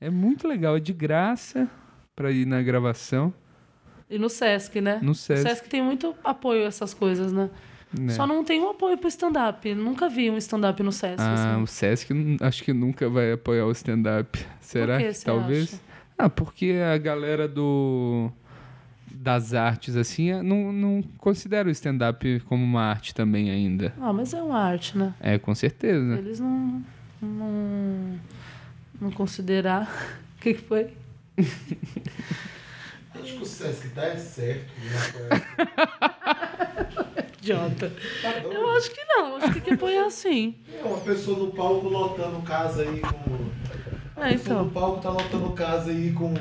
É 0.00 0.08
muito 0.08 0.48
legal, 0.48 0.76
é 0.76 0.80
de 0.80 0.92
graça 0.92 1.70
pra 2.16 2.30
ir 2.30 2.46
na 2.46 2.62
gravação. 2.62 3.32
E 4.08 4.18
no 4.18 4.28
Sesc, 4.28 4.80
né? 4.80 4.98
No 5.02 5.14
Sesc. 5.14 5.40
O 5.44 5.48
Sesc 5.48 5.68
tem 5.68 5.82
muito 5.82 6.14
apoio 6.22 6.64
a 6.64 6.66
essas 6.66 6.92
coisas, 6.92 7.32
né? 7.32 7.50
né? 7.98 8.12
Só 8.12 8.26
não 8.26 8.44
tem 8.44 8.60
um 8.60 8.70
apoio 8.70 8.98
pro 8.98 9.08
stand-up. 9.08 9.74
Nunca 9.74 10.08
vi 10.08 10.30
um 10.30 10.36
stand-up 10.36 10.82
no 10.82 10.92
Sesc. 10.92 11.20
Ah, 11.20 11.52
assim. 11.54 11.62
o 11.62 11.66
Sesc 11.66 12.12
acho 12.40 12.62
que 12.64 12.72
nunca 12.72 13.08
vai 13.08 13.32
apoiar 13.32 13.66
o 13.66 13.72
stand-up. 13.72 14.38
Será 14.60 14.98
que 14.98 15.12
que 15.12 15.24
talvez? 15.24 15.74
acha? 15.74 15.82
Ah, 16.18 16.28
porque 16.28 16.74
a 16.94 16.96
galera 16.98 17.48
do 17.48 18.30
das 19.10 19.54
artes 19.54 19.96
assim 19.96 20.30
é- 20.30 20.42
não, 20.42 20.70
não 20.72 21.02
considera 21.18 21.66
o 21.68 21.70
stand-up 21.72 22.40
como 22.40 22.62
uma 22.62 22.82
arte 22.82 23.14
também 23.14 23.50
ainda. 23.50 23.94
Ah, 24.00 24.12
mas 24.12 24.34
é 24.34 24.42
uma 24.42 24.58
arte, 24.58 24.98
né? 24.98 25.14
É, 25.18 25.38
com 25.38 25.54
certeza. 25.54 26.18
Eles 26.18 26.38
não. 26.40 26.82
Não, 27.22 28.20
não 29.00 29.10
considerar. 29.10 29.90
O 30.34 30.42
que, 30.44 30.52
que 30.52 30.62
foi? 30.62 30.88
Acho 33.14 33.32
que 33.36 33.42
o 33.42 33.46
Sesc 33.46 33.88
tá 33.90 34.04
é 34.06 34.16
certo. 34.16 34.72
Né? 34.80 36.14
Idiota. 37.42 37.92
Tá? 38.22 38.30
Eu 38.42 38.70
acho 38.72 38.90
que 38.90 39.04
não. 39.04 39.36
Acho 39.36 39.46
que 39.48 39.52
tem 39.54 39.62
que 39.62 39.74
apoiar 39.74 40.10
sim. 40.10 40.54
É 40.72 40.82
uma 40.84 40.98
pessoa 40.98 41.38
no 41.38 41.50
palco 41.52 41.88
lotando 41.88 42.40
casa 42.42 42.82
aí 42.82 43.00
com. 43.00 43.44
A 44.20 44.28
É, 44.28 44.32
pessoa 44.32 44.54
então. 44.56 44.64
no 44.64 44.70
palco 44.70 45.00
tá 45.02 45.10
lotando 45.10 45.50
casa 45.52 45.90
aí 45.90 46.12
com, 46.12 46.32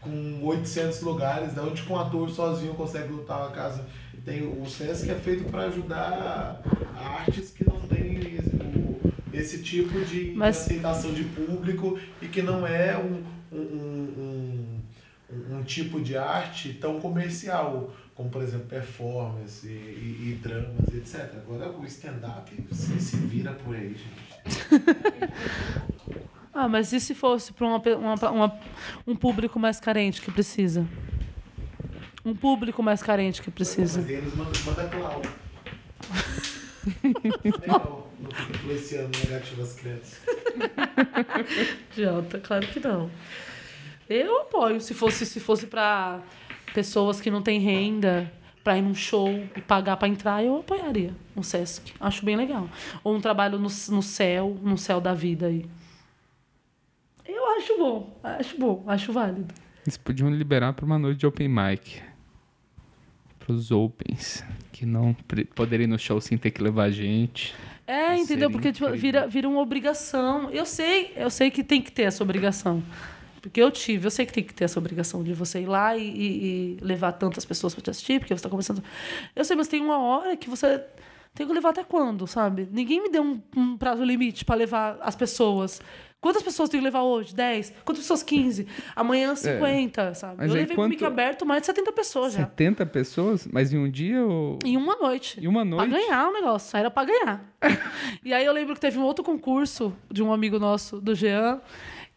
com 0.00 0.40
800 0.44 1.02
lugares, 1.02 1.52
da 1.54 1.62
onde 1.62 1.82
que 1.82 1.92
um 1.92 1.98
ator 1.98 2.28
sozinho 2.30 2.74
consegue 2.74 3.12
lotar 3.12 3.38
uma 3.42 3.50
casa. 3.50 3.86
Tem, 4.24 4.42
o 4.42 4.66
Sesc 4.66 5.08
é 5.10 5.14
feito 5.14 5.44
para 5.50 5.62
ajudar 5.64 6.60
artes 6.96 7.50
que 7.50 7.64
não 7.68 7.80
têm 7.82 8.38
esse 9.32 9.62
tipo 9.62 9.98
de, 10.04 10.30
de 10.32 10.36
Mas- 10.36 10.58
aceitação 10.62 11.12
de 11.12 11.24
público 11.24 11.98
e 12.20 12.26
que 12.26 12.42
não 12.42 12.66
é 12.66 12.98
um, 12.98 13.22
um, 13.52 13.60
um, 13.60 14.14
um- 14.18 14.69
um 15.50 15.62
tipo 15.62 16.00
de 16.00 16.16
arte 16.16 16.74
tão 16.74 17.00
comercial, 17.00 17.94
como 18.14 18.28
por 18.30 18.42
exemplo 18.42 18.66
performance 18.66 19.66
e, 19.66 19.70
e- 19.70 20.30
e 20.30 20.34
dramas, 20.42 20.88
etc. 20.94 21.36
Agora 21.36 21.70
o 21.70 21.84
stand-up 21.86 22.50
se, 22.72 23.00
se 23.00 23.16
vira 23.16 23.52
por 23.52 23.74
aí, 23.74 23.94
gente. 23.94 24.70
Ah, 26.52 26.68
mas 26.68 26.92
e 26.92 26.98
se 27.00 27.14
fosse 27.14 27.52
para 27.52 27.64
uma, 27.66 27.78
uma- 27.96 28.30
uma- 28.30 28.58
um 29.06 29.14
público 29.16 29.58
mais 29.58 29.78
carente 29.78 30.20
que 30.20 30.30
precisa? 30.32 30.84
Um 32.24 32.34
público 32.34 32.82
mais 32.82 33.02
carente 33.02 33.40
que 33.40 33.50
precisa. 33.52 34.00
Mas 34.02 34.10
eles 34.10 34.34
mandam, 34.34 34.52
mandam 34.66 34.88
Cláudio. 34.90 35.30
Não, 37.66 38.06
não 38.20 38.30
fica 38.30 38.52
influenciando 38.52 39.18
negativo 39.18 39.62
as 39.62 39.72
crianças. 39.74 40.18
Idiota, 41.92 42.40
claro 42.40 42.66
que 42.66 42.80
não. 42.80 43.10
Eu 44.10 44.40
apoio 44.40 44.80
se 44.80 44.92
fosse 44.92 45.24
se 45.24 45.38
fosse 45.38 45.68
para 45.68 46.20
pessoas 46.74 47.20
que 47.20 47.30
não 47.30 47.40
têm 47.40 47.60
renda 47.60 48.30
para 48.64 48.76
ir 48.76 48.82
num 48.82 48.94
show 48.94 49.28
e 49.56 49.60
pagar 49.60 49.96
para 49.96 50.08
entrar, 50.08 50.44
eu 50.44 50.58
apoiaria 50.58 51.14
um 51.36 51.44
Sesc. 51.44 51.92
Acho 52.00 52.24
bem 52.24 52.36
legal. 52.36 52.68
Ou 53.04 53.14
um 53.14 53.20
trabalho 53.20 53.56
no, 53.56 53.68
no 53.68 54.02
céu, 54.02 54.58
no 54.62 54.76
céu 54.76 55.00
da 55.00 55.14
vida 55.14 55.46
aí. 55.46 55.64
Eu 57.24 57.56
acho 57.56 57.78
bom, 57.78 58.20
acho 58.22 58.58
bom, 58.58 58.84
acho 58.88 59.12
válido. 59.12 59.54
Eles 59.86 59.96
podiam 59.96 60.28
liberar 60.28 60.72
para 60.72 60.84
uma 60.84 60.98
noite 60.98 61.20
de 61.20 61.26
open 61.26 61.48
mic. 61.48 62.02
Para 63.38 63.52
os 63.52 63.70
opens. 63.70 64.44
Que 64.72 64.84
não 64.84 65.14
poderiam 65.54 65.84
ir 65.84 65.90
no 65.90 65.98
show 65.98 66.20
sem 66.20 66.36
ter 66.36 66.50
que 66.50 66.60
levar 66.60 66.90
gente. 66.90 67.54
É, 67.86 68.16
entendeu? 68.16 68.50
Porque 68.50 68.72
tipo, 68.72 68.90
vira, 68.90 69.28
vira 69.28 69.48
uma 69.48 69.60
obrigação. 69.60 70.50
Eu 70.50 70.66
sei, 70.66 71.12
eu 71.16 71.30
sei 71.30 71.50
que 71.50 71.62
tem 71.62 71.80
que 71.80 71.92
ter 71.92 72.02
essa 72.02 72.24
obrigação. 72.24 72.82
Porque 73.40 73.60
eu 73.62 73.70
tive, 73.70 74.06
eu 74.06 74.10
sei 74.10 74.26
que 74.26 74.32
tem 74.32 74.44
que 74.44 74.52
ter 74.54 74.64
essa 74.64 74.78
obrigação 74.78 75.22
de 75.22 75.32
você 75.32 75.60
ir 75.60 75.66
lá 75.66 75.96
e, 75.96 76.02
e- 76.02 76.76
e 76.80 76.84
levar 76.84 77.12
tantas 77.12 77.44
pessoas 77.44 77.74
para 77.74 77.82
te 77.84 77.90
assistir, 77.90 78.18
porque 78.20 78.34
você 78.34 78.38
está 78.38 78.48
começando. 78.48 78.82
Eu 79.34 79.44
sei, 79.44 79.56
mas 79.56 79.68
tem 79.68 79.80
uma 79.80 79.98
hora 79.98 80.36
que 80.36 80.48
você 80.50 80.82
tem 81.34 81.46
que 81.46 81.52
levar 81.52 81.70
até 81.70 81.84
quando, 81.84 82.26
sabe? 82.26 82.68
Ninguém 82.70 83.02
me 83.02 83.08
deu 83.08 83.22
um, 83.22 83.40
um 83.56 83.76
prazo 83.76 84.02
limite 84.04 84.44
para 84.44 84.56
levar 84.56 84.98
as 85.00 85.14
pessoas. 85.16 85.80
Quantas 86.20 86.42
pessoas 86.42 86.68
tem 86.68 86.78
que 86.80 86.84
levar 86.84 87.00
hoje? 87.02 87.34
10? 87.34 87.72
Quantas 87.82 88.02
pessoas? 88.04 88.22
15? 88.22 88.66
Amanhã 88.94 89.34
50, 89.34 90.12
sabe? 90.12 90.34
É. 90.34 90.36
Mas 90.38 90.50
eu 90.50 90.56
levei 90.56 90.76
quanto- 90.76 90.98
pro 90.98 91.06
aberto 91.06 91.46
mais 91.46 91.62
de 91.62 91.66
70 91.66 91.92
pessoas 91.92 92.34
já. 92.34 92.40
70 92.40 92.84
pessoas? 92.84 93.48
Mas 93.50 93.72
em 93.72 93.78
um 93.78 93.90
dia 93.90 94.22
ou. 94.22 94.58
Em 94.62 94.76
uma 94.76 94.96
noite. 94.96 95.40
Em 95.42 95.46
uma 95.46 95.60
Pra 95.64 95.86
noite? 95.86 95.90
ganhar 95.92 96.28
o 96.28 96.32
negócio, 96.34 96.76
era 96.76 96.90
pra 96.90 97.04
ganhar. 97.04 97.42
e 98.22 98.34
aí 98.34 98.44
eu 98.44 98.52
lembro 98.52 98.74
que 98.74 98.80
teve 98.82 98.98
um 98.98 99.02
outro 99.02 99.24
concurso 99.24 99.94
de 100.10 100.22
um 100.22 100.30
amigo 100.30 100.58
nosso, 100.58 101.00
do 101.00 101.14
Jean, 101.14 101.58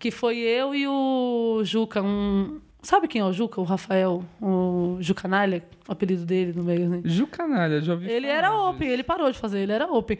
Que 0.03 0.11
foi 0.11 0.37
eu 0.37 0.75
e 0.75 0.85
o 0.85 1.61
Juca, 1.63 2.01
um. 2.03 2.59
Sabe 2.81 3.07
quem 3.07 3.21
é 3.21 3.25
o 3.25 3.31
Juca? 3.31 3.61
O 3.61 3.63
Rafael, 3.63 4.21
o 4.41 4.97
Jucanalha, 4.99 5.63
o 5.87 5.93
apelido 5.93 6.25
dele 6.25 6.51
no 6.51 6.61
meio, 6.61 6.89
né? 6.89 7.01
Ju 7.05 7.25
Canalha, 7.25 7.79
já 7.81 7.93
ouvi 7.93 8.11
Ele 8.11 8.27
era 8.27 8.49
disso. 8.49 8.63
open, 8.63 8.89
ele 8.89 9.01
parou 9.01 9.31
de 9.31 9.37
fazer, 9.39 9.59
ele 9.59 9.71
era 9.71 9.89
open. 9.89 10.19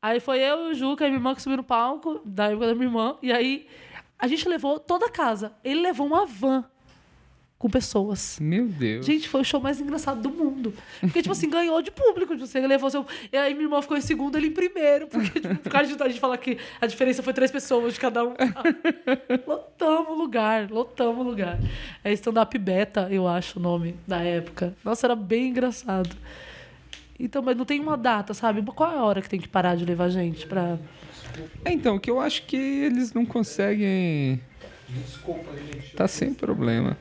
Aí 0.00 0.20
foi 0.20 0.38
eu 0.38 0.68
e 0.68 0.70
o 0.70 0.74
Juca 0.74 1.04
e 1.04 1.08
minha 1.08 1.18
irmã 1.18 1.34
que 1.34 1.42
subiu 1.42 1.56
no 1.56 1.64
palco, 1.64 2.20
da 2.24 2.44
época 2.44 2.68
da 2.68 2.74
minha 2.76 2.86
irmã, 2.86 3.16
e 3.20 3.32
aí 3.32 3.66
a 4.16 4.28
gente 4.28 4.48
levou 4.48 4.78
toda 4.78 5.06
a 5.06 5.10
casa. 5.10 5.50
Ele 5.64 5.80
levou 5.80 6.06
uma 6.06 6.24
van 6.24 6.64
com 7.58 7.68
pessoas. 7.68 8.38
Meu 8.40 8.66
Deus. 8.66 9.04
Gente, 9.04 9.28
foi 9.28 9.40
o 9.40 9.44
show 9.44 9.60
mais 9.60 9.80
engraçado 9.80 10.22
do 10.22 10.30
mundo. 10.30 10.72
Porque, 11.00 11.20
tipo 11.20 11.32
assim, 11.32 11.50
ganhou 11.50 11.82
de 11.82 11.90
público. 11.90 12.34
Tipo, 12.34 12.46
você 12.46 12.64
levou 12.64 12.88
seu. 12.88 13.04
E 13.32 13.36
aí 13.36 13.52
minha 13.52 13.66
irmã 13.66 13.82
ficou 13.82 13.96
em 13.96 14.00
segundo, 14.00 14.36
ele 14.36 14.46
em 14.46 14.52
primeiro. 14.52 15.08
Porque, 15.08 15.40
tipo, 15.40 15.56
por 15.56 15.72
causa 15.72 15.94
de 15.94 16.00
a 16.00 16.08
gente 16.08 16.20
falar 16.20 16.38
que 16.38 16.56
a 16.80 16.86
diferença 16.86 17.22
foi 17.22 17.32
três 17.32 17.50
pessoas 17.50 17.94
de 17.94 18.00
cada 18.00 18.24
um. 18.24 18.34
lotamos 19.44 20.10
o 20.10 20.14
lugar, 20.14 20.70
lotamos 20.70 21.26
o 21.26 21.28
lugar. 21.28 21.58
É 22.04 22.12
stand-up 22.12 22.56
beta, 22.58 23.08
eu 23.10 23.26
acho 23.26 23.58
o 23.58 23.62
nome 23.62 23.96
da 24.06 24.22
época. 24.22 24.74
Nossa, 24.84 25.08
era 25.08 25.16
bem 25.16 25.48
engraçado. 25.48 26.16
Então, 27.18 27.42
mas 27.42 27.56
não 27.56 27.64
tem 27.64 27.80
uma 27.80 27.96
data, 27.96 28.32
sabe? 28.32 28.62
Qual 28.62 28.92
é 28.92 28.96
a 28.96 29.02
hora 29.02 29.20
que 29.20 29.28
tem 29.28 29.40
que 29.40 29.48
parar 29.48 29.74
de 29.74 29.84
levar 29.84 30.08
gente 30.10 30.46
pra. 30.46 30.78
É, 31.64 31.72
então, 31.72 31.98
que 31.98 32.08
eu 32.08 32.20
acho 32.20 32.44
que 32.44 32.56
eles 32.56 33.12
não 33.12 33.26
conseguem. 33.26 34.40
Desculpa, 34.88 35.50
gente. 35.56 35.96
Tá 35.96 36.06
sem 36.06 36.32
problema. 36.32 36.96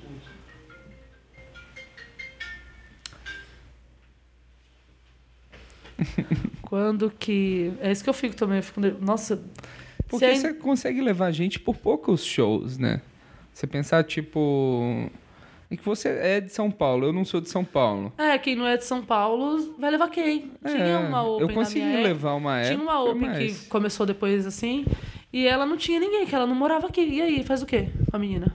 Quando 6.62 7.12
que. 7.12 7.72
É 7.80 7.92
isso 7.92 8.04
que 8.04 8.10
eu 8.10 8.14
fico 8.14 8.36
também. 8.36 8.58
Eu 8.58 8.64
fico... 8.64 8.80
Nossa. 9.02 9.42
Porque 10.08 10.36
se 10.36 10.42
você 10.42 10.54
consegue 10.54 11.02
levar 11.02 11.32
gente 11.32 11.60
por 11.60 11.76
poucos 11.76 12.24
shows, 12.24 12.78
né? 12.78 13.02
Você 13.54 13.68
pensar, 13.68 14.04
tipo. 14.04 15.10
É 15.70 15.76
que 15.76 15.84
você 15.84 16.08
é 16.08 16.40
de 16.40 16.50
São 16.50 16.72
Paulo, 16.72 17.08
eu 17.08 17.14
não 17.14 17.26
sou 17.26 17.42
de 17.42 17.50
São 17.50 17.64
Paulo. 17.64 18.14
É, 18.18 18.38
quem 18.38 18.56
não 18.56 18.66
é 18.66 18.78
de 18.78 18.86
São 18.86 19.04
Paulo 19.04 19.76
vai 19.78 19.92
levar 19.92 20.10
quem? 20.10 20.52
Tinha 20.66 20.78
É, 20.78 20.98
uma 20.98 21.24
Open 21.24 21.48
Eu 21.48 21.54
consegui 21.54 22.04
levar 22.04 22.36
uma 22.36 22.60
época. 22.60 22.76
Tinha 22.76 22.84
uma 22.84 23.04
Open 23.04 23.28
mas... 23.28 23.60
que 23.60 23.68
começou 23.68 24.06
depois 24.06 24.48
assim. 24.48 24.86
E 25.34 25.46
ela 25.46 25.66
não 25.66 25.76
tinha 25.76 26.00
ninguém, 26.00 26.26
que 26.26 26.34
ela 26.34 26.48
não 26.48 26.56
morava 26.56 26.88
aqui. 26.88 27.02
E 27.02 27.22
aí, 27.22 27.44
faz 27.44 27.62
o 27.62 27.66
quê 27.66 27.90
com 28.10 28.16
a 28.16 28.20
menina? 28.20 28.54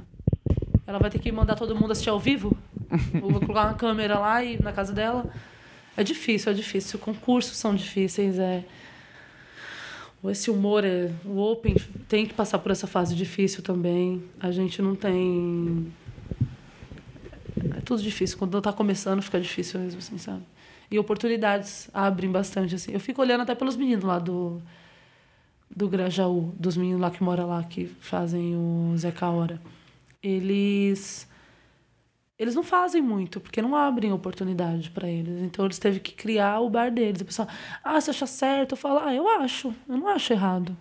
Ela 0.86 0.98
vai 0.98 1.10
ter 1.10 1.18
que 1.18 1.30
mandar 1.30 1.54
todo 1.54 1.76
mundo 1.76 1.92
assistir 1.92 2.08
ao 2.08 2.18
vivo? 2.18 2.56
Ou 3.20 3.30
vai 3.30 3.40
colocar 3.40 3.66
uma 3.66 3.74
câmera 3.74 4.18
lá 4.18 4.42
e 4.42 4.60
na 4.62 4.72
casa 4.72 4.92
dela? 4.94 5.30
É 5.96 6.02
difícil, 6.02 6.52
é 6.52 6.54
difícil. 6.54 6.98
Concursos 6.98 7.56
são 7.56 7.74
difíceis, 7.74 8.38
é. 8.38 8.64
Esse 10.30 10.50
humor 10.50 10.84
é. 10.84 11.10
O 11.24 11.38
Open 11.38 11.74
tem 12.08 12.26
que 12.26 12.32
passar 12.32 12.58
por 12.60 12.70
essa 12.70 12.86
fase 12.86 13.14
difícil 13.14 13.62
também. 13.62 14.22
A 14.38 14.50
gente 14.50 14.80
não 14.80 14.94
tem. 14.94 15.92
É 17.76 17.80
tudo 17.80 18.02
difícil. 18.02 18.38
Quando 18.38 18.60
tá 18.62 18.72
começando, 18.72 19.20
fica 19.20 19.40
difícil 19.40 19.80
mesmo, 19.80 19.98
assim, 19.98 20.18
sabe? 20.18 20.42
E 20.90 20.98
oportunidades 20.98 21.90
abrem 21.92 22.30
bastante, 22.30 22.74
assim. 22.74 22.92
Eu 22.92 23.00
fico 23.00 23.20
olhando 23.20 23.40
até 23.40 23.54
pelos 23.54 23.76
meninos 23.76 24.04
lá 24.04 24.18
do. 24.18 24.62
Do 25.74 25.88
Grajaú, 25.88 26.52
dos 26.58 26.76
meninos 26.76 27.00
lá 27.00 27.10
que 27.10 27.22
moram 27.22 27.48
lá, 27.48 27.64
que 27.64 27.86
fazem 27.98 28.54
o 28.54 28.94
Zeca 28.96 29.28
Hora. 29.28 29.60
Eles. 30.22 31.26
Eles 32.42 32.54
não 32.54 32.62
fazem 32.62 33.00
muito, 33.00 33.40
porque 33.40 33.62
não 33.62 33.76
abrem 33.76 34.12
oportunidade 34.12 34.90
para 34.90 35.08
eles. 35.08 35.40
Então 35.42 35.64
eles 35.64 35.78
teve 35.78 36.00
que 36.00 36.12
criar 36.12 36.58
o 36.60 36.68
bar 36.68 36.90
deles. 36.90 37.20
O 37.20 37.24
pessoal, 37.24 37.46
ah, 37.84 38.00
você 38.00 38.10
acha 38.10 38.26
certo? 38.26 38.72
Eu 38.72 38.76
falo, 38.76 38.98
ah, 39.04 39.14
eu 39.14 39.28
acho. 39.28 39.72
Eu 39.88 39.96
não 39.96 40.08
acho 40.08 40.32
errado. 40.32 40.76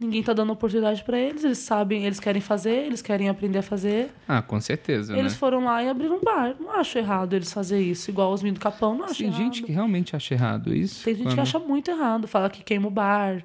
Ninguém 0.00 0.22
tá 0.22 0.32
dando 0.32 0.52
oportunidade 0.52 1.02
para 1.02 1.18
eles, 1.18 1.42
eles 1.42 1.58
sabem, 1.58 2.04
eles 2.04 2.20
querem 2.20 2.40
fazer, 2.40 2.86
eles 2.86 3.02
querem 3.02 3.28
aprender 3.28 3.58
a 3.58 3.62
fazer. 3.62 4.12
Ah, 4.28 4.40
com 4.40 4.60
certeza, 4.60 5.16
Eles 5.16 5.32
né? 5.32 5.38
foram 5.38 5.64
lá 5.64 5.82
e 5.82 5.88
abriram 5.88 6.18
um 6.18 6.20
bar. 6.22 6.54
Não 6.60 6.70
acho 6.72 6.98
errado 6.98 7.32
eles 7.34 7.52
fazer 7.52 7.80
isso. 7.80 8.08
Igual 8.08 8.32
os 8.32 8.40
meninos 8.40 8.60
do 8.60 8.62
Capão, 8.62 8.96
não 8.96 9.04
acho 9.06 9.18
Tem 9.18 9.26
errado. 9.26 9.38
gente 9.38 9.62
que 9.64 9.72
realmente 9.72 10.14
acha 10.14 10.34
errado 10.34 10.72
isso. 10.72 11.04
Tem 11.04 11.14
gente 11.16 11.24
que 11.26 11.30
quando- 11.34 11.40
acha 11.40 11.58
muito 11.58 11.90
errado. 11.90 12.28
Fala 12.28 12.48
que 12.48 12.62
queima 12.62 12.86
o 12.86 12.90
bar, 12.92 13.42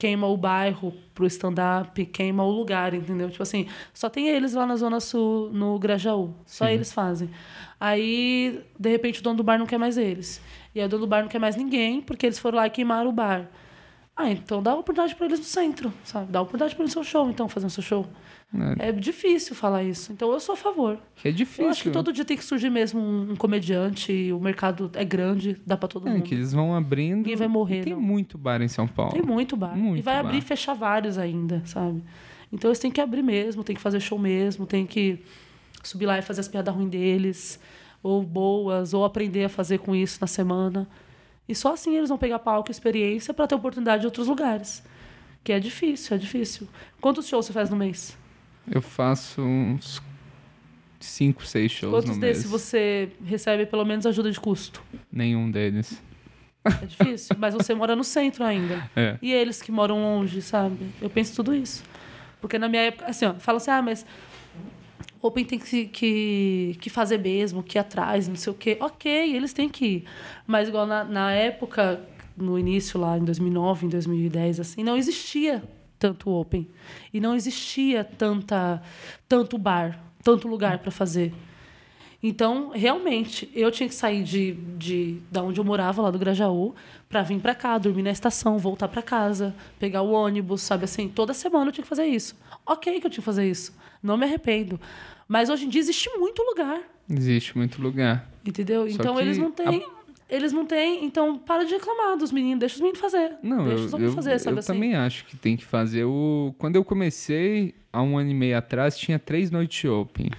queima 0.00 0.26
o 0.26 0.36
bairro 0.36 0.94
pro 1.14 1.26
stand-up, 1.26 2.06
queima 2.06 2.42
o 2.42 2.50
lugar, 2.50 2.94
entendeu? 2.94 3.28
Tipo 3.28 3.42
assim, 3.42 3.66
só 3.92 4.08
tem 4.08 4.28
eles 4.28 4.54
lá 4.54 4.64
na 4.64 4.74
Zona 4.74 4.98
Sul, 4.98 5.50
no 5.52 5.78
Grajaú. 5.78 6.34
Só 6.46 6.64
Sim. 6.64 6.72
eles 6.72 6.90
fazem. 6.90 7.30
Aí, 7.78 8.62
de 8.78 8.88
repente, 8.88 9.20
o 9.20 9.22
dono 9.22 9.36
do 9.36 9.42
bar 9.42 9.58
não 9.58 9.66
quer 9.66 9.78
mais 9.78 9.98
eles. 9.98 10.40
E 10.74 10.80
aí 10.80 10.86
o 10.86 10.88
dono 10.88 11.02
do 11.02 11.06
bar 11.06 11.20
não 11.20 11.28
quer 11.28 11.38
mais 11.38 11.54
ninguém, 11.54 12.00
porque 12.00 12.24
eles 12.24 12.38
foram 12.38 12.56
lá 12.56 12.66
e 12.66 12.70
queimaram 12.70 13.10
o 13.10 13.12
bar. 13.12 13.46
Ah, 14.22 14.30
então 14.30 14.62
dá 14.62 14.74
oportunidade 14.74 15.14
pra 15.14 15.26
eles 15.26 15.38
no 15.38 15.44
centro, 15.44 15.92
sabe? 16.04 16.30
Dá 16.30 16.40
oportunidade 16.42 16.74
pra 16.74 16.82
eles 16.84 16.94
no 16.94 17.02
seu 17.02 17.10
show, 17.10 17.30
então, 17.30 17.48
fazer 17.48 17.66
o 17.66 17.70
seu 17.70 17.82
show. 17.82 18.06
É 18.80 18.90
difícil 18.90 19.54
falar 19.54 19.84
isso. 19.84 20.12
Então 20.12 20.32
eu 20.32 20.40
sou 20.40 20.54
a 20.54 20.56
favor. 20.56 20.98
É 21.24 21.30
difícil. 21.30 21.64
Eu 21.64 21.70
acho 21.70 21.82
que 21.84 21.90
todo 21.90 22.12
dia 22.12 22.24
tem 22.24 22.36
que 22.36 22.44
surgir 22.44 22.68
mesmo 22.68 23.00
um, 23.00 23.36
comediante, 23.36 24.32
o 24.32 24.40
mercado 24.40 24.90
é 24.94 25.04
grande, 25.04 25.56
dá 25.64 25.76
pra 25.76 25.88
todo 25.88 26.08
É, 26.08 26.12
mundo. 26.12 26.22
que 26.24 26.34
eles 26.34 26.52
vão 26.52 26.74
abrindo. 26.74 27.18
Ninguém 27.18 27.36
vai 27.36 27.46
morrer, 27.48 27.80
E 27.80 27.84
tem 27.84 27.92
não. 27.94 28.00
muito 28.00 28.36
bar 28.36 28.60
em 28.60 28.66
São 28.68 28.88
Paulo. 28.88 29.12
Tem 29.12 29.22
muito 29.22 29.56
bar. 29.56 29.76
Muito 29.76 30.00
e 30.00 30.02
vai 30.02 30.14
bar. 30.16 30.26
abrir 30.26 30.38
e 30.38 30.40
fechar 30.42 30.74
vários 30.74 31.16
ainda, 31.16 31.62
sabe? 31.64 32.02
Então 32.52 32.68
eles 32.68 32.80
têm 32.80 32.90
que 32.90 33.00
abrir 33.00 33.22
mesmo, 33.22 33.62
tem 33.62 33.76
que 33.76 33.80
fazer 33.82 34.00
show 34.00 34.18
mesmo, 34.18 34.66
tem 34.66 34.84
que 34.84 35.20
subir 35.84 36.06
lá 36.06 36.18
e 36.18 36.22
fazer 36.22 36.40
as 36.40 36.48
piadas 36.48 36.74
ruins 36.74 36.90
deles, 36.90 37.60
ou 38.02 38.22
boas, 38.24 38.92
ou 38.92 39.04
aprender 39.04 39.44
a 39.44 39.48
fazer 39.48 39.78
com 39.78 39.94
isso 39.94 40.18
na 40.20 40.26
semana. 40.26 40.88
E 41.50 41.54
só 41.54 41.74
assim 41.74 41.96
eles 41.96 42.08
vão 42.08 42.16
pegar 42.16 42.38
palco 42.38 42.70
e 42.70 42.72
experiência 42.72 43.34
para 43.34 43.44
ter 43.48 43.56
oportunidade 43.56 44.04
em 44.04 44.06
outros 44.06 44.28
lugares. 44.28 44.84
Que 45.42 45.52
é 45.52 45.58
difícil, 45.58 46.14
é 46.14 46.18
difícil. 46.18 46.68
Quantos 47.00 47.26
shows 47.26 47.46
você 47.46 47.52
faz 47.52 47.68
no 47.68 47.76
mês? 47.76 48.16
Eu 48.70 48.80
faço 48.80 49.42
uns 49.42 50.00
5, 51.00 51.44
6 51.44 51.72
shows 51.72 51.92
Quantos 51.92 52.14
no 52.14 52.20
desses 52.20 52.44
mês. 52.44 52.62
você 52.62 53.10
recebe 53.24 53.66
pelo 53.66 53.84
menos 53.84 54.06
ajuda 54.06 54.30
de 54.30 54.38
custo? 54.38 54.80
Nenhum 55.10 55.50
deles. 55.50 56.00
É 56.64 56.86
difícil, 56.86 57.34
mas 57.36 57.52
você 57.52 57.74
mora 57.74 57.96
no 57.96 58.04
centro 58.04 58.44
ainda. 58.44 58.88
É. 58.94 59.18
E 59.20 59.32
eles 59.32 59.60
que 59.60 59.72
moram 59.72 60.00
longe, 60.00 60.40
sabe? 60.42 60.78
Eu 61.00 61.10
penso 61.10 61.34
tudo 61.34 61.52
isso. 61.52 61.82
Porque 62.40 62.58
na 62.58 62.68
minha 62.68 62.82
época, 62.82 63.06
assim, 63.06 63.24
ó, 63.26 63.34
fala 63.34 63.56
assim, 63.56 63.70
ah, 63.72 63.82
mas 63.82 64.06
Open 65.22 65.44
tem 65.44 65.58
que, 65.58 65.86
que, 65.86 66.76
que 66.80 66.88
fazer 66.88 67.18
mesmo, 67.18 67.62
que 67.62 67.76
ir 67.76 67.80
atrás, 67.80 68.26
não 68.26 68.36
sei 68.36 68.52
o 68.52 68.56
quê. 68.56 68.78
Ok, 68.80 69.36
eles 69.36 69.52
têm 69.52 69.68
que 69.68 69.84
ir. 69.84 70.04
Mas 70.46 70.68
igual 70.68 70.86
na, 70.86 71.04
na 71.04 71.32
época, 71.32 72.00
no 72.36 72.58
início 72.58 72.98
lá, 72.98 73.18
em 73.18 73.24
2009, 73.24 73.86
em 73.86 73.88
2010, 73.90 74.60
assim, 74.60 74.82
não 74.82 74.96
existia 74.96 75.62
tanto 75.98 76.30
Open. 76.30 76.66
E 77.12 77.20
não 77.20 77.36
existia 77.36 78.02
tanta, 78.02 78.82
tanto 79.28 79.58
bar, 79.58 80.02
tanto 80.24 80.48
lugar 80.48 80.78
para 80.78 80.90
fazer. 80.90 81.32
Então, 82.22 82.70
realmente, 82.74 83.50
eu 83.54 83.70
tinha 83.70 83.88
que 83.88 83.94
sair 83.94 84.22
de, 84.22 84.52
de 84.76 85.18
da 85.30 85.42
onde 85.42 85.58
eu 85.58 85.64
morava, 85.64 86.02
lá 86.02 86.10
do 86.10 86.18
Grajaú, 86.18 86.74
para 87.08 87.22
vir 87.22 87.40
para 87.40 87.54
cá, 87.54 87.78
dormir 87.78 88.02
na 88.02 88.10
estação, 88.10 88.58
voltar 88.58 88.88
para 88.88 89.00
casa, 89.00 89.54
pegar 89.78 90.02
o 90.02 90.10
ônibus, 90.12 90.60
sabe 90.62 90.84
assim? 90.84 91.08
Toda 91.08 91.32
semana 91.32 91.68
eu 91.68 91.72
tinha 91.72 91.82
que 91.82 91.88
fazer 91.88 92.06
isso. 92.06 92.36
Ok 92.66 93.00
que 93.00 93.06
eu 93.06 93.10
tinha 93.10 93.22
que 93.22 93.24
fazer 93.24 93.48
isso. 93.48 93.74
Não 94.02 94.16
me 94.18 94.24
arrependo. 94.26 94.78
Mas 95.26 95.48
hoje 95.48 95.64
em 95.64 95.68
dia 95.68 95.80
existe 95.80 96.10
muito 96.18 96.42
lugar, 96.42 96.80
Existe 97.08 97.56
muito 97.56 97.80
lugar. 97.82 98.30
entendeu? 98.46 98.82
Só 98.88 98.94
então 98.94 99.20
eles 99.20 99.38
não 99.38 99.50
têm. 99.50 99.84
Eles 100.28 100.52
não 100.52 100.64
têm, 100.64 101.04
então 101.04 101.36
para 101.38 101.64
de 101.64 101.74
reclamar 101.74 102.16
dos 102.16 102.30
meninos, 102.30 102.60
deixa 102.60 102.76
os 102.76 102.80
meninos 102.80 103.00
fazer. 103.00 103.32
Não, 103.42 103.64
deixa 103.64 103.82
eu, 103.82 103.86
os 103.86 103.92
homens 103.94 104.10
eu, 104.10 104.14
fazer, 104.14 104.38
sabe 104.38 104.56
eu 104.56 104.58
assim? 104.60 104.72
também 104.72 104.94
acho 104.94 105.24
que 105.24 105.36
tem 105.36 105.56
que 105.56 105.64
fazer. 105.64 106.04
O... 106.04 106.54
Quando 106.56 106.76
eu 106.76 106.84
comecei, 106.84 107.74
há 107.92 108.00
um 108.00 108.16
ano 108.16 108.30
e 108.30 108.34
meio 108.34 108.56
atrás, 108.56 108.96
tinha 108.96 109.18
três 109.18 109.50
noites 109.50 109.90
open. 109.90 110.30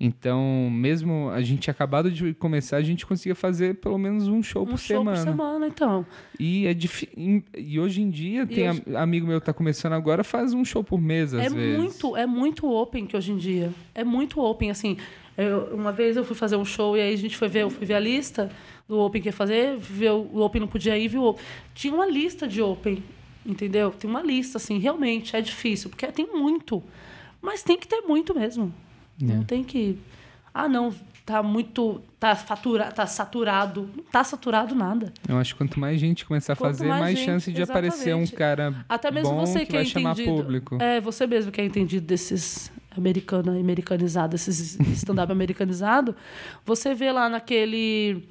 Então, 0.00 0.70
mesmo 0.70 1.28
a 1.30 1.42
gente 1.42 1.68
acabado 1.70 2.08
de 2.10 2.32
começar, 2.34 2.76
a 2.76 2.82
gente 2.82 3.04
conseguia 3.04 3.34
fazer 3.34 3.74
pelo 3.76 3.98
menos 3.98 4.28
um 4.28 4.40
show 4.42 4.62
Um 4.62 4.66
por 4.66 4.78
show 4.78 4.98
semana. 4.98 5.16
por 5.16 5.24
semana, 5.24 5.66
então. 5.66 6.06
E 6.38 6.66
é 6.68 6.74
em- 7.16 7.42
E 7.56 7.80
hoje 7.80 8.00
em 8.00 8.08
dia, 8.08 8.46
tem 8.46 8.70
hoje- 8.70 8.82
am- 8.86 8.96
amigo 8.96 9.26
meu 9.26 9.40
que 9.40 9.46
tá 9.46 9.52
começando 9.52 9.94
agora, 9.94 10.22
faz 10.22 10.54
um 10.54 10.64
show 10.64 10.84
por 10.84 11.00
mês, 11.00 11.34
às 11.34 11.46
é 11.46 11.48
vezes. 11.48 11.76
muito, 11.78 12.16
é 12.16 12.26
muito 12.26 12.70
open 12.70 13.06
que 13.06 13.16
hoje 13.16 13.32
em 13.32 13.36
dia. 13.36 13.72
É 13.94 14.04
muito 14.04 14.40
open, 14.40 14.70
assim. 14.70 14.96
eu- 15.36 15.72
uma 15.72 15.92
vez 15.92 16.16
eu 16.16 16.24
fui 16.24 16.34
fazer 16.34 16.56
um 16.56 16.64
show 16.64 16.96
e 16.96 17.00
aí 17.00 17.14
a 17.14 17.16
gente 17.16 17.36
foi 17.36 17.46
ver, 17.46 17.62
eu 17.62 17.70
fui 17.70 17.86
ver 17.86 17.94
a 17.94 18.00
lista 18.00 18.50
do 18.88 18.98
open 18.98 19.22
que 19.22 19.28
ia 19.28 19.32
fazer, 19.32 19.76
ver 19.78 20.10
o 20.10 20.28
o 20.32 20.40
open 20.40 20.60
não 20.60 20.66
podia 20.66 20.98
ir, 20.98 21.06
viu? 21.06 21.36
Tinha 21.76 21.94
uma 21.94 22.06
lista 22.06 22.46
de 22.48 22.60
open, 22.60 23.00
entendeu? 23.46 23.90
Tem 23.92 24.10
uma 24.10 24.20
lista, 24.20 24.58
assim, 24.58 24.78
realmente 24.78 25.36
é 25.36 25.40
difícil, 25.40 25.90
porque 25.90 26.06
tem 26.08 26.26
muito. 26.26 26.82
Mas 27.40 27.62
tem 27.62 27.76
que 27.78 27.86
ter 27.86 28.00
muito 28.02 28.34
mesmo. 28.34 28.74
É. 29.20 29.24
Não 29.24 29.44
tem 29.44 29.62
que. 29.64 29.98
Ah, 30.52 30.68
não, 30.68 30.94
tá 31.24 31.42
muito. 31.42 32.00
Tá, 32.18 32.34
fatura, 32.34 32.90
tá 32.90 33.06
saturado. 33.06 33.88
Não 33.96 34.04
tá 34.04 34.24
saturado 34.24 34.74
nada. 34.74 35.12
Eu 35.28 35.38
acho 35.38 35.54
que 35.54 35.58
quanto 35.58 35.78
mais 35.78 36.00
gente 36.00 36.24
começar 36.24 36.54
a 36.54 36.56
fazer, 36.56 36.88
mais 36.88 37.00
mais, 37.00 37.18
gente, 37.18 37.26
chance 37.26 37.52
de 37.52 37.62
aparecer 37.62 38.14
um 38.14 38.22
exatamente. 38.22 38.32
cara 38.32 38.74
Até 38.88 39.10
mesmo 39.10 39.30
bom 39.30 39.46
você 39.46 39.60
que, 39.60 39.66
que, 39.66 39.72
vai 39.72 39.82
é 39.82 39.84
chamar 39.84 40.12
entendido. 40.12 40.36
público. 40.36 40.78
É, 40.80 41.00
você 41.00 41.26
mesmo 41.26 41.52
que 41.52 41.60
é 41.60 41.64
entendido 41.64 42.06
desses 42.06 42.72
americana, 42.96 43.52
americanizado, 43.52 44.34
esses 44.34 44.78
stand-up 44.80 45.30
americanizado, 45.30 46.16
você 46.66 46.94
vê 46.94 47.12
lá 47.12 47.28
naquele 47.28 48.24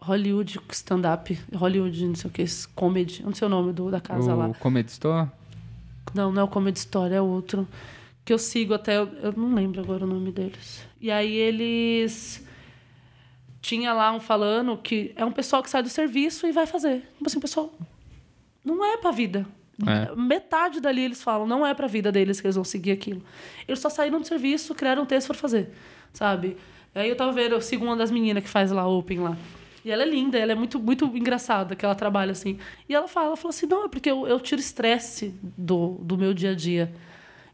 Hollywood 0.00 0.60
stand-up, 0.70 1.38
Hollywood, 1.54 2.06
não 2.06 2.14
sei 2.14 2.30
o 2.30 2.32
que, 2.32 2.44
comedy, 2.74 3.22
não 3.24 3.34
sei 3.34 3.46
o 3.46 3.48
nome 3.48 3.72
do, 3.72 3.90
da 3.90 4.00
casa 4.00 4.34
lá. 4.34 4.48
O 4.48 4.54
Comedy 4.54 4.90
Store? 4.90 5.28
Não, 6.14 6.30
não 6.30 6.42
é 6.42 6.44
o 6.44 6.48
Comedy 6.48 6.78
Story, 6.78 7.14
é 7.14 7.20
outro. 7.20 7.66
Que 8.26 8.32
eu 8.32 8.38
sigo 8.38 8.74
até. 8.74 8.98
Eu, 8.98 9.32
não 9.34 9.54
lembro 9.54 9.80
agora 9.80 10.04
o 10.04 10.06
nome 10.06 10.30
deles. 10.30 10.86
E 11.00 11.10
aí 11.10 11.32
eles. 11.32 12.46
Tinha 13.62 13.94
lá 13.94 14.12
um 14.12 14.20
falando 14.20 14.76
que 14.76 15.12
é 15.16 15.24
um 15.24 15.32
pessoal 15.32 15.62
que 15.62 15.70
sai 15.70 15.82
do 15.82 15.88
serviço 15.88 16.46
e 16.46 16.52
vai 16.52 16.66
fazer. 16.66 17.08
Tipo 17.16 17.26
assim, 17.26 17.40
pessoal. 17.40 17.72
Não 18.64 18.84
é 18.84 18.98
pra 18.98 19.10
vida. 19.10 19.46
É. 19.86 20.14
Metade 20.14 20.80
dali 20.80 21.02
eles 21.02 21.22
falam, 21.22 21.46
não 21.46 21.66
é 21.66 21.74
pra 21.74 21.86
vida 21.86 22.10
deles 22.10 22.40
que 22.40 22.46
eles 22.46 22.54
vão 22.54 22.64
seguir 22.64 22.92
aquilo. 22.92 23.22
Eles 23.68 23.78
só 23.78 23.88
saíram 23.88 24.20
do 24.20 24.26
serviço, 24.26 24.74
criaram 24.74 25.02
um 25.02 25.06
texto 25.06 25.28
pra 25.28 25.36
fazer, 25.36 25.70
sabe? 26.12 26.56
Aí 26.94 27.08
eu 27.10 27.16
tava 27.16 27.30
vendo, 27.32 27.52
eu 27.52 27.60
sigo 27.60 27.84
uma 27.84 27.96
das 27.96 28.10
meninas 28.10 28.42
que 28.42 28.48
faz 28.48 28.70
lá 28.70 28.86
Open 28.88 29.18
lá. 29.18 29.36
E 29.84 29.90
ela 29.90 30.02
é 30.02 30.06
linda, 30.06 30.38
ela 30.38 30.50
é 30.50 30.54
muito, 30.54 30.80
muito 30.80 31.04
engraçada, 31.14 31.76
que 31.76 31.84
ela 31.84 31.94
trabalha 31.94 32.32
assim. 32.32 32.58
E 32.88 32.94
ela 32.94 33.06
fala, 33.06 33.26
ela 33.28 33.36
fala 33.36 33.50
assim, 33.50 33.66
não, 33.66 33.84
é 33.84 33.88
porque 33.88 34.10
eu, 34.10 34.26
eu 34.26 34.40
tiro 34.40 34.60
estresse 34.60 35.34
do, 35.42 35.98
do 36.00 36.16
meu 36.16 36.32
dia 36.32 36.50
a 36.50 36.54
dia. 36.54 36.92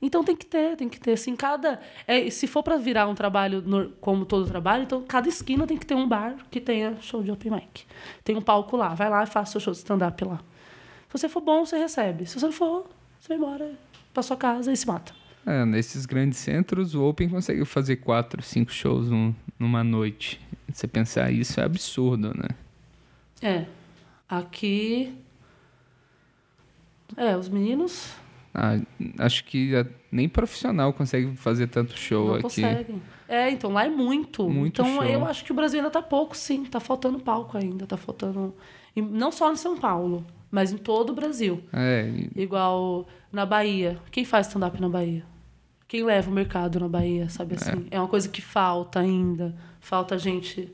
Então 0.05 0.25
tem 0.25 0.35
que 0.35 0.45
ter, 0.45 0.77
tem 0.77 0.89
que 0.89 0.99
ter. 0.99 1.13
Assim, 1.13 1.37
cada. 1.37 1.81
É, 2.09 2.29
se 2.29 2.49
for 2.49 2.63
para 2.63 2.77
virar 2.77 3.07
um 3.07 3.15
trabalho 3.15 3.63
no- 3.63 3.91
como 4.01 4.25
todo 4.27 4.49
trabalho, 4.49 4.83
então 4.83 5.01
cada 5.07 5.29
esquina 5.29 5.65
tem 5.65 5.79
que 5.79 5.87
ter 5.87 5.95
um 5.95 6.09
bar 6.09 6.35
que 6.51 6.61
tenha 6.61 6.97
show 7.01 7.23
de 7.23 7.31
open 7.31 7.53
mic. 7.53 7.85
Tem 8.25 8.37
um 8.37 8.43
palco 8.43 8.77
lá, 8.77 8.95
vai 8.95 9.09
lá 9.09 9.23
e 9.23 9.27
faz 9.27 9.51
seu 9.51 9.61
show 9.61 9.73
de 9.73 9.79
stand-up 9.79 10.25
lá. 10.25 10.39
Se 11.09 11.19
você 11.19 11.29
for 11.29 11.41
bom, 11.41 11.65
você 11.65 11.79
recebe. 11.79 12.27
Se 12.27 12.41
você 12.41 12.47
não 12.47 12.53
for, 12.53 12.87
você 13.21 13.29
vai 13.29 13.37
embora 13.37 13.71
pra 14.13 14.23
sua 14.25 14.37
casa 14.37 14.73
e 14.73 14.77
se 14.77 14.87
mata. 14.87 15.15
É, 15.47 15.65
nesses 15.65 16.05
grandes 16.07 16.39
centros, 16.39 16.95
o 16.95 17.03
Open 17.05 17.29
consegue 17.29 17.65
fazer 17.65 17.97
quatro, 17.97 18.43
cinco 18.43 18.73
shows 18.73 19.09
num- 19.09 19.35
numa 19.59 19.85
noite. 19.85 20.41
Você 20.73 20.89
pensar 20.89 21.31
isso 21.31 21.61
é 21.61 21.65
absurdo, 21.65 22.33
né? 22.37 22.49
É. 23.41 23.67
Aqui. 24.29 25.15
É, 27.17 27.37
os 27.37 27.49
meninos 27.49 28.15
Ah, 28.55 28.79
acho 29.19 29.45
que 29.45 29.73
nem 30.11 30.29
profissional 30.29 30.93
consegue 30.93 31.35
fazer 31.37 31.69
tanto 31.69 31.97
show 31.99 32.27
não 32.29 32.35
aqui. 32.35 32.43
conseguem. 32.43 33.03
É, 33.29 33.51
então 33.51 33.73
lá 33.73 33.87
é 33.87 33.89
muito. 33.89 34.49
Muito 34.49 34.83
então 34.83 34.95
show. 34.97 35.05
eu 35.05 35.25
acho 35.25 35.45
que 35.45 35.53
o 35.53 35.55
Brasil 35.55 35.79
ainda 35.81 35.91
tá 35.91 36.03
pouco, 36.03 36.37
sim. 36.37 36.65
Tá 36.65 36.79
faltando 36.81 37.19
palco 37.19 37.57
ainda. 37.57 37.87
Tá 37.87 37.97
faltando. 37.97 38.55
Não 38.95 39.33
só 39.33 39.51
em 39.51 39.57
São 39.57 39.77
Paulo, 39.79 40.25
mas 40.51 40.71
em 40.71 40.77
todo 40.77 41.11
o 41.11 41.15
Brasil. 41.15 41.63
É, 41.73 42.07
e- 42.37 42.43
Igual 42.43 43.07
na 43.33 43.47
Bahia. 43.47 43.99
Quem 44.11 44.25
faz 44.25 44.49
stand-up 44.49 44.79
na 44.81 44.89
Bahia? 44.89 45.25
Quem 45.89 46.05
leva 46.05 46.31
o 46.31 46.33
mercado 46.35 46.79
na 46.79 46.89
Bahia, 46.89 47.29
sabe 47.31 47.55
assim? 47.55 47.87
É, 47.91 47.99
uma 47.99 48.09
coisa 48.09 48.29
que 48.29 48.43
falta 48.43 49.01
ainda. 49.01 49.55
Falta 49.81 50.19
gente. 50.19 50.71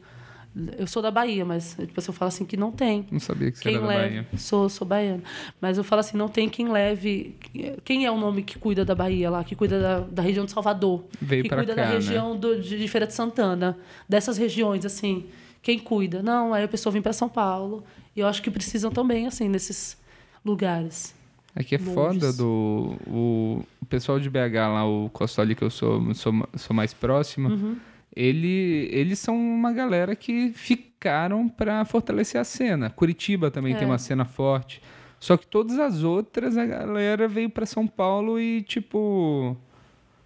Eu 0.79 0.87
sou 0.87 1.01
da 1.03 1.11
Bahia, 1.11 1.45
mas 1.45 1.77
tipo, 1.79 2.01
eu 2.01 2.13
falo 2.13 2.29
assim 2.29 2.45
que 2.45 2.57
não 2.57 2.73
tem. 2.73 3.07
não 3.11 3.21
sabia 3.21 3.51
que 3.51 3.59
você 3.59 3.65
Quem 3.65 3.75
era 3.75 3.83
da 3.83 3.89
leva. 3.89 4.03
Bahia. 4.03 4.27
Sou, 4.37 4.69
sou 4.69 4.87
baiana. 4.87 5.23
Mas 5.61 5.79
eu 5.79 5.85
falo 5.85 6.01
assim, 6.01 6.17
não 6.17 6.29
tem 6.29 6.49
quem 6.49 6.69
leve. 6.69 7.37
Quem 7.85 8.05
é 8.07 8.11
o 8.11 8.19
nome 8.19 8.43
que 8.43 8.59
cuida 8.59 8.85
da 8.85 8.95
Bahia 8.95 9.31
lá, 9.31 9.45
que 9.45 9.55
cuida 9.55 9.81
da, 9.81 10.01
da 10.01 10.23
região 10.23 10.45
de 10.45 10.51
Salvador? 10.53 11.05
Veio 11.21 11.43
que 11.45 11.49
cuida 11.49 11.75
cá, 11.75 11.83
da 11.83 11.89
né? 11.89 11.95
região 11.95 12.37
do, 12.37 12.61
de, 12.61 12.79
de 12.79 12.89
Feira 12.89 13.07
de 13.07 13.15
Santana, 13.15 13.79
dessas 14.09 14.37
regiões, 14.37 14.85
assim. 14.85 15.27
Quem 15.63 15.79
cuida? 15.79 16.23
Não, 16.23 16.55
aí 16.55 16.65
a 16.65 16.69
pessoa 16.69 16.93
vem 16.93 17.03
para 17.03 17.13
São 17.13 17.29
Paulo. 17.29 17.85
E 18.17 18.21
eu 18.21 18.27
acho 18.27 18.43
que 18.43 18.51
precisam 18.51 18.91
também, 18.91 19.27
assim, 19.27 19.49
nesses 19.49 19.97
lugares. 20.45 21.15
Aqui 21.55 21.75
é 21.75 21.79
Longes. 21.79 21.95
foda 21.95 22.33
do. 22.33 22.97
O, 23.07 23.65
o 23.83 23.87
pessoal 23.87 24.21
de 24.21 24.31
BH 24.31 24.55
lá, 24.55 24.87
o 24.87 25.11
Costoli, 25.11 25.55
que 25.55 25.63
eu 25.63 25.71
sou, 25.71 26.15
sou, 26.15 26.33
sou 26.57 26.75
mais 26.75 26.95
próximo, 26.95 27.49
Uhum. 27.49 27.77
Ele, 28.15 28.89
eles 28.93 29.19
são 29.19 29.37
uma 29.39 29.73
galera 29.73 30.15
que 30.17 30.51
ficaram 30.55 31.49
pra 31.49 31.85
fortalecer 31.85 32.41
a 32.41 32.45
cena. 32.45 32.91
Curitiba 32.91 33.51
também 33.51 33.75
É. 33.75 33.77
tem 33.77 33.87
uma 33.87 33.99
cena 33.99 34.25
forte. 34.25 34.81
Só 35.21 35.37
que 35.37 35.47
todas 35.47 35.79
as 35.79 36.03
outras, 36.03 36.57
a 36.57 36.65
galera 36.65 37.27
veio 37.27 37.51
pra 37.51 37.67
São 37.67 37.87
Paulo 37.87 38.39
e, 38.39 38.63
tipo. 38.63 39.57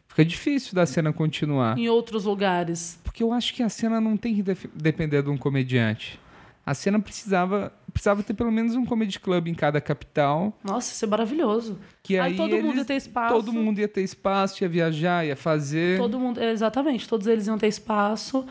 Fica 0.06 0.24
difícil 0.26 0.74
da 0.74 0.84
cena 0.84 1.10
continuar. 1.12 1.78
Em 1.78 1.88
outros 1.88 2.24
lugares. 2.26 3.00
Porque 3.02 3.22
eu 3.22 3.32
acho 3.32 3.54
que 3.54 3.62
a 3.62 3.70
cena 3.70 3.98
não 3.98 4.14
tem 4.18 4.34
que 4.34 4.42
depender 4.74 5.22
de 5.22 5.30
um 5.30 5.38
comediante. 5.38 6.20
A 6.66 6.74
cena 6.74 7.00
precisava, 7.00 7.72
precisava 7.92 8.22
ter 8.22 8.34
pelo 8.34 8.50
menos 8.50 8.74
um 8.74 8.84
comedy 8.84 9.20
club 9.20 9.48
em 9.48 9.54
cada 9.54 9.80
capital. 9.80 10.52
Nossa, 10.64 10.92
isso 10.92 11.04
é 11.04 11.08
maravilhoso. 11.08 11.78
Que 12.02 12.18
aí, 12.18 12.32
aí 12.32 12.36
todo 12.36 12.50
mundo 12.56 12.64
eles- 12.66 12.76
ia 12.78 12.84
ter 12.84 12.96
espaço. 12.96 13.34
Todo 13.34 13.52
mundo 13.52 13.78
ia 13.78 13.88
ter 13.88 14.02
espaço, 14.02 14.62
ia 14.64 14.68
viajar, 14.68 15.26
ia 15.26 15.36
fazer. 15.36 15.98
Todo 15.98 16.18
mundo, 16.18 16.42
exatamente, 16.42 17.08
todos 17.08 17.26
eles 17.26 17.46
iam 17.46 17.58
ter 17.58 17.68
espaço 17.68 18.44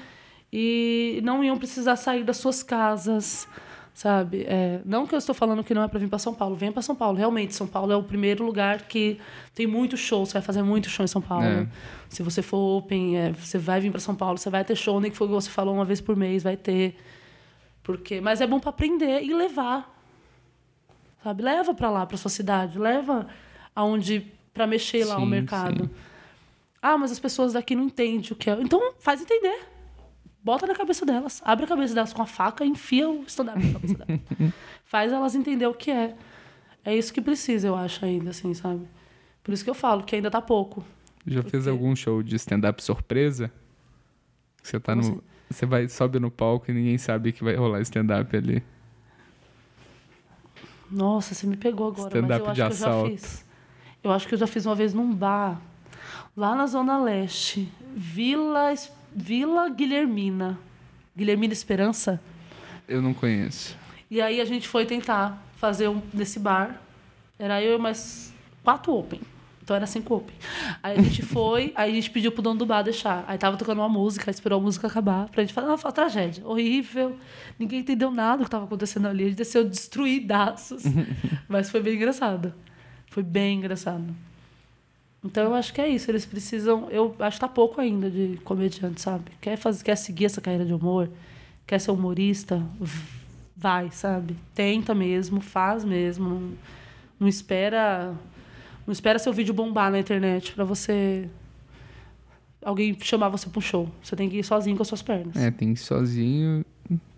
e 0.51 1.19
não 1.23 1.43
iam 1.43 1.57
precisar 1.57 1.95
sair 1.95 2.23
das 2.23 2.37
suas 2.37 2.61
casas, 2.61 3.47
sabe? 3.93 4.43
É, 4.47 4.81
não 4.85 5.05
que 5.07 5.13
eu 5.15 5.17
estou 5.19 5.33
falando 5.33 5.63
que 5.63 5.73
não 5.73 5.83
é 5.83 5.87
para 5.87 5.99
vir 5.99 6.09
para 6.09 6.19
São 6.19 6.33
Paulo, 6.33 6.55
venha 6.55 6.71
para 6.71 6.81
São 6.81 6.95
Paulo. 6.95 7.17
Realmente, 7.17 7.55
São 7.55 7.67
Paulo 7.67 7.91
é 7.91 7.95
o 7.95 8.03
primeiro 8.03 8.43
lugar 8.45 8.81
que 8.83 9.17
tem 9.55 9.65
muito 9.67 9.95
show, 9.97 10.25
você 10.25 10.33
vai 10.33 10.41
fazer 10.41 10.61
muito 10.63 10.89
show 10.89 11.03
em 11.03 11.07
São 11.07 11.21
Paulo. 11.21 11.45
É. 11.45 11.67
Se 12.09 12.21
você 12.23 12.41
for 12.41 12.77
open, 12.77 13.17
é, 13.17 13.31
você 13.31 13.57
vai 13.57 13.79
vir 13.79 13.91
para 13.91 13.99
São 14.01 14.15
Paulo, 14.15 14.37
você 14.37 14.49
vai 14.49 14.63
ter 14.63 14.75
show, 14.75 14.99
nem 14.99 15.09
que 15.09 15.17
foi 15.17 15.27
o 15.27 15.29
que 15.29 15.35
você 15.35 15.49
falou 15.49 15.73
uma 15.73 15.85
vez 15.85 16.01
por 16.01 16.15
mês, 16.15 16.43
vai 16.43 16.57
ter. 16.57 16.95
Porque, 17.83 18.21
mas 18.21 18.41
é 18.41 18.47
bom 18.47 18.59
para 18.59 18.69
aprender 18.69 19.23
e 19.23 19.33
levar. 19.33 19.97
Sabe? 21.23 21.43
Leva 21.43 21.73
para 21.73 21.89
lá, 21.89 22.05
para 22.05 22.17
sua 22.17 22.29
cidade, 22.31 22.77
leva 22.79 23.27
aonde 23.75 24.25
para 24.53 24.67
mexer 24.67 25.05
lá 25.05 25.17
o 25.17 25.21
Sim, 25.21 25.27
mercado. 25.27 25.85
sim. 25.85 25.89
Ah, 26.81 26.97
mas 26.97 27.11
as 27.11 27.19
pessoas 27.19 27.53
daqui 27.53 27.75
não 27.75 27.83
entendem 27.85 28.31
o 28.31 28.35
que 28.35 28.49
é. 28.49 28.53
Então, 28.59 28.93
faz 28.99 29.21
entender. 29.21 29.65
Bota 30.43 30.65
na 30.65 30.73
cabeça 30.73 31.05
delas. 31.05 31.39
Abre 31.45 31.65
a 31.65 31.67
cabeça 31.67 31.93
delas 31.93 32.11
com 32.11 32.21
a 32.23 32.25
faca 32.25 32.65
e 32.65 32.67
enfia 32.67 33.07
o 33.07 33.23
stand-up 33.27 33.63
na 33.63 33.73
cabeça 33.73 33.93
delas. 33.95 34.21
faz 34.85 35.11
elas 35.11 35.35
entender 35.35 35.67
o 35.67 35.73
que 35.75 35.91
é. 35.91 36.15
É 36.83 36.95
isso 36.95 37.13
que 37.13 37.21
precisa, 37.21 37.67
eu 37.67 37.75
acho, 37.75 38.03
ainda, 38.03 38.31
assim, 38.31 38.51
sabe? 38.55 38.87
Por 39.43 39.53
isso 39.53 39.63
que 39.63 39.69
eu 39.69 39.75
falo 39.75 40.03
que 40.03 40.15
ainda 40.15 40.31
tá 40.31 40.41
pouco. 40.41 40.83
Já 41.27 41.43
fez 41.43 41.65
quê? 41.65 41.69
algum 41.69 41.95
show 41.95 42.23
de 42.23 42.35
stand-up 42.35 42.83
surpresa? 42.83 43.51
Você 44.63 44.79
tá 44.79 44.93
Como 44.95 45.07
no. 45.07 45.13
assim? 45.13 45.21
Você 45.51 45.65
vai, 45.65 45.87
sobe 45.87 46.19
no 46.19 46.31
palco 46.31 46.69
e 46.69 46.73
ninguém 46.73 46.97
sabe 46.97 47.31
que 47.31 47.43
vai 47.43 47.55
rolar 47.55 47.81
stand-up 47.81 48.35
ali. 48.35 48.63
Nossa, 50.89 51.33
você 51.33 51.47
me 51.47 51.55
pegou 51.55 51.87
agora, 51.87 52.03
mas 52.03 52.13
Stand-up 52.13 52.39
eu 52.41 52.45
acho 52.51 52.55
de 52.55 52.61
que 52.61 52.67
eu 52.73 52.77
já 52.77 52.87
assalto. 52.87 53.11
fiz. 53.11 53.45
Eu 54.03 54.11
acho 54.11 54.27
que 54.27 54.33
eu 54.33 54.37
já 54.39 54.47
fiz 54.47 54.65
uma 54.65 54.75
vez 54.75 54.93
num 54.93 55.13
bar, 55.13 55.61
lá 56.35 56.55
na 56.55 56.65
Zona 56.67 56.99
Leste, 57.01 57.71
Vila, 57.95 58.73
Vila 59.15 59.69
Guilhermina. 59.69 60.59
Guilhermina 61.15 61.53
Esperança. 61.53 62.19
Eu 62.87 63.01
não 63.01 63.13
conheço. 63.13 63.77
E 64.09 64.21
aí 64.21 64.41
a 64.41 64.45
gente 64.45 64.67
foi 64.67 64.85
tentar 64.85 65.41
fazer 65.55 65.87
um 65.87 66.01
nesse 66.13 66.39
bar. 66.39 66.81
Era 67.37 67.61
eu 67.61 67.77
e 67.77 67.81
mais 67.81 68.33
quatro 68.63 68.93
open. 68.93 69.21
Então 69.71 69.77
era 69.77 69.87
cinco 69.87 70.15
open. 70.15 70.35
Aí 70.83 70.99
a 70.99 71.01
gente 71.01 71.21
foi, 71.23 71.71
aí 71.75 71.91
a 71.91 71.95
gente 71.95 72.09
pediu 72.11 72.29
pro 72.29 72.41
dono 72.41 72.59
do 72.59 72.65
bar 72.65 72.81
deixar. 72.81 73.23
Aí 73.25 73.37
tava 73.37 73.55
tocando 73.55 73.77
uma 73.79 73.87
música, 73.87 74.29
esperou 74.29 74.59
a 74.59 74.61
música 74.61 74.87
acabar. 74.87 75.29
Pra 75.29 75.41
gente 75.43 75.53
falar, 75.53 75.67
não, 75.67 75.77
foi 75.77 75.87
uma 75.87 75.93
tragédia. 75.93 76.45
Horrível. 76.45 77.15
Ninguém 77.57 77.79
entendeu 77.79 78.11
nada 78.11 78.39
do 78.39 78.43
que 78.43 78.49
tava 78.49 78.65
acontecendo 78.65 79.07
ali. 79.07 79.23
A 79.23 79.27
gente 79.27 79.37
desceu 79.37 79.63
destruidaços. 79.63 80.83
Mas 81.47 81.69
foi 81.69 81.81
bem 81.81 81.95
engraçado. 81.95 82.53
Foi 83.07 83.23
bem 83.23 83.59
engraçado. 83.59 84.13
Então 85.23 85.45
eu 85.45 85.53
acho 85.53 85.73
que 85.73 85.79
é 85.79 85.87
isso. 85.87 86.11
Eles 86.11 86.25
precisam. 86.25 86.89
Eu 86.89 87.15
acho 87.19 87.37
que 87.37 87.41
tá 87.41 87.47
pouco 87.47 87.79
ainda 87.79 88.11
de 88.11 88.41
comediante, 88.43 88.99
sabe? 88.99 89.31
Quer, 89.39 89.55
fazer, 89.55 89.85
quer 89.85 89.95
seguir 89.95 90.25
essa 90.25 90.41
carreira 90.41 90.65
de 90.65 90.73
humor? 90.73 91.09
Quer 91.65 91.79
ser 91.79 91.91
humorista? 91.91 92.61
Vai, 93.55 93.89
sabe? 93.89 94.35
Tenta 94.53 94.93
mesmo, 94.93 95.39
faz 95.39 95.85
mesmo. 95.85 96.27
Não, 96.27 96.51
não 97.21 97.27
espera. 97.29 98.13
Não 98.85 98.91
espera 98.91 99.19
seu 99.19 99.31
vídeo 99.33 99.53
bombar 99.53 99.91
na 99.91 99.99
internet 99.99 100.53
pra 100.53 100.63
você. 100.63 101.29
Alguém 102.63 102.95
chamar 103.01 103.29
você 103.29 103.49
pra 103.49 103.59
um 103.59 103.61
show. 103.61 103.89
Você 104.03 104.15
tem 104.15 104.29
que 104.29 104.37
ir 104.39 104.43
sozinho 104.43 104.75
com 104.75 104.81
as 104.83 104.87
suas 104.87 105.01
pernas. 105.01 105.35
É, 105.35 105.49
tem 105.51 105.73
que 105.73 105.79
ir 105.79 105.83
sozinho. 105.83 106.65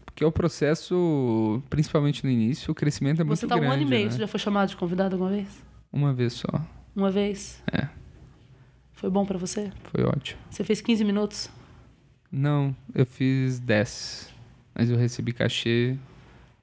Porque 0.05 0.23
é 0.23 0.27
o 0.27 0.31
processo, 0.31 1.61
principalmente 1.69 2.23
no 2.23 2.29
início, 2.29 2.71
o 2.71 2.75
crescimento 2.75 3.21
é 3.21 3.23
muito 3.23 3.39
você 3.39 3.47
tá 3.47 3.55
grande. 3.55 3.69
um 3.69 3.73
ano 3.73 3.81
e 3.81 3.85
meio. 3.85 4.05
né? 4.05 4.11
Você 4.11 4.19
já 4.19 4.27
foi 4.27 4.39
chamado 4.39 4.69
de 4.69 4.77
convidado 4.77 5.15
alguma 5.15 5.31
vez? 5.31 5.47
Uma 5.91 6.13
vez 6.13 6.33
só. 6.33 6.47
Uma 6.95 7.09
vez? 7.09 7.61
É. 7.71 7.87
Foi 8.91 9.09
bom 9.09 9.25
pra 9.25 9.37
você? 9.39 9.71
Foi 9.85 10.03
ótimo. 10.03 10.39
Você 10.51 10.63
fez 10.63 10.81
15 10.81 11.03
minutos? 11.03 11.49
Não, 12.31 12.75
eu 12.93 13.05
fiz 13.05 13.59
10. 13.59 14.31
Mas 14.75 14.89
eu 14.89 14.97
recebi 14.97 15.33
cachê. 15.33 15.97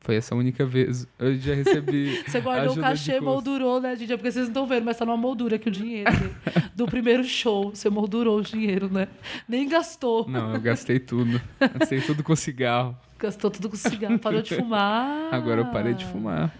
Foi 0.01 0.16
essa 0.16 0.34
única 0.34 0.64
vez. 0.64 1.07
Eu 1.18 1.36
já 1.36 1.55
recebi. 1.55 2.22
Você 2.26 2.40
guardou 2.40 2.74
o 2.74 2.80
cachê, 2.80 3.20
moldurou, 3.20 3.80
né, 3.80 3.94
gente? 3.94 4.12
É 4.12 4.16
porque 4.16 4.32
vocês 4.32 4.46
não 4.46 4.51
estão 4.51 4.66
vendo, 4.66 4.84
mas 4.84 4.96
tá 4.96 5.05
numa 5.05 5.16
moldura 5.16 5.57
aqui 5.57 5.68
o 5.68 5.70
dinheiro 5.70 6.11
né? 6.11 6.70
do 6.74 6.86
primeiro 6.86 7.22
show. 7.22 7.70
Você 7.70 7.90
moldurou 7.90 8.38
o 8.38 8.42
dinheiro, 8.42 8.90
né? 8.90 9.09
Nem 9.46 9.68
gastou. 9.68 10.26
Não, 10.26 10.55
eu 10.55 10.61
gastei 10.61 10.98
tudo. 10.98 11.40
Gastei 11.78 12.01
tudo 12.01 12.22
com 12.22 12.34
cigarro. 12.34 12.96
Gastou 13.18 13.51
tudo 13.51 13.68
com 13.68 13.76
cigarro. 13.76 14.18
Parou 14.18 14.40
de 14.40 14.57
fumar. 14.57 15.28
Agora 15.34 15.61
eu 15.61 15.66
parei 15.66 15.92
de 15.92 16.07
fumar. 16.07 16.51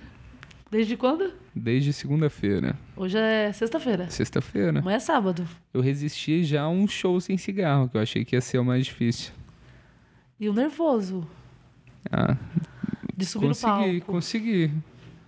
Desde 0.71 0.97
quando? 0.97 1.33
Desde 1.55 1.93
segunda-feira. 1.93 2.77
Hoje 2.95 3.19
é 3.19 3.51
sexta-feira. 3.53 4.09
Sexta-feira. 4.11 4.79
Amanhã 4.79 4.97
é 4.97 5.01
sábado. 5.01 5.49
Eu 5.73 5.81
resisti 5.81 6.45
já 6.45 6.63
a 6.63 6.69
um 6.69 6.87
show 6.87 7.19
sem 7.21 7.37
cigarro, 7.39 7.89
que 7.89 7.97
eu 7.97 8.01
achei 8.01 8.25
que 8.25 8.37
ia 8.37 8.41
ser 8.41 8.59
o 8.59 8.65
mais 8.65 8.85
difícil. 8.85 9.33
E 10.39 10.49
o 10.49 10.53
nervoso 10.53 11.27
Ah, 12.13 12.37
de 13.21 13.27
subir 13.27 13.47
consegui, 13.49 13.73
no 13.73 13.79
palco. 14.01 14.13
consegui. 14.13 14.71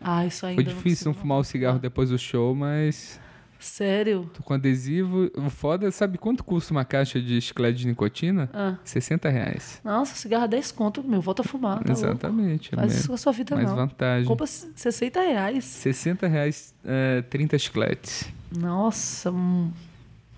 Ah, 0.00 0.26
isso 0.26 0.44
ainda 0.46 0.62
Foi 0.62 0.72
não 0.72 0.76
difícil 0.78 1.04
não 1.06 1.12
consigo, 1.12 1.22
fumar 1.22 1.38
o 1.38 1.44
cigarro 1.44 1.78
depois 1.78 2.10
do 2.10 2.18
show, 2.18 2.54
mas 2.54 3.20
Sério? 3.60 4.28
Tô 4.34 4.42
com 4.42 4.54
adesivo. 4.54 5.30
O 5.36 5.48
foda, 5.48 5.88
sabe 5.92 6.18
quanto 6.18 6.42
custa 6.42 6.72
uma 6.74 6.84
caixa 6.84 7.22
de 7.22 7.40
chiclete 7.40 7.78
de 7.78 7.86
nicotina? 7.86 8.50
Ah. 8.52 8.74
60 8.82 9.28
reais. 9.28 9.80
Nossa, 9.84 10.16
cigarro 10.16 10.46
é 10.46 10.48
10 10.48 10.72
conto, 10.72 11.04
meu. 11.04 11.20
Volta 11.20 11.42
a 11.42 11.44
fumar, 11.44 11.74
tá 11.78 11.92
louco? 11.92 11.92
Exatamente. 11.92 12.74
é 12.74 12.76
Faz 12.76 12.92
me- 12.92 12.98
isso 12.98 13.06
com 13.08 13.14
a 13.14 13.16
sua 13.18 13.30
vida, 13.30 13.54
mais 13.54 13.68
não. 13.68 13.76
vantagem. 13.76 14.26
Compra 14.26 14.48
60 14.48 15.20
reais. 15.20 15.64
60 15.64 16.26
reais, 16.26 16.74
é, 16.84 17.22
30 17.22 17.56
chicletes. 17.56 18.28
Nossa, 18.50 19.30
hum. 19.30 19.70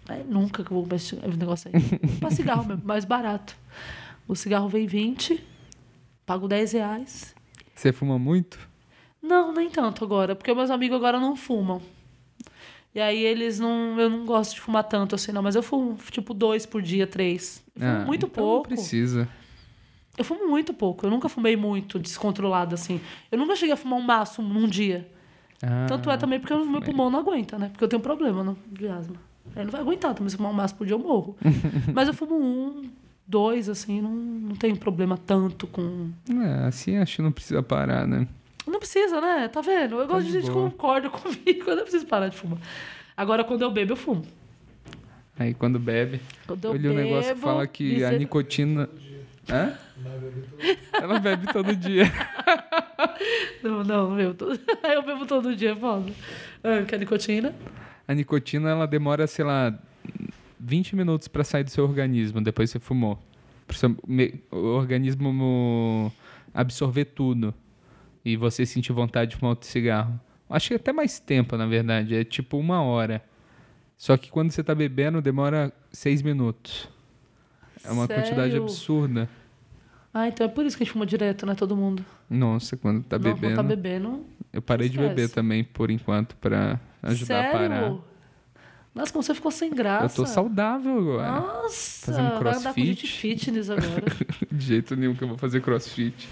É, 0.06 0.22
nunca 0.28 0.62
que 0.62 0.70
eu 0.70 0.74
vou 0.74 0.82
comprar 0.82 0.96
esse 0.96 1.16
esse 1.16 1.38
negócio 1.38 1.70
aí. 1.72 1.82
pra 2.20 2.30
cigarro 2.30 2.66
mesmo, 2.66 2.82
mais 2.84 3.06
barato. 3.06 3.56
O 4.28 4.36
cigarro 4.36 4.68
vem 4.68 4.86
20, 4.86 5.42
pago 6.26 6.46
10 6.46 6.72
reais. 6.72 7.33
Você 7.74 7.92
fuma 7.92 8.18
muito? 8.18 8.58
Não, 9.20 9.52
nem 9.52 9.70
tanto 9.70 10.04
agora, 10.04 10.36
porque 10.36 10.52
meus 10.54 10.70
amigos 10.70 10.96
agora 10.96 11.18
não 11.18 11.34
fumam. 11.34 11.80
E 12.94 13.00
aí 13.00 13.24
eles 13.24 13.58
não. 13.58 13.98
Eu 13.98 14.08
não 14.08 14.24
gosto 14.24 14.54
de 14.54 14.60
fumar 14.60 14.84
tanto 14.84 15.14
assim, 15.14 15.32
não, 15.32 15.42
mas 15.42 15.56
eu 15.56 15.62
fumo 15.62 15.96
tipo 16.10 16.32
dois 16.32 16.64
por 16.64 16.80
dia, 16.80 17.06
três. 17.06 17.64
Eu 17.74 17.82
fumo 17.82 18.06
muito 18.06 18.26
então 18.26 18.42
pouco. 18.44 18.70
Não 18.70 18.76
precisa. 18.76 19.28
Eu 20.16 20.24
fumo 20.24 20.48
muito 20.48 20.72
pouco. 20.72 21.04
Eu 21.04 21.10
nunca 21.10 21.28
fumei 21.28 21.56
muito 21.56 21.98
descontrolado 21.98 22.74
assim. 22.74 23.00
Eu 23.32 23.38
nunca 23.38 23.56
cheguei 23.56 23.72
a 23.72 23.76
fumar 23.76 23.98
um 23.98 24.02
maço 24.02 24.40
num 24.40 24.68
dia. 24.68 25.10
Ah, 25.60 25.86
Tanto 25.88 26.08
é 26.10 26.16
também 26.16 26.38
porque 26.38 26.52
o 26.54 26.64
meu 26.64 26.80
pulmão 26.82 27.10
não 27.10 27.18
aguenta, 27.18 27.58
né? 27.58 27.68
Porque 27.70 27.82
eu 27.82 27.88
tenho 27.88 28.00
problema 28.02 28.44
né, 28.44 28.54
de 28.70 28.86
asma. 28.86 29.16
Aí 29.56 29.64
não 29.64 29.72
vai 29.72 29.80
aguentar 29.80 30.14
também 30.14 30.28
se 30.28 30.36
fumar 30.36 30.52
um 30.52 30.54
maço 30.54 30.74
por 30.76 30.86
dia 30.86 30.94
eu 30.94 30.98
morro. 30.98 31.36
Mas 31.92 32.06
eu 32.06 32.14
fumo 32.14 32.36
um, 32.36 32.88
dois, 33.26 33.68
assim, 33.68 34.00
não, 34.00 34.10
não 34.10 34.56
tenho 34.56 34.76
problema 34.76 35.16
tanto 35.18 35.66
com. 35.66 36.10
É, 36.30 36.66
assim 36.66 36.96
acho 36.98 37.16
que 37.16 37.22
não 37.22 37.32
precisa 37.32 37.62
parar, 37.62 38.06
né? 38.06 38.26
Não 38.66 38.78
precisa, 38.78 39.20
né? 39.20 39.48
Tá 39.48 39.60
vendo? 39.60 40.00
Eu 40.00 40.06
gosto 40.06 40.26
de 40.26 40.32
gente 40.32 40.46
que 40.46 40.50
concorda 40.52 41.10
comigo. 41.10 41.64
Eu 41.70 41.76
não 41.76 41.82
preciso 41.82 42.06
parar 42.06 42.28
de 42.28 42.36
fumar. 42.36 42.58
Agora, 43.16 43.44
quando 43.44 43.62
eu 43.62 43.70
bebo, 43.70 43.92
eu 43.92 43.96
fumo. 43.96 44.24
Aí 45.38 45.52
quando 45.52 45.78
bebe. 45.78 46.20
Quando 46.46 46.64
eu 46.64 46.72
Eu 46.72 46.76
li 46.78 46.88
um 46.88 46.94
negócio 46.94 47.34
que 47.34 47.40
fala 47.40 47.66
que 47.66 47.84
a 48.04 48.08
dizer- 48.08 48.18
nicotina. 48.18 48.88
Hã? 49.50 49.74
Ela 50.92 51.18
bebe 51.18 51.52
todo 51.52 51.74
dia. 51.76 52.04
Não, 53.62 53.82
não, 53.82 54.20
eu, 54.20 54.34
tô... 54.34 54.46
eu 54.84 55.02
bebo 55.02 55.24
todo 55.26 55.54
dia, 55.56 55.72
é 55.72 55.76
foda. 55.76 56.12
Ah, 56.62 56.82
que 56.86 56.94
a 56.94 56.98
nicotina. 56.98 57.54
A 58.06 58.12
nicotina, 58.14 58.68
ela 58.70 58.86
demora, 58.86 59.26
sei 59.26 59.44
lá, 59.44 59.74
20 60.64 60.96
minutos 60.96 61.28
pra 61.28 61.44
sair 61.44 61.64
do 61.64 61.70
seu 61.70 61.84
organismo 61.84 62.40
depois 62.40 62.70
que 62.72 62.78
você 62.78 62.84
fumou. 62.84 63.18
Pro 63.66 63.76
seu 63.76 63.94
me- 64.06 64.40
o 64.50 64.56
organismo 64.76 65.32
mo- 65.32 66.12
absorver 66.52 67.04
tudo. 67.06 67.52
E 68.24 68.36
você 68.36 68.64
sentir 68.64 68.92
vontade 68.92 69.32
de 69.32 69.36
fumar 69.36 69.50
outro 69.50 69.68
cigarro. 69.68 70.18
Acho 70.48 70.68
que 70.68 70.74
até 70.74 70.92
mais 70.92 71.18
tempo, 71.18 71.56
na 71.56 71.66
verdade. 71.66 72.14
É 72.16 72.24
tipo 72.24 72.56
uma 72.56 72.82
hora. 72.82 73.22
Só 73.98 74.16
que 74.16 74.30
quando 74.30 74.50
você 74.50 74.62
tá 74.64 74.74
bebendo, 74.74 75.20
demora 75.20 75.72
seis 75.92 76.22
minutos. 76.22 76.88
É 77.84 77.90
uma 77.90 78.06
quantidade 78.08 78.52
Sério? 78.52 78.62
absurda. 78.62 79.28
Ah, 80.12 80.28
então 80.28 80.46
é 80.46 80.48
por 80.48 80.64
isso 80.64 80.76
que 80.76 80.82
a 80.82 80.86
gente 80.86 80.92
fuma 80.92 81.04
direto, 81.04 81.44
né? 81.44 81.54
Todo 81.54 81.76
mundo. 81.76 82.04
Nossa, 82.30 82.76
quando 82.76 83.02
tá 83.02 83.18
Não, 83.18 83.24
bebendo. 83.24 83.40
Quando 83.54 83.56
tá 83.56 83.62
bebendo. 83.62 84.24
Eu 84.52 84.62
parei 84.62 84.88
de 84.88 84.94
Esquece. 84.96 85.14
beber 85.14 85.28
também, 85.30 85.64
por 85.64 85.90
enquanto, 85.90 86.36
pra 86.36 86.80
ajudar 87.02 87.42
Sério? 87.42 87.50
a 87.50 87.52
parar. 87.52 87.94
Nossa, 88.94 89.12
como 89.12 89.22
você 89.22 89.34
ficou 89.34 89.50
sem 89.50 89.70
graça. 89.70 90.20
Eu 90.20 90.24
tô 90.24 90.30
saudável 90.30 90.96
agora. 90.98 91.40
Nossa, 91.40 92.06
Fazendo 92.06 92.28
vai 92.28 92.54
andar 92.54 92.72
com 92.72 92.80
crossfit. 92.80 93.06
fitness 93.08 93.68
agora. 93.70 94.04
De 94.52 94.64
jeito 94.64 94.94
nenhum 94.94 95.14
que 95.16 95.24
eu 95.24 95.28
vou 95.28 95.36
fazer 95.36 95.60
crossfit. 95.60 96.28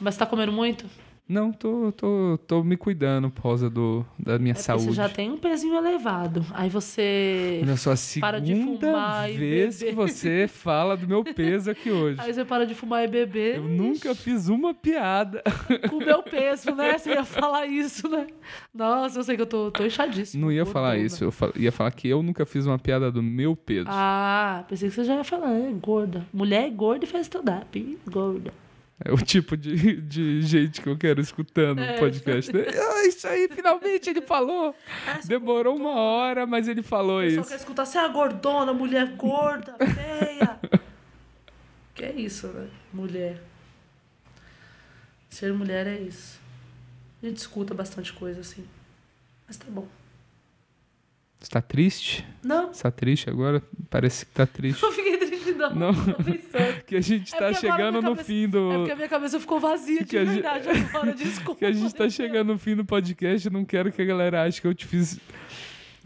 Mas 0.00 0.16
tá 0.16 0.26
comendo 0.26 0.50
muito? 0.50 0.84
Não, 1.28 1.50
tô, 1.50 1.90
tô, 1.92 2.38
tô 2.46 2.62
me 2.62 2.76
cuidando 2.76 3.30
por 3.30 3.42
causa 3.42 3.70
do, 3.70 4.04
da 4.18 4.38
minha 4.38 4.52
É 4.52 4.54
saúde. 4.56 4.86
você 4.86 4.92
já 4.92 5.08
tem 5.08 5.30
um 5.30 5.38
pezinho 5.38 5.74
elevado. 5.76 6.44
Aí 6.52 6.68
você. 6.68 7.60
Olha 7.62 7.76
só, 7.76 7.92
a 7.92 8.20
Para 8.20 8.38
de 8.38 8.54
segunda 8.54 8.86
fumar 8.88 9.28
vez 9.30 9.78
que 9.82 9.92
você 9.92 10.46
fala 10.52 10.94
do 10.96 11.08
meu 11.08 11.24
peso 11.24 11.70
aqui 11.70 11.90
hoje. 11.90 12.20
Aí 12.20 12.34
você 12.34 12.44
para 12.44 12.66
de 12.66 12.74
fumar 12.74 13.04
e 13.04 13.08
beber. 13.08 13.56
Eu 13.56 13.62
nunca 13.62 14.14
fiz 14.14 14.48
uma 14.48 14.74
piada. 14.74 15.42
Com 15.88 15.96
o 15.96 16.04
meu 16.04 16.22
peso, 16.22 16.74
né? 16.74 16.98
Você 16.98 17.10
ia 17.10 17.24
falar 17.24 17.66
isso, 17.66 18.08
né? 18.08 18.26
Nossa, 18.74 19.18
eu 19.18 19.22
sei 19.24 19.36
que 19.36 19.42
eu 19.42 19.46
tô, 19.46 19.70
tô 19.70 19.86
inchadíssimo. 19.86 20.42
Não 20.44 20.52
ia 20.52 20.66
falar 20.66 20.98
isso. 20.98 21.24
Eu 21.24 21.32
fa- 21.32 21.52
ia 21.56 21.72
falar 21.72 21.92
que 21.92 22.08
eu 22.08 22.22
nunca 22.22 22.44
fiz 22.44 22.66
uma 22.66 22.78
piada 22.78 23.10
do 23.10 23.22
meu 23.22 23.56
peso. 23.56 23.86
Ah, 23.88 24.64
pensei 24.68 24.88
que 24.90 24.94
você 24.96 25.04
já 25.04 25.14
ia 25.14 25.24
falar, 25.24 25.50
é 25.52 25.72
gorda. 25.72 26.26
Mulher 26.32 26.66
é 26.66 26.70
gorda 26.70 27.04
e 27.06 27.08
faz 27.08 27.22
stand-up. 27.26 27.98
Gorda. 28.10 28.52
É 29.04 29.12
o 29.12 29.16
tipo 29.16 29.56
de, 29.56 30.00
de 30.00 30.42
gente 30.42 30.80
que 30.80 30.88
eu 30.88 30.96
quero 30.96 31.20
escutando 31.20 31.78
no 31.78 31.84
É. 31.84 31.98
podcast. 31.98 32.52
né? 32.52 32.64
Ah, 32.78 33.06
isso 33.06 33.26
aí, 33.26 33.48
finalmente 33.48 34.08
ele 34.10 34.22
falou. 34.22 34.74
Demorou 35.24 35.76
uma 35.76 35.94
hora, 35.94 36.46
mas 36.46 36.68
ele 36.68 36.82
falou 36.82 37.20
pessoal 37.20 37.40
isso. 37.42 37.50
quer 37.50 37.56
escutar, 37.58 37.84
você 37.84 37.98
é 37.98 38.04
a 38.04 38.08
gordona, 38.08 38.72
mulher 38.72 39.06
gorda, 39.16 39.76
feia. 39.78 40.60
que 41.94 42.04
é 42.04 42.12
isso, 42.12 42.46
né? 42.48 42.68
Mulher. 42.92 43.42
Ser 45.30 45.52
mulher 45.52 45.86
é 45.86 45.98
isso. 45.98 46.38
A 47.22 47.26
gente 47.26 47.38
escuta 47.38 47.74
bastante 47.74 48.12
coisa 48.12 48.40
assim. 48.40 48.64
Mas 49.48 49.56
tá 49.56 49.66
bom. 49.68 49.88
Você 51.40 51.50
tá 51.50 51.60
triste? 51.60 52.24
Não, 52.42 52.72
Você 52.72 52.82
tá 52.84 52.90
triste 52.90 53.28
agora? 53.28 53.62
Parece 53.90 54.24
que 54.26 54.32
tá 54.32 54.46
triste. 54.46 54.80
não 54.82 54.92
fiquei 54.92 55.16
não. 55.54 55.74
Não. 55.74 55.92
Que 56.86 56.96
a 56.96 57.00
gente 57.00 57.34
É 57.34 57.38
tá 57.38 57.52
chegando 57.54 57.96
no 58.02 58.10
cabeça- 58.10 58.24
fim 58.24 58.44
É 58.44 58.48
do. 58.48 58.70
porque 58.76 58.90
a 58.92 58.96
minha 58.96 59.08
cabeça 59.08 59.40
ficou 59.40 59.58
vazia 59.60 60.00
de 60.00 60.06
Que 60.10 60.18
a 60.18 60.24
gente- 60.24 60.34
verdade 60.42 60.68
agora, 60.68 61.14
desculpa. 61.14 61.58
Que 61.60 61.64
a 61.66 61.72
gente 61.72 61.94
tá 61.94 62.08
chegando 62.10 62.52
no 62.52 62.58
fim 62.58 62.74
do 62.76 62.84
podcast. 62.84 63.48
Não 63.50 63.64
quero 63.64 63.90
que 63.92 64.00
a 64.02 64.04
galera 64.04 64.42
ache 64.42 64.60
que 64.60 64.66
eu 64.66 64.74
te 64.74 64.84
fiz. 64.86 65.18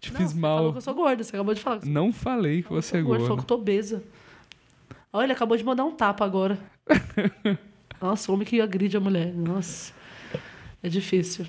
Te 0.01 0.13
Não, 0.13 0.21
fiz 0.21 0.33
você 0.33 0.41
falou 0.41 0.63
mal. 0.65 0.73
que 0.73 0.79
eu 0.79 0.83
sou 0.83 0.95
gorda, 0.95 1.25
você 1.25 1.35
acabou 1.35 1.55
de 1.55 1.61
falar. 1.61 1.81
Não 1.85 2.13
falei 2.13 2.63
que 2.63 2.69
você 2.71 2.99
é 2.99 3.03
gorda, 3.03 3.23
falou 3.25 3.37
que 3.39 3.43
eu 3.43 3.47
tô 3.47 3.55
obesa. 3.55 4.03
Olha, 5.13 5.25
ele 5.27 5.33
acabou 5.33 5.57
de 5.57 5.65
mandar 5.65 5.85
um 5.85 5.93
tapa 5.93 6.25
agora. 6.25 6.59
Nossa, 8.01 8.31
homem 8.31 8.47
que 8.47 8.61
agride 8.61 8.97
a 8.97 9.01
mulher. 9.01 9.33
Nossa. 9.35 9.93
É 10.83 10.89
difícil. 10.89 11.47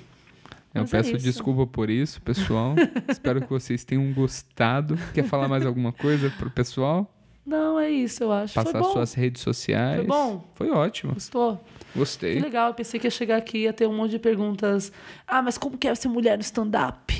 Eu 0.74 0.82
Mas 0.82 0.94
é 0.94 0.96
peço 0.98 1.16
isso. 1.16 1.24
desculpa 1.24 1.66
por 1.66 1.90
isso, 1.90 2.20
pessoal. 2.22 2.74
Espero 3.08 3.40
que 3.42 3.48
vocês 3.48 3.84
tenham 3.84 4.10
gostado. 4.12 4.96
Quer 5.14 5.24
falar 5.24 5.48
mais 5.48 5.64
alguma 5.66 5.92
coisa 5.92 6.30
pro 6.38 6.50
pessoal? 6.50 7.14
Não, 7.48 7.78
é 7.78 7.88
isso, 7.88 8.22
eu 8.24 8.30
acho. 8.32 8.54
Passar 8.54 8.82
suas 8.84 9.14
redes 9.14 9.40
sociais. 9.42 9.96
Foi 9.98 10.06
bom? 10.06 10.44
Foi 10.54 10.70
ótimo. 10.70 11.14
Gostou? 11.14 11.56
Que 11.92 11.98
Gostei. 11.98 12.38
legal, 12.40 12.68
eu 12.68 12.74
pensei 12.74 13.00
que 13.00 13.06
ia 13.06 13.10
chegar 13.10 13.36
aqui 13.38 13.58
e 13.58 13.62
ia 13.62 13.72
ter 13.72 13.86
um 13.88 13.96
monte 13.96 14.10
de 14.12 14.18
perguntas. 14.18 14.92
Ah, 15.26 15.40
mas 15.40 15.56
como 15.56 15.78
que 15.78 15.88
é 15.88 15.94
ser 15.94 16.08
mulher 16.08 16.36
no 16.36 16.42
stand-up? 16.42 17.14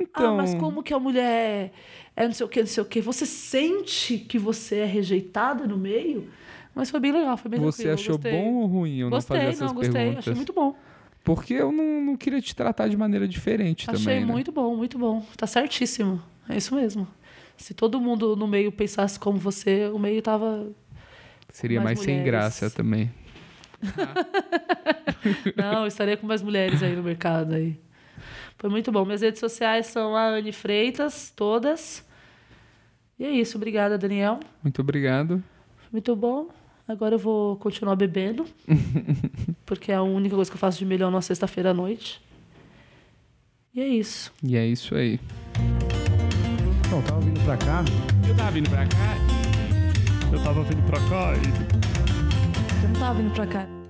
Então- 0.00 0.34
Ah, 0.34 0.36
mas 0.36 0.54
como 0.54 0.82
que 0.82 0.94
a 0.94 0.98
mulher 0.98 1.72
é 2.16 2.26
não 2.26 2.32
sei 2.32 2.46
o 2.46 2.48
que, 2.48 2.60
não 2.60 2.66
sei 2.66 2.82
o 2.82 2.86
que. 2.86 3.00
Você 3.00 3.26
sente 3.26 4.18
que 4.18 4.38
você 4.38 4.76
é 4.78 4.84
rejeitada 4.84 5.66
no 5.66 5.76
meio? 5.76 6.28
Mas 6.74 6.90
foi 6.90 6.98
bem 7.00 7.12
legal, 7.12 7.36
foi 7.36 7.50
bem 7.50 7.60
Você 7.60 7.84
tranquilo, 7.84 8.00
achou 8.00 8.14
gostei. 8.18 8.32
bom 8.32 8.54
ou 8.54 8.66
ruim 8.66 8.98
eu 8.98 9.04
não 9.06 9.16
Gostei, 9.16 9.36
fazer 9.36 9.48
essas 9.50 9.60
não, 9.68 9.74
gostei. 9.74 9.92
perguntas? 9.92 10.18
Achei 10.18 10.34
muito 10.34 10.52
bom. 10.52 10.76
Porque 11.22 11.54
eu 11.54 11.72
não, 11.72 12.00
não 12.02 12.16
queria 12.16 12.40
te 12.40 12.54
tratar 12.54 12.86
de 12.88 12.96
maneira 12.96 13.26
diferente 13.26 13.88
Achei 13.88 14.04
também. 14.04 14.20
né? 14.26 14.32
muito 14.32 14.52
bom, 14.52 14.76
muito 14.76 14.98
bom. 14.98 15.24
Tá 15.36 15.46
certíssimo. 15.46 16.20
É 16.48 16.56
isso 16.56 16.74
mesmo. 16.74 17.06
Se 17.56 17.74
todo 17.74 18.00
mundo 18.00 18.36
no 18.36 18.46
meio 18.46 18.70
pensasse 18.72 19.18
como 19.18 19.38
você, 19.38 19.88
o 19.88 19.98
meio 19.98 20.20
tava. 20.20 20.68
Seria 21.48 21.80
mais 21.80 21.98
mais 21.98 22.04
sem 22.04 22.22
graça 22.24 22.70
também. 22.70 23.12
Não, 25.56 25.86
estaria 25.86 26.16
com 26.16 26.26
mais 26.26 26.42
mulheres 26.42 26.82
aí 26.82 26.94
no 26.96 27.02
mercado 27.02 27.54
aí. 27.54 27.78
Foi 28.58 28.70
muito 28.70 28.90
bom. 28.90 29.04
Minhas 29.04 29.20
redes 29.20 29.40
sociais 29.40 29.86
são 29.86 30.16
a 30.16 30.28
Anne 30.28 30.52
Freitas, 30.52 31.32
todas. 31.34 32.04
E 33.18 33.24
é 33.24 33.30
isso. 33.30 33.56
Obrigada, 33.56 33.98
Daniel. 33.98 34.40
Muito 34.62 34.80
obrigado. 34.80 35.42
Muito 35.92 36.14
bom. 36.16 36.48
Agora 36.86 37.14
eu 37.14 37.18
vou 37.18 37.56
continuar 37.56 37.96
bebendo. 37.96 38.46
porque 39.64 39.92
é 39.92 39.96
a 39.96 40.02
única 40.02 40.34
coisa 40.34 40.50
que 40.50 40.56
eu 40.56 40.60
faço 40.60 40.78
de 40.78 40.86
melhor 40.86 41.10
na 41.10 41.20
sexta-feira 41.20 41.70
à 41.70 41.74
noite. 41.74 42.22
E 43.74 43.80
é 43.80 43.88
isso. 43.88 44.32
E 44.42 44.56
é 44.56 44.66
isso 44.66 44.94
aí. 44.94 45.18
Então, 46.94 47.02
tava 47.02 47.20
vindo 47.22 47.40
pra 47.44 47.56
cá, 47.56 47.84
Eu 48.28 48.36
tava 48.36 48.50
vindo 48.52 48.70
pra 48.70 48.86
cá 48.86 49.16
Eu 50.32 50.40
tava 50.44 50.62
vindo 50.62 50.82
pra 50.86 51.00
cá 51.00 51.34
e 51.34 52.84
Eu 52.84 52.88
não 52.88 53.00
tava 53.00 53.14
vindo 53.14 53.34
pra 53.34 53.46
cá. 53.48 53.83